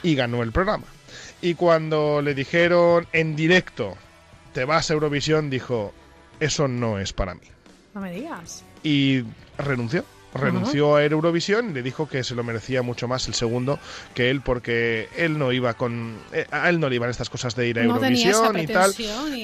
y 0.02 0.14
ganó 0.14 0.42
el 0.42 0.52
programa. 0.52 0.86
Y 1.40 1.54
cuando 1.54 2.22
le 2.22 2.34
dijeron 2.34 3.06
en 3.12 3.36
directo, 3.36 3.96
te 4.52 4.64
vas 4.64 4.90
a 4.90 4.94
Eurovisión, 4.94 5.50
dijo, 5.50 5.92
eso 6.40 6.68
no 6.68 6.98
es 6.98 7.12
para 7.12 7.34
mí. 7.34 7.46
No 7.94 8.00
me 8.00 8.12
digas. 8.12 8.64
Y 8.82 9.22
renunció. 9.58 10.04
Renunció 10.36 10.96
a 10.96 11.04
Eurovisión 11.04 11.70
y 11.70 11.72
le 11.74 11.82
dijo 11.82 12.08
que 12.08 12.22
se 12.24 12.34
lo 12.34 12.42
merecía 12.44 12.82
mucho 12.82 13.08
más 13.08 13.26
el 13.28 13.34
segundo 13.34 13.78
que 14.14 14.30
él 14.30 14.40
porque 14.40 15.08
él 15.16 15.38
no 15.38 15.52
iba 15.52 15.74
con 15.74 16.16
eh, 16.32 16.46
a 16.50 16.68
él 16.68 16.80
no 16.80 16.88
le 16.88 16.96
iban 16.96 17.10
estas 17.10 17.30
cosas 17.30 17.54
de 17.56 17.68
ir 17.68 17.78
a 17.78 17.82
No 17.84 17.96
Eurovisión 17.96 18.58
y 18.58 18.66
tal. 18.66 18.94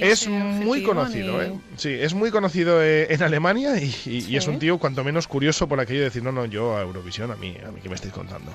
Es 0.01 0.29
muy 0.29 0.83
conocido, 0.83 1.39
ni- 1.39 1.45
¿eh? 1.47 1.53
Sí, 1.77 1.89
es 1.91 2.15
muy 2.15 2.31
conocido 2.31 2.83
eh, 2.83 3.07
en 3.13 3.23
Alemania 3.23 3.77
y, 3.79 3.95
y- 4.07 4.27
y 4.29 4.37
es 4.37 4.47
un 4.47 4.59
tío 4.59 4.79
cuanto 4.79 5.05
menos 5.05 5.27
curioso 5.29 5.69
por 5.69 5.81
aquello 5.81 6.01
de 6.01 6.05
decir, 6.07 6.23
no, 6.23 6.33
no, 6.33 6.45
yo 6.47 6.77
a 6.77 6.83
Eurovisión, 6.83 7.31
a 7.31 7.37
mí, 7.37 7.57
a 7.67 7.71
mí 7.71 7.81
que 7.81 7.89
me 7.89 7.95
estáis 7.95 8.13
contando. 8.13 8.53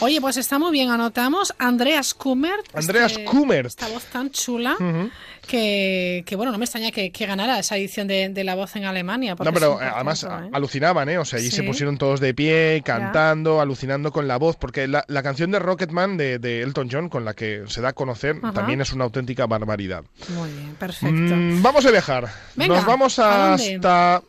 Oye, 0.00 0.20
pues 0.20 0.36
está 0.36 0.58
muy 0.58 0.70
bien, 0.72 0.90
anotamos. 0.90 1.52
Andreas 1.58 2.14
Kummert. 2.14 2.66
Andreas 2.74 3.12
este- 3.12 3.24
Kummert. 3.24 3.66
Esta 3.66 3.88
voz 3.88 4.04
tan 4.04 4.30
chula 4.30 4.74
Ujú. 4.74 5.10
Que, 5.48 6.22
que, 6.24 6.36
bueno, 6.36 6.52
no 6.52 6.58
me 6.58 6.64
extraña 6.64 6.92
que, 6.92 7.10
que 7.10 7.26
ganara 7.26 7.58
esa 7.58 7.76
edición 7.76 8.06
de, 8.06 8.28
de 8.28 8.44
La 8.44 8.54
Voz 8.54 8.76
en 8.76 8.84
Alemania. 8.84 9.34
No, 9.36 9.52
pero 9.52 9.82
eh, 9.82 9.90
además 9.92 10.22
¿eh? 10.22 10.28
alucinaban, 10.52 11.08
¿eh? 11.08 11.18
O 11.18 11.24
sea, 11.24 11.40
allí 11.40 11.50
se 11.50 11.64
pusieron 11.64 11.98
todos 11.98 12.20
de 12.20 12.34
pie, 12.34 12.82
cantando, 12.84 13.60
alucinando 13.60 14.12
con 14.12 14.28
la 14.28 14.36
voz, 14.36 14.54
porque 14.56 14.86
la, 14.86 15.04
la 15.08 15.22
canción 15.24 15.50
de 15.50 15.58
Rocketman 15.58 16.16
de, 16.16 16.38
de 16.38 16.62
Elton 16.62 16.88
John, 16.92 17.08
con 17.08 17.24
la 17.24 17.34
que 17.34 17.64
se 17.66 17.80
da 17.80 17.88
a 17.88 17.92
conocer, 17.94 18.36
Ajá. 18.40 18.52
también 18.52 18.80
es 18.80 18.92
una 18.92 19.04
auténtica 19.04 19.46
barbaridad. 19.46 20.04
Muy 20.28 20.50
bien, 20.50 20.74
perfecto. 20.76 21.34
Mm, 21.34 21.62
vamos 21.62 21.84
a 21.86 21.90
viajar. 21.90 22.28
Venga, 22.54 22.76
Nos 22.76 22.86
vamos 22.86 23.18
hasta, 23.18 24.22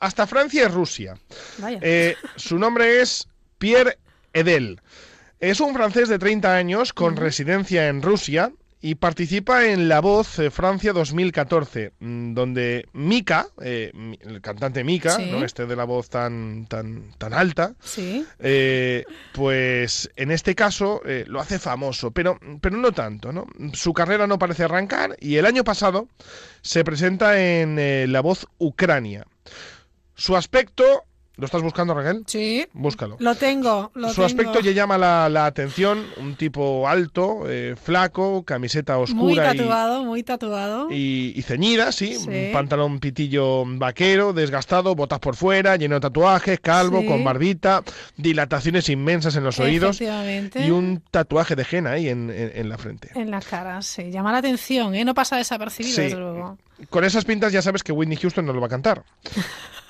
hasta 0.00 0.26
Francia 0.26 0.64
y 0.64 0.68
Rusia. 0.68 1.14
Vaya. 1.58 1.78
Eh, 1.80 2.16
su 2.36 2.58
nombre 2.58 3.00
es 3.00 3.28
Pierre 3.58 3.98
Edel. 4.32 4.80
Es 5.40 5.60
un 5.60 5.74
francés 5.74 6.08
de 6.08 6.18
30 6.18 6.54
años 6.54 6.92
con 6.92 7.16
residencia 7.16 7.88
en 7.88 8.02
Rusia 8.02 8.50
y 8.86 8.96
participa 8.96 9.64
en 9.66 9.88
La 9.88 10.00
Voz 10.00 10.38
eh, 10.38 10.50
Francia 10.50 10.92
2014, 10.92 11.92
mm, 12.00 12.34
donde 12.34 12.86
Mika, 12.92 13.46
eh, 13.62 13.90
el 14.20 14.42
cantante 14.42 14.84
Mika, 14.84 15.16
Sí. 15.16 15.30
¿no? 15.30 15.42
este 15.42 15.64
de 15.64 15.74
la 15.74 15.84
voz 15.84 16.10
tan, 16.10 16.66
tan, 16.66 17.10
tan 17.16 17.32
alta, 17.32 17.72
Sí. 17.82 18.26
eh, 18.40 19.06
pues 19.32 20.10
en 20.16 20.30
este 20.30 20.54
caso 20.54 21.00
lo 21.26 21.40
hace 21.40 21.58
famoso, 21.58 22.10
pero, 22.10 22.38
pero 22.60 22.76
no 22.76 22.92
tanto, 22.92 23.32
¿no? 23.32 23.46
Su 23.72 23.94
carrera 23.94 24.26
no 24.26 24.38
parece 24.38 24.64
arrancar 24.64 25.16
y 25.18 25.36
el 25.36 25.46
año 25.46 25.64
pasado 25.64 26.06
se 26.60 26.84
presenta 26.84 27.40
en 27.40 28.12
La 28.12 28.20
Voz 28.20 28.46
Ucrania. 28.58 29.26
Su 30.14 30.36
aspecto... 30.36 31.04
¿Lo 31.36 31.46
estás 31.46 31.62
buscando, 31.62 31.94
Raquel? 31.94 32.22
Sí. 32.28 32.64
Búscalo. 32.74 33.16
Lo 33.18 33.34
tengo, 33.34 33.90
lo 33.94 34.08
Su 34.10 34.14
tengo. 34.16 34.26
aspecto 34.26 34.60
le 34.60 34.72
llama 34.72 34.96
la, 34.96 35.28
la 35.28 35.46
atención, 35.46 36.06
un 36.18 36.36
tipo 36.36 36.86
alto, 36.86 37.50
eh, 37.50 37.74
flaco, 37.74 38.44
camiseta 38.44 38.94
Muy 38.94 39.02
oscura 39.02 39.52
y, 39.52 39.56
tatuado, 39.58 40.04
muy 40.04 40.22
tatuado. 40.22 40.88
y- 40.92 41.32
y 41.34 41.42
ceñida, 41.42 41.90
sí, 41.90 42.14
Sí. 42.14 42.28
un 42.28 42.52
pantalón 42.52 43.00
pitillo 43.00 43.64
vaquero, 43.66 44.32
desgastado, 44.32 44.94
botas 44.94 45.18
por 45.18 45.34
fuera, 45.34 45.74
lleno 45.74 45.96
de 45.96 46.02
tatuajes, 46.02 46.60
calvo, 46.60 47.00
Sí. 47.00 47.06
con 47.08 47.24
barbita, 47.24 47.82
dilataciones 48.16 48.88
inmensas 48.88 49.34
en 49.34 49.42
los 49.42 49.58
oídos 49.58 50.00
y 50.00 50.70
un 50.70 51.02
tatuaje 51.10 51.56
de 51.56 51.66
henna 51.68 51.90
ahí 51.92 52.08
en, 52.10 52.30
en- 52.30 52.52
en 52.54 52.68
la 52.68 52.78
frente. 52.78 53.10
En 53.16 53.32
la 53.32 53.40
cara, 53.40 53.82
sí. 53.82 54.08
Llama 54.12 54.30
la 54.30 54.38
atención, 54.38 54.94
¿eh? 54.94 55.04
No 55.04 55.14
pasa 55.14 55.36
desapercibido, 55.36 55.96
Sí. 55.96 56.02
desde 56.02 56.16
luego. 56.16 56.58
Con 56.90 57.02
esas 57.02 57.24
pintas 57.24 57.52
ya 57.52 57.60
sabes 57.60 57.82
que 57.82 57.90
Whitney 57.90 58.18
Houston 58.18 58.46
no 58.46 58.52
lo 58.52 58.60
va 58.60 58.66
a 58.68 58.70
cantar. 58.70 59.02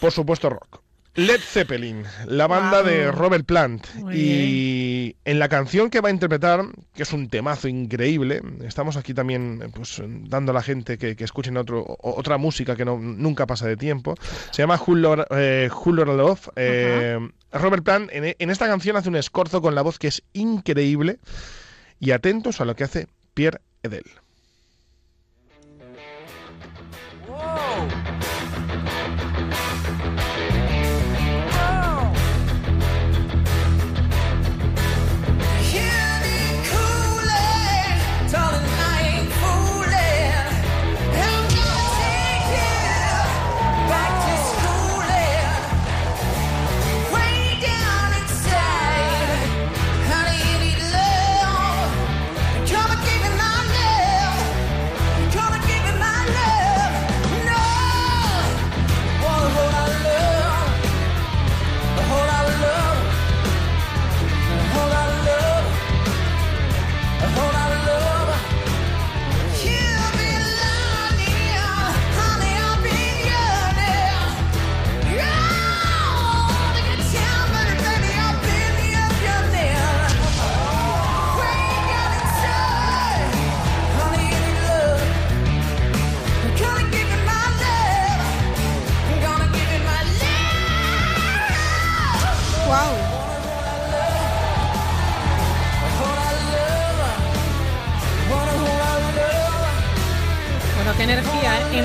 Por 0.00 0.10
supuesto, 0.10 0.48
rock. 0.48 0.80
Led 1.16 1.40
Zeppelin, 1.40 2.02
la 2.26 2.48
banda 2.48 2.82
de 2.82 3.12
Robert 3.12 3.46
Plant. 3.46 3.86
Muy 3.94 4.16
y 4.16 5.16
en 5.24 5.38
la 5.38 5.48
canción 5.48 5.88
que 5.88 6.00
va 6.00 6.08
a 6.08 6.12
interpretar, 6.12 6.64
que 6.92 7.04
es 7.04 7.12
un 7.12 7.28
temazo 7.28 7.68
increíble, 7.68 8.42
estamos 8.64 8.96
aquí 8.96 9.14
también 9.14 9.70
pues, 9.74 10.02
dando 10.04 10.50
a 10.50 10.54
la 10.54 10.62
gente 10.62 10.98
que, 10.98 11.14
que 11.14 11.22
escuchen 11.22 11.56
otro, 11.56 11.84
otra 12.00 12.36
música 12.36 12.74
que 12.74 12.84
no, 12.84 12.98
nunca 12.98 13.46
pasa 13.46 13.68
de 13.68 13.76
tiempo. 13.76 14.16
Se 14.50 14.62
llama 14.62 14.80
Who 14.84 14.96
Lor- 14.96 15.26
eh, 15.30 15.70
Love. 15.86 16.48
Eh, 16.56 17.18
Robert 17.52 17.84
Plant 17.84 18.10
en, 18.12 18.34
en 18.36 18.50
esta 18.50 18.66
canción 18.66 18.96
hace 18.96 19.08
un 19.08 19.16
escorzo 19.16 19.62
con 19.62 19.76
la 19.76 19.82
voz 19.82 20.00
que 20.00 20.08
es 20.08 20.22
increíble. 20.32 21.20
Y 22.00 22.10
atentos 22.10 22.60
a 22.60 22.64
lo 22.64 22.74
que 22.74 22.84
hace 22.84 23.06
Pierre 23.34 23.60
Edel. 23.84 24.04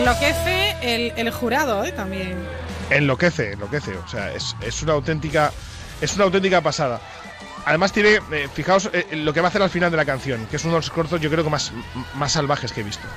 Enloquece 0.10 0.76
el, 0.82 1.14
el 1.18 1.32
jurado, 1.32 1.86
¿eh? 1.86 1.92
También. 1.92 2.36
enloquece, 2.90 3.52
enloquece. 3.52 3.96
O 3.96 4.08
sea, 4.08 4.34
es, 4.34 4.56
una 4.82 4.94
auténtica. 4.94 5.54
Es 6.02 6.16
una 6.16 6.24
auténtica 6.24 6.62
pasada. 6.62 7.00
Además 7.64 7.92
tiene, 7.92 8.20
eh, 8.32 8.48
fijaos 8.52 8.90
eh, 8.92 9.06
lo 9.12 9.34
que 9.34 9.42
va 9.42 9.48
a 9.48 9.50
hacer 9.50 9.62
al 9.62 9.70
final 9.70 9.92
de 9.92 9.98
la 9.98 10.06
canción, 10.06 10.48
que 10.48 10.56
es 10.56 10.64
uno 10.64 10.74
de 10.74 10.80
los 10.80 10.90
cortos 10.90 11.22
yo 11.22 11.30
creo 11.30 11.44
que 11.44 11.52
más, 11.52 11.72
más 12.16 12.32
salvajes 12.32 12.72
que 12.74 12.82
he 12.82 12.84
visto. 12.84 13.08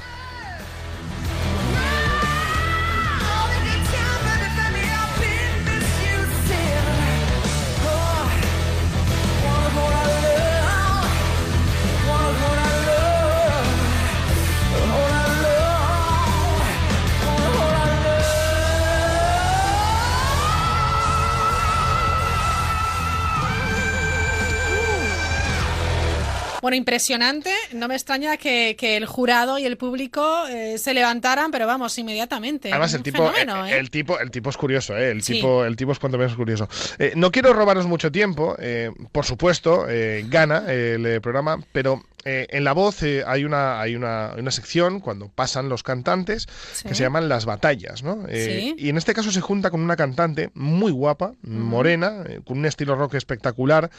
Bueno, 26.63 26.77
impresionante. 26.77 27.51
No 27.75 27.89
me 27.89 27.95
extraña 27.95 28.37
que, 28.39 28.77
que 28.79 28.97
el 28.97 29.05
jurado 29.05 29.59
y 29.59 29.67
el 29.67 29.77
público 29.77 30.47
eh, 30.49 30.79
se 30.79 30.95
levantaran, 30.95 31.51
pero 31.51 31.67
vamos, 31.67 31.99
inmediatamente. 31.99 32.71
Además, 32.71 32.95
el 32.95 33.03
tipo, 33.03 33.31
fenómeno, 33.33 33.67
eh, 33.67 33.73
¿eh? 33.73 33.79
el 33.81 33.91
tipo, 33.91 34.19
el 34.21 34.31
tipo 34.31 34.49
es 34.49 34.57
curioso, 34.57 34.97
¿eh? 34.97 35.11
El 35.11 35.23
Sí. 35.25 35.35
tipo, 35.35 35.65
el 35.65 35.75
tipo 35.77 35.91
es 35.93 35.99
cuanto 35.99 36.17
menos 36.19 36.37
curioso. 36.37 36.69
Eh, 36.99 37.13
no 37.17 37.31
quiero 37.33 37.53
robaros 37.53 37.87
mucho 37.87 38.11
tiempo, 38.13 38.55
eh, 38.61 38.91
por 39.11 39.25
supuesto, 39.27 39.87
eh, 39.89 40.25
gana 40.29 40.65
el 40.73 41.21
programa, 41.21 41.59
pero 41.73 42.01
eh, 42.25 42.47
en 42.51 42.63
la 42.63 42.73
voz 42.73 43.03
eh, 43.03 43.25
hay 43.27 43.45
una, 43.45 43.81
hay 43.81 43.97
una, 43.97 44.31
una 44.39 44.53
sección 44.53 45.01
cuando 45.01 45.29
pasan 45.29 45.69
los 45.69 45.83
cantantes 45.83 46.47
Sí. 46.73 46.87
que 46.89 46.95
se 46.95 47.03
llaman 47.03 47.29
las 47.29 47.45
batallas, 47.45 48.05
¿no? 48.05 48.25
Eh, 48.29 48.61
Sí. 48.61 48.75
Y 48.79 48.89
en 48.89 48.99
este 48.99 49.15
caso 49.15 49.33
se 49.33 49.41
junta 49.41 49.71
con 49.71 49.81
una 49.81 49.97
cantante 49.97 50.51
muy 50.55 50.93
guapa, 50.93 51.33
morena, 51.43 52.23
con 52.45 52.59
un 52.59 52.67
estilo 52.67 52.95
rock 52.95 53.15
espectacular, 53.15 53.91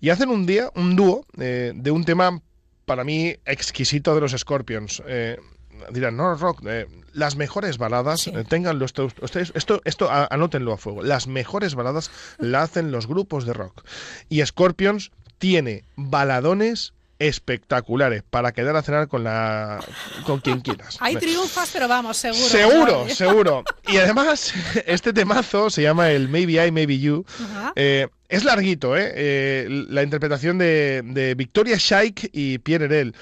y 0.00 0.10
hacen 0.10 0.28
un 0.28 0.46
día, 0.46 0.70
un 0.74 0.96
dúo 0.96 1.24
eh, 1.38 1.72
de 1.74 1.90
un 1.90 2.04
tema 2.04 2.40
para 2.84 3.04
mí 3.04 3.34
exquisito 3.44 4.14
de 4.14 4.20
los 4.20 4.32
Scorpions. 4.32 5.02
Eh, 5.06 5.38
dirán, 5.92 6.16
no, 6.16 6.34
rock, 6.36 6.62
eh, 6.66 6.86
las 7.12 7.36
mejores 7.36 7.78
baladas, 7.78 8.26
eh, 8.28 8.44
ténganlo 8.48 8.84
esto, 8.84 9.08
ustedes, 9.20 9.52
esto, 9.54 9.80
esto 9.84 10.10
a- 10.10 10.26
anótenlo 10.30 10.72
a 10.72 10.76
fuego, 10.78 11.02
las 11.02 11.26
mejores 11.26 11.74
baladas 11.74 12.10
la 12.38 12.62
hacen 12.62 12.90
los 12.92 13.06
grupos 13.06 13.44
de 13.44 13.52
rock. 13.52 13.84
Y 14.28 14.44
Scorpions 14.44 15.10
tiene 15.38 15.84
baladones 15.96 16.94
espectaculares 17.18 18.22
para 18.28 18.52
quedar 18.52 18.76
a 18.76 18.82
cenar 18.82 19.08
con 19.08 19.24
la 19.24 19.80
con 20.24 20.40
quien 20.40 20.60
quieras. 20.60 20.96
Hay 21.00 21.16
triunfas, 21.16 21.70
pero 21.72 21.88
vamos, 21.88 22.16
seguro. 22.16 22.44
Seguro, 22.48 23.08
seguro. 23.14 23.64
Y 23.88 23.96
además, 23.98 24.52
este 24.86 25.12
temazo 25.12 25.70
se 25.70 25.82
llama 25.82 26.10
el 26.10 26.28
Maybe 26.28 26.66
I, 26.66 26.70
Maybe 26.70 26.98
You. 26.98 27.24
Eh, 27.74 28.08
es 28.28 28.44
larguito, 28.44 28.96
¿eh? 28.96 29.12
Eh, 29.14 29.84
La 29.88 30.02
interpretación 30.02 30.58
de, 30.58 31.02
de 31.04 31.34
Victoria 31.36 31.76
Shaik 31.78 32.30
y 32.32 32.58
Pierre 32.58 32.86
Herel. 32.86 33.14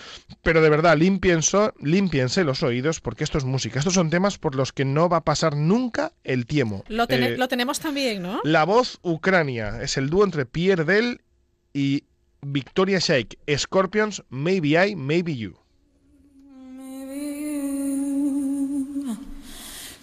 Pero 0.43 0.63
de 0.63 0.71
verdad, 0.71 0.97
límpiense, 0.97 1.73
límpiense 1.81 2.43
los 2.43 2.63
oídos 2.63 3.01
porque 3.01 3.25
esto 3.25 3.39
es 3.39 3.45
música. 3.45 3.79
Estos 3.79 3.95
son 3.95 4.11
temas 4.11 4.39
por 4.39 4.55
los 4.55 4.73
que 4.73 4.85
no 4.85 5.09
va 5.09 5.19
a 5.19 5.25
pasar 5.25 5.57
nunca 5.57 6.13
el 6.25 6.47
tiempo. 6.47 6.85
Lo, 6.89 7.05
Eh, 7.09 7.37
lo 7.37 7.49
tenemos 7.49 7.81
también, 7.81 8.23
¿no? 8.23 8.41
La 8.45 8.65
voz 8.65 8.99
Ucrania 9.03 9.79
es 9.83 9.97
el 9.99 10.09
dúo 10.09 10.25
entre 10.25 10.47
Pierre 10.47 10.83
Herel 10.83 11.21
y 11.73 12.05
Victoria 12.45 12.99
Shaik. 12.99 13.35
Scorpions, 13.57 14.21
Maybe 14.31 14.77
I, 14.79 14.95
Maybe 14.95 15.33
You. 15.33 15.55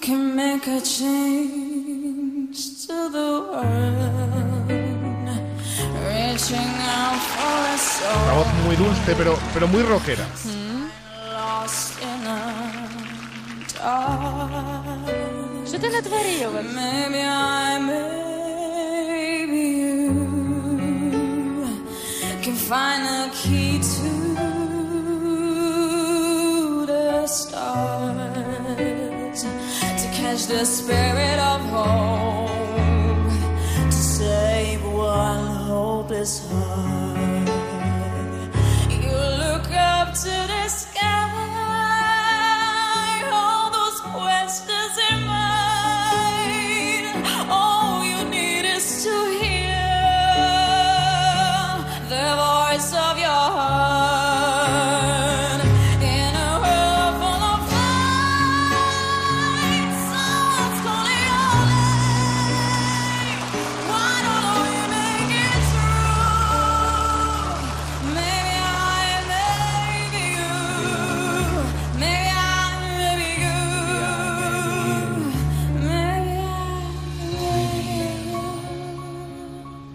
can 0.02 0.36
make 0.36 0.66
a 0.68 0.82
change 0.82 2.58
to 2.88 3.10
the 3.16 3.30
world. 3.52 5.30
Reaching 6.08 6.72
out 6.98 7.22
for 7.32 7.60
a 7.70 7.78
soul. 7.78 8.24
Una 8.24 8.34
voz 8.34 8.48
muy 8.66 8.76
dulce, 8.76 9.16
pero, 9.16 9.38
pero 9.54 9.68
muy 9.68 9.84
rockera. 9.84 10.26
find 22.72 23.04
a 23.04 23.30
key 23.36 23.80
to 23.80 24.06
the 26.86 27.28
stars 27.28 28.22
to 29.42 30.08
catch 30.20 30.46
the 30.48 30.64
spirit 30.64 31.38
of 31.52 31.60
hope 31.76 33.30
to 33.88 33.92
save 33.92 34.82
one 34.86 35.48
hopeless 35.68 36.50
heart. 36.50 37.50
You 39.04 39.18
look 39.44 39.70
up 39.74 40.14
to 40.24 40.34
the 40.54 40.61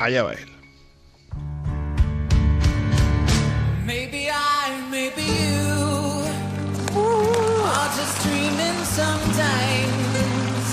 Allá 0.06 0.22
va 0.22 0.34
él. 0.34 0.50
Maybe 3.84 4.30
I, 4.30 4.70
maybe 4.88 5.22
you 5.22 6.22
are 7.74 7.90
just 7.98 8.22
dreaming 8.22 8.84
sometimes. 8.84 10.66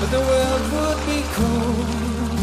But 0.00 0.10
the 0.16 0.22
world 0.30 0.64
would 0.72 1.00
be 1.12 1.20
cold 1.36 2.40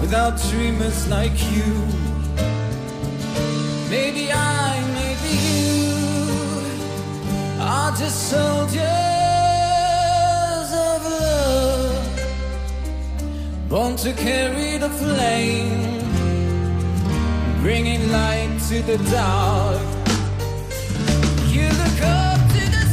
without 0.00 0.40
dreamers 0.50 1.08
like 1.08 1.36
you. 1.56 1.74
Maybe 3.90 4.30
I, 4.30 4.80
maybe 5.00 5.32
you 5.48 5.96
are 7.60 7.90
just 7.96 8.30
soldiers 8.30 9.17
born 13.68 13.96
to 13.96 14.12
carry 14.14 14.78
the 14.78 14.88
flame 14.88 15.98
bringing 17.60 18.10
light 18.10 18.58
to 18.68 18.82
the 18.82 18.96
dark. 19.10 19.78
You 21.48 21.68
look 21.68 22.00
up 22.02 22.40
to 22.48 22.60
the 22.60 22.88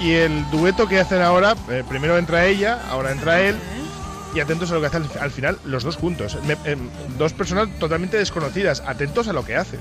Y 0.00 0.12
el 0.14 0.50
dueto 0.50 0.88
que 0.88 0.98
hacen 0.98 1.20
ahora, 1.20 1.56
eh, 1.68 1.84
primero 1.86 2.16
entra 2.16 2.46
ella, 2.46 2.80
ahora 2.88 3.12
entra 3.12 3.42
él. 3.42 3.56
Y 4.34 4.40
atentos 4.40 4.70
a 4.70 4.74
lo 4.74 4.80
que 4.80 4.86
hacen 4.86 5.02
al, 5.02 5.20
al 5.20 5.30
final 5.30 5.58
los 5.64 5.82
dos 5.82 5.96
juntos. 5.96 6.38
Em, 6.64 6.88
dos 7.18 7.32
personas 7.32 7.68
totalmente 7.78 8.16
desconocidas. 8.16 8.82
Atentos 8.86 9.28
a 9.28 9.32
lo 9.32 9.44
que 9.44 9.56
hacen. 9.56 9.80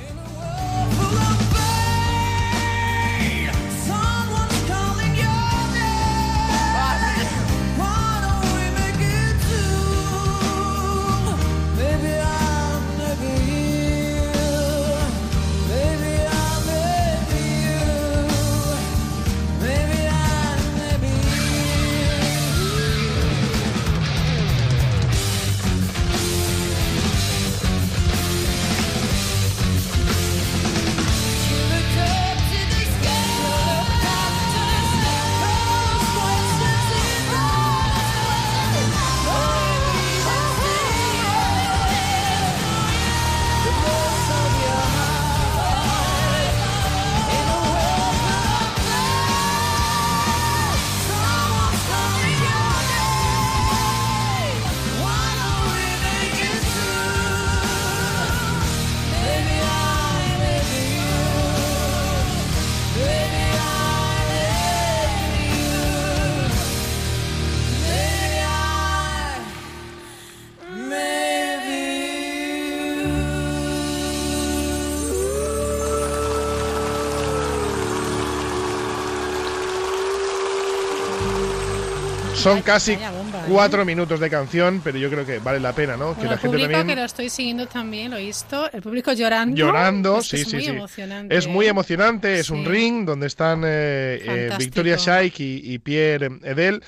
Son 82.39 82.61
casi 82.61 82.95
bomba, 82.95 83.39
¿eh? 83.39 83.43
cuatro 83.49 83.83
minutos 83.85 84.19
de 84.19 84.29
canción, 84.29 84.81
pero 84.83 84.97
yo 84.97 85.09
creo 85.09 85.25
que 85.25 85.39
vale 85.39 85.59
la 85.59 85.73
pena, 85.73 85.97
¿no? 85.97 86.09
que 86.11 86.15
Bueno, 86.15 86.29
la 86.29 86.33
el 86.35 86.39
gente 86.39 86.57
público 86.57 86.71
también 86.71 86.95
que 86.95 87.01
lo 87.01 87.05
estoy 87.05 87.29
siguiendo 87.29 87.67
también, 87.67 88.11
lo 88.11 88.17
he 88.17 88.21
visto. 88.25 88.71
El 88.71 88.81
público 88.81 89.11
llorando. 89.13 89.55
llorando, 89.55 90.19
Es 90.19 90.29
que 90.29 90.37
sí, 90.37 90.43
es 90.43 90.49
sí, 90.49 90.55
muy 90.55 90.63
sí. 90.65 90.69
emocionante. 90.71 91.37
Es 91.37 91.47
muy 91.47 91.65
¿eh? 91.65 91.69
emocionante, 91.69 92.39
es 92.39 92.49
un 92.49 92.63
Sí. 92.63 92.69
ring 92.69 93.05
donde 93.05 93.27
están 93.27 93.63
eh, 93.65 94.19
eh. 94.23 94.49
Victoria 94.57 94.95
Shaik 94.97 95.39
y, 95.39 95.73
y 95.73 95.79
Pierre 95.79 96.29
Edel. 96.43 96.81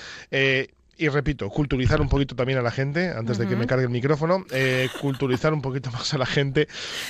Y 1.01 1.09
repito, 1.09 1.49
culturizar 1.49 1.99
un 1.99 2.07
poquito 2.07 2.35
también 2.35 2.59
a 2.59 2.61
la 2.61 2.69
gente, 2.69 3.09
antes 3.09 3.39
de 3.39 3.47
que 3.47 3.55
me 3.55 3.65
cargue 3.65 3.85
el 3.85 3.89
micrófono, 3.89 4.45
eh, 4.51 4.87
culturizar 5.01 5.51
un 5.51 5.59
poquito 5.63 5.89
más 5.91 6.13
a 6.13 6.19
la 6.19 6.27
gente. 6.27 6.67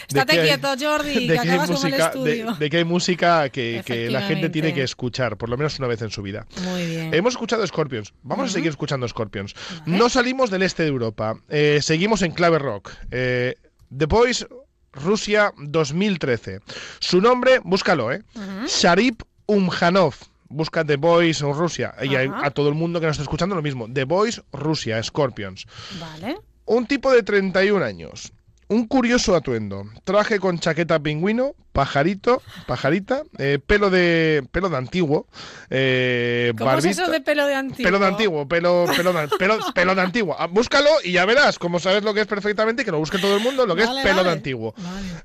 Estate 0.08 0.38
que 0.38 0.44
quieto, 0.44 0.70
Jordi, 0.80 1.28
de 1.28 1.38
que 1.38 1.42
que 1.42 1.58
música, 1.68 2.12
de, 2.16 2.54
de 2.58 2.70
que 2.70 2.78
hay 2.78 2.86
música 2.86 3.50
que, 3.50 3.84
que 3.86 4.10
la 4.10 4.22
gente 4.22 4.50
tiene 4.50 4.74
que 4.74 4.82
escuchar, 4.84 5.36
por 5.36 5.50
lo 5.50 5.58
menos 5.58 5.78
una 5.78 5.90
vez 5.90 6.02
en 6.02 6.10
su 6.10 6.22
vida. 6.22 6.48
Muy 6.64 6.86
bien. 6.86 7.14
Hemos 7.14 7.34
escuchado 7.34 7.68
Scorpions. 7.68 8.14
Vamos 8.24 8.50
a 8.50 8.54
seguir 8.54 8.70
escuchando 8.70 9.06
Scorpions. 9.10 9.56
No 9.86 10.08
salimos 10.08 10.50
del 10.50 10.64
este 10.64 10.84
de 10.84 10.90
Europa. 10.90 11.36
Eh, 11.50 11.80
seguimos 11.82 12.22
en 12.22 12.32
clave 12.32 12.60
rock. 12.60 12.92
Eh, 13.12 13.56
The 13.96 14.06
Boys 14.06 14.48
Rusia 14.94 15.52
2013. 15.58 16.62
Su 17.00 17.20
nombre, 17.20 17.60
búscalo, 17.66 18.10
¿eh? 18.14 18.24
Sharip 18.68 19.24
Umjanov. 19.48 20.16
Busca 20.52 20.86
The 20.86 20.98
Boys 20.98 21.42
Rusia. 21.42 21.96
Y 22.02 22.16
a, 22.16 22.46
a 22.46 22.52
todo 22.52 22.70
el 22.70 22.76
mundo 22.76 23.00
que 23.00 23.08
nos 23.08 23.16
está 23.16 23.24
escuchando 23.24 23.56
lo 23.56 23.62
mismo. 23.62 23.88
The 23.92 24.06
Boys 24.06 24.42
Rusia, 24.52 25.02
Scorpions. 25.02 25.66
Vale. 26.00 26.38
Un 26.66 26.86
tipo 26.86 27.12
de 27.12 27.24
31 27.24 27.84
años. 27.84 28.34
Un 28.72 28.88
curioso 28.88 29.36
atuendo. 29.36 29.84
Traje 30.06 30.40
con 30.40 30.58
chaqueta 30.58 30.98
pingüino, 30.98 31.56
pajarito, 31.74 32.42
pajarita, 32.68 33.24
eh, 33.38 33.60
pelo 33.60 33.90
de 33.90 34.48
pelo 34.50 34.70
de 34.70 34.78
antiguo, 34.78 35.28
eh, 35.70 36.54
¿Cómo 36.58 36.78
es 36.78 36.86
eso 36.86 37.12
de 37.12 37.20
pelo 37.20 37.46
de 37.48 37.56
antiguo? 37.56 37.84
Pelo 37.86 38.00
de 38.00 38.06
antiguo, 38.06 38.48
pelo, 38.48 38.86
pelo, 38.96 39.12
de, 39.12 39.28
pelo, 39.38 39.60
pelo 39.76 39.94
de 39.94 40.02
antiguo. 40.02 40.38
Ah, 40.40 40.48
Búscalo 40.48 40.90
y 41.04 41.12
ya 41.12 41.26
verás, 41.26 41.60
como 41.60 41.82
sabes 41.82 42.04
lo 42.04 42.14
que 42.14 42.22
es 42.22 42.28
perfectamente, 42.28 42.86
que 42.86 42.92
lo 42.92 43.00
busque 43.00 43.18
todo 43.18 43.36
el 43.36 43.44
mundo, 43.44 43.66
lo 43.66 43.76
que 43.76 43.84
Vale, 43.84 44.00
es 44.00 44.06
pelo 44.06 44.20
de 44.20 44.24
vale. 44.24 44.38
antiguo. 44.38 44.74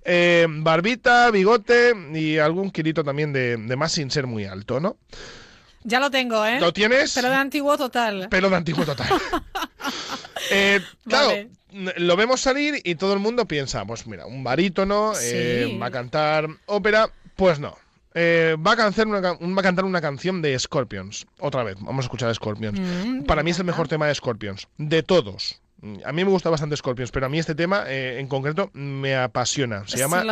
Eh, 0.04 0.48
barbita, 0.48 1.30
bigote 1.30 1.92
y 2.14 2.38
algún 2.38 2.72
kilito 2.72 3.04
también 3.04 3.32
de, 3.32 3.58
de 3.58 3.76
más 3.76 3.92
sin 3.92 4.10
ser 4.10 4.26
muy 4.26 4.44
alto, 4.44 4.80
¿no? 4.80 4.96
Ya 5.86 6.00
lo 6.00 6.10
tengo, 6.10 6.44
¿eh? 6.44 6.58
¿Lo 6.58 6.72
tienes? 6.72 7.14
Pelo 7.14 7.28
de 7.30 7.36
antiguo 7.36 7.78
total. 7.78 8.28
Pelo 8.28 8.50
de 8.50 8.56
antiguo 8.56 8.84
total. 8.84 9.08
Eh, 10.50 10.80
claro, 11.08 11.28
Vale. 11.28 11.48
lo 11.96 12.14
vemos 12.14 12.40
salir 12.40 12.80
y 12.84 12.94
todo 12.94 13.14
el 13.14 13.18
mundo 13.18 13.46
piensa, 13.46 13.84
pues 13.84 14.06
mira, 14.06 14.26
un 14.26 14.44
barítono, 14.44 15.12
eh, 15.20 15.76
va 15.82 15.86
a 15.86 15.90
cantar 15.90 16.46
ópera, 16.66 17.10
pues 17.34 17.58
no. 17.58 17.76
Eh, 18.14 18.56
va, 18.64 18.72
a 18.72 18.76
cantar 18.76 19.08
una, 19.08 19.20
va 19.20 19.32
a 19.32 19.62
cantar 19.62 19.84
una 19.84 20.00
canción 20.00 20.42
de 20.42 20.56
Scorpions. 20.56 21.26
Otra 21.40 21.64
vez, 21.64 21.76
vamos 21.80 22.04
a 22.04 22.06
escuchar 22.06 22.32
Scorpions. 22.32 22.78
Mm, 22.78 23.24
Para 23.24 23.42
mí 23.42 23.50
es 23.50 23.58
el 23.58 23.64
mejor 23.64 23.88
tema 23.88 24.06
de 24.06 24.14
Scorpions, 24.14 24.68
de 24.78 25.02
todos. 25.02 25.60
A 26.04 26.12
mí 26.12 26.24
me 26.24 26.30
gusta 26.30 26.48
bastante 26.48 26.76
Scorpions, 26.76 27.10
pero 27.10 27.26
a 27.26 27.28
mí 27.28 27.40
este 27.40 27.56
tema 27.56 27.84
eh, 27.88 28.20
en 28.20 28.28
concreto 28.28 28.70
me 28.72 29.16
apasiona. 29.16 29.82
Se 29.88 29.98
llama. 29.98 30.22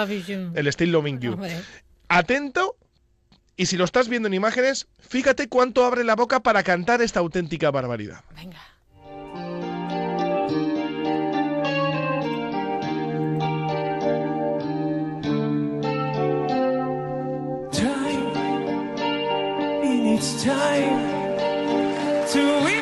El 0.54 0.72
Still 0.72 0.92
Loving 0.92 1.18
You. 1.18 1.38
Atento 2.08 2.76
y 3.56 3.66
si 3.66 3.76
lo 3.76 3.84
estás 3.84 4.08
viendo 4.08 4.26
en 4.26 4.34
imágenes, 4.34 4.88
fíjate 4.98 5.48
cuánto 5.48 5.84
abre 5.84 6.02
la 6.02 6.16
boca 6.16 6.40
para 6.40 6.62
cantar 6.62 7.02
esta 7.02 7.20
auténtica 7.20 7.70
barbaridad. 7.70 8.24
Venga. 8.34 8.60
Time, 17.70 18.34
time 20.42 21.14
to 22.32 22.73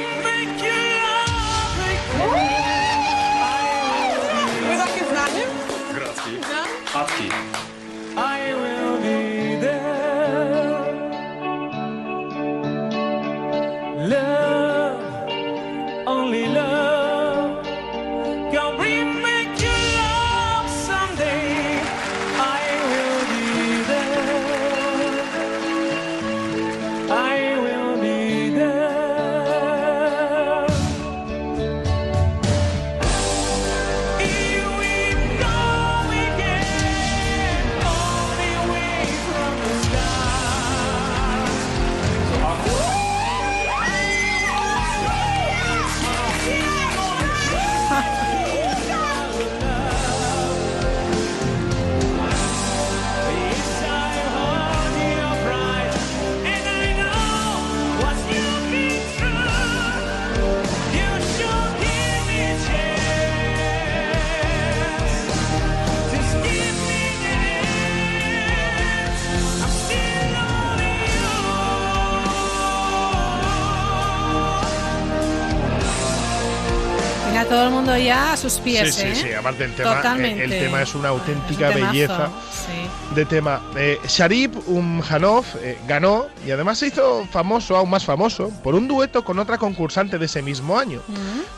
todo 77.52 77.64
el 77.64 77.70
mundo 77.70 77.94
ya 77.98 78.32
a 78.32 78.36
sus 78.38 78.54
pies, 78.54 78.94
sí, 78.94 79.02
sí, 79.02 79.08
¿eh? 79.08 79.14
sí, 79.14 79.32
aparte 79.34 79.64
el 79.64 79.74
tema, 79.74 79.96
Totalmente. 79.96 80.42
el, 80.42 80.50
tema 80.50 80.80
es 80.80 80.94
una 80.94 81.10
auténtica 81.10 81.68
Es 81.68 81.74
un 81.74 81.80
temazo, 81.80 81.92
belleza 81.92 82.30
sí. 82.50 83.14
de 83.14 83.24
tema. 83.26 83.62
Eh, 83.76 84.00
Sharip 84.08 84.56
Umjanov 84.66 85.44
eh, 85.60 85.78
ganó 85.86 86.28
y 86.46 86.50
además 86.50 86.78
se 86.78 86.86
hizo 86.86 87.26
famoso, 87.30 87.76
aún 87.76 87.90
más 87.90 88.06
famoso, 88.06 88.48
por 88.62 88.74
un 88.74 88.88
dueto 88.88 89.22
con 89.22 89.38
otra 89.38 89.58
concursante 89.58 90.18
de 90.18 90.24
ese 90.24 90.40
mismo 90.40 90.78
año. 90.78 91.02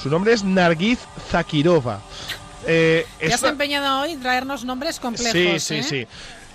Su 0.02 0.10
nombre 0.10 0.32
es 0.32 0.42
Nargiz 0.42 0.98
Zakirova. 1.30 2.00
Eh, 2.66 3.06
Te 3.20 3.26
es 3.26 3.34
has 3.34 3.42
una- 3.42 3.50
empeñado 3.50 4.00
hoy 4.00 4.12
en 4.12 4.20
traernos 4.20 4.64
nombres 4.64 4.98
complejos. 4.98 5.32
Sí, 5.32 5.60
sí, 5.60 5.74
¿eh? 5.76 5.82
sí. 5.84 6.06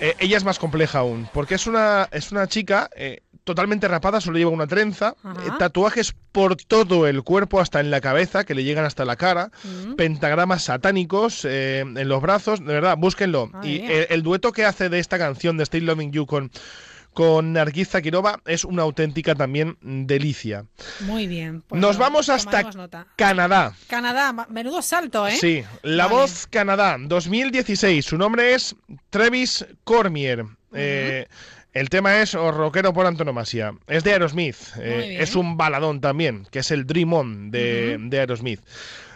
Eh, 0.02 0.16
ella 0.20 0.36
es 0.36 0.44
más 0.44 0.60
compleja 0.60 1.00
aún, 1.00 1.30
porque 1.34 1.56
es 1.56 1.66
una, 1.66 2.10
es 2.12 2.34
una 2.34 2.46
chica 2.48 2.90
eh, 2.94 3.22
totalmente 3.50 3.88
rapada, 3.88 4.22
solo 4.22 4.38
lleva 4.38 4.52
una 4.52 4.68
trenza, 4.68 5.16
Ajá. 5.24 5.42
eh, 5.48 5.52
tatuajes 5.58 6.14
por 6.32 6.56
todo 6.56 7.08
el 7.08 7.24
cuerpo, 7.24 7.60
hasta 7.60 7.80
en 7.80 7.90
la 7.92 8.00
cabeza, 8.00 8.44
que 8.44 8.54
le 8.56 8.64
llegan 8.64 8.86
hasta 8.86 9.06
la 9.06 9.16
cara, 9.16 9.52
Mm. 9.64 9.96
pentagramas 9.96 10.64
satánicos 10.64 11.44
eh, 11.46 11.80
en 11.80 12.08
los 12.08 12.22
brazos, 12.22 12.60
de 12.60 12.74
verdad, 12.74 12.96
búsquenlo. 12.98 13.50
Ah, 13.54 13.62
y 13.66 13.82
el, 13.82 14.08
el 14.10 14.24
dueto 14.24 14.52
que 14.52 14.66
hace 14.66 14.90
de 14.90 15.00
esta 15.00 15.18
canción 15.18 15.58
de 15.58 15.66
Still 15.66 15.86
Loving 15.88 16.12
You 16.12 16.26
con, 16.28 16.52
con 17.14 17.54
Nargiz 17.54 17.90
Zakirova 17.90 18.40
es 18.46 18.64
una 18.64 18.84
auténtica 18.84 19.34
también 19.36 19.78
delicia. 19.82 20.66
Muy 21.02 21.26
bien. 21.28 21.64
pues 21.68 21.82
Nos 21.82 21.96
no, 21.98 22.02
vamos 22.02 22.30
hasta 22.30 22.62
nota. 22.64 23.08
Canadá. 23.16 23.74
Canadá, 23.88 24.48
menudo 24.50 24.82
salto, 24.84 25.28
¿eh? 25.28 25.36
Sí, 25.36 25.64
La 25.82 26.06
Vale. 26.06 26.20
Voz 26.20 26.48
Canadá, 26.48 26.98
2016. 27.00 28.06
Su 28.06 28.18
nombre 28.18 28.54
es 28.54 28.76
Travis 29.10 29.66
Cormier. 29.84 30.46
Eh, 30.72 31.26
el 31.74 31.90
tema 31.90 32.22
es 32.22 32.36
o 32.36 32.52
rockero 32.52 32.94
por 32.94 33.06
antonomasia. 33.06 33.74
Es 33.88 34.04
de 34.04 34.14
Aerosmith. 34.14 34.58
Eh, 34.80 35.18
es 35.20 35.36
un 35.36 35.58
baladón 35.58 36.02
también, 36.02 36.46
que 36.52 36.60
es 36.60 36.72
el 36.72 36.86
Dream 36.86 37.14
On 37.14 37.52
de, 37.52 37.98
de 38.00 38.20
Aerosmith. 38.20 38.62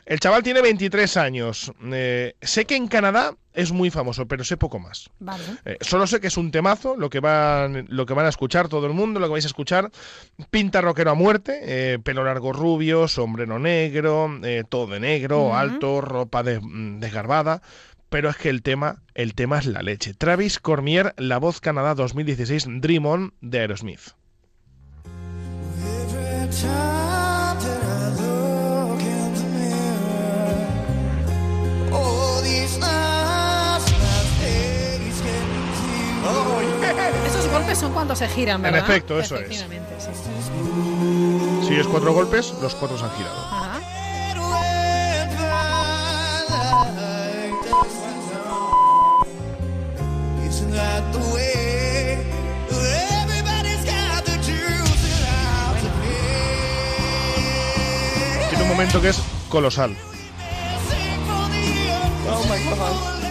El 0.05 0.19
chaval 0.19 0.43
tiene 0.43 0.61
23 0.61 1.15
años. 1.15 1.71
Eh, 1.93 2.35
sé 2.41 2.65
que 2.65 2.75
en 2.75 2.87
Canadá 2.89 3.35
es 3.53 3.71
muy 3.71 3.89
famoso, 3.89 4.27
pero 4.27 4.43
sé 4.43 4.57
poco 4.57 4.77
más. 4.77 5.09
Vale. 5.19 5.43
Eh, 5.63 5.77
solo 5.79 6.07
sé 6.07 6.19
que 6.19 6.27
es 6.27 6.35
un 6.35 6.51
temazo, 6.51 6.97
lo 6.97 7.09
que, 7.09 7.21
van, 7.21 7.85
lo 7.87 8.05
que 8.05 8.13
van 8.13 8.25
a 8.25 8.29
escuchar 8.29 8.67
todo 8.67 8.85
el 8.85 8.91
mundo, 8.93 9.21
lo 9.21 9.27
que 9.27 9.31
vais 9.31 9.45
a 9.45 9.47
escuchar. 9.47 9.89
Pinta 10.51 10.81
rockero 10.81 11.11
a 11.11 11.13
muerte, 11.13 11.61
eh, 11.63 11.99
pelo 12.03 12.25
largo 12.25 12.51
rubio, 12.51 13.07
sombrero 13.07 13.59
negro, 13.59 14.29
todo 14.67 14.87
de 14.87 14.99
negro, 14.99 15.55
alto, 15.55 16.01
ropa 16.01 16.43
de- 16.43 16.59
desgarbada. 16.99 17.61
Pero 18.13 18.29
es 18.29 18.37
que 18.37 18.49
el 18.49 18.61
tema, 18.61 19.01
el 19.15 19.33
tema 19.33 19.57
es 19.57 19.65
la 19.65 19.81
leche. 19.81 20.13
Travis 20.13 20.59
Cormier, 20.59 21.15
La 21.17 21.39
Voz 21.39 21.59
Canadá 21.59 21.95
2016, 21.95 22.67
Dream 22.79 23.07
On 23.07 23.33
de 23.41 23.61
Aerosmith. 23.61 24.11
Esos 37.25 37.47
golpes 37.49 37.79
son 37.79 37.93
cuando 37.93 38.15
se 38.15 38.27
giran, 38.27 38.57
En 38.57 38.73
¿verdad? 38.73 38.87
efecto, 38.87 39.19
eso 39.19 39.37
es. 39.37 39.57
Sí. 39.57 39.65
Si 41.67 41.73
es 41.73 41.87
cuatro 41.87 42.13
golpes, 42.13 42.53
los 42.61 42.75
cuatro 42.75 42.95
se 42.95 43.05
han 43.05 43.11
girado. 43.11 43.35
Ajá. 43.35 43.62
Tiene 58.49 58.63
un 58.63 58.69
momento 58.69 59.01
que 59.01 59.09
es 59.09 59.21
colosal. 59.49 59.95
Oh 62.29 62.43
my 62.49 62.63
god. 62.69 63.22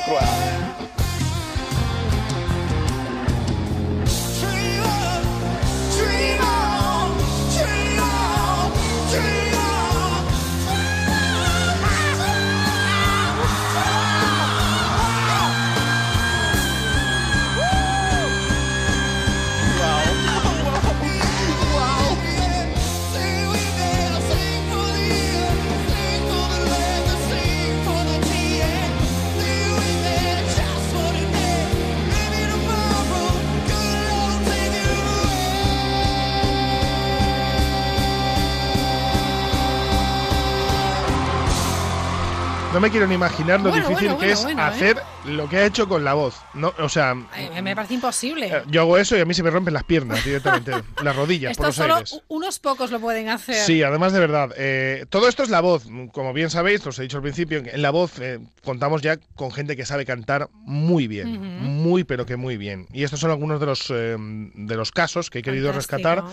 Croix. 0.00 0.41
No 42.72 42.80
me 42.80 42.90
quiero 42.90 43.06
ni 43.06 43.14
imaginar 43.14 43.60
lo 43.60 43.68
Bueno, 43.68 43.86
difícil 43.86 44.08
bueno, 44.08 44.18
que 44.20 44.32
es 44.32 44.42
bueno, 44.44 44.62
¿eh? 44.62 44.64
hacer 44.64 44.96
lo 45.26 45.46
que 45.46 45.58
ha 45.58 45.66
hecho 45.66 45.86
con 45.86 46.04
la 46.04 46.14
voz. 46.14 46.36
No, 46.54 46.72
o 46.78 46.88
sea, 46.88 47.14
me 47.14 47.76
parece 47.76 47.94
imposible. 47.94 48.46
eh, 48.46 48.62
yo 48.68 48.80
hago 48.80 48.96
eso 48.96 49.14
y 49.16 49.20
a 49.20 49.26
mí 49.26 49.34
se 49.34 49.42
me 49.42 49.50
rompen 49.50 49.74
las 49.74 49.84
piernas 49.84 50.24
directamente, 50.24 50.72
las 51.02 51.14
rodillas 51.14 51.50
Esto 51.52 51.62
por 51.64 51.66
los 51.68 51.76
solo 51.76 51.94
aires. 51.96 52.22
unos 52.28 52.58
pocos 52.60 52.90
lo 52.90 52.98
pueden 52.98 53.28
hacer. 53.28 53.56
Sí, 53.56 53.82
además 53.82 54.14
de 54.14 54.20
verdad. 54.20 54.50
eh, 54.56 55.04
todo 55.10 55.28
esto 55.28 55.42
es 55.42 55.50
la 55.50 55.60
voz. 55.60 55.84
Como 56.12 56.32
bien 56.32 56.48
sabéis, 56.48 56.86
os 56.86 56.98
he 56.98 57.02
dicho 57.02 57.18
al 57.18 57.22
principio, 57.22 57.58
en 57.64 57.82
la 57.82 57.90
voz 57.90 58.18
eh, 58.20 58.38
contamos 58.64 59.02
ya 59.02 59.18
con 59.34 59.52
gente 59.52 59.76
que 59.76 59.84
sabe 59.84 60.06
cantar 60.06 60.48
muy 60.64 61.06
bien. 61.08 61.40
Muy, 61.60 62.04
pero 62.04 62.24
que 62.24 62.36
muy 62.36 62.56
bien. 62.56 62.86
Y 62.94 63.04
estos 63.04 63.20
son 63.20 63.30
algunos 63.30 63.60
de 63.60 63.66
los, 63.66 63.90
eh, 63.90 64.16
de 64.18 64.76
los 64.76 64.92
casos 64.92 65.28
que 65.28 65.40
he 65.40 65.42
querido 65.42 65.68
Fantástico. 65.72 65.96
rescatar 65.98 66.24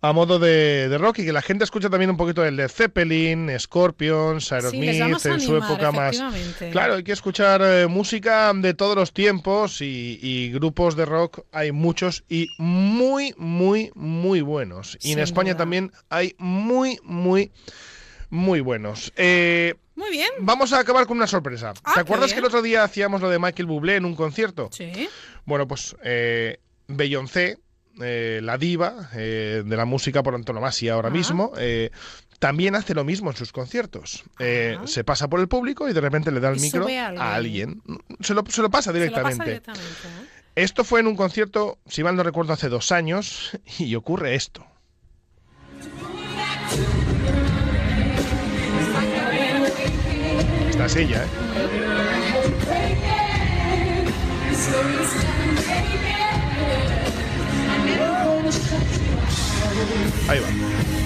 a 0.00 0.12
modo 0.12 0.38
de, 0.38 0.88
de 0.88 0.98
rock 0.98 1.18
y 1.20 1.24
que 1.24 1.32
la 1.32 1.42
gente 1.42 1.64
escucha 1.64 1.90
también 1.90 2.10
un 2.10 2.16
poquito 2.16 2.44
el 2.44 2.56
de 2.56 2.68
Zeppelin, 2.68 3.50
Scorpions, 3.58 4.44
Sí, 4.46 4.54
Aerosmith, 4.54 5.00
a 5.00 5.28
en 5.34 5.40
su 5.40 5.56
época 5.56 5.90
más. 5.90 6.22
Claro, 6.70 6.94
hay 6.94 7.02
que 7.02 7.12
escuchar 7.12 7.62
eh, 7.64 7.86
música 7.88 8.52
de 8.54 8.74
todos 8.74 8.94
los 8.96 9.12
tiempos 9.12 9.80
y, 9.80 10.18
y 10.22 10.50
grupos 10.52 10.94
de 10.94 11.04
rock 11.04 11.40
hay 11.50 11.72
muchos 11.72 12.24
y 12.28 12.46
muy, 12.58 13.34
muy, 13.36 13.90
muy 13.94 14.40
buenos. 14.40 14.96
Y 15.02 15.12
en 15.12 15.18
España 15.18 15.52
duda. 15.54 15.58
también 15.58 15.92
hay 16.10 16.34
muy, 16.38 16.98
muy, 17.02 17.50
muy 18.30 18.60
buenos. 18.60 19.12
Eh, 19.16 19.74
Muy 19.96 20.10
bien. 20.10 20.28
Vamos 20.40 20.72
a 20.72 20.78
acabar 20.78 21.06
con 21.06 21.16
una 21.16 21.26
sorpresa. 21.26 21.72
Ah, 21.82 21.94
¿Te 21.94 22.00
acuerdas 22.00 22.32
que 22.32 22.38
el 22.38 22.44
otro 22.44 22.62
día 22.62 22.84
hacíamos 22.84 23.20
lo 23.20 23.28
de 23.30 23.40
Michael 23.40 23.66
Bublé 23.66 23.96
en 23.96 24.04
un 24.04 24.14
concierto? 24.14 24.68
Sí. 24.72 25.08
Bueno, 25.44 25.66
pues 25.66 25.96
eh, 26.04 26.60
Beyoncé, 26.86 27.58
eh, 28.02 28.40
la 28.42 28.58
diva 28.58 29.10
eh, 29.14 29.62
de 29.64 29.76
la 29.76 29.84
música 29.84 30.22
por 30.22 30.34
antonomasia 30.34 30.94
ahora 30.94 31.10
mismo, 31.10 31.52
eh, 31.58 31.90
también 32.38 32.74
hace 32.74 32.94
lo 32.94 33.04
mismo 33.04 33.30
en 33.30 33.36
sus 33.36 33.52
conciertos. 33.52 34.24
Se 34.84 35.04
pasa 35.04 35.28
por 35.28 35.40
el 35.40 35.48
público 35.48 35.88
y 35.88 35.92
de 35.92 36.00
repente 36.00 36.30
le 36.30 36.40
da 36.40 36.50
el 36.50 36.58
Y 36.58 36.60
micro 36.60 36.86
a 37.18 37.34
alguien. 37.34 37.82
Se 38.20 38.34
lo, 38.34 38.44
se 38.44 38.44
lo 38.44 38.44
pasa 38.44 38.52
Se 38.52 38.62
lo 38.62 38.70
pasa 38.70 38.92
directamente. 38.92 39.44
directamente. 39.44 39.82
Esto 40.54 40.82
fue 40.82 41.00
en 41.00 41.06
un 41.06 41.14
concierto, 41.14 41.78
si 41.86 42.02
mal 42.02 42.16
no 42.16 42.22
recuerdo, 42.24 42.52
hace 42.52 42.68
dos 42.68 42.90
años 42.90 43.52
y 43.78 43.94
ocurre 43.94 44.34
esto. 44.34 44.66
Esta 50.68 50.86
es 50.86 50.96
ella, 50.96 51.24
¿eh? 51.24 51.28
Ahí 60.28 60.40
va. 60.40 60.97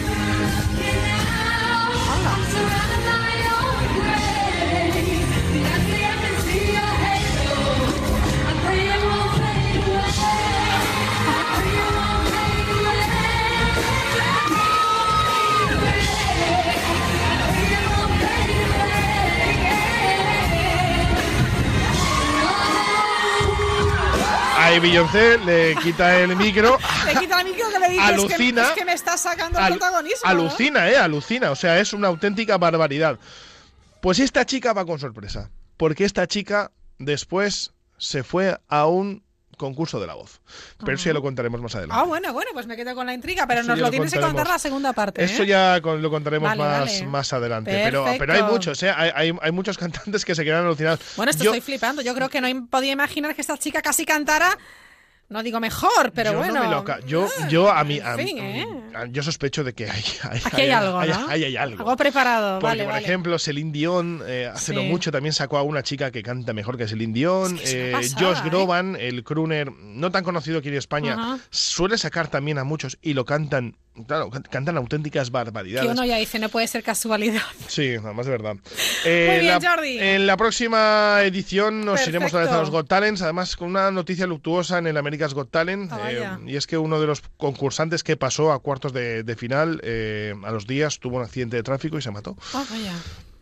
Ahí 24.73 24.79
Beyoncé 24.81 25.37
le 25.45 25.77
quita 25.83 26.19
el 26.19 26.35
micro. 26.35 26.79
Le 27.05 27.15
quita 27.21 27.43
el 27.43 27.47
micro 27.49 27.69
que 27.69 27.79
le 27.79 27.89
dices 27.91 28.05
Alucina. 28.07 28.63
que, 28.63 28.69
es 28.69 28.75
que 28.75 28.85
me 28.87 28.95
está 28.95 29.19
sacando 29.19 29.59
el 29.59 29.67
protagonismo. 29.67 30.21
¿no? 30.25 30.31
Alucina, 30.31 30.89
¿eh? 30.89 30.97
Alucina. 30.97 31.51
O 31.51 31.57
sea, 31.57 31.79
es 31.79 31.93
una 31.93 32.09
auténtica 32.09 32.57
barbaridad. 32.57 33.19
Pues 34.01 34.19
esta 34.19 34.47
chica 34.47 34.73
va 34.73 34.87
con 34.87 34.99
sorpresa. 34.99 35.51
Porque 35.77 36.07
esta 36.07 36.27
chica 36.27 36.73
después 36.99 37.75
se 37.99 38.23
fue 38.23 38.59
a 38.67 38.87
un 38.87 39.23
concurso 39.57 40.01
de 40.01 40.07
la 40.07 40.15
voz. 40.15 40.41
Pero 40.79 40.95
eso 40.95 41.07
ya 41.07 41.13
lo 41.13 41.23
contaremos 41.23 41.61
más 41.61 41.75
adelante. 41.75 42.01
Ah, 42.01 42.05
bueno, 42.05 42.33
bueno, 42.33 42.51
pues 42.53 42.67
me 42.67 42.77
quedo 42.77 42.95
con 42.95 43.07
la 43.07 43.15
intriga, 43.15 43.47
pero 43.47 43.61
Eso 43.61 43.69
nos 43.69 43.79
ya 43.79 43.83
lo 43.83 43.87
lo 43.89 43.91
tienes 43.91 44.13
que 44.13 44.21
contar 44.21 44.49
la 44.49 44.59
segunda 44.59 44.93
parte. 44.93 45.23
Eso 45.23 45.43
¿eh? 45.43 45.47
ya 45.47 45.81
con- 45.81 46.03
lo 46.03 46.11
contaremos 46.11 46.49
Vale, 46.49 46.59
más, 46.63 46.79
vale. 46.93 47.07
más 47.07 47.33
adelante. 47.33 47.71
Pero, 47.71 48.05
pero 48.19 48.33
hay 48.33 48.43
muchos, 48.43 48.83
¿eh? 48.83 48.91
hay, 48.91 49.11
hay- 49.15 49.37
hay 49.41 49.53
muchos 49.53 49.79
cantantes 49.79 50.25
que 50.25 50.35
se 50.35 50.45
quedan 50.45 50.65
alucinados. 50.65 51.01
Bueno, 51.17 51.31
esto 51.31 51.45
Yo- 51.45 51.51
estoy 51.55 51.61
flipando. 51.61 52.03
Yo 52.03 52.15
creo 52.15 52.29
que 52.29 52.41
no 52.41 52.67
podía 52.67 52.93
imaginar 52.93 53.35
que 53.35 53.41
esta 53.41 53.57
chica 53.59 53.83
casi 53.83 54.05
cantara. 54.05 54.59
No 55.33 55.43
digo 55.43 55.59
mejor, 55.61 56.13
pero 56.15 56.33
yo 56.33 56.39
bueno. 56.39 56.55
no 56.55 56.65
me 56.65 56.71
lo 56.71 56.85
ca- 56.85 57.01
yo, 57.07 57.29
yo 57.49 57.71
a 57.71 57.83
mí, 57.85 57.99
a- 57.99 58.17
fin, 58.17 58.39
¿eh? 58.39 58.67
a- 58.95 59.07
yo 59.07 59.23
sospecho 59.23 59.65
de 59.65 59.73
que 59.73 59.91
hay, 59.91 60.03
hay, 60.31 60.41
Aquí 60.45 60.61
hay 60.63 60.71
algo, 60.71 60.99
hay- 60.99 61.09
¿no? 61.11 61.27
hay- 61.29 61.57
algo. 61.57 61.79
Algo 61.81 61.97
preparado, 61.97 62.59
Porque, 62.59 62.67
vale, 62.67 62.85
por 62.85 62.93
vale. 62.93 63.05
ejemplo, 63.07 63.39
Celine 63.39 63.73
Dion 63.73 64.23
eh, 64.27 64.51
hace 64.53 64.75
no 64.75 64.83
mucho 64.83 65.11
también 65.11 65.33
sacó 65.33 65.57
a 65.59 65.63
una 65.63 65.83
chica 65.83 66.11
que 66.11 66.23
canta 66.23 66.53
mejor 66.53 66.77
que 66.77 66.87
Celine 66.87 67.13
Dion. 67.15 67.57
Es 67.57 67.71
que 67.73 67.89
Eh, 67.89 67.93
pasada, 67.93 68.21
Josh 68.35 68.39
¿eh? 68.39 68.49
Groban, 68.51 68.97
el 69.01 69.25
crooner 69.25 69.73
no 69.73 70.11
tan 70.11 70.23
conocido 70.25 70.59
aquí 70.59 70.69
en 70.69 70.75
España, 70.77 71.39
suele 71.51 71.97
sacar 71.99 72.29
también 72.29 72.59
a 72.59 72.65
muchos 72.65 72.99
y 73.01 73.15
lo 73.15 73.25
cantan, 73.25 73.77
claro, 74.07 74.31
can- 74.31 74.43
cantan 74.43 74.77
auténticas 74.77 75.29
Que 75.29 75.33
barbaridades. 75.33 75.91
uno 75.91 76.05
ya 76.05 76.17
dice, 76.17 76.39
no 76.39 76.49
puede 76.49 76.67
ser 76.69 76.83
casualidad. 76.83 77.43
Sí, 77.69 77.91
nada 77.97 78.13
más 78.13 78.27
de 78.27 78.33
verdad. 78.33 78.55
Muy 79.05 79.39
bien, 79.41 79.47
la- 79.47 79.61
Jordi. 79.71 79.99
En 79.99 80.27
la 80.27 80.37
próxima 80.37 81.19
edición 81.23 81.85
nos 81.85 82.07
iremos 82.07 82.29
otra 82.31 82.41
vez 82.41 82.49
a 82.49 82.53
Perfecto. 82.53 82.61
los 82.61 82.71
Got 82.71 82.89
Talents, 82.89 83.23
además 83.23 83.57
con 83.57 83.69
una 83.69 83.91
noticia 83.91 84.27
luctuosa 84.27 84.79
en 84.79 84.87
el 84.87 84.97
America's 84.97 85.35
Got 85.35 85.51
Talent, 85.51 85.91
Ah, 85.93 86.11
eh, 86.11 86.29
y 86.47 86.57
es 86.57 86.67
que 86.67 86.79
uno 86.79 87.01
de 87.01 87.07
los 87.07 87.23
concursantes 87.37 88.03
que 88.05 88.17
pasó 88.17 88.53
a 88.53 88.59
cuartos 88.61 88.93
de, 88.93 89.23
de 89.23 89.37
final 89.37 89.81
eh, 89.85 90.35
a 90.45 90.51
los 90.51 90.67
días 90.67 90.99
tuvo 90.99 91.17
un 91.17 91.23
accidente 91.25 91.57
de 91.57 91.63
tráfico 91.63 91.99
y 91.99 92.03
se 92.03 92.11
mató. 92.11 92.37
Ah, 92.55 92.65
vaya. 92.71 92.93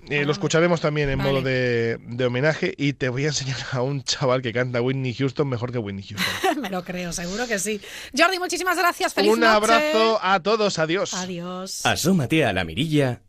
Eh, 0.09 0.25
lo 0.25 0.33
escucharemos 0.33 0.81
también 0.81 1.11
en 1.11 1.19
Vale. 1.19 1.31
modo 1.31 1.43
de, 1.43 1.99
de 2.01 2.25
homenaje 2.25 2.75
y 2.77 2.95
te 2.95 3.09
voy 3.11 3.25
a 3.25 3.29
enseñar 3.29 3.59
a 3.73 3.83
un 3.83 4.03
chaval 4.03 4.43
que 4.43 4.53
canta 4.53 4.81
Whitney 4.83 5.15
Houston 5.15 5.49
mejor 5.49 5.71
que 5.73 5.79
Whitney 5.79 6.05
Houston. 6.05 6.61
me 6.63 6.71
lo 6.71 6.83
creo, 6.83 7.13
seguro 7.13 7.47
que 7.47 7.59
sí. 7.59 7.81
Jordi, 8.17 8.39
muchísimas 8.39 8.77
gracias. 8.79 9.13
Feliz 9.15 9.33
un 9.33 9.41
noche. 9.41 9.53
abrazo 9.53 10.19
a 10.23 10.41
todos, 10.41 10.79
adiós. 10.79 11.15
Adiós. 11.15 11.85
Asómate 11.87 12.45
a 12.45 12.53
la 12.53 12.65
mirilla 12.65 13.23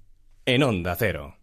en 0.46 0.64
Onda 0.64 0.96
Cero. 0.98 1.36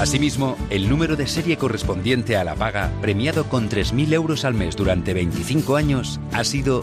Asimismo, 0.02 0.58
el 0.72 0.90
número 0.90 1.16
de 1.16 1.28
serie 1.28 1.58
correspondiente 1.58 2.36
a 2.36 2.44
la 2.44 2.56
paga, 2.56 2.92
premiado 3.02 3.48
con 3.48 3.70
3.000 3.70 4.14
euros 4.14 4.46
al 4.46 4.56
mes 4.56 4.76
durante 4.76 5.14
25 5.14 5.76
años, 5.76 6.20
ha 6.32 6.44
sido 6.44 6.82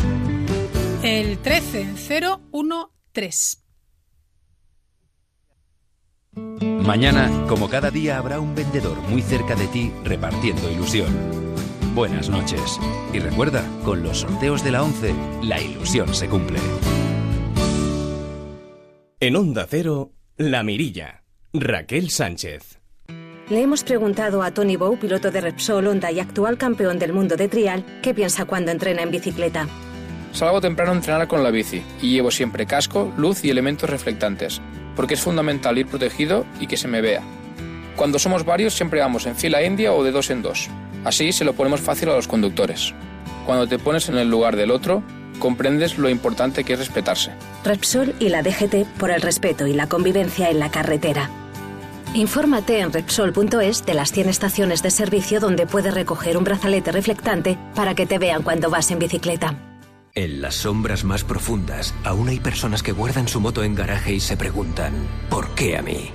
El 1.03 1.39
13013. 1.39 3.59
Mañana, 6.61 7.45
como 7.49 7.69
cada 7.69 7.91
día, 7.91 8.19
habrá 8.19 8.39
un 8.39 8.55
vendedor 8.55 8.97
muy 9.09 9.23
cerca 9.23 9.57
de 9.57 9.67
ti 9.67 9.93
repartiendo 10.05 10.71
ilusión. 10.71 11.09
Buenas 11.97 12.29
noches. 12.29 12.79
Y 13.13 13.19
recuerda, 13.19 13.65
con 13.85 14.05
los 14.05 14.21
sorteos 14.21 14.63
de 14.63 14.71
la 14.71 14.85
11, 14.85 15.13
la 15.43 15.61
ilusión 15.61 16.15
se 16.15 16.29
cumple. 16.29 16.61
En 19.19 19.35
Onda 19.35 19.67
Cero, 19.69 20.13
La 20.37 20.63
Mirilla. 20.63 21.25
Raquel 21.53 22.11
Sánchez. 22.11 22.78
Le 23.51 23.63
hemos 23.63 23.83
preguntado 23.83 24.43
a 24.43 24.51
Tony 24.51 24.77
Bow, 24.77 24.99
piloto 24.99 25.31
de 25.31 25.41
Repsol 25.41 25.87
Honda 25.87 26.13
y 26.13 26.21
actual 26.21 26.59
campeón 26.59 26.99
del 26.99 27.15
mundo 27.15 27.35
de 27.35 27.49
trial, 27.49 27.83
qué 28.03 28.13
piensa 28.13 28.45
cuando 28.45 28.71
entrena 28.71 29.01
en 29.01 29.11
bicicleta. 29.11 29.67
Salgo 30.33 30.61
temprano 30.61 30.93
a 30.93 30.97
entrenar 30.97 31.29
con 31.29 31.43
la 31.43 31.51
bici 31.51 31.83
y 32.03 32.11
llevo 32.11 32.31
siempre 32.31 32.67
casco, 32.67 33.11
luz 33.17 33.43
y 33.47 33.51
elementos 33.51 33.89
reflectantes, 33.89 34.61
porque 34.95 35.15
es 35.15 35.23
fundamental 35.23 35.79
ir 35.79 35.87
protegido 35.87 36.45
y 36.61 36.67
que 36.67 36.77
se 36.77 36.89
me 36.89 37.01
vea. 37.01 37.23
Cuando 37.97 38.19
somos 38.19 38.45
varios 38.45 38.75
siempre 38.75 39.01
vamos 39.01 39.25
en 39.25 39.35
fila 39.35 39.63
india 39.63 39.95
o 39.95 40.05
de 40.05 40.13
dos 40.13 40.29
en 40.29 40.43
dos. 40.43 40.69
Así 41.05 41.33
se 41.33 41.47
lo 41.47 41.55
ponemos 41.55 41.81
fácil 41.81 42.11
a 42.11 42.17
los 42.17 42.29
conductores. 42.29 42.93
Cuando 43.47 43.67
te 43.67 43.79
pones 43.79 44.11
en 44.11 44.19
el 44.19 44.29
lugar 44.29 44.57
del 44.57 44.71
otro, 44.71 45.03
comprendes 45.39 45.97
lo 45.97 46.11
importante 46.11 46.65
que 46.65 46.75
es 46.75 46.81
respetarse. 46.81 47.31
Repsol 47.65 48.15
y 48.19 48.29
la 48.29 48.43
DGT 48.43 48.87
por 48.99 49.11
el 49.11 49.23
respeto 49.23 49.67
y 49.67 49.73
la 49.73 49.89
convivencia 49.89 50.51
en 50.51 50.59
la 50.59 50.71
carretera. 50.71 51.31
Infórmate 52.15 52.81
en 52.81 52.93
Repsol.es 52.93 53.85
de 53.85 53.95
las 53.95 54.13
100 54.13 54.31
estaciones 54.31 54.83
de 54.83 54.91
servicio 54.91 55.41
donde 55.41 55.67
puedes 55.67 55.93
recoger 55.93 56.37
un 56.37 56.45
brazalete 56.45 56.91
reflectante 56.91 57.59
para 57.75 57.95
que 57.95 58.07
te 58.07 58.19
vean 58.19 58.43
cuando 58.43 58.71
vas 58.71 58.91
en 58.91 58.99
bicicleta. 58.99 59.55
En 60.15 60.41
las 60.41 60.55
sombras 60.57 61.05
más 61.05 61.23
profundas, 61.23 61.95
aún 62.05 62.29
hay 62.29 62.41
personas 62.41 62.83
que 62.83 62.93
guardan 62.93 63.29
su 63.29 63.41
moto 63.41 63.63
en 63.63 63.75
garaje 63.75 64.15
y 64.15 64.21
se 64.21 64.37
preguntan, 64.37 64.93
¿por 65.29 65.51
qué 65.55 65.77
a 65.77 65.83
mí? 65.83 66.11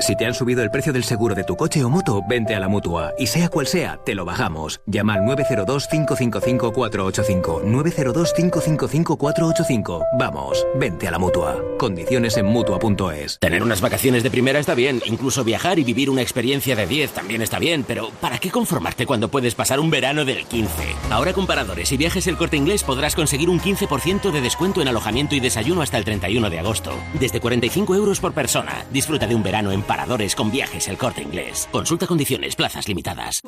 Si 0.00 0.16
te 0.16 0.26
han 0.26 0.34
subido 0.34 0.62
el 0.62 0.70
precio 0.70 0.92
del 0.92 1.04
seguro 1.04 1.34
de 1.34 1.44
tu 1.44 1.56
coche 1.56 1.82
o 1.84 1.88
moto, 1.88 2.20
vente 2.28 2.54
a 2.54 2.60
la 2.60 2.68
mutua. 2.68 3.12
Y 3.18 3.26
sea 3.26 3.48
cual 3.48 3.66
sea, 3.66 3.98
te 4.04 4.14
lo 4.14 4.24
bajamos. 4.24 4.80
Llama 4.86 5.14
al 5.14 5.22
902-555-485. 5.22 7.64
902-555-485. 7.64 10.04
Vamos, 10.18 10.66
vente 10.76 11.08
a 11.08 11.10
la 11.10 11.18
mutua. 11.18 11.56
Condiciones 11.78 12.36
en 12.36 12.46
mutua.es. 12.46 13.38
Tener 13.38 13.62
unas 13.62 13.80
vacaciones 13.80 14.22
de 14.22 14.30
primera 14.30 14.58
está 14.58 14.74
bien, 14.74 15.00
incluso 15.04 15.44
viajar 15.44 15.78
y 15.78 15.84
vivir 15.84 16.10
una 16.10 16.22
experiencia 16.22 16.74
de 16.74 16.86
10 16.86 17.12
también 17.12 17.42
está 17.42 17.58
bien, 17.58 17.84
pero 17.86 18.10
¿para 18.20 18.38
qué 18.38 18.50
conformarte 18.50 19.06
cuando 19.06 19.28
puedes 19.28 19.54
pasar 19.54 19.80
un 19.80 19.90
verano 19.90 20.24
del 20.24 20.46
15? 20.46 20.70
Ahora 21.10 21.32
con 21.32 21.46
Paradores 21.46 21.92
y 21.92 21.96
Viajes 21.96 22.26
El 22.26 22.36
Corte 22.36 22.56
Inglés 22.56 22.82
podrás 22.82 23.14
conseguir 23.14 23.50
un 23.50 23.60
15% 23.60 24.30
de 24.30 24.40
descuento 24.40 24.82
en 24.82 24.88
alojamiento 24.88 25.34
y 25.34 25.40
desayuno 25.40 25.82
hasta 25.82 25.98
el 25.98 26.04
31 26.04 26.50
de 26.50 26.58
agosto. 26.58 26.92
Desde 27.18 27.40
45 27.40 27.94
euros 27.94 28.20
por 28.20 28.32
persona. 28.32 28.84
Disfruta 28.92 29.26
de 29.26 29.34
un 29.34 29.42
verano 29.42 29.72
en 29.72 29.82
Paradores 29.92 30.34
con 30.34 30.50
Viajes 30.50 30.88
El 30.88 30.96
Corte 30.96 31.20
Inglés. 31.20 31.68
Consulta 31.70 32.06
condiciones, 32.06 32.56
plazas 32.56 32.88
limitadas. 32.88 33.42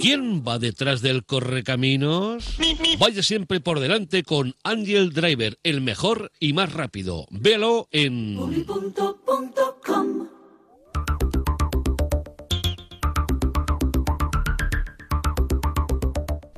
¿Quién 0.00 0.42
va 0.42 0.58
detrás 0.58 1.02
del 1.02 1.26
correcaminos? 1.26 2.56
Vaya 2.98 3.22
siempre 3.22 3.60
por 3.60 3.78
delante 3.78 4.22
con 4.22 4.54
Angel 4.64 5.12
Driver, 5.12 5.58
el 5.64 5.82
mejor 5.82 6.32
y 6.40 6.54
más 6.54 6.72
rápido. 6.72 7.26
Véalo 7.28 7.88
en 7.90 8.38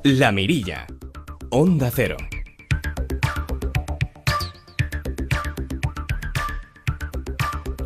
La 0.03 0.31
Mirilla. 0.31 0.87
Onda 1.49 1.91
Cero. 1.93 2.15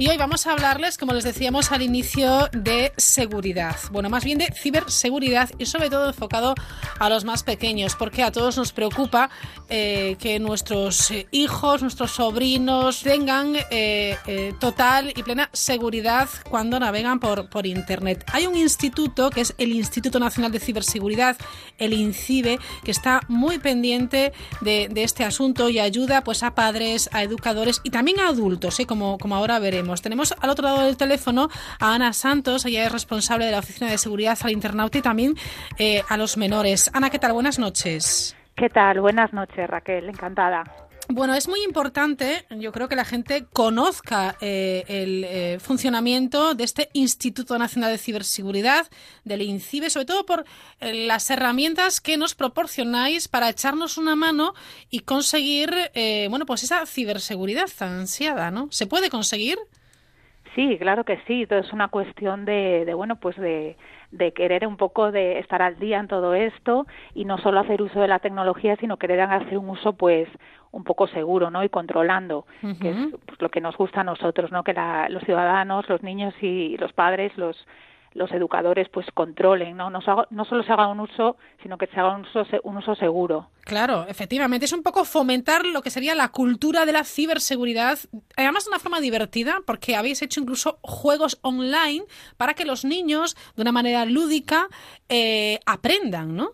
Y 0.02 0.08
hoy 0.08 0.18
vamos 0.18 0.48
a 0.48 0.54
hablarles, 0.54 0.98
como 0.98 1.14
les 1.14 1.24
decíamos 1.24 1.72
al 1.72 1.84
inicio, 1.84 2.50
de 2.54 2.92
seguridad. 2.98 3.76
Bueno, 3.92 4.10
más 4.10 4.24
bien 4.24 4.40
de 4.40 4.52
ciberseguridad 4.52 5.52
y 5.60 5.68
sobre 5.68 5.92
todo 5.92 6.08
enfocado 6.08 6.56
a 6.98 7.08
los 7.08 7.24
más 7.24 7.44
pequeños, 7.44 7.96
porque 7.96 8.24
a 8.24 8.32
todos 8.32 8.58
nos 8.58 8.72
preocupa 8.72 9.30
eh, 9.70 10.16
que 10.20 10.40
nuestros 10.40 11.12
eh, 11.12 11.28
hijos, 11.30 11.84
nuestros 11.84 12.14
sobrinos 12.14 13.04
tengan 13.04 13.54
eh, 13.70 14.18
total 14.60 15.14
y 15.16 15.22
plena 15.22 15.52
seguridad 15.54 16.28
cuando 16.50 16.80
navegan 16.80 17.20
por, 17.20 17.48
por 17.52 17.68
Internet. 17.68 18.26
Hay 18.34 18.48
un 18.48 18.58
instituto 18.58 19.30
que 19.30 19.42
es 19.42 19.54
el 19.60 19.72
Instituto 19.72 20.20
Nacional 20.20 20.52
de 20.52 20.60
Ciberseguridad, 20.60 21.38
el 21.78 21.94
INCIBE, 21.94 22.58
que 22.84 22.90
está 22.90 23.22
muy 23.28 23.60
pendiente 23.60 24.34
de, 24.62 24.90
este 24.96 25.24
asunto 25.24 25.70
y 25.70 25.78
ayuda 25.78 26.24
pues 26.24 26.42
a 26.42 26.56
padres, 26.56 27.08
a 27.14 27.22
educadores 27.22 27.82
y 27.84 27.92
también 27.92 28.20
a 28.20 28.30
adultos, 28.30 28.80
como, 28.88 29.20
como 29.20 29.36
ahora 29.36 29.60
veremos. 29.60 29.91
Tenemos 30.00 30.34
al 30.40 30.50
otro 30.50 30.64
lado 30.64 30.84
del 30.84 30.96
teléfono 30.96 31.50
a 31.80 31.96
Ana 31.96 32.14
Santos, 32.14 32.66
ella 32.66 32.86
es 32.86 32.92
responsable 32.92 33.46
de 33.46 33.52
la 33.52 33.60
Oficina 33.60 33.90
de 33.90 33.98
Seguridad 33.98 34.38
al 34.44 34.52
Internauta 34.52 35.00
y 35.00 35.02
también 35.02 35.36
eh, 35.80 36.04
a 36.08 36.18
los 36.18 36.38
menores. 36.38 36.90
Ana, 36.94 37.10
¿qué 37.10 37.20
tal? 37.20 37.34
Buenas 37.34 37.60
noches. 37.60 38.36
¿Qué 38.56 38.70
tal? 38.70 39.02
Buenas 39.02 39.34
noches, 39.34 39.68
Raquel. 39.68 40.08
Encantada. 40.08 40.64
Bueno, 41.14 41.34
es 41.36 41.50
muy 41.50 41.62
importante, 41.64 42.46
yo 42.52 42.72
creo 42.72 42.88
que 42.88 42.96
la 42.96 43.04
gente 43.04 43.46
conozca 43.52 44.38
eh, 44.40 44.86
el 44.88 45.26
eh, 45.26 45.60
funcionamiento 45.60 46.54
de 46.54 46.64
este 46.64 46.90
Instituto 46.94 47.58
Nacional 47.58 47.92
de 47.92 47.98
Ciberseguridad, 47.98 48.88
del 49.26 49.42
INCIBE, 49.42 49.90
sobre 49.90 50.06
todo 50.06 50.26
por 50.26 50.46
eh, 50.80 50.94
las 51.06 51.30
herramientas 51.30 52.00
que 52.00 52.16
nos 52.16 52.34
proporcionáis 52.34 53.28
para 53.28 53.50
echarnos 53.50 53.98
una 53.98 54.16
mano 54.16 54.54
y 54.90 55.00
conseguir, 55.00 55.74
bueno, 56.30 56.46
pues 56.46 56.64
esa 56.64 56.86
ciberseguridad 56.86 57.70
tan 57.78 57.92
ansiada, 58.00 58.50
¿no? 58.50 58.68
¿Se 58.72 58.88
puede 58.88 59.10
conseguir? 59.10 59.58
Sí, 60.56 60.78
claro 60.80 61.04
que 61.06 61.18
sí. 61.28 61.46
Todo 61.48 61.60
es 61.60 61.72
una 61.72 61.88
cuestión 61.88 62.44
de, 62.46 62.84
de 62.86 62.94
bueno, 62.94 63.16
pues 63.16 63.38
de, 63.38 63.78
de 64.12 64.34
querer 64.34 64.68
un 64.68 64.76
poco 64.78 65.12
de 65.12 65.40
estar 65.40 65.62
al 65.62 65.80
día 65.80 66.00
en 66.00 66.08
todo 66.08 66.34
esto 66.34 66.86
y 67.14 67.24
no 67.26 67.38
solo 67.38 67.60
hacer 67.62 67.82
uso 67.82 68.02
de 68.02 68.08
la 68.10 68.20
tecnología, 68.20 68.76
sino 68.76 68.98
querer 68.98 69.22
hacer 69.22 69.58
un 69.58 69.70
uso, 69.70 69.94
pues, 69.94 70.28
un 70.72 70.84
poco 70.84 71.08
seguro, 71.08 71.50
¿no? 71.52 71.64
Y 71.64 71.70
controlando, 71.70 72.46
que 72.80 72.90
es 72.90 72.96
pues, 73.26 73.42
lo 73.42 73.50
que 73.50 73.62
nos 73.62 73.78
gusta 73.78 74.02
a 74.02 74.04
nosotros, 74.04 74.52
¿no? 74.52 74.64
Que 74.64 74.74
la- 74.74 75.08
los 75.10 75.24
ciudadanos, 75.24 75.88
los 75.90 76.04
niños 76.04 76.34
y 76.42 76.78
los 76.78 76.92
padres, 76.94 77.38
los 77.38 77.66
los 78.14 78.32
educadores 78.32 78.90
pues 78.90 79.06
controlen, 79.14 79.78
¿no? 79.78 79.90
No, 79.90 80.02
se 80.02 80.12
haga- 80.12 80.28
no 80.32 80.44
solo 80.46 80.64
se 80.64 80.72
haga 80.72 80.88
un 80.88 81.00
uso, 81.00 81.38
sino 81.64 81.78
que 81.78 81.88
se 81.88 82.00
haga 82.00 82.16
un 82.16 82.22
uso, 82.22 82.44
un 82.64 82.78
uso 82.78 82.96
seguro. 82.96 83.50
Claro, 83.64 84.06
efectivamente, 84.08 84.66
es 84.66 84.74
un 84.74 84.84
poco 84.84 85.06
fomentar 85.06 85.66
lo 85.66 85.82
que 85.82 85.90
sería 85.92 86.14
la 86.16 86.30
cultura 86.30 86.86
de 86.86 86.92
la 86.92 87.04
ciberseguridad, 87.04 87.98
además 88.36 88.66
de 88.66 88.70
una 88.72 88.80
forma 88.80 89.00
divertida, 89.00 89.60
porque 89.66 89.96
habéis 89.96 90.22
hecho 90.22 90.42
incluso 90.42 90.80
juegos 90.82 91.40
online 91.42 92.04
para 92.38 92.54
que 92.54 92.66
los 92.66 92.84
niños, 92.84 93.36
de 93.56 93.62
una 93.62 93.72
manera 93.72 94.04
lúdica, 94.06 94.68
eh, 95.08 95.60
aprendan, 95.66 96.36
¿no? 96.36 96.50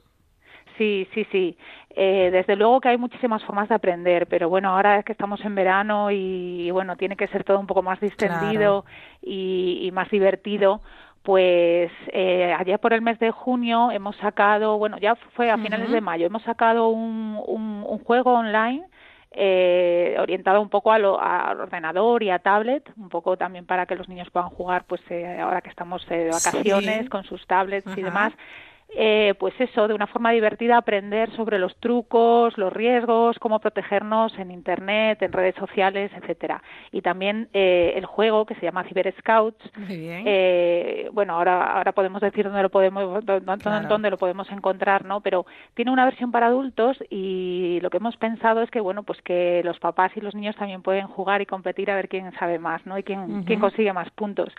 Sí, 0.77 1.07
sí, 1.13 1.25
sí. 1.31 1.57
Eh, 1.99 2.29
desde 2.31 2.55
luego 2.55 2.79
que 2.79 2.89
hay 2.89 2.97
muchísimas 2.99 3.43
formas 3.43 3.67
de 3.69 3.73
aprender, 3.73 4.27
pero 4.27 4.47
bueno, 4.49 4.69
ahora 4.69 4.99
es 4.99 5.05
que 5.05 5.11
estamos 5.13 5.43
en 5.43 5.55
verano 5.55 6.11
y, 6.11 6.69
bueno, 6.69 6.95
tiene 6.95 7.15
que 7.15 7.27
ser 7.29 7.43
todo 7.43 7.59
un 7.59 7.65
poco 7.65 7.81
más 7.81 7.99
distendido 7.99 8.85
y, 9.23 9.79
y 9.81 9.91
más 9.91 10.07
divertido. 10.11 10.81
Pues 11.27 11.91
eh, 12.13 12.55
allá 12.57 12.77
por 12.77 12.93
el 12.93 13.01
mes 13.01 13.19
de 13.19 13.31
junio 13.31 13.91
hemos 13.91 14.15
sacado, 14.15 14.77
bueno, 14.77 14.97
ya 14.97 15.15
fue 15.35 15.51
a 15.51 15.57
finales 15.57 15.91
de 15.91 15.99
mayo, 15.99 16.25
hemos 16.25 16.41
sacado 16.43 16.87
un, 16.87 17.37
un, 17.45 17.83
un 17.85 17.99
juego 18.05 18.31
online 18.31 18.85
eh, 19.31 20.15
orientado 20.21 20.61
un 20.61 20.69
poco 20.69 20.89
a 20.93 20.95
al 20.95 21.59
ordenador 21.59 22.23
y 22.23 22.29
a 22.29 22.39
tablet, 22.39 22.89
un 22.95 23.09
poco 23.09 23.35
también 23.35 23.65
para 23.65 23.85
que 23.85 23.95
los 23.97 24.07
niños 24.07 24.29
puedan 24.31 24.47
jugar, 24.51 24.85
pues 24.85 25.01
eh, 25.09 25.37
ahora 25.41 25.59
que 25.59 25.69
estamos 25.69 26.01
eh, 26.09 26.15
de 26.15 26.29
vacaciones 26.31 27.01
Sí. 27.03 27.09
con 27.09 27.25
sus 27.25 27.45
tablets 27.45 27.97
y 27.97 28.03
demás. 28.03 28.31
Eh, 28.95 29.33
pues 29.37 29.53
eso, 29.59 29.87
de 29.87 29.93
una 29.93 30.07
forma 30.07 30.31
divertida, 30.31 30.77
aprender 30.77 31.29
sobre 31.35 31.59
los 31.59 31.75
trucos, 31.75 32.57
los 32.57 32.71
riesgos, 32.71 33.37
cómo 33.37 33.59
protegernos 33.59 34.37
en 34.39 34.49
Internet, 34.49 35.21
en 35.21 35.33
redes 35.33 35.55
sociales, 35.55 36.09
etcétera. 36.15 36.63
Y 36.91 37.01
también 37.01 37.49
eh, 37.53 37.93
el 37.95 38.05
juego 38.05 38.45
que 38.45 38.55
se 38.55 38.61
llama 38.61 38.85
Cyber 38.85 39.13
Scouts. 39.19 39.71
Muy 39.77 39.97
bien. 39.97 40.23
Eh, 40.25 41.09
bueno, 41.11 41.33
ahora 41.33 41.73
ahora 41.73 41.91
podemos 41.91 42.21
decir 42.21 42.45
dónde 42.45 42.63
lo 42.63 42.69
podemos 42.69 43.25
dónde, 43.25 43.57
Claro. 43.57 43.87
dónde 43.89 44.09
lo 44.09 44.17
podemos 44.17 44.49
encontrar, 44.51 45.03
¿no? 45.03 45.19
Pero 45.19 45.45
tiene 45.73 45.91
una 45.91 46.05
versión 46.05 46.31
para 46.31 46.47
adultos 46.47 46.97
y 47.09 47.79
lo 47.81 47.89
que 47.89 47.97
hemos 47.97 48.15
pensado 48.15 48.61
es 48.61 48.71
que 48.71 48.79
bueno, 48.79 49.03
pues 49.03 49.21
que 49.21 49.61
los 49.65 49.79
papás 49.79 50.11
y 50.15 50.21
los 50.21 50.33
niños 50.33 50.55
también 50.55 50.81
pueden 50.81 51.07
jugar 51.07 51.41
y 51.41 51.45
competir 51.45 51.91
a 51.91 51.95
ver 51.95 52.07
quién 52.07 52.31
sabe 52.39 52.57
más, 52.57 52.85
¿no? 52.85 52.97
Y 52.97 53.03
quién 53.03 53.43
quién 53.43 53.59
consigue 53.59 53.91
más 53.91 54.09
puntos. 54.11 54.53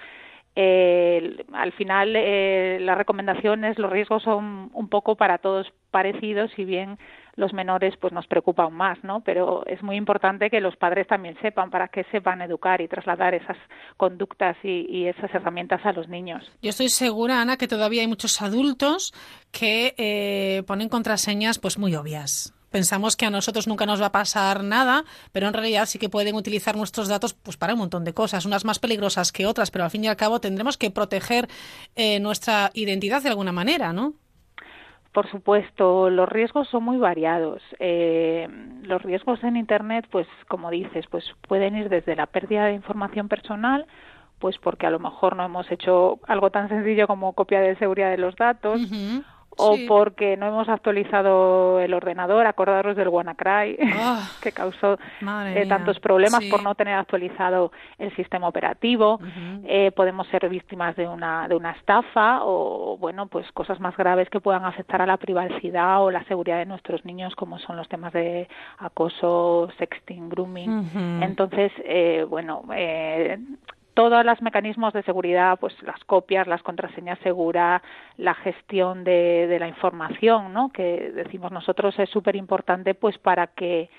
Eh, 0.60 1.36
al 1.52 1.70
final 1.70 2.16
eh, 2.16 2.78
las 2.80 2.98
recomendaciones, 2.98 3.78
los 3.78 3.92
riesgos 3.92 4.24
son 4.24 4.70
un 4.72 4.88
poco 4.88 5.14
para 5.14 5.38
todos 5.38 5.68
parecidos, 5.92 6.50
si 6.56 6.64
bien 6.64 6.98
los 7.36 7.52
menores 7.52 7.94
pues 8.00 8.12
nos 8.12 8.26
preocupan 8.26 8.72
más, 8.72 8.98
¿no? 9.04 9.20
Pero 9.20 9.64
es 9.66 9.80
muy 9.84 9.94
importante 9.94 10.50
que 10.50 10.60
los 10.60 10.74
padres 10.74 11.06
también 11.06 11.36
sepan 11.40 11.70
para 11.70 11.86
que 11.86 12.02
sepan 12.10 12.42
educar 12.42 12.80
y 12.80 12.88
trasladar 12.88 13.34
esas 13.34 13.56
conductas 13.96 14.56
y, 14.64 14.84
y 14.90 15.06
esas 15.06 15.32
herramientas 15.32 15.80
a 15.86 15.92
los 15.92 16.08
niños. 16.08 16.42
Yo 16.60 16.70
estoy 16.70 16.88
segura, 16.88 17.40
Ana, 17.40 17.56
que 17.56 17.68
todavía 17.68 18.00
hay 18.00 18.08
muchos 18.08 18.42
adultos 18.42 19.12
que 19.52 19.94
eh, 19.96 20.64
ponen 20.66 20.88
contraseñas 20.88 21.60
pues 21.60 21.78
muy 21.78 21.94
obvias. 21.94 22.57
Pensamos 22.78 23.16
que 23.16 23.26
a 23.26 23.30
nosotros 23.30 23.66
nunca 23.66 23.86
nos 23.86 24.00
va 24.00 24.06
a 24.06 24.12
pasar 24.12 24.62
nada, 24.62 25.02
pero 25.32 25.48
en 25.48 25.52
realidad 25.52 25.84
sí 25.86 25.98
que 25.98 26.08
pueden 26.08 26.36
utilizar 26.36 26.76
nuestros 26.76 27.08
datos 27.08 27.34
pues 27.34 27.56
para 27.56 27.72
un 27.72 27.80
montón 27.80 28.04
de 28.04 28.14
cosas, 28.14 28.46
unas 28.46 28.64
más 28.64 28.78
peligrosas 28.78 29.32
que 29.32 29.46
otras, 29.46 29.72
pero 29.72 29.82
al 29.82 29.90
fin 29.90 30.04
y 30.04 30.06
al 30.06 30.14
cabo 30.14 30.38
tendremos 30.38 30.78
que 30.78 30.92
proteger 30.92 31.48
eh, 31.96 32.20
nuestra 32.20 32.70
identidad 32.74 33.20
de 33.20 33.30
alguna 33.30 33.50
manera, 33.50 33.92
¿no? 33.92 34.12
Por 35.12 35.28
supuesto, 35.28 36.08
los 36.08 36.28
riesgos 36.28 36.68
son 36.68 36.84
muy 36.84 36.98
variados. 36.98 37.60
Eh, 37.80 38.46
los 38.82 39.02
riesgos 39.02 39.42
en 39.42 39.56
Internet, 39.56 40.06
pues 40.08 40.28
como 40.46 40.70
dices, 40.70 41.04
pues 41.10 41.24
pueden 41.48 41.74
ir 41.74 41.88
desde 41.88 42.14
la 42.14 42.26
pérdida 42.26 42.66
de 42.66 42.74
información 42.74 43.26
personal, 43.26 43.86
pues 44.38 44.56
porque 44.58 44.86
a 44.86 44.90
lo 44.90 45.00
mejor 45.00 45.34
no 45.34 45.44
hemos 45.44 45.68
hecho 45.72 46.20
algo 46.28 46.50
tan 46.50 46.68
sencillo 46.68 47.08
como 47.08 47.32
copia 47.32 47.60
de 47.60 47.74
seguridad 47.74 48.12
de 48.12 48.18
los 48.18 48.36
datos, 48.36 48.80
o 49.58 49.76
sí. 49.76 49.86
porque 49.86 50.36
no 50.36 50.46
hemos 50.46 50.68
actualizado 50.68 51.80
el 51.80 51.92
ordenador, 51.94 52.46
acordaros 52.46 52.96
del 52.96 53.08
WannaCry, 53.08 53.76
que 54.42 54.52
causó 54.52 54.98
eh, 55.22 55.66
tantos 55.68 56.00
problemas 56.00 56.44
sí. 56.44 56.50
por 56.50 56.62
no 56.62 56.74
tener 56.74 56.94
actualizado 56.94 57.72
el 57.98 58.14
sistema 58.16 58.48
operativo. 58.48 59.20
Eh, 59.64 59.92
podemos 59.92 60.26
ser 60.28 60.48
víctimas 60.48 60.96
de 60.96 61.08
una, 61.08 61.48
de 61.48 61.54
una 61.54 61.72
estafa 61.72 62.40
o, 62.42 62.96
bueno, 62.98 63.26
pues 63.26 63.50
cosas 63.52 63.80
más 63.80 63.96
graves 63.96 64.30
que 64.30 64.40
puedan 64.40 64.64
afectar 64.64 65.02
a 65.02 65.06
la 65.06 65.16
privacidad 65.16 66.02
o 66.02 66.10
la 66.10 66.24
seguridad 66.24 66.58
de 66.58 66.66
nuestros 66.66 67.04
niños, 67.04 67.34
como 67.34 67.58
son 67.58 67.76
los 67.76 67.88
temas 67.88 68.12
de 68.12 68.48
acoso, 68.78 69.68
sexting, 69.78 70.28
grooming. 70.28 71.22
Entonces, 71.22 71.72
eh, 71.84 72.24
bueno, 72.28 72.62
eh, 72.74 73.38
todos 73.98 74.24
los 74.24 74.40
mecanismos 74.42 74.92
de 74.92 75.02
seguridad, 75.02 75.58
pues 75.58 75.74
las 75.82 75.98
copias, 76.04 76.46
las 76.46 76.62
contraseñas 76.62 77.18
seguras, 77.18 77.82
la 78.16 78.34
gestión 78.34 79.02
de, 79.02 79.48
de 79.48 79.58
la 79.58 79.66
información, 79.66 80.52
¿no? 80.52 80.68
Que 80.68 81.10
decimos 81.10 81.50
nosotros 81.50 81.98
es 81.98 82.08
súper 82.08 82.36
importante, 82.36 82.94
pues 82.94 83.18
para 83.18 83.48
que 83.48 83.90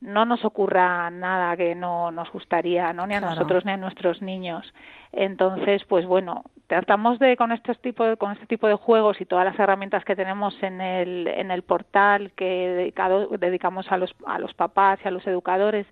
no 0.00 0.24
nos 0.24 0.42
ocurra 0.46 1.10
nada 1.10 1.58
que 1.58 1.74
no 1.74 2.10
nos 2.10 2.32
gustaría, 2.32 2.94
¿no? 2.94 3.06
Ni 3.06 3.14
a 3.16 3.18
Claro. 3.18 3.34
nosotros 3.34 3.66
ni 3.66 3.72
a 3.72 3.76
nuestros 3.76 4.22
niños. 4.22 4.72
Entonces, 5.12 5.84
pues 5.84 6.06
bueno, 6.06 6.44
tratamos 6.66 7.18
de 7.18 7.36
con 7.36 7.52
este 7.52 7.74
tipo 7.74 8.02
de, 8.06 8.16
con 8.16 8.32
este 8.32 8.46
tipo 8.46 8.66
de 8.66 8.76
juegos 8.76 9.20
y 9.20 9.26
todas 9.26 9.44
las 9.44 9.58
herramientas 9.58 10.06
que 10.06 10.16
tenemos 10.16 10.54
en 10.62 10.80
el 10.80 11.28
en 11.28 11.50
el 11.50 11.62
portal 11.64 12.32
que 12.34 12.44
dedicado 12.78 13.28
dedicamos 13.38 13.92
a 13.92 13.98
los 13.98 14.14
a 14.26 14.38
los 14.38 14.54
papás 14.54 15.00
y 15.04 15.08
a 15.08 15.10
los 15.10 15.26
educadores 15.26 15.86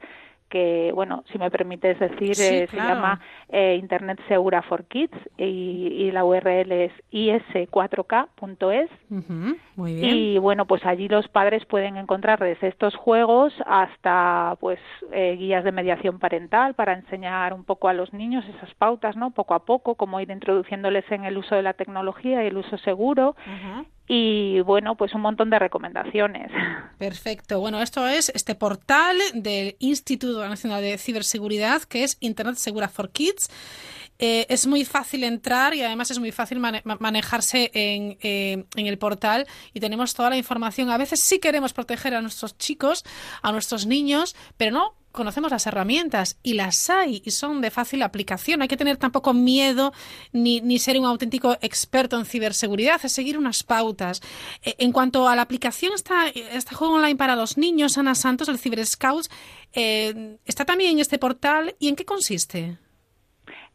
que, 0.53 0.93
bueno, 0.95 1.25
si 1.33 1.39
me 1.39 1.51
permites 1.51 1.99
decir, 1.99 2.37
Sí, 2.37 2.43
eh, 2.43 2.67
claro. 2.71 2.89
se 2.91 2.95
llama 2.95 3.21
eh, 3.49 3.77
Internet 3.81 4.21
Segura 4.29 4.61
for 4.61 4.85
Kids 4.85 5.17
y, 5.39 5.45
y 5.45 6.11
la 6.13 6.25
URL 6.27 6.71
es 6.73 6.93
is4k.es. 7.11 8.91
Ujú, 9.11 9.57
Muy 9.77 9.95
bien. 9.95 10.15
Y 10.17 10.39
bueno, 10.39 10.67
pues 10.67 10.85
allí 10.85 11.09
los 11.09 11.27
padres 11.29 11.65
pueden 11.65 11.97
encontrar 11.97 12.39
desde 12.39 12.69
estos 12.69 12.95
juegos 12.97 13.55
hasta 13.67 14.57
pues 14.61 14.79
eh, 15.13 15.37
guías 15.39 15.65
de 15.65 15.73
mediación 15.73 16.19
parental 16.19 16.75
para 16.75 16.93
enseñar 16.93 17.55
un 17.55 17.65
poco 17.65 17.89
a 17.89 17.95
los 17.95 18.13
niños 18.13 18.45
esas 18.47 18.75
pautas, 18.75 19.17
¿no? 19.17 19.31
Poco 19.31 19.55
a 19.55 19.65
poco, 19.65 19.95
cómo 19.95 20.21
ir 20.21 20.31
introduciéndoles 20.31 21.11
en 21.11 21.25
el 21.25 21.39
uso 21.39 21.55
de 21.55 21.63
la 21.63 21.73
tecnología 21.73 22.45
y 22.45 22.49
el 22.49 22.59
uso 22.59 22.77
seguro. 22.79 23.35
Y 24.09 24.61
bueno, 24.61 24.97
pues 24.97 25.15
un 25.15 25.21
montón 25.21 25.51
de 25.51 25.59
recomendaciones. 25.59 26.51
Perfecto. 26.99 27.61
Bueno, 27.61 27.81
esto 27.81 28.07
es 28.07 28.31
este 28.35 28.55
portal 28.55 29.17
del 29.35 29.77
Instituto 29.79 30.47
Nacional 30.47 30.83
de 30.83 30.99
Ciberseguridad, 30.99 31.83
que 31.83 32.05
es 32.05 32.17
Internet 32.21 32.57
Segura 32.57 32.89
for 32.89 33.11
Kids. 33.11 33.49
Eh, 34.25 34.47
es 34.49 34.69
muy 34.69 34.85
fácil 34.85 35.25
entrar 35.25 35.75
y 35.75 35.83
además 35.83 36.11
es 36.13 36.19
muy 36.21 36.31
fácil 36.31 36.61
mane- 36.61 36.81
ma- 36.85 36.97
manejarse 37.01 37.71
en, 37.75 38.17
eh, 38.23 38.65
en 38.77 38.87
el 38.87 38.97
portal 38.97 39.49
y 39.75 39.81
tenemos 39.81 40.15
toda 40.15 40.31
la 40.31 40.37
información. 40.37 40.91
A 40.91 40.97
veces 40.97 41.19
sí 41.21 41.41
queremos 41.41 41.73
proteger 41.73 42.15
a 42.15 42.23
nuestros 42.23 42.57
chicos, 42.57 43.05
a 43.43 43.51
nuestros 43.51 43.85
niños, 43.85 44.37
pero 44.57 44.71
no 44.71 44.95
conocemos 45.11 45.51
las 45.51 45.67
herramientas 45.67 46.37
y 46.43 46.55
las 46.55 46.89
hay 46.89 47.21
y 47.25 47.33
son 47.33 47.61
de 47.61 47.71
fácil 47.73 48.01
aplicación. 48.03 48.59
No 48.59 48.63
hay 48.63 48.69
que 48.69 48.77
tener 48.77 48.97
tampoco 48.97 49.35
miedo 49.35 49.93
ni, 50.33 50.61
ser 50.79 50.99
un 51.01 51.05
auténtico 51.07 51.59
experto 51.61 52.17
en 52.17 52.25
ciberseguridad, 52.25 53.01
es 53.05 53.13
seguir 53.13 53.37
unas 53.37 53.63
pautas. 53.65 54.23
Eh, 54.63 54.77
En 54.79 54.93
cuanto 54.93 55.29
a 55.29 55.35
la 55.35 55.43
aplicación, 55.43 55.93
está, 55.95 56.29
este 56.29 56.75
juego 56.77 56.95
online 56.95 57.17
para 57.17 57.35
los 57.35 57.59
niños, 57.59 57.99
Ana 57.99 58.15
Santos, 58.15 58.49
el 58.49 58.59
Cyber 58.59 58.87
Scouts, 58.87 59.29
eh, 59.75 60.39
está 60.47 60.65
también 60.65 60.93
en 60.93 61.01
este 61.01 61.19
portal. 61.19 61.75
¿Y 61.81 61.89
en 61.89 61.97
qué 61.97 62.05
consiste? 62.05 62.79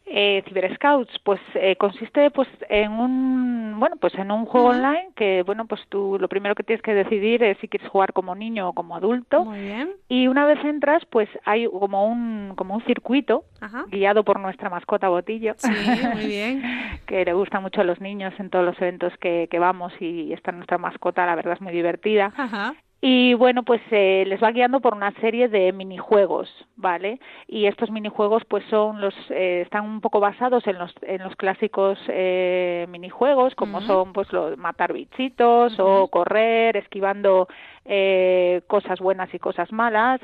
Eh, 0.10 0.44
Cyber 0.48 0.74
Scouts, 0.76 1.20
pues 1.24 1.42
eh, 1.56 1.76
consiste 1.76 2.32
pues 2.32 2.48
en 2.70 2.94
un 2.94 3.76
bueno 3.78 3.98
pues 3.98 4.16
en 4.16 4.32
un 4.32 4.46
juego 4.46 4.70
online 4.70 5.10
que 5.16 5.44
bueno 5.44 5.66
pues 5.66 5.82
tú 5.90 6.18
lo 6.20 6.30
primero 6.30 6.56
que 6.56 6.64
tienes 6.64 6.82
que 6.82 6.94
decidir 6.94 7.44
es 7.44 7.58
si 7.60 7.68
quieres 7.68 7.90
jugar 7.90 8.14
como 8.14 8.34
niño 8.34 8.70
o 8.70 8.74
como 8.74 8.96
adulto. 8.96 9.44
Muy 9.44 9.60
bien. 9.60 9.92
Y 10.08 10.28
una 10.28 10.46
vez 10.46 10.64
entras 10.64 11.06
pues 11.06 11.28
hay 11.44 11.68
como 11.68 12.08
un 12.08 12.54
como 12.56 12.76
un 12.76 12.86
circuito 12.86 13.44
Ajá. 13.60 13.86
guiado 13.90 14.24
por 14.24 14.40
nuestra 14.40 14.70
mascota 14.70 15.10
Botillo. 15.10 15.56
Sí, 15.58 15.72
muy 16.14 16.26
bien. 16.28 16.62
que 17.06 17.26
le 17.26 17.34
gusta 17.34 17.60
mucho 17.60 17.82
a 17.82 17.84
los 17.84 18.00
niños 18.00 18.34
en 18.40 18.50
todos 18.50 18.66
los 18.66 18.80
eventos 18.82 19.14
que, 19.18 19.48
que 19.50 19.60
vamos 19.60 19.94
y 20.00 20.32
está 20.34 20.52
nuestra 20.52 20.78
mascota, 20.78 21.26
la 21.26 21.36
verdad 21.36 21.54
es 21.54 21.62
muy 21.62 21.74
divertida. 21.74 22.34
Ajá. 22.36 22.76
Y 23.00 23.36
bueno, 23.36 23.62
pues 23.62 23.82
eh, 23.92 24.24
les 24.26 24.42
va 24.42 24.52
guiando 24.52 24.80
por 24.80 24.96
una 24.96 25.12
serie 25.22 25.50
de 25.50 25.72
minijuegos, 25.72 26.50
¿vale? 26.76 27.20
Y 27.48 27.68
estos 27.68 27.92
minijuegos 27.92 28.44
pues 28.46 28.64
son 28.72 29.02
los 29.02 29.14
eh, 29.30 29.62
están 29.62 29.86
un 29.86 30.02
poco 30.02 30.20
basados 30.20 30.66
en 30.66 30.80
los 30.80 30.92
en 31.04 31.22
los 31.22 31.36
clásicos 31.36 32.00
eh, 32.08 32.88
minijuegos 32.90 33.54
como 33.54 33.82
son 33.82 34.14
pues 34.14 34.34
lo, 34.34 34.58
matar 34.58 34.94
bichitos 34.94 35.80
o 35.80 36.08
correr 36.08 36.76
esquivando 36.76 37.48
eh, 37.86 38.62
cosas 38.66 39.00
buenas 39.00 39.32
y 39.32 39.38
cosas 39.38 39.72
malas, 39.72 40.20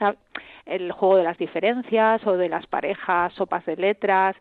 el 0.65 0.91
juego 0.91 1.17
de 1.17 1.23
las 1.23 1.37
diferencias 1.37 2.25
o 2.25 2.37
de 2.37 2.49
las 2.49 2.65
parejas, 2.65 3.33
sopas 3.33 3.65
de 3.65 3.75
letras. 3.77 4.35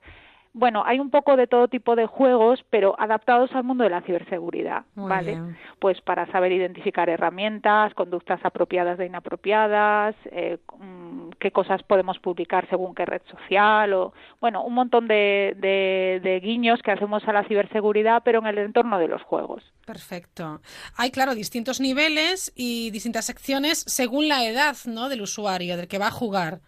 Bueno, 0.55 0.83
hay 0.85 1.01
un 1.01 1.11
poco 1.11 1.37
de 1.37 1.47
todo 1.47 1.69
tipo 1.69 1.97
de 1.97 2.07
juegos, 2.07 2.63
pero 2.69 2.95
adaptados 2.99 3.51
al 3.55 3.65
mundo 3.65 3.85
de 3.85 3.91
la 3.91 4.03
ciberseguridad, 4.03 4.85
Muy 4.95 5.09
¿vale? 5.09 5.33
bien. 5.33 5.57
Pues 5.79 6.01
para 6.03 6.31
saber 6.31 6.53
identificar 6.53 7.09
herramientas, 7.09 7.95
conductas 7.95 8.39
apropiadas 8.45 8.99
de 8.99 9.07
inapropiadas, 9.07 10.15
eh, 10.27 10.59
mm, 10.79 11.31
qué 11.41 11.53
cosas 11.53 11.83
podemos 11.83 12.19
publicar 12.19 12.69
según 12.69 12.95
qué 12.95 13.07
red 13.07 13.23
social, 13.31 13.95
o 13.95 14.13
bueno, 14.43 14.63
un 14.63 14.75
montón 14.75 15.09
de, 15.09 15.57
de, 15.57 16.21
de 16.23 16.41
guiños 16.41 16.83
que 16.83 16.91
hacemos 16.91 17.27
a 17.27 17.33
la 17.33 17.45
ciberseguridad, 17.45 18.23
pero 18.23 18.41
en 18.41 18.47
el 18.47 18.59
entorno 18.59 18.99
de 18.99 19.09
los 19.09 19.23
juegos. 19.23 19.65
Perfecto. 19.87 20.61
Hay, 20.99 21.11
claro, 21.11 21.35
distintos 21.35 21.81
niveles 21.81 22.53
y 22.55 22.91
distintas 22.91 23.25
secciones 23.25 23.85
según 23.89 24.29
la 24.29 24.45
edad 24.45 24.77
¿no? 24.87 25.09
del 25.09 25.23
usuario, 25.23 25.79
del 25.79 25.89
que 25.89 25.99
va 25.99 26.09
a 26.09 26.11
jugar. 26.11 26.61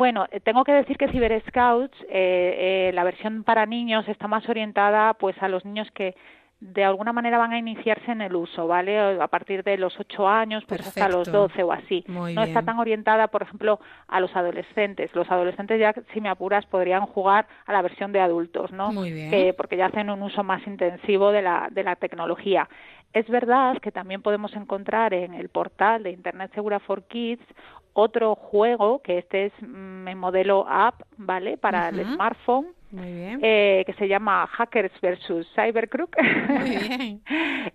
Bueno, 0.00 0.24
eh, 0.30 0.40
tengo 0.40 0.64
que 0.64 0.72
decir 0.72 0.96
que 0.96 1.08
Cyber 1.08 1.42
Scouts, 1.46 1.94
eh, 2.08 2.88
eh, 2.88 2.90
la 2.94 3.04
versión 3.04 3.44
para 3.44 3.66
niños 3.66 4.08
está 4.08 4.28
más 4.28 4.48
orientada 4.48 5.12
pues 5.12 5.36
a 5.42 5.48
los 5.48 5.62
niños 5.66 5.90
que 5.90 6.14
de 6.58 6.84
alguna 6.84 7.12
manera 7.12 7.36
van 7.36 7.52
a 7.52 7.58
iniciarse 7.58 8.10
en 8.10 8.22
el 8.22 8.34
uso, 8.34 8.66
¿vale? 8.66 8.98
A 8.98 9.28
partir 9.28 9.62
de 9.62 9.76
los 9.76 10.00
8 10.00 10.26
años, 10.26 10.64
pues 10.66 10.80
hasta 10.80 11.06
los 11.08 11.28
Perfecto. 11.28 11.38
12 11.38 11.62
o 11.64 11.72
así. 11.72 12.04
Muy 12.08 12.34
no 12.34 12.42
está 12.44 12.62
tan 12.62 12.78
orientada, 12.78 13.28
por 13.28 13.42
ejemplo, 13.42 13.78
a 14.08 14.20
los 14.20 14.34
adolescentes. 14.34 15.14
Los 15.14 15.30
adolescentes 15.30 15.78
ya, 15.78 15.94
si 16.14 16.22
me 16.22 16.30
apuras, 16.30 16.64
podrían 16.64 17.04
jugar 17.04 17.46
a 17.66 17.72
la 17.74 17.82
versión 17.82 18.10
de 18.12 18.20
adultos, 18.20 18.72
¿no? 18.72 18.92
Muy 18.92 19.12
bien. 19.12 19.30
Que- 19.30 19.52
porque 19.52 19.76
ya 19.76 19.86
hacen 19.86 20.08
un 20.08 20.22
uso 20.22 20.42
más 20.42 20.66
intensivo 20.66 21.30
de 21.30 21.42
la, 21.42 21.68
de 21.70 21.82
la 21.82 21.96
tecnología. 21.96 22.70
Es 23.12 23.28
verdad 23.28 23.78
que 23.78 23.90
también 23.90 24.22
podemos 24.22 24.54
encontrar 24.54 25.12
en 25.14 25.34
el 25.34 25.48
portal 25.48 26.04
de 26.04 26.10
Internet 26.12 26.52
Segura 26.54 26.78
for 26.78 27.02
Kids 27.04 27.44
otro 27.92 28.34
juego, 28.34 29.00
que 29.02 29.18
este 29.18 29.46
es 29.46 29.52
mm, 29.60 30.08
en 30.08 30.18
modelo 30.18 30.66
app, 30.68 31.02
¿vale? 31.16 31.56
Para 31.56 31.88
el 31.90 32.04
smartphone, 32.14 32.68
Muy 32.90 33.12
bien. 33.12 33.40
eh, 33.42 33.82
que 33.86 33.92
se 33.94 34.08
llama 34.08 34.46
Hackers 34.46 34.92
versus 35.00 35.46
Cybercrook. 35.54 36.16
Muy 36.48 36.70
bien. 36.70 37.20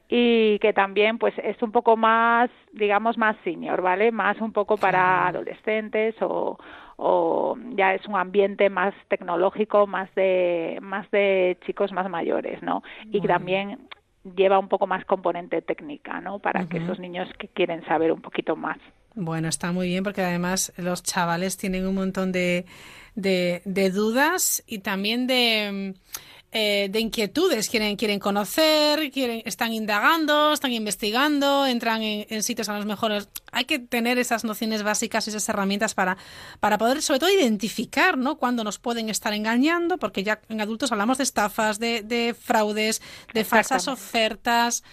y 0.10 0.60
que 0.60 0.74
también 0.74 1.18
pues 1.18 1.34
es 1.38 1.62
un 1.62 1.72
poco 1.72 1.98
más, 1.98 2.50
digamos, 2.74 3.18
más 3.18 3.36
senior, 3.44 3.82
¿vale? 3.82 4.12
Más 4.12 4.40
un 4.42 4.52
poco 4.52 4.78
para 4.78 5.28
adolescentes 5.28 6.16
o, 6.22 6.58
o 6.98 7.58
ya 7.76 7.94
es 7.94 8.06
un 8.08 8.16
ambiente 8.16 8.70
más 8.70 8.94
tecnológico, 9.10 9.86
más 9.88 10.14
de, 10.16 10.80
más 10.82 11.10
de 11.12 11.58
chicos 11.66 11.92
más 11.92 12.10
mayores, 12.10 12.62
¿no? 12.64 12.84
Y 13.12 13.22
que 13.22 13.28
también 13.28 13.80
lleva 14.36 14.58
un 14.58 14.70
poco 14.70 14.88
más 14.88 15.06
componente 15.06 15.62
técnica, 15.62 16.20
¿no? 16.22 16.40
Para 16.40 16.66
que 16.68 16.78
esos 16.78 17.00
niños 17.00 17.30
que 17.38 17.48
quieren 17.50 17.84
saber 17.86 18.12
un 18.12 18.22
poquito 18.22 18.56
más. 18.56 18.78
Bueno, 19.16 19.48
está 19.48 19.72
muy 19.72 19.88
bien 19.88 20.04
porque 20.04 20.22
además 20.22 20.74
los 20.78 21.02
chavales 21.02 21.56
tienen 21.56 21.88
un 21.88 21.96
montón 21.96 22.34
de, 22.34 22.66
de, 23.16 23.62
de 23.64 23.90
dudas 23.90 24.62
y 24.68 24.80
también 24.80 25.26
de, 25.26 25.94
mm, 25.96 26.16
eh, 26.52 26.90
de 26.92 27.00
inquietudes. 27.00 27.70
Quieren, 27.70 27.96
quieren 27.96 28.20
conocer, 28.20 29.10
quieren, 29.12 29.42
están 29.46 29.72
indagando, 29.72 30.52
están 30.52 30.74
investigando, 30.74 31.66
entran 31.66 32.02
en, 32.02 32.28
en 32.30 32.44
sitios 32.44 32.68
a 32.68 32.76
los 32.76 32.86
mejores. 32.86 33.30
Hay 33.54 33.64
que 33.64 33.80
tener 33.80 34.18
esas 34.18 34.44
nociones 34.44 34.84
básicas, 34.84 35.30
esas 35.30 35.48
herramientas 35.48 35.94
para, 35.94 36.18
para 36.60 36.78
poder, 36.78 37.02
sobre 37.02 37.20
todo, 37.20 37.30
identificar 37.30 38.18
¿no? 38.18 38.38
cuándo 38.38 38.66
nos 38.66 38.80
pueden 38.80 39.10
estar 39.10 39.34
engañando, 39.34 39.98
porque 39.98 40.24
ya 40.24 40.42
en 40.50 40.60
adultos 40.60 40.92
hablamos 40.92 41.20
de 41.20 41.24
estafas, 41.24 41.80
de, 41.80 42.04
de 42.04 42.34
fraudes, 42.38 43.02
de 43.34 43.46
falsas 43.46 43.88
ofertas. 43.88 44.84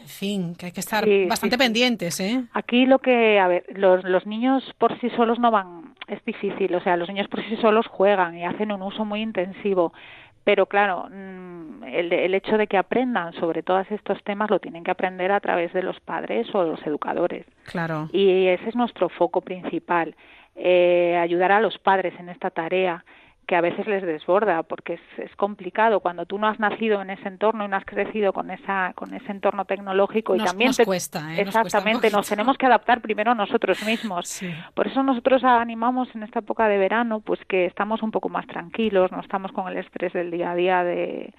En 0.00 0.08
fin, 0.08 0.54
que 0.54 0.66
hay 0.66 0.72
que 0.72 0.80
estar 0.80 1.04
Sí, 1.04 1.26
bastante 1.26 1.56
sí. 1.56 1.58
pendientes, 1.62 2.20
¿eh? 2.20 2.44
Aquí 2.52 2.86
lo 2.86 2.98
que, 2.98 3.38
a 3.38 3.48
ver, 3.48 3.64
los, 3.74 4.04
los 4.04 4.26
niños 4.26 4.62
por 4.78 4.98
sí 5.00 5.10
solos 5.10 5.38
no 5.38 5.50
van, 5.50 5.94
es 6.08 6.24
difícil, 6.24 6.74
o 6.74 6.80
sea, 6.80 6.96
los 6.96 7.08
niños 7.08 7.28
por 7.28 7.42
sí 7.44 7.56
solos 7.56 7.86
juegan 7.86 8.36
y 8.36 8.44
hacen 8.44 8.72
un 8.72 8.82
uso 8.82 9.04
muy 9.04 9.20
intensivo, 9.22 9.92
pero 10.44 10.66
claro, 10.66 11.08
mm, 11.10 11.84
el, 11.84 12.12
el 12.12 12.34
hecho 12.34 12.58
de 12.58 12.66
que 12.66 12.76
aprendan 12.76 13.32
sobre 13.34 13.62
todos 13.62 13.90
estos 13.90 14.22
temas 14.24 14.50
lo 14.50 14.58
tienen 14.58 14.84
que 14.84 14.90
aprender 14.90 15.32
a 15.32 15.40
través 15.40 15.72
de 15.72 15.82
los 15.82 15.98
padres 16.00 16.46
o 16.54 16.62
de 16.64 16.70
los 16.72 16.86
educadores. 16.86 17.46
Claro. 17.64 18.08
Y 18.12 18.46
ese 18.48 18.68
es 18.68 18.74
nuestro 18.76 19.08
foco 19.08 19.40
principal, 19.40 20.14
eh, 20.56 21.18
ayudar 21.20 21.50
a 21.52 21.60
los 21.60 21.78
padres 21.78 22.14
en 22.18 22.28
esta 22.28 22.50
tarea 22.50 23.04
que 23.46 23.56
a 23.56 23.60
veces 23.60 23.86
les 23.86 24.02
desborda 24.02 24.62
porque 24.62 24.94
es, 24.94 25.00
es 25.18 25.34
complicado. 25.36 26.00
Cuando 26.00 26.26
tú 26.26 26.38
no 26.38 26.46
has 26.48 26.58
nacido 26.58 27.02
en 27.02 27.10
ese 27.10 27.28
entorno 27.28 27.64
y 27.64 27.68
no 27.68 27.76
has 27.76 27.84
crecido 27.84 28.32
con 28.32 28.50
esa 28.50 28.92
con 28.94 29.12
ese 29.14 29.30
entorno 29.30 29.64
tecnológico 29.64 30.34
y 30.34 30.38
Nos- 30.38 30.48
también 30.50 30.68
nos 30.68 30.76
te- 30.78 30.84
cuesta, 30.84 31.18
¿eh? 31.20 31.22
Nos 31.22 31.54
cuesta 31.54 31.60
exactamente 31.60 32.10
nos 32.10 32.28
tenemos 32.28 32.56
que 32.58 32.66
adaptar 32.66 33.00
primero 33.00 33.34
nosotros 33.34 33.84
mismos. 33.84 34.42
Por 34.74 34.86
eso 34.86 35.02
nosotros 35.02 35.44
animamos 35.44 36.08
en 36.14 36.22
esta 36.22 36.38
época 36.40 36.68
de 36.68 36.78
verano 36.78 37.20
pues 37.20 37.40
que 37.46 37.66
estamos 37.66 38.02
un 38.02 38.10
poco 38.10 38.28
más 38.28 38.46
tranquilos 38.46 39.12
no 39.12 39.20
estamos 39.20 39.52
con 39.52 39.68
el 39.68 39.76
estrés 39.78 40.12
del 40.12 40.30
día 40.30 40.50
a 40.50 40.54
día 40.54 40.84
de 40.84 41.32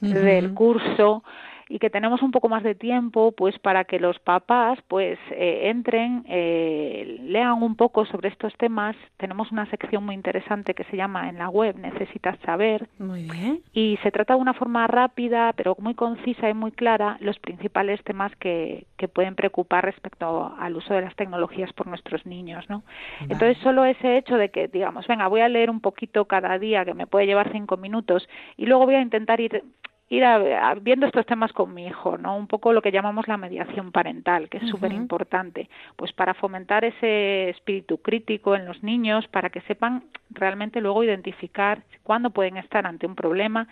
del 0.00 0.52
curso 0.54 1.24
y 1.68 1.78
que 1.78 1.90
tenemos 1.90 2.22
un 2.22 2.30
poco 2.30 2.48
más 2.48 2.62
de 2.62 2.74
tiempo 2.74 3.32
pues 3.32 3.58
para 3.58 3.84
que 3.84 3.98
los 3.98 4.18
papás 4.20 4.78
pues 4.88 5.18
eh, 5.30 5.62
entren 5.64 6.24
eh, 6.28 7.18
lean 7.22 7.62
un 7.62 7.76
poco 7.76 8.06
sobre 8.06 8.28
estos 8.28 8.54
temas. 8.56 8.96
Tenemos 9.16 9.50
una 9.50 9.66
sección 9.66 10.04
muy 10.04 10.14
interesante 10.14 10.74
que 10.74 10.84
se 10.84 10.96
llama 10.96 11.28
en 11.28 11.38
la 11.38 11.48
web 11.48 11.76
necesitas 11.76 12.38
saber. 12.40 12.88
Muy 12.98 13.24
bien. 13.24 13.60
y 13.72 13.98
se 14.02 14.10
trata 14.10 14.34
de 14.34 14.40
una 14.40 14.54
forma 14.54 14.86
rápida 14.86 15.52
pero 15.54 15.76
muy 15.78 15.94
concisa 15.94 16.48
y 16.48 16.54
muy 16.54 16.72
clara 16.72 17.16
los 17.20 17.38
principales 17.38 18.02
temas 18.04 18.34
que, 18.36 18.86
que 18.96 19.08
pueden 19.08 19.34
preocupar 19.34 19.84
respecto 19.84 20.54
al 20.58 20.76
uso 20.76 20.94
de 20.94 21.02
las 21.02 21.16
tecnologías 21.16 21.72
por 21.72 21.86
nuestros 21.86 22.26
niños 22.26 22.68
no 22.68 22.82
entonces 23.20 23.58
solo 23.58 23.84
ese 23.84 24.18
hecho 24.18 24.36
de 24.36 24.50
que 24.50 24.68
digamos 24.68 25.06
venga 25.06 25.26
voy 25.28 25.40
a 25.40 25.48
leer 25.48 25.70
un 25.70 25.80
poquito 25.80 26.26
cada 26.26 26.58
día 26.58 26.84
que 26.84 26.94
me 26.94 27.06
puede 27.06 27.26
llevar 27.26 27.50
cinco 27.52 27.76
minutos 27.76 28.28
y 28.56 28.66
luego 28.66 28.86
voy 28.86 28.94
a 28.94 29.00
intentar 29.00 29.40
ir 29.40 29.62
ir 30.08 30.24
a- 30.24 30.70
a- 30.70 30.74
viendo 30.74 31.06
estos 31.06 31.26
temas 31.26 31.52
con 31.52 31.74
mi 31.74 31.86
hijo, 31.86 32.16
¿no? 32.16 32.36
Un 32.36 32.46
poco 32.46 32.72
lo 32.72 32.80
que 32.82 32.92
llamamos 32.92 33.26
la 33.26 33.36
mediación 33.36 33.90
parental, 33.92 34.48
que 34.48 34.58
es 34.58 34.62
Ujú. 34.64 34.72
súper 34.72 34.92
importante, 34.92 35.68
pues 35.96 36.12
para 36.12 36.34
fomentar 36.34 36.84
ese 36.84 37.50
espíritu 37.50 37.98
crítico 37.98 38.54
en 38.54 38.66
los 38.66 38.82
niños, 38.82 39.26
para 39.28 39.50
que 39.50 39.60
sepan 39.62 40.04
realmente 40.30 40.80
luego 40.80 41.02
identificar 41.02 41.82
cuándo 42.04 42.30
pueden 42.30 42.56
estar 42.56 42.86
ante 42.86 43.06
un 43.06 43.14
problema 43.16 43.66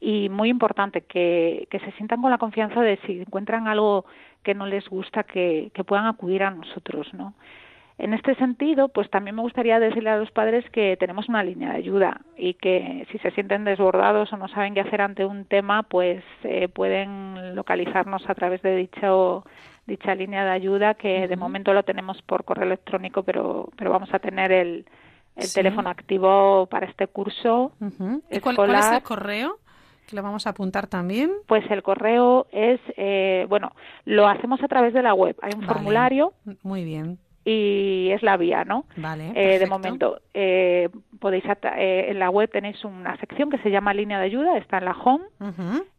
y 0.00 0.28
muy 0.28 0.48
importante 0.50 1.02
que, 1.02 1.68
que 1.70 1.78
se 1.80 1.92
sientan 1.92 2.20
con 2.20 2.30
la 2.30 2.38
confianza 2.38 2.80
de 2.82 2.98
si 3.06 3.20
encuentran 3.20 3.66
algo 3.68 4.04
que 4.42 4.54
no 4.54 4.66
les 4.66 4.88
gusta 4.88 5.22
que, 5.22 5.70
que 5.72 5.84
puedan 5.84 6.06
acudir 6.06 6.42
a 6.42 6.50
nosotros, 6.50 7.12
¿no? 7.14 7.34
En 7.98 8.12
este 8.12 8.34
sentido, 8.34 8.88
pues 8.88 9.08
también 9.08 9.36
me 9.36 9.42
gustaría 9.42 9.80
decirle 9.80 10.10
a 10.10 10.18
los 10.18 10.30
padres 10.30 10.68
que 10.70 10.98
tenemos 10.98 11.30
una 11.30 11.42
línea 11.42 11.70
de 11.70 11.76
ayuda 11.78 12.20
y 12.36 12.54
que 12.54 13.06
si 13.10 13.18
se 13.18 13.30
sienten 13.30 13.64
desbordados 13.64 14.30
o 14.32 14.36
no 14.36 14.48
saben 14.48 14.74
qué 14.74 14.80
hacer 14.80 15.00
ante 15.00 15.24
un 15.24 15.46
tema, 15.46 15.82
pues 15.82 16.22
eh, 16.44 16.68
pueden 16.68 17.54
localizarnos 17.54 18.28
a 18.28 18.34
través 18.34 18.60
de 18.62 18.76
dicho 18.76 19.44
dicha 19.86 20.14
línea 20.14 20.44
de 20.44 20.50
ayuda 20.50 20.94
que 20.94 21.26
de 21.28 21.36
momento 21.36 21.72
lo 21.72 21.84
tenemos 21.84 22.20
por 22.22 22.44
correo 22.44 22.66
electrónico, 22.66 23.22
pero 23.22 23.70
pero 23.78 23.90
vamos 23.92 24.12
a 24.12 24.18
tener 24.18 24.52
el, 24.52 24.84
el 25.36 25.44
Sí. 25.46 25.54
teléfono 25.54 25.88
activo 25.88 26.66
para 26.66 26.86
este 26.86 27.06
curso. 27.06 27.72
¿Y 28.30 28.40
cuál, 28.40 28.56
cuál 28.56 28.74
es 28.74 28.92
el 28.92 29.02
correo? 29.02 29.58
Que 30.06 30.16
lo 30.16 30.22
vamos 30.22 30.46
a 30.46 30.50
apuntar 30.50 30.86
también. 30.86 31.30
Pues 31.46 31.64
el 31.70 31.82
correo 31.82 32.46
es, 32.52 32.78
eh, 32.96 33.46
bueno, 33.48 33.72
lo 34.04 34.28
hacemos 34.28 34.62
a 34.62 34.68
través 34.68 34.92
de 34.92 35.02
la 35.02 35.14
web. 35.14 35.34
Hay 35.40 35.52
un 35.54 35.60
Vale. 35.60 35.72
formulario 35.72 36.32
Muy 36.62 36.84
bien. 36.84 37.18
Y 37.48 38.10
es 38.10 38.24
la 38.24 38.36
vía, 38.36 38.64
¿no? 38.64 38.86
Vale. 38.96 39.30
Eh, 39.36 39.60
de 39.60 39.66
momento, 39.66 40.20
eh, 40.34 40.88
podéis 41.20 41.44
eh, 41.44 42.06
en 42.08 42.18
la 42.18 42.28
web 42.28 42.50
tenéis 42.50 42.84
una 42.84 43.16
sección 43.18 43.50
que 43.50 43.58
se 43.58 43.70
llama 43.70 43.94
línea 43.94 44.18
de 44.18 44.24
ayuda, 44.24 44.58
está 44.58 44.78
en 44.78 44.86
la 44.86 44.96
home 44.96 45.24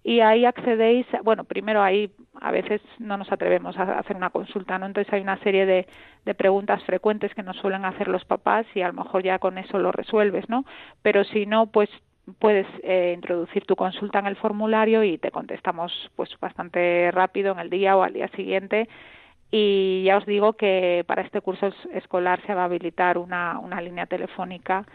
y 0.03 0.19
ahí 0.19 0.43
accedéis, 0.43 1.05
bueno, 1.23 1.45
primero 1.45 1.81
ahí 1.81 2.11
a 2.41 2.51
veces 2.51 2.81
no 2.99 3.15
nos 3.15 3.31
atrevemos 3.31 3.77
a 3.77 3.97
hacer 3.97 4.17
una 4.17 4.29
consulta, 4.29 4.77
¿no? 4.77 4.87
Entonces 4.87 5.11
hay 5.13 5.21
una 5.21 5.39
serie 5.39 5.65
de, 5.65 5.87
de 6.25 6.33
preguntas 6.35 6.83
frecuentes 6.83 7.33
que 7.33 7.43
nos 7.43 7.55
suelen 7.55 7.85
hacer 7.85 8.09
los 8.09 8.25
papás 8.25 8.65
y 8.75 8.81
a 8.81 8.87
lo 8.87 8.93
mejor 8.93 9.23
ya 9.23 9.39
con 9.39 9.57
eso 9.57 9.79
lo 9.79 9.93
resuelves, 9.93 10.49
¿no? 10.49 10.65
Pero 11.01 11.23
si 11.23 11.45
no, 11.45 11.67
pues 11.67 11.89
puedes 12.39 12.67
eh, 12.83 13.13
introducir 13.15 13.65
tu 13.65 13.77
consulta 13.77 14.19
en 14.19 14.25
el 14.25 14.35
formulario 14.35 15.01
y 15.01 15.17
te 15.17 15.31
contestamos 15.31 16.11
pues 16.17 16.29
bastante 16.41 17.09
rápido 17.11 17.53
en 17.53 17.59
el 17.59 17.69
día 17.69 17.95
o 17.95 18.03
al 18.03 18.11
día 18.11 18.27
siguiente 18.35 18.89
y 19.51 20.03
ya 20.03 20.17
os 20.17 20.25
digo 20.25 20.53
que 20.53 21.03
para 21.07 21.21
este 21.21 21.39
curso 21.41 21.67
es- 21.67 21.87
escolar 21.93 22.41
se 22.45 22.53
va 22.53 22.63
a 22.63 22.65
habilitar 22.65 23.17
una, 23.17 23.59
una 23.59 23.79
línea 23.81 24.05
telefónica 24.05 24.85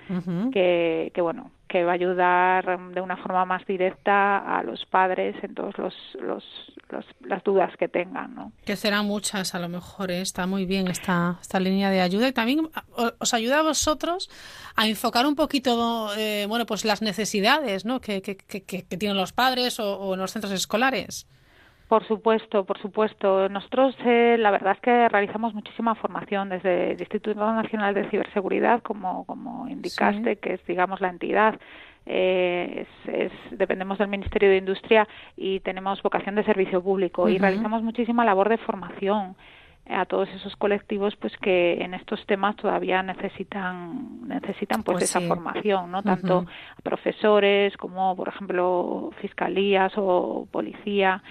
que, 0.52 1.10
que 1.14 1.20
bueno 1.22 1.50
que 1.68 1.84
va 1.84 1.92
a 1.92 1.94
ayudar 1.94 2.78
de 2.92 3.00
una 3.00 3.16
forma 3.16 3.46
más 3.46 3.64
directa 3.64 4.36
a 4.58 4.62
los 4.62 4.84
padres 4.84 5.34
en 5.42 5.54
todas 5.54 5.78
los, 5.78 5.94
los, 6.20 6.44
los- 6.90 7.06
las 7.24 7.42
dudas 7.44 7.74
que 7.78 7.88
tengan 7.88 8.34
¿no? 8.34 8.52
Que 8.66 8.76
serán 8.76 9.06
muchas, 9.06 9.54
a 9.54 9.58
lo 9.58 9.70
mejor. 9.70 10.10
¿eh? 10.10 10.20
Está 10.20 10.46
muy 10.46 10.66
bien 10.66 10.88
esta, 10.88 11.38
esta 11.40 11.58
línea 11.58 11.88
de 11.88 12.02
ayuda 12.02 12.28
y 12.28 12.32
también 12.32 12.68
o- 12.94 13.12
os 13.18 13.32
ayuda 13.32 13.60
a 13.60 13.62
vosotros 13.62 14.28
a 14.76 14.86
enfocar 14.86 15.24
un 15.24 15.34
poquito, 15.34 16.10
eh, 16.18 16.44
bueno, 16.46 16.66
pues 16.66 16.84
las 16.84 17.00
necesidades, 17.00 17.86
¿no? 17.86 18.02
Que, 18.02 18.20
que, 18.20 18.36
que, 18.36 18.64
que- 18.64 18.82
que 18.82 18.96
tienen 18.98 19.16
los 19.16 19.32
padres 19.32 19.80
o, 19.80 19.98
o 19.98 20.12
en 20.12 20.20
los 20.20 20.30
centros 20.30 20.52
escolares. 20.52 21.26
Por 21.92 22.04
supuesto, 22.06 22.64
por 22.64 22.78
supuesto. 22.78 23.50
Nosotros, 23.50 23.94
eh, 24.06 24.36
la 24.38 24.50
verdad 24.50 24.72
es 24.76 24.80
que 24.80 25.08
realizamos 25.10 25.52
muchísima 25.52 25.94
formación 25.94 26.48
desde 26.48 26.92
el 26.92 26.98
Instituto 27.00 27.34
Nacional 27.52 27.92
de 27.92 28.08
Ciberseguridad, 28.08 28.80
como, 28.82 29.26
como 29.26 29.68
indicaste, 29.68 30.36
que 30.36 30.54
es, 30.54 30.64
digamos, 30.66 31.02
la 31.02 31.10
entidad. 31.10 31.60
eh, 32.06 32.86
es, 33.06 33.14
es- 33.30 33.58
dependemos 33.58 33.98
del 33.98 34.08
Ministerio 34.08 34.48
de 34.48 34.56
Industria 34.56 35.06
y 35.36 35.60
tenemos 35.60 36.02
vocación 36.02 36.34
de 36.34 36.44
servicio 36.44 36.82
público 36.82 37.28
y 37.28 37.36
realizamos 37.38 37.82
muchísima 37.82 38.24
labor 38.24 38.48
de 38.48 38.56
formación 38.56 39.36
a 39.88 40.06
todos 40.06 40.28
esos 40.30 40.54
colectivos 40.56 41.16
pues 41.16 41.36
que 41.38 41.82
en 41.82 41.92
estos 41.94 42.24
temas 42.26 42.54
todavía 42.56 43.02
necesitan 43.02 44.28
necesitan 44.28 44.82
pues, 44.84 44.94
Pues 44.94 45.04
esa 45.04 45.18
sí. 45.20 45.26
formación 45.26 45.90
no 45.90 46.02
tanto 46.02 46.46
a 46.78 46.82
profesores 46.82 47.76
como 47.76 48.14
por 48.14 48.28
ejemplo 48.28 49.10
fiscalías 49.20 49.92
o 49.96 50.46
policía 50.50 51.22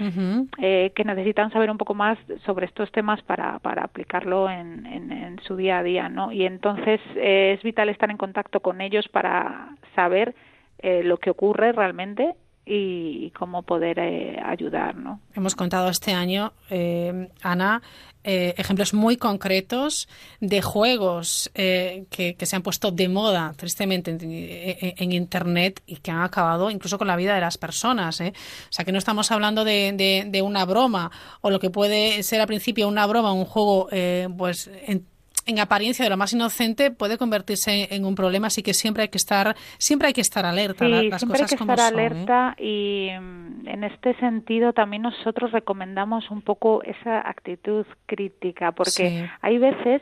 eh, 0.60 0.92
que 0.96 1.04
necesitan 1.06 1.52
saber 1.52 1.72
un 1.72 1.78
poco 1.78 1.94
más 1.94 2.18
sobre 2.46 2.66
estos 2.66 2.92
temas 2.92 3.22
para, 3.24 3.60
para 3.60 3.84
aplicarlo 3.86 4.50
en, 4.50 4.86
en, 4.86 5.12
en 5.12 5.40
su 5.44 5.56
día 5.56 5.78
a 5.80 5.84
día, 5.84 6.10
¿no? 6.10 6.32
Y 6.32 6.46
entonces 6.46 7.00
eh, 7.16 7.54
es 7.58 7.64
vital 7.64 7.90
estar 7.90 8.12
en 8.12 8.18
contacto 8.18 8.60
con 8.60 8.82
ellos 8.82 9.08
para 9.08 9.76
saber 9.96 10.36
eh, 10.80 11.04
lo 11.04 11.18
que 11.18 11.30
ocurre 11.30 11.72
realmente 11.72 12.36
y, 12.66 13.32
cómo 13.32 13.64
poder 13.64 14.00
eh, 14.00 14.40
ayudar, 14.46 14.96
¿no? 14.96 15.20
Hemos 15.36 15.56
contado 15.56 15.90
este 15.90 16.14
año, 16.14 16.54
eh, 16.70 17.30
Ana, 17.42 17.82
eh, 18.24 18.54
ejemplos 18.58 18.94
muy 18.94 19.18
concretos 19.18 20.08
de 20.40 20.62
juegos 20.62 21.50
eh, 21.56 22.06
que, 22.12 22.36
se 22.46 22.56
han 22.56 22.62
puesto 22.62 22.92
de 22.92 23.10
moda, 23.10 23.54
tristemente, 23.58 24.12
en, 24.12 24.22
en- 24.22 24.94
en 24.98 25.12
Internet 25.12 25.82
y 25.88 25.98
que 25.98 26.12
han 26.12 26.22
acabado 26.22 26.70
incluso 26.70 26.98
con 27.00 27.08
la 27.08 27.16
vida 27.16 27.34
de 27.34 27.42
las 27.42 27.58
personas. 27.58 28.22
¿eh? 28.22 28.32
O 28.36 28.72
sea, 28.72 28.86
que 28.86 28.92
no 28.92 29.00
estamos 29.00 29.32
hablando 29.32 29.64
de, 29.64 29.92
de- 29.94 30.26
de 30.30 30.42
una 30.44 30.66
broma 30.66 31.10
o 31.42 31.50
lo 31.50 31.60
que 31.60 31.72
puede 31.72 32.22
ser 32.22 32.42
al 32.42 32.48
principio 32.48 32.88
una 32.88 33.08
broma, 33.08 33.34
un 33.34 33.46
juego, 33.46 33.88
eh, 33.92 34.30
pues 34.38 34.70
en, 34.86 35.08
en 35.46 35.60
apariencia 35.60 36.04
de 36.06 36.10
lo 36.10 36.18
más 36.18 36.34
inocente 36.34 36.92
puede 36.92 37.18
convertirse 37.18 37.94
en 37.96 38.06
un 38.06 38.16
problema, 38.16 38.48
así 38.48 38.62
que 38.64 38.74
siempre 38.74 39.04
hay 39.04 39.10
que 39.10 39.18
estar, 39.18 39.56
siempre 39.78 40.08
hay 40.08 40.14
que 40.14 40.22
estar 40.22 40.46
alerta. 40.46 40.86
Sí, 40.86 40.92
la- 40.92 41.04
las 41.04 41.22
siempre 41.22 41.38
hay 41.40 41.44
cosas 41.44 41.50
que 41.52 41.58
como 41.58 41.74
estar 41.74 41.90
son, 41.92 42.00
¿eh? 42.00 42.04
alerta 42.06 42.56
y 42.60 43.10
mm, 43.20 43.68
en 43.68 43.84
este 43.84 44.16
sentido 44.20 44.74
también 44.74 45.02
nosotros 45.04 45.52
recomendamos 45.52 46.30
un 46.32 46.42
poco 46.42 46.84
esa 46.84 47.28
actitud 47.28 47.86
crítica 48.06 48.72
porque 48.72 48.92
Sí. 49.10 49.26
hay 49.42 49.58
veces 49.58 50.02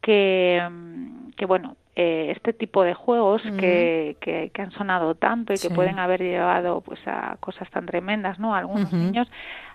que, 0.00 0.60
mm, 0.70 1.30
que 1.36 1.46
bueno, 1.46 1.76
eh, 1.94 2.32
este 2.34 2.52
tipo 2.52 2.82
de 2.82 2.94
juegos 2.94 3.42
que, 3.58 4.16
que, 4.20 4.50
que 4.52 4.62
han 4.62 4.72
sonado 4.72 5.14
tanto 5.14 5.52
y 5.52 5.58
que 5.58 5.68
pueden 5.70 5.98
haber 5.98 6.22
llevado 6.22 6.80
pues 6.80 6.98
a 7.06 7.36
cosas 7.40 7.70
tan 7.70 7.84
tremendas, 7.86 8.38
¿no? 8.38 8.54
A 8.54 8.58
algunos 8.58 8.92
niños, 8.92 9.28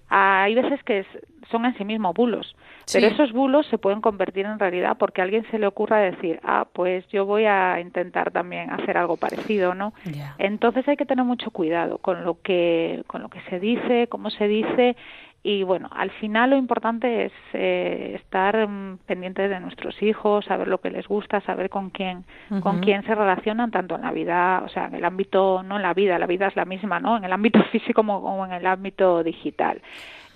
hay 0.09 0.55
veces 0.55 0.81
que 0.83 0.99
es- 0.99 1.07
son 1.51 1.65
en 1.65 1.77
sí 1.77 1.85
mismos 1.85 2.13
bulos, 2.13 2.55
pero 2.91 3.07
esos 3.07 3.31
bulos 3.31 3.65
se 3.67 3.77
pueden 3.77 4.01
convertir 4.01 4.45
en 4.45 4.59
realidad 4.59 4.97
porque 4.97 5.21
a 5.21 5.23
alguien 5.23 5.45
se 5.51 5.59
le 5.59 5.67
ocurra 5.67 5.99
decir, 5.99 6.39
ah, 6.43 6.67
pues 6.71 7.07
yo 7.09 7.25
voy 7.25 7.45
a 7.45 7.79
intentar 7.79 8.31
también 8.31 8.69
hacer 8.71 8.97
algo 8.97 9.17
parecido, 9.17 9.73
¿no? 9.73 9.93
Entonces 10.37 10.87
hay 10.87 10.97
que 10.97 11.05
tener 11.05 11.25
mucho 11.25 11.51
cuidado 11.51 11.97
con 11.97 12.23
lo 12.23 12.41
que 12.41 13.03
con 13.07 13.21
lo 13.21 13.29
que 13.29 13.41
se 13.49 13.59
dice, 13.59 14.07
cómo 14.07 14.29
se 14.29 14.47
dice 14.47 14.95
y 15.43 15.63
bueno, 15.63 15.89
al 15.93 16.11
final 16.11 16.49
lo 16.49 16.57
importante 16.57 17.25
es 17.25 17.31
eh, 17.53 18.13
estar 18.15 18.67
mm, 18.67 18.97
pendiente 19.05 19.47
de 19.47 19.61
nuestros 19.61 20.01
hijos, 20.03 20.43
saber 20.43 20.67
lo 20.67 20.79
que 20.79 20.91
les 20.91 21.07
gusta, 21.07 21.39
saber 21.39 21.69
con 21.69 21.89
quién 21.89 22.25
con 22.61 22.81
quién 22.81 23.03
se 23.03 23.15
relacionan 23.15 23.71
tanto 23.71 23.95
en 23.95 24.01
la 24.01 24.11
vida, 24.11 24.61
o 24.65 24.69
sea, 24.69 24.87
en 24.87 24.95
el 24.95 25.05
ámbito 25.05 25.63
no 25.63 25.77
en 25.77 25.83
la 25.83 25.93
vida, 25.93 26.19
la 26.19 26.27
vida 26.27 26.47
es 26.47 26.55
la 26.57 26.65
misma, 26.65 26.99
¿no? 26.99 27.15
En 27.15 27.23
el 27.23 27.31
ámbito 27.31 27.63
físico 27.71 27.93
como, 27.93 28.21
como 28.21 28.45
en 28.45 28.51
el 28.51 28.65
ámbito 28.65 29.23
digital. 29.23 29.81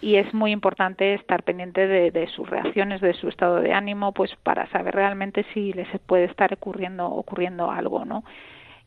Y 0.01 0.15
es 0.15 0.33
muy 0.33 0.51
importante 0.51 1.13
estar 1.13 1.43
pendiente 1.43 1.87
de, 1.87 2.11
de 2.11 2.27
sus 2.27 2.49
reacciones, 2.49 3.01
de 3.01 3.13
su 3.13 3.27
estado 3.27 3.61
de 3.61 3.73
ánimo, 3.73 4.13
pues 4.13 4.35
para 4.43 4.67
saber 4.71 4.95
realmente 4.95 5.45
si 5.53 5.73
les 5.73 5.87
puede 6.07 6.25
estar 6.25 6.53
ocurriendo 6.53 7.07
ocurriendo 7.07 7.69
algo, 7.69 8.03
¿no? 8.03 8.23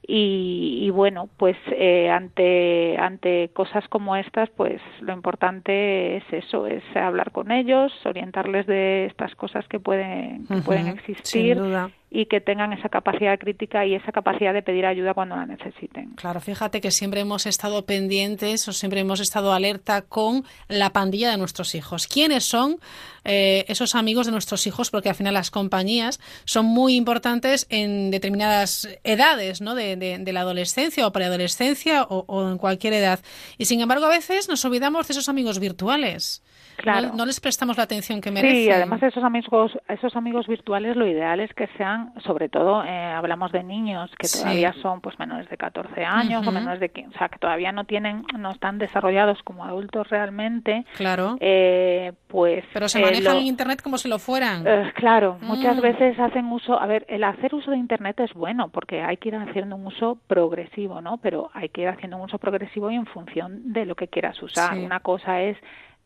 y, 0.06 0.80
y 0.82 0.90
bueno 0.90 1.28
pues 1.36 1.56
eh, 1.70 2.10
ante 2.10 2.96
ante 2.98 3.50
cosas 3.54 3.86
como 3.88 4.16
estas 4.16 4.50
pues 4.50 4.80
lo 5.00 5.12
importante 5.12 6.16
es 6.16 6.24
eso 6.30 6.66
es 6.66 6.82
hablar 6.94 7.30
con 7.32 7.50
ellos 7.50 7.92
orientarles 8.04 8.66
de 8.66 9.06
estas 9.06 9.34
cosas 9.34 9.66
que 9.68 9.80
pueden 9.80 10.46
que 10.46 10.56
pueden 10.56 10.84
sin 10.84 10.98
existir 10.98 11.56
duda. 11.56 11.90
Y 12.16 12.26
que 12.26 12.40
tengan 12.40 12.72
esa 12.72 12.88
capacidad 12.88 13.36
crítica 13.40 13.84
y 13.84 13.94
esa 13.96 14.12
capacidad 14.12 14.54
de 14.54 14.62
pedir 14.62 14.86
ayuda 14.86 15.14
cuando 15.14 15.34
la 15.34 15.46
necesiten 15.46 16.10
Claro, 16.14 16.40
fíjate 16.40 16.80
que 16.80 16.92
siempre 16.92 17.20
hemos 17.20 17.44
estado 17.44 17.84
pendientes 17.86 18.68
o 18.68 18.72
siempre 18.72 19.00
hemos 19.00 19.18
estado 19.18 19.52
alerta 19.52 20.02
con 20.02 20.44
la 20.68 20.90
pandilla 20.90 21.30
de 21.32 21.38
nuestros 21.38 21.74
hijos. 21.74 22.06
¿Quiénes 22.06 22.44
son 22.44 22.76
eh, 23.24 23.64
esos 23.66 23.96
amigos 23.96 24.26
de 24.26 24.32
nuestros 24.32 24.66
hijos? 24.68 24.90
Porque 24.90 25.08
al 25.08 25.14
final 25.16 25.34
las 25.34 25.50
compañías 25.50 26.20
son 26.44 26.66
muy 26.66 26.94
importantes 26.94 27.66
en 27.68 28.12
determinadas 28.12 28.88
edades, 29.02 29.60
¿no? 29.60 29.74
De, 29.74 29.96
de- 29.96 30.18
de 30.18 30.32
la 30.32 30.40
adolescencia 30.42 31.06
o 31.08 31.12
preadolescencia 31.12 32.04
o, 32.04 32.24
o 32.28 32.48
en 32.48 32.58
cualquier 32.58 32.92
edad. 32.92 33.18
Y 33.58 33.64
sin 33.64 33.80
embargo, 33.80 34.06
a 34.06 34.10
veces 34.10 34.48
nos 34.48 34.64
olvidamos 34.64 35.08
de 35.08 35.12
esos 35.12 35.28
amigos 35.28 35.58
virtuales. 35.58 36.42
Claro. 36.76 37.08
no, 37.08 37.14
no 37.16 37.26
les 37.26 37.40
prestamos 37.40 37.76
la 37.76 37.84
atención 37.84 38.20
que 38.20 38.30
merecen. 38.30 38.56
Sí, 38.64 38.70
además 38.70 39.02
esos 39.02 39.22
amigos, 39.24 39.72
esos 39.88 40.14
amigos 40.16 40.46
virtuales 40.46 40.96
lo 40.96 41.06
ideal 41.06 41.40
es 41.40 41.52
que 41.54 41.66
sean, 41.76 42.12
sobre 42.24 42.48
todo, 42.48 42.84
eh, 42.84 42.88
hablamos 42.88 43.52
de 43.52 43.62
niños 43.62 44.10
que 44.18 44.26
Sí. 44.28 44.40
todavía 44.40 44.72
son 44.82 45.00
pues 45.00 45.18
menores 45.18 45.48
de 45.48 45.56
14 45.56 46.04
años 46.04 46.46
o 46.46 46.52
menores 46.52 46.80
de 46.80 46.88
15, 46.90 47.14
o 47.14 47.18
sea, 47.18 47.28
que 47.28 47.38
todavía 47.38 47.72
no 47.72 47.84
tienen, 47.84 48.24
no 48.38 48.50
están 48.50 48.78
desarrollados 48.78 49.42
como 49.42 49.64
adultos 49.64 50.08
realmente. 50.08 50.84
Claro. 50.96 51.36
Eh, 51.40 52.12
pues. 52.28 52.64
Pero 52.72 52.88
se 52.88 52.98
eh, 53.00 53.02
manejan 53.04 53.34
lo- 53.34 53.40
en 53.40 53.46
Internet 53.46 53.80
como 53.82 53.98
si 53.98 54.08
lo 54.08 54.18
fueran. 54.18 54.64
claro, 54.94 55.38
muchas 55.40 55.76
Mm. 55.76 55.80
veces 55.80 56.18
hacen 56.18 56.46
uso, 56.52 56.78
a 56.80 56.86
ver, 56.86 57.04
el 57.08 57.24
hacer 57.24 57.54
uso 57.54 57.70
de 57.70 57.76
Internet 57.76 58.20
es 58.20 58.32
bueno 58.34 58.68
porque 58.68 59.02
hay 59.02 59.16
que 59.16 59.28
ir 59.28 59.36
haciendo 59.36 59.76
un 59.76 59.86
uso 59.86 60.18
progresivo, 60.26 61.00
¿no? 61.00 61.18
Pero 61.18 61.50
hay 61.54 61.68
que 61.68 61.82
ir 61.82 61.88
haciendo 61.88 62.16
un 62.16 62.24
uso 62.24 62.38
progresivo 62.38 62.90
y 62.90 62.94
en 62.96 63.06
función 63.06 63.72
de 63.72 63.84
lo 63.86 63.94
que 63.94 64.08
quieras 64.08 64.42
usar. 64.42 64.74
Sí. 64.74 64.80
Una 64.84 65.00
cosa 65.00 65.40
es 65.42 65.56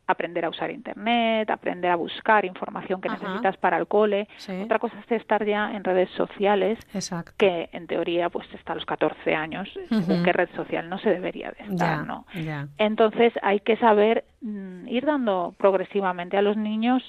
aprender 0.09 0.45
a 0.47 0.49
usar 0.49 0.71
Internet, 0.71 1.49
aprender 1.51 1.91
a 1.91 1.97
buscar 1.97 2.45
información 2.47 3.01
que 3.01 3.09
Ajá. 3.09 3.19
necesitas 3.23 3.57
para 3.59 3.77
el 3.77 3.87
cole. 3.87 4.27
Sí. 4.39 4.53
Otra 4.63 4.79
cosa 4.79 4.99
es 4.99 5.13
estar 5.13 5.45
ya 5.45 5.73
en 5.77 5.85
redes 5.85 6.09
sociales, 6.17 6.79
Exacto. 6.95 7.33
que 7.37 7.69
en 7.73 7.87
teoría 7.87 8.31
pues 8.31 8.53
está 8.55 8.73
a 8.73 8.77
los 8.77 8.87
14 8.87 9.35
años, 9.35 9.69
según 9.89 10.15
Ujú. 10.17 10.23
qué 10.25 10.33
red 10.33 10.49
social 10.57 10.89
no 10.89 10.99
se 10.99 11.11
debería 11.11 11.51
de 11.53 11.63
estar, 11.65 11.99
Ya, 11.99 12.03
¿no? 12.03 12.27
ya. 12.35 12.69
Entonces 12.79 13.33
hay 13.43 13.61
que 13.61 13.77
saber 13.77 14.25
mm, 14.41 14.89
ir 14.89 15.05
dando 15.05 15.55
progresivamente 15.59 16.37
a 16.39 16.43
los 16.43 16.57
niños 16.57 17.03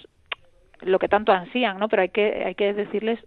lo 0.81 0.99
que 0.99 1.07
tanto 1.07 1.31
ansían, 1.31 1.79
¿no? 1.79 1.87
Pero 1.89 2.01
hay 2.03 2.09
que 2.09 2.43
hay 2.45 2.55
que 2.55 2.73
decirles 2.73 3.19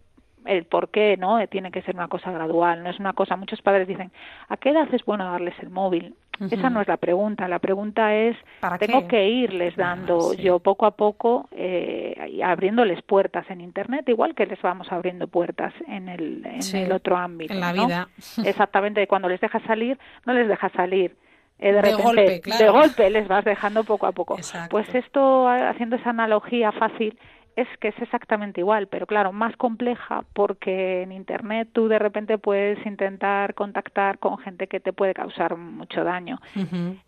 el 0.46 0.64
por 0.64 0.90
qué, 0.90 1.16
¿no? 1.16 1.38
Eh, 1.40 1.46
Tiene 1.46 1.70
que 1.70 1.82
ser 1.82 1.94
una 1.94 2.08
cosa 2.08 2.30
gradual, 2.30 2.82
no 2.82 2.90
es 2.90 2.98
una 3.00 3.12
cosa. 3.12 3.36
Muchos 3.36 3.62
padres 3.62 3.86
dicen, 3.88 4.10
¿a 4.48 4.56
qué 4.56 4.70
edad 4.70 4.88
es 4.92 5.04
bueno 5.04 5.24
darles 5.30 5.54
el 5.60 5.70
móvil? 5.70 6.14
Esa 6.50 6.70
no 6.70 6.80
es 6.80 6.88
la 6.88 6.96
pregunta. 6.96 7.46
La 7.46 7.60
pregunta 7.60 8.16
es, 8.16 8.36
¿Para 8.58 8.76
tengo 8.78 9.02
qué? 9.02 9.06
que 9.08 9.28
irles 9.28 9.76
dando 9.76 10.34
yo 10.34 10.58
poco 10.58 10.86
a 10.86 10.90
poco, 10.96 11.48
eh, 11.52 12.30
y 12.32 12.42
abriéndoles 12.42 13.00
puertas 13.02 13.48
en 13.50 13.60
Internet, 13.60 14.08
igual 14.08 14.34
que 14.34 14.46
les 14.46 14.60
vamos 14.60 14.90
abriendo 14.90 15.28
puertas 15.28 15.72
en 15.86 16.08
el, 16.08 16.44
en 16.44 16.62
Sí, 16.62 16.78
el 16.78 16.90
otro 16.92 17.16
ámbito. 17.16 17.52
en 17.52 17.60
la 17.60 17.72
¿no? 17.72 17.86
vida. 17.86 18.08
Exactamente, 18.44 19.06
cuando 19.06 19.28
les 19.28 19.40
dejas 19.40 19.62
salir, 19.64 19.98
no 20.26 20.32
les 20.32 20.48
dejas 20.48 20.72
salir. 20.72 21.14
eh, 21.60 21.66
de, 21.68 21.72
De 21.74 21.82
repente, 21.82 22.02
golpe, 22.02 22.40
claro. 22.40 22.64
de 22.64 22.70
golpe 22.70 23.10
les 23.10 23.28
vas 23.28 23.44
dejando 23.44 23.84
poco 23.84 24.06
a 24.06 24.12
poco. 24.12 24.36
Exacto. 24.36 24.70
Pues 24.70 24.92
esto, 24.96 25.46
haciendo 25.48 25.94
esa 25.96 26.10
analogía 26.10 26.72
fácil, 26.72 27.16
es 27.56 27.68
que 27.80 27.88
es 27.88 27.98
exactamente 28.00 28.60
igual, 28.60 28.86
pero 28.86 29.06
claro, 29.06 29.32
más 29.32 29.56
compleja 29.56 30.24
porque 30.32 31.02
en 31.02 31.12
Internet 31.12 31.68
tú 31.72 31.88
de 31.88 31.98
repente 31.98 32.38
puedes 32.38 32.84
intentar 32.86 33.54
contactar 33.54 34.18
con 34.18 34.38
gente 34.38 34.66
que 34.66 34.80
te 34.80 34.92
puede 34.92 35.14
causar 35.14 35.56
mucho 35.56 36.02
daño. 36.04 36.40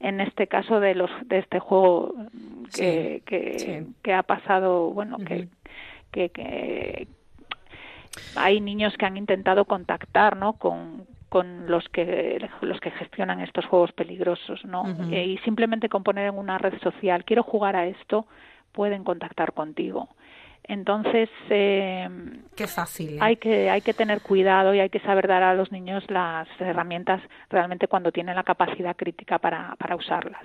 En 0.00 0.20
este 0.20 0.46
caso 0.46 0.80
de 0.80 0.94
los 0.94 1.10
de 1.26 1.38
este 1.38 1.60
juego 1.60 2.14
que, 2.74 3.16
Sí, 3.16 3.22
que, 3.26 3.58
sí. 3.58 3.94
que 4.02 4.12
ha 4.12 4.22
pasado, 4.22 4.90
bueno, 4.90 5.18
que, 5.18 5.48
que, 6.12 6.28
que 6.28 7.08
hay 8.36 8.60
niños 8.60 8.96
que 8.96 9.06
han 9.06 9.16
intentado 9.16 9.64
contactar, 9.64 10.36
¿no? 10.36 10.54
Con, 10.54 11.06
con 11.28 11.68
los 11.68 11.88
que 11.88 12.48
los 12.60 12.80
que 12.80 12.90
gestionan 12.92 13.40
estos 13.40 13.64
juegos 13.66 13.92
peligrosos, 13.92 14.64
¿no? 14.64 14.84
Eh, 15.10 15.24
y 15.24 15.38
simplemente 15.38 15.88
con 15.88 16.04
poner 16.04 16.28
en 16.28 16.38
una 16.38 16.58
red 16.58 16.78
social, 16.80 17.24
quiero 17.24 17.42
jugar 17.42 17.76
a 17.76 17.86
esto, 17.86 18.26
pueden 18.72 19.04
contactar 19.04 19.52
contigo. 19.52 20.08
Entonces, 20.66 21.28
eh, 21.50 22.08
Qué 22.56 22.66
fácil. 22.66 23.14
¿eh? 23.16 23.18
hay 23.20 23.36
que 23.36 23.68
hay 23.70 23.82
que 23.82 23.92
tener 23.92 24.22
cuidado 24.22 24.74
y 24.74 24.80
hay 24.80 24.88
que 24.88 25.00
saber 25.00 25.28
dar 25.28 25.42
a 25.42 25.54
los 25.54 25.70
niños 25.72 26.02
las 26.08 26.48
herramientas 26.58 27.20
realmente 27.50 27.86
cuando 27.86 28.10
tienen 28.12 28.34
la 28.34 28.44
capacidad 28.44 28.96
crítica 28.96 29.38
para, 29.38 29.76
para 29.78 29.94
usarlas. 29.96 30.42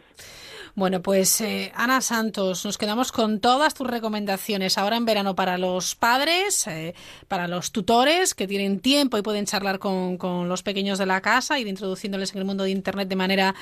Bueno, 0.76 1.02
pues 1.02 1.42
eh, 1.42 1.72
Ana 1.76 2.00
Santos, 2.00 2.64
nos 2.64 2.78
quedamos 2.78 3.12
con 3.12 3.40
todas 3.40 3.74
tus 3.74 3.88
recomendaciones 3.88 4.78
ahora 4.78 4.98
en 4.98 5.06
verano 5.06 5.36
para 5.36 5.58
los 5.58 5.96
padres, 5.96 6.70
para 7.28 7.48
los 7.48 7.72
tutores 7.72 8.36
que 8.36 8.46
tienen 8.48 8.80
tiempo 8.80 9.18
y 9.18 9.22
pueden 9.24 9.46
charlar 9.46 9.80
con, 9.80 10.18
con 10.18 10.48
los 10.48 10.62
pequeños 10.62 11.00
de 11.00 11.06
la 11.08 11.22
casa, 11.22 11.60
ir 11.60 11.68
introduciéndoles 11.68 12.34
en 12.34 12.40
el 12.40 12.46
mundo 12.46 12.66
de 12.66 12.70
Internet 12.72 13.08
de 13.08 13.16
manera 13.16 13.56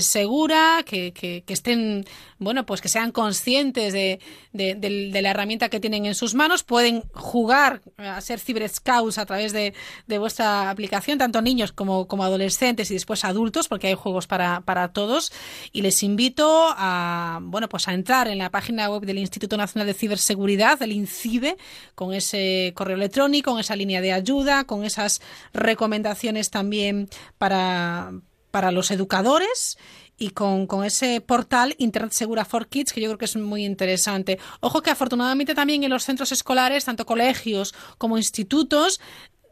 segura, 0.00 0.82
que, 0.84 1.12
que- 1.12 1.42
que 1.46 1.52
estén, 1.52 2.04
bueno, 2.38 2.66
pues 2.66 2.80
que 2.80 2.88
sean 2.88 3.12
conscientes 3.12 3.92
de, 3.92 4.20
de- 4.52 4.74
del- 4.74 5.12
de 5.12 5.22
la 5.22 5.30
herramienta 5.30 5.51
que 5.58 5.80
tienen 5.80 6.06
en 6.06 6.14
sus 6.14 6.34
manos, 6.34 6.62
pueden 6.62 7.02
jugar 7.12 7.82
a 7.96 8.20
ser 8.20 8.40
ciberscouts 8.40 9.18
a 9.18 9.26
través 9.26 9.52
de, 9.52 9.74
de 10.06 10.18
vuestra 10.18 10.70
aplicación, 10.70 11.18
tanto 11.18 11.42
niños 11.42 11.72
como, 11.72 12.06
como 12.08 12.24
adolescentes 12.24 12.90
y 12.90 12.94
después 12.94 13.24
adultos, 13.24 13.68
porque 13.68 13.88
hay 13.88 13.94
juegos 13.94 14.26
para, 14.26 14.62
para 14.62 14.92
todos. 14.92 15.32
Y 15.72 15.82
les 15.82 16.02
invito 16.02 16.68
a, 16.76 17.38
bueno, 17.42 17.68
pues 17.68 17.88
a 17.88 17.94
entrar 17.94 18.28
en 18.28 18.38
la 18.38 18.50
página 18.50 18.90
web 18.90 19.02
del 19.02 19.18
Instituto 19.18 19.56
Nacional 19.56 19.86
de 19.86 19.94
Ciberseguridad, 19.94 20.78
del 20.78 20.92
INCIBE, 20.92 21.56
con 21.94 22.14
ese 22.14 22.72
correo 22.74 22.96
electrónico, 22.96 23.52
con 23.52 23.60
esa 23.60 23.76
línea 23.76 24.00
de 24.00 24.12
ayuda, 24.12 24.64
con 24.64 24.84
esas 24.84 25.20
recomendaciones 25.52 26.50
también 26.50 27.08
para, 27.38 28.12
para 28.50 28.72
los 28.72 28.90
educadores 28.90 29.78
y 30.18 30.30
con, 30.30 30.66
con 30.66 30.84
ese 30.84 31.20
portal 31.20 31.74
Internet 31.78 32.12
Segura 32.12 32.44
for 32.44 32.68
Kids, 32.68 32.92
que 32.92 33.00
yo 33.00 33.08
creo 33.08 33.18
que 33.18 33.24
es 33.24 33.36
muy 33.36 33.64
interesante. 33.64 34.38
Ojo 34.60 34.80
que 34.82 34.90
afortunadamente 34.90 35.54
también 35.54 35.82
en 35.84 35.90
los 35.90 36.04
centros 36.04 36.30
escolares, 36.32 36.84
tanto 36.84 37.04
colegios 37.06 37.74
como 37.98 38.16
institutos, 38.18 39.00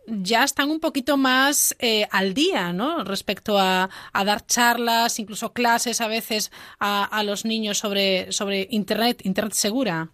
ya 0.06 0.44
están 0.44 0.70
un 0.70 0.80
poquito 0.80 1.16
más 1.16 1.76
eh, 1.78 2.06
al 2.10 2.34
día, 2.34 2.72
¿no? 2.72 3.04
Respecto 3.04 3.58
a, 3.58 3.88
a 4.12 4.24
dar 4.24 4.44
charlas, 4.46 5.18
incluso 5.18 5.52
clases 5.52 6.00
a 6.00 6.08
veces 6.08 6.50
a, 6.78 7.04
a 7.04 7.22
los 7.22 7.44
niños 7.44 7.78
sobre, 7.78 8.32
sobre 8.32 8.66
Internet, 8.70 9.20
Internet 9.24 9.52
segura. 9.54 10.08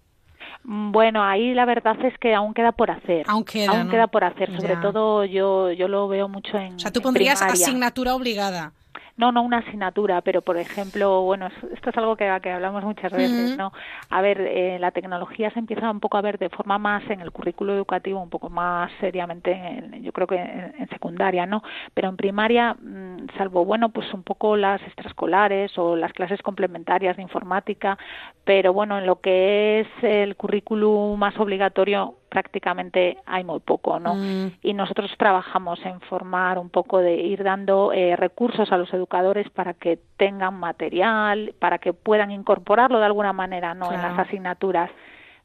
Bueno, 0.65 1.23
ahí 1.23 1.55
la 1.55 1.65
verdad 1.65 1.95
es 2.05 2.19
que 2.19 2.35
aún 2.35 2.53
queda 2.53 2.73
por 2.73 2.91
hacer. 2.91 3.25
Aún 3.29 3.45
queda, 3.45 3.85
¿no? 3.85 3.91
queda 3.91 4.09
por 4.09 4.25
hacer. 4.25 4.49
Sobre 4.57 4.75
Ya. 4.75 4.81
todo 4.81 5.25
yo 5.25 5.71
yo 5.71 5.87
lo 5.87 6.09
veo 6.09 6.29
mucho 6.29 6.59
en 6.59 6.75
O 6.75 6.79
sea, 6.79 6.91
tú 6.91 7.01
pondrías 7.01 7.39
primaria. 7.39 7.65
asignatura 7.67 8.15
obligada. 8.17 8.73
No, 9.19 9.33
no 9.33 9.43
una 9.43 9.59
asignatura, 9.59 10.21
pero 10.21 10.43
por 10.43 10.59
ejemplo, 10.59 11.23
bueno, 11.23 11.47
es- 11.47 11.73
esto 11.73 11.89
es 11.91 11.97
algo 11.97 12.17
que, 12.17 12.31
que 12.43 12.51
hablamos 12.53 12.85
muchas 12.85 13.11
veces. 13.13 13.57
¿no? 13.57 13.73
A 14.11 14.21
ver, 14.21 14.41
eh, 14.43 14.79
la 14.79 14.91
tecnología 14.91 15.51
se 15.51 15.59
empieza 15.59 15.91
un 15.91 16.01
poco 16.01 16.19
a 16.19 16.21
ver 16.21 16.39
de 16.39 16.51
forma 16.51 16.77
más 16.79 17.03
en 17.09 17.21
el 17.23 17.33
currículo 17.33 17.73
educativo, 17.75 18.21
un 18.21 18.29
poco 18.29 18.51
más 18.51 18.91
seriamente, 19.01 19.53
en- 19.53 20.03
yo 20.03 20.13
creo 20.13 20.27
que 20.27 20.37
en, 20.37 20.75
en 20.79 20.89
secundaria, 20.91 21.47
¿no? 21.47 21.63
Pero 21.95 22.09
en 22.11 22.17
primaria, 22.17 22.75
mm, 22.75 23.29
salvo, 23.39 23.65
bueno, 23.65 23.89
pues 23.89 24.13
un 24.13 24.23
poco 24.23 24.57
las 24.57 24.83
extraescolares 24.83 25.77
o 25.79 25.97
las 25.97 26.13
clases 26.13 26.43
complementarias 26.43 27.17
de 27.17 27.23
informática, 27.23 27.97
pero 28.45 28.73
bueno, 28.75 28.99
en 28.99 29.07
lo 29.07 29.21
que 29.23 29.81
es 29.81 29.89
el 30.03 30.37
currículum 30.37 31.19
más 31.19 31.39
obligatorio, 31.39 32.17
prácticamente 32.37 33.17
hay 33.25 33.45
muy 33.45 33.61
poco, 33.61 33.99
¿no? 33.99 34.15
Mm. 34.15 34.59
y 34.63 34.75
nosotros 34.75 35.11
trabajamos 35.17 35.79
en 35.87 36.03
formar 36.03 36.59
un 36.59 36.69
poco 36.69 36.99
de 36.99 37.15
ir 37.15 37.43
dando 37.43 37.95
eh, 37.95 38.15
recursos 38.15 38.71
a 38.73 38.77
los 38.77 38.93
educadores 38.93 39.49
para 39.49 39.73
que 39.73 39.99
tengan 40.19 40.53
material, 40.61 41.55
para 41.59 41.79
que 41.79 41.95
puedan 41.95 42.31
incorporarlo 42.31 42.99
de 42.99 43.07
alguna 43.07 43.33
manera, 43.33 43.73
no 43.73 43.91
en 43.91 44.03
las 44.03 44.19
asignaturas. 44.19 44.91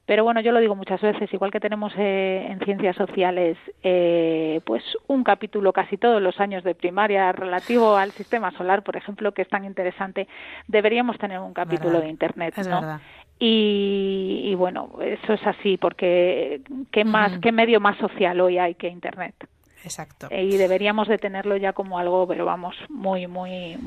Pero 0.05 0.23
bueno, 0.23 0.41
yo 0.41 0.51
lo 0.51 0.59
digo 0.59 0.75
muchas 0.75 0.99
veces, 0.99 1.31
igual 1.33 1.51
que 1.51 1.59
tenemos 1.59 1.93
eh, 1.97 2.47
en 2.49 2.59
ciencias 2.61 2.95
sociales, 2.95 3.57
eh, 3.83 4.59
pues 4.65 4.83
un 5.07 5.23
capítulo 5.23 5.71
casi 5.73 5.97
todos 5.97 6.21
los 6.21 6.39
años 6.39 6.63
de 6.63 6.75
primaria 6.75 7.31
relativo 7.31 7.95
al 7.95 8.11
sistema 8.15 8.51
solar, 8.57 8.83
por 8.83 8.97
ejemplo, 8.97 9.31
que 9.33 9.43
es 9.43 9.47
tan 9.49 9.63
interesante, 9.63 10.27
deberíamos 10.67 11.17
tener 11.17 11.39
un 11.39 11.53
capítulo 11.53 11.91
Verdad. 11.91 12.03
de 12.03 12.09
Internet, 12.09 12.53
Es 12.57 12.67
¿no? 12.67 12.81
verdad. 12.81 12.99
Y, 13.39 14.41
y 14.45 14.55
bueno, 14.55 14.89
eso 15.01 15.33
es 15.33 15.45
así, 15.47 15.77
porque 15.77 16.61
¿qué 16.91 17.05
más, 17.05 17.31
Ujú. 17.33 17.41
qué 17.41 17.51
medio 17.51 17.79
más 17.79 17.97
social 17.97 18.39
hoy 18.41 18.57
hay 18.57 18.75
que 18.75 18.87
Internet? 18.87 19.35
Exacto. 19.83 20.27
Eh, 20.29 20.43
y 20.43 20.57
deberíamos 20.57 21.07
de 21.07 21.17
tenerlo 21.17 21.57
ya 21.57 21.73
como 21.73 21.97
algo, 21.97 22.27
pero 22.27 22.45
vamos, 22.45 22.75
muy, 22.89 23.27
muy, 23.27 23.77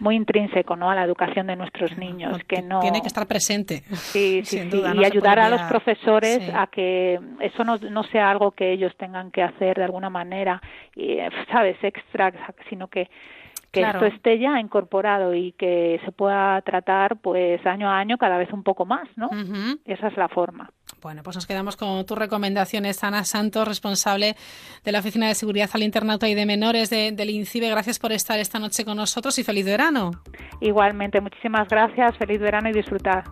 muy 0.00 0.16
intrínseco, 0.16 0.76
¿no? 0.76 0.90
A 0.90 0.94
la 0.94 1.04
educación 1.04 1.46
de 1.46 1.56
nuestros 1.56 1.96
niños, 1.96 2.38
que 2.48 2.62
no 2.62 2.80
Tiene 2.80 3.00
que 3.00 3.08
estar 3.08 3.26
presente. 3.26 3.82
Sí, 3.92 4.40
sí, 4.44 4.58
Sin 4.58 4.70
sí, 4.70 4.76
duda, 4.76 4.92
y 4.92 4.98
no 4.98 5.04
ayudar 5.06 5.38
a 5.38 5.48
los 5.48 5.62
profesores 5.62 6.38
Sí. 6.42 6.50
a 6.54 6.66
que 6.66 7.20
eso 7.40 7.64
no, 7.64 7.76
no 7.78 8.02
sea 8.04 8.30
algo 8.30 8.50
que 8.52 8.72
ellos 8.72 8.96
tengan 8.96 9.30
que 9.30 9.42
hacer 9.42 9.76
de 9.76 9.84
alguna 9.84 10.10
manera, 10.10 10.60
y, 10.96 11.12
eh, 11.12 11.30
sabes, 11.52 11.76
extra, 11.82 12.32
sino 12.68 12.88
que 12.88 13.08
que 13.72 13.82
Claro. 13.82 14.04
esto 14.04 14.16
esté 14.16 14.38
ya 14.40 14.58
incorporado 14.58 15.32
y 15.32 15.52
que 15.52 16.00
se 16.04 16.10
pueda 16.10 16.60
tratar 16.62 17.18
pues 17.18 17.64
año 17.64 17.88
a 17.88 17.98
año 17.98 18.18
cada 18.18 18.36
vez 18.36 18.52
un 18.52 18.64
poco 18.64 18.84
más, 18.84 19.06
¿no? 19.16 19.30
Esa 19.84 20.08
es 20.08 20.16
la 20.16 20.26
forma. 20.28 20.70
Bueno, 21.00 21.22
pues 21.22 21.36
nos 21.36 21.46
quedamos 21.46 21.76
con 21.76 22.04
tus 22.04 22.18
recomendaciones, 22.18 23.02
Ana 23.04 23.24
Santos, 23.24 23.66
responsable 23.66 24.36
de 24.84 24.92
la 24.92 24.98
Oficina 25.00 25.28
de 25.28 25.34
Seguridad 25.34 25.70
al 25.72 25.82
Internauta 25.82 26.28
y 26.28 26.34
de 26.34 26.44
Menores 26.46 26.90
de- 26.90 27.12
del 27.12 27.30
INCIBE. 27.30 27.68
Gracias 27.70 27.98
por 27.98 28.12
estar 28.12 28.38
esta 28.38 28.58
noche 28.58 28.84
con 28.84 28.96
nosotros 28.96 29.38
y 29.38 29.44
feliz 29.44 29.64
verano. 29.64 30.10
Igualmente, 30.60 31.20
muchísimas 31.20 31.68
gracias, 31.68 32.16
feliz 32.18 32.40
verano 32.40 32.68
y 32.68 32.72
disfrutar. 32.72 33.24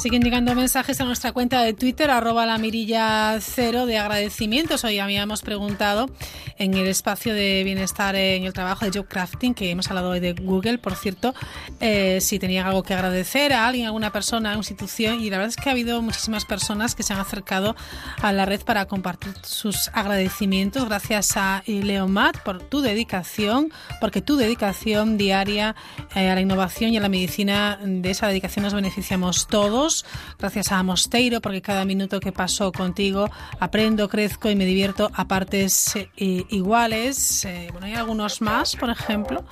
Siguen 0.00 0.22
llegando 0.22 0.54
mensajes 0.54 0.98
a 1.02 1.04
nuestra 1.04 1.32
cuenta 1.32 1.60
de 1.60 1.74
Twitter, 1.74 2.10
arroba 2.10 2.46
la 2.46 2.56
mirilla 2.56 3.38
cero 3.38 3.84
de 3.84 3.98
agradecimientos. 3.98 4.82
Hoy 4.82 4.98
habíamos 4.98 5.42
preguntado 5.42 6.08
en 6.56 6.72
el 6.72 6.86
espacio 6.86 7.34
de 7.34 7.62
bienestar 7.64 8.16
en 8.16 8.44
el 8.44 8.54
trabajo 8.54 8.86
de 8.86 8.92
Job 8.98 9.06
Crafting, 9.06 9.52
que 9.52 9.70
hemos 9.70 9.88
hablado 9.88 10.08
hoy 10.08 10.20
de 10.20 10.32
Google, 10.32 10.78
por 10.78 10.94
cierto, 10.94 11.34
eh, 11.80 12.18
si 12.22 12.38
tenían 12.38 12.66
algo 12.66 12.82
que 12.82 12.94
agradecer 12.94 13.52
a 13.52 13.66
alguien, 13.66 13.84
a 13.84 13.88
alguna 13.88 14.10
persona, 14.10 14.50
a 14.50 14.52
una 14.52 14.60
institución. 14.60 15.20
Y 15.20 15.28
la 15.28 15.36
verdad 15.36 15.50
es 15.50 15.56
que 15.56 15.68
ha 15.68 15.72
habido 15.72 16.00
muchísimas 16.00 16.46
personas 16.46 16.94
que 16.94 17.02
se 17.02 17.12
han 17.12 17.20
acercado 17.20 17.76
a 18.22 18.32
la 18.32 18.46
red 18.46 18.62
para 18.62 18.86
compartir 18.86 19.34
sus 19.42 19.90
agradecimientos. 19.92 20.86
Gracias 20.86 21.36
a 21.36 21.62
Leomat 21.66 22.38
por 22.38 22.62
tu 22.62 22.80
dedicación, 22.80 23.70
porque 24.00 24.22
tu 24.22 24.36
dedicación 24.36 25.18
diaria 25.18 25.76
eh, 26.14 26.30
a 26.30 26.34
la 26.34 26.40
innovación 26.40 26.94
y 26.94 26.96
a 26.96 27.00
la 27.00 27.10
medicina, 27.10 27.78
de 27.82 28.10
esa 28.10 28.28
dedicación 28.28 28.62
nos 28.62 28.72
beneficiamos 28.72 29.46
todos. 29.46 29.89
Gracias 30.38 30.72
a 30.72 30.82
Mosteiro, 30.82 31.40
porque 31.40 31.62
cada 31.62 31.84
minuto 31.84 32.20
que 32.20 32.32
paso 32.32 32.72
contigo 32.72 33.28
aprendo, 33.58 34.08
crezco 34.08 34.50
y 34.50 34.56
me 34.56 34.64
divierto 34.64 35.10
a 35.14 35.26
partes 35.26 35.96
eh, 35.96 36.06
iguales. 36.16 37.44
Eh, 37.44 37.68
bueno, 37.72 37.86
hay 37.86 37.94
algunos 37.94 38.40
más, 38.40 38.76
por 38.76 38.90
ejemplo. 38.90 39.44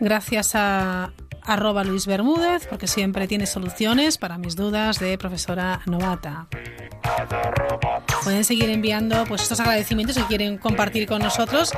Gracias 0.00 0.54
a 0.54 1.12
arroba 1.44 1.84
Luis 1.84 2.06
Bermúdez, 2.06 2.66
porque 2.68 2.86
siempre 2.86 3.26
tiene 3.28 3.46
soluciones 3.46 4.18
para 4.18 4.38
mis 4.38 4.56
dudas 4.56 4.98
de 4.98 5.16
profesora 5.18 5.80
novata. 5.86 6.46
Pueden 8.24 8.44
seguir 8.44 8.70
enviando 8.70 9.24
pues 9.26 9.42
estos 9.42 9.58
agradecimientos 9.60 10.16
si 10.16 10.22
quieren 10.22 10.58
compartir 10.58 11.06
con 11.08 11.20
nosotros 11.22 11.72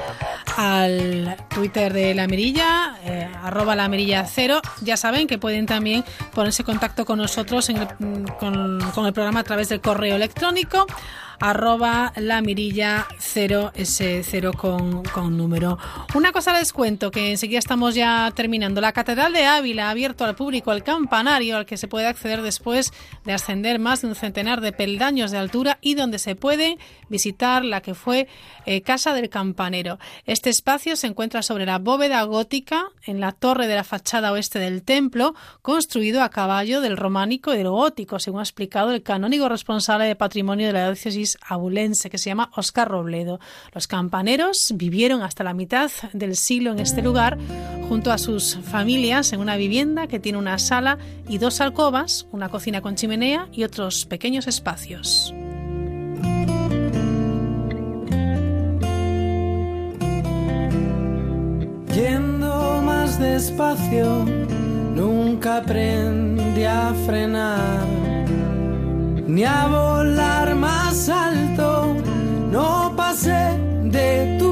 al 0.56 1.36
Twitter 1.48 1.92
de 1.92 2.14
La 2.14 2.26
Mirilla, 2.26 2.96
eh, 3.04 3.28
arroba 3.42 3.74
La 3.74 3.88
Mirilla 3.88 4.24
cero. 4.26 4.60
Ya 4.82 4.96
saben 4.96 5.26
que 5.26 5.38
pueden 5.38 5.66
también 5.66 6.04
ponerse 6.34 6.62
en 6.62 6.66
contacto 6.66 7.04
con 7.04 7.18
nosotros 7.18 7.68
en 7.70 7.78
el- 7.78 7.88
con, 8.38 8.78
con 8.94 9.06
el 9.06 9.12
programa 9.12 9.40
a 9.40 9.44
través 9.44 9.68
del 9.68 9.80
correo 9.80 10.16
electrónico 10.16 10.86
arroba 11.40 12.12
la 12.16 12.40
mirilla 12.40 13.06
0 13.18 13.72
s 13.74 14.22
0 14.24 14.52
con, 14.56 15.02
con 15.02 15.36
número. 15.36 15.76
Una 16.14 16.30
cosa 16.32 16.52
les 16.52 16.72
cuento 16.72 17.10
que 17.10 17.32
enseguida 17.32 17.58
estamos 17.58 17.94
ya 17.96 18.30
terminando. 18.34 18.80
La 18.80 18.92
Catedral 18.92 19.32
de 19.32 19.44
Ávila 19.56 19.90
abierto 19.90 20.24
al 20.24 20.34
público 20.34 20.72
el 20.72 20.82
campanario 20.82 21.56
al 21.56 21.66
que 21.66 21.76
se 21.76 21.88
puede 21.88 22.06
acceder 22.06 22.42
después 22.42 22.92
de 23.24 23.32
ascender 23.32 23.78
más 23.78 24.02
de 24.02 24.08
un 24.08 24.14
centenar 24.14 24.60
de 24.60 24.72
peldaños 24.72 25.30
de 25.30 25.38
altura 25.38 25.78
y 25.80 25.94
donde 25.94 26.18
se 26.18 26.36
puede 26.36 26.78
visitar 27.08 27.64
la 27.64 27.80
que 27.80 27.94
fue 27.94 28.28
eh, 28.66 28.82
Casa 28.82 29.14
del 29.14 29.28
Campanero. 29.28 29.98
Este 30.26 30.50
espacio 30.50 30.96
se 30.96 31.06
encuentra 31.06 31.42
sobre 31.42 31.66
la 31.66 31.78
bóveda 31.78 32.22
gótica 32.22 32.86
en 33.04 33.20
la 33.20 33.32
torre 33.32 33.66
de 33.66 33.74
la 33.74 33.84
fachada 33.84 34.32
oeste 34.32 34.58
del 34.58 34.82
templo, 34.82 35.34
construido 35.62 36.22
a 36.22 36.30
caballo 36.30 36.80
del 36.80 36.96
románico 36.96 37.52
y 37.54 37.58
del 37.58 37.68
gótico, 37.68 38.18
según 38.18 38.40
ha 38.40 38.44
explicado 38.44 38.92
el 38.92 39.02
canónigo 39.02 39.48
responsable 39.48 40.06
de 40.06 40.16
patrimonio 40.16 40.66
de 40.66 40.72
la 40.72 40.86
diócesis 40.86 41.38
abulense, 41.46 42.10
que 42.10 42.18
se 42.18 42.30
llama 42.30 42.50
Oscar 42.56 42.88
Robledo. 42.88 43.40
Los 43.72 43.86
campaneros 43.86 44.72
vivieron 44.74 45.22
hasta 45.22 45.44
la 45.44 45.54
mitad 45.54 45.90
del 46.12 46.36
siglo 46.36 46.72
en 46.72 46.80
este 46.80 47.02
lugar, 47.02 47.38
junto 47.88 48.12
a 48.12 48.18
sus 48.18 48.58
familias, 48.64 49.32
en 49.32 49.40
una 49.44 49.56
vivienda 49.56 50.06
que 50.06 50.18
tiene 50.18 50.38
una 50.38 50.58
sala 50.58 50.96
y 51.28 51.36
dos 51.36 51.60
alcobas, 51.60 52.26
una 52.32 52.48
cocina 52.48 52.80
con 52.80 52.94
chimenea 52.94 53.46
y 53.52 53.64
otros 53.64 54.06
pequeños 54.06 54.46
espacios. 54.46 55.34
Yendo 61.94 62.82
más 62.82 63.18
despacio, 63.18 64.24
nunca 64.94 65.58
aprendí 65.58 66.64
a 66.64 66.94
frenar, 67.04 67.86
ni 69.26 69.44
a 69.44 69.66
volar 69.66 70.54
más 70.54 71.10
alto, 71.10 71.94
no 72.50 72.94
pasé 72.96 73.58
de 73.84 74.38
tu. 74.38 74.43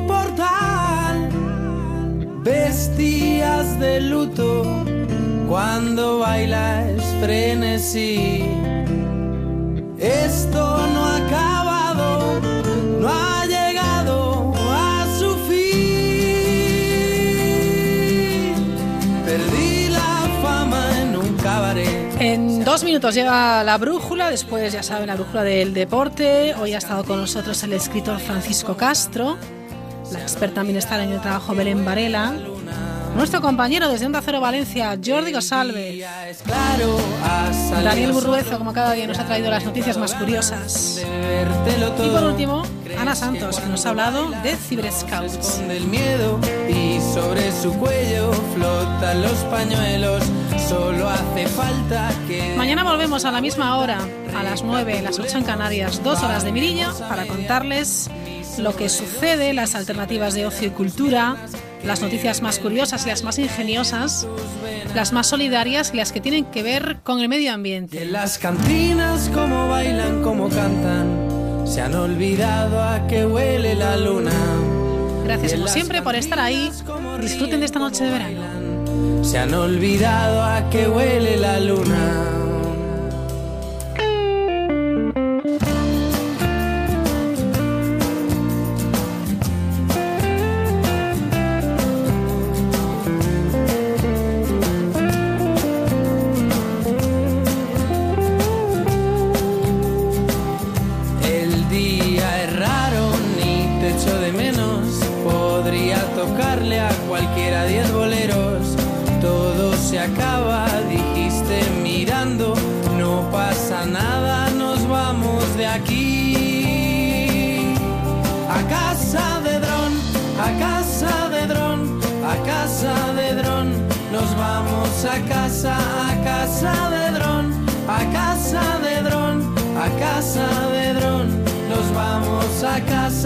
Vestías 2.42 3.78
de 3.78 4.00
luto 4.00 4.84
cuando 5.48 6.18
bailas 6.18 7.00
frenesí. 7.20 8.44
Esto 9.96 10.86
no 10.92 11.04
ha 11.04 11.16
acabado, 11.18 12.40
no 12.98 13.08
ha 13.08 13.46
llegado 13.46 14.52
a 14.56 15.06
su 15.20 15.36
fin. 15.46 15.62
Perdí 19.24 19.88
la 19.90 20.28
fama 20.42 21.00
en 21.00 21.16
un 21.16 21.36
cabaret. 21.36 21.88
En 22.18 22.64
dos 22.64 22.82
minutos 22.82 23.14
llega 23.14 23.62
la 23.62 23.78
brújula, 23.78 24.30
después 24.30 24.72
ya 24.72 24.82
saben 24.82 25.06
la 25.06 25.14
brújula 25.14 25.44
del 25.44 25.72
deporte. 25.74 26.54
Hoy 26.54 26.74
ha 26.74 26.78
estado 26.78 27.04
con 27.04 27.20
nosotros 27.20 27.62
el 27.62 27.74
escritor 27.74 28.18
Francisco 28.18 28.76
Castro, 28.76 29.38
la 30.12 30.20
experta 30.20 30.60
en 30.60 30.66
bienestar 30.66 31.00
en 31.00 31.10
el 31.10 31.20
trabajo 31.20 31.54
Belén 31.54 31.84
Varela, 31.84 32.34
nuestro 33.16 33.40
compañero 33.40 33.88
desde 33.88 34.06
Onda 34.06 34.22
Cero 34.24 34.40
Valencia, 34.40 34.98
Jordi 35.04 35.32
Gosalve, 35.32 36.04
Daniel 37.84 38.12
Burruezo, 38.12 38.58
como 38.58 38.72
cada 38.72 38.92
día 38.92 39.06
nos 39.06 39.18
ha 39.18 39.26
traído 39.26 39.50
las 39.50 39.64
noticias 39.64 39.96
más 39.98 40.14
curiosas. 40.14 41.02
Y 41.02 42.08
por 42.10 42.24
último, 42.24 42.62
Ana 42.98 43.14
Santos, 43.14 43.60
que 43.60 43.66
nos 43.66 43.84
ha 43.86 43.90
hablado 43.90 44.30
de 44.42 44.56
Ciberscouts. 44.56 45.60
Mañana 52.56 52.84
volvemos 52.84 53.24
a 53.24 53.30
la 53.30 53.40
misma 53.40 53.78
hora, 53.78 53.98
a 54.36 54.42
las 54.42 54.62
9, 54.62 55.02
las 55.02 55.18
8 55.18 55.38
en 55.38 55.44
Canarias, 55.44 56.02
dos 56.02 56.22
horas 56.22 56.44
de 56.44 56.52
mirilla, 56.52 56.92
para 57.08 57.26
contarles 57.26 58.10
lo 58.58 58.76
que 58.76 58.88
sucede, 58.88 59.52
las 59.52 59.74
alternativas 59.74 60.34
de 60.34 60.46
ocio 60.46 60.68
y 60.68 60.70
cultura, 60.70 61.36
las 61.84 62.00
noticias 62.00 62.42
más 62.42 62.58
curiosas 62.58 63.04
y 63.06 63.08
las 63.08 63.22
más 63.22 63.38
ingeniosas, 63.38 64.26
las 64.94 65.12
más 65.12 65.26
solidarias 65.26 65.90
y 65.92 65.96
las 65.96 66.12
que 66.12 66.20
tienen 66.20 66.44
que 66.44 66.62
ver 66.62 66.98
con 67.02 67.20
el 67.20 67.28
medio 67.28 67.52
ambiente. 67.52 68.02
En 68.02 68.12
las 68.12 68.38
cantinas, 68.38 69.30
como 69.32 69.68
bailan, 69.68 70.22
como 70.22 70.48
cantan, 70.48 71.66
se 71.66 71.80
han 71.80 71.94
olvidado 71.94 72.82
a 72.82 73.06
que 73.06 73.26
huele 73.26 73.74
la 73.74 73.96
luna. 73.96 74.32
Gracias 75.24 75.54
como 75.54 75.68
siempre 75.68 76.02
por 76.02 76.14
estar 76.14 76.38
ahí. 76.38 76.70
Disfruten 77.20 77.60
de 77.60 77.66
esta 77.66 77.78
noche 77.78 78.04
de 78.04 78.10
verano. 78.10 79.24
Se 79.24 79.38
han 79.38 79.54
olvidado 79.54 80.42
a 80.42 80.68
que 80.68 80.88
huele 80.88 81.36
la 81.36 81.60
luna. 81.60 82.41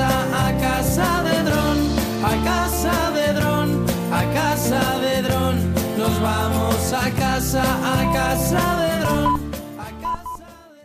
A 0.05 0.52
casa 0.60 1.23
de 1.23 1.43
dron, 1.43 1.78
a 2.23 2.35
casa 2.44 3.10
de 3.12 3.32
dron, 3.32 3.86
a 4.12 4.23
casa 4.35 4.98
de 5.01 5.23
dron. 5.23 5.74
Nos 5.97 6.20
vamos 6.20 6.93
a 6.93 7.10
casa, 7.12 7.62
a 7.62 8.12
casa 8.12 8.75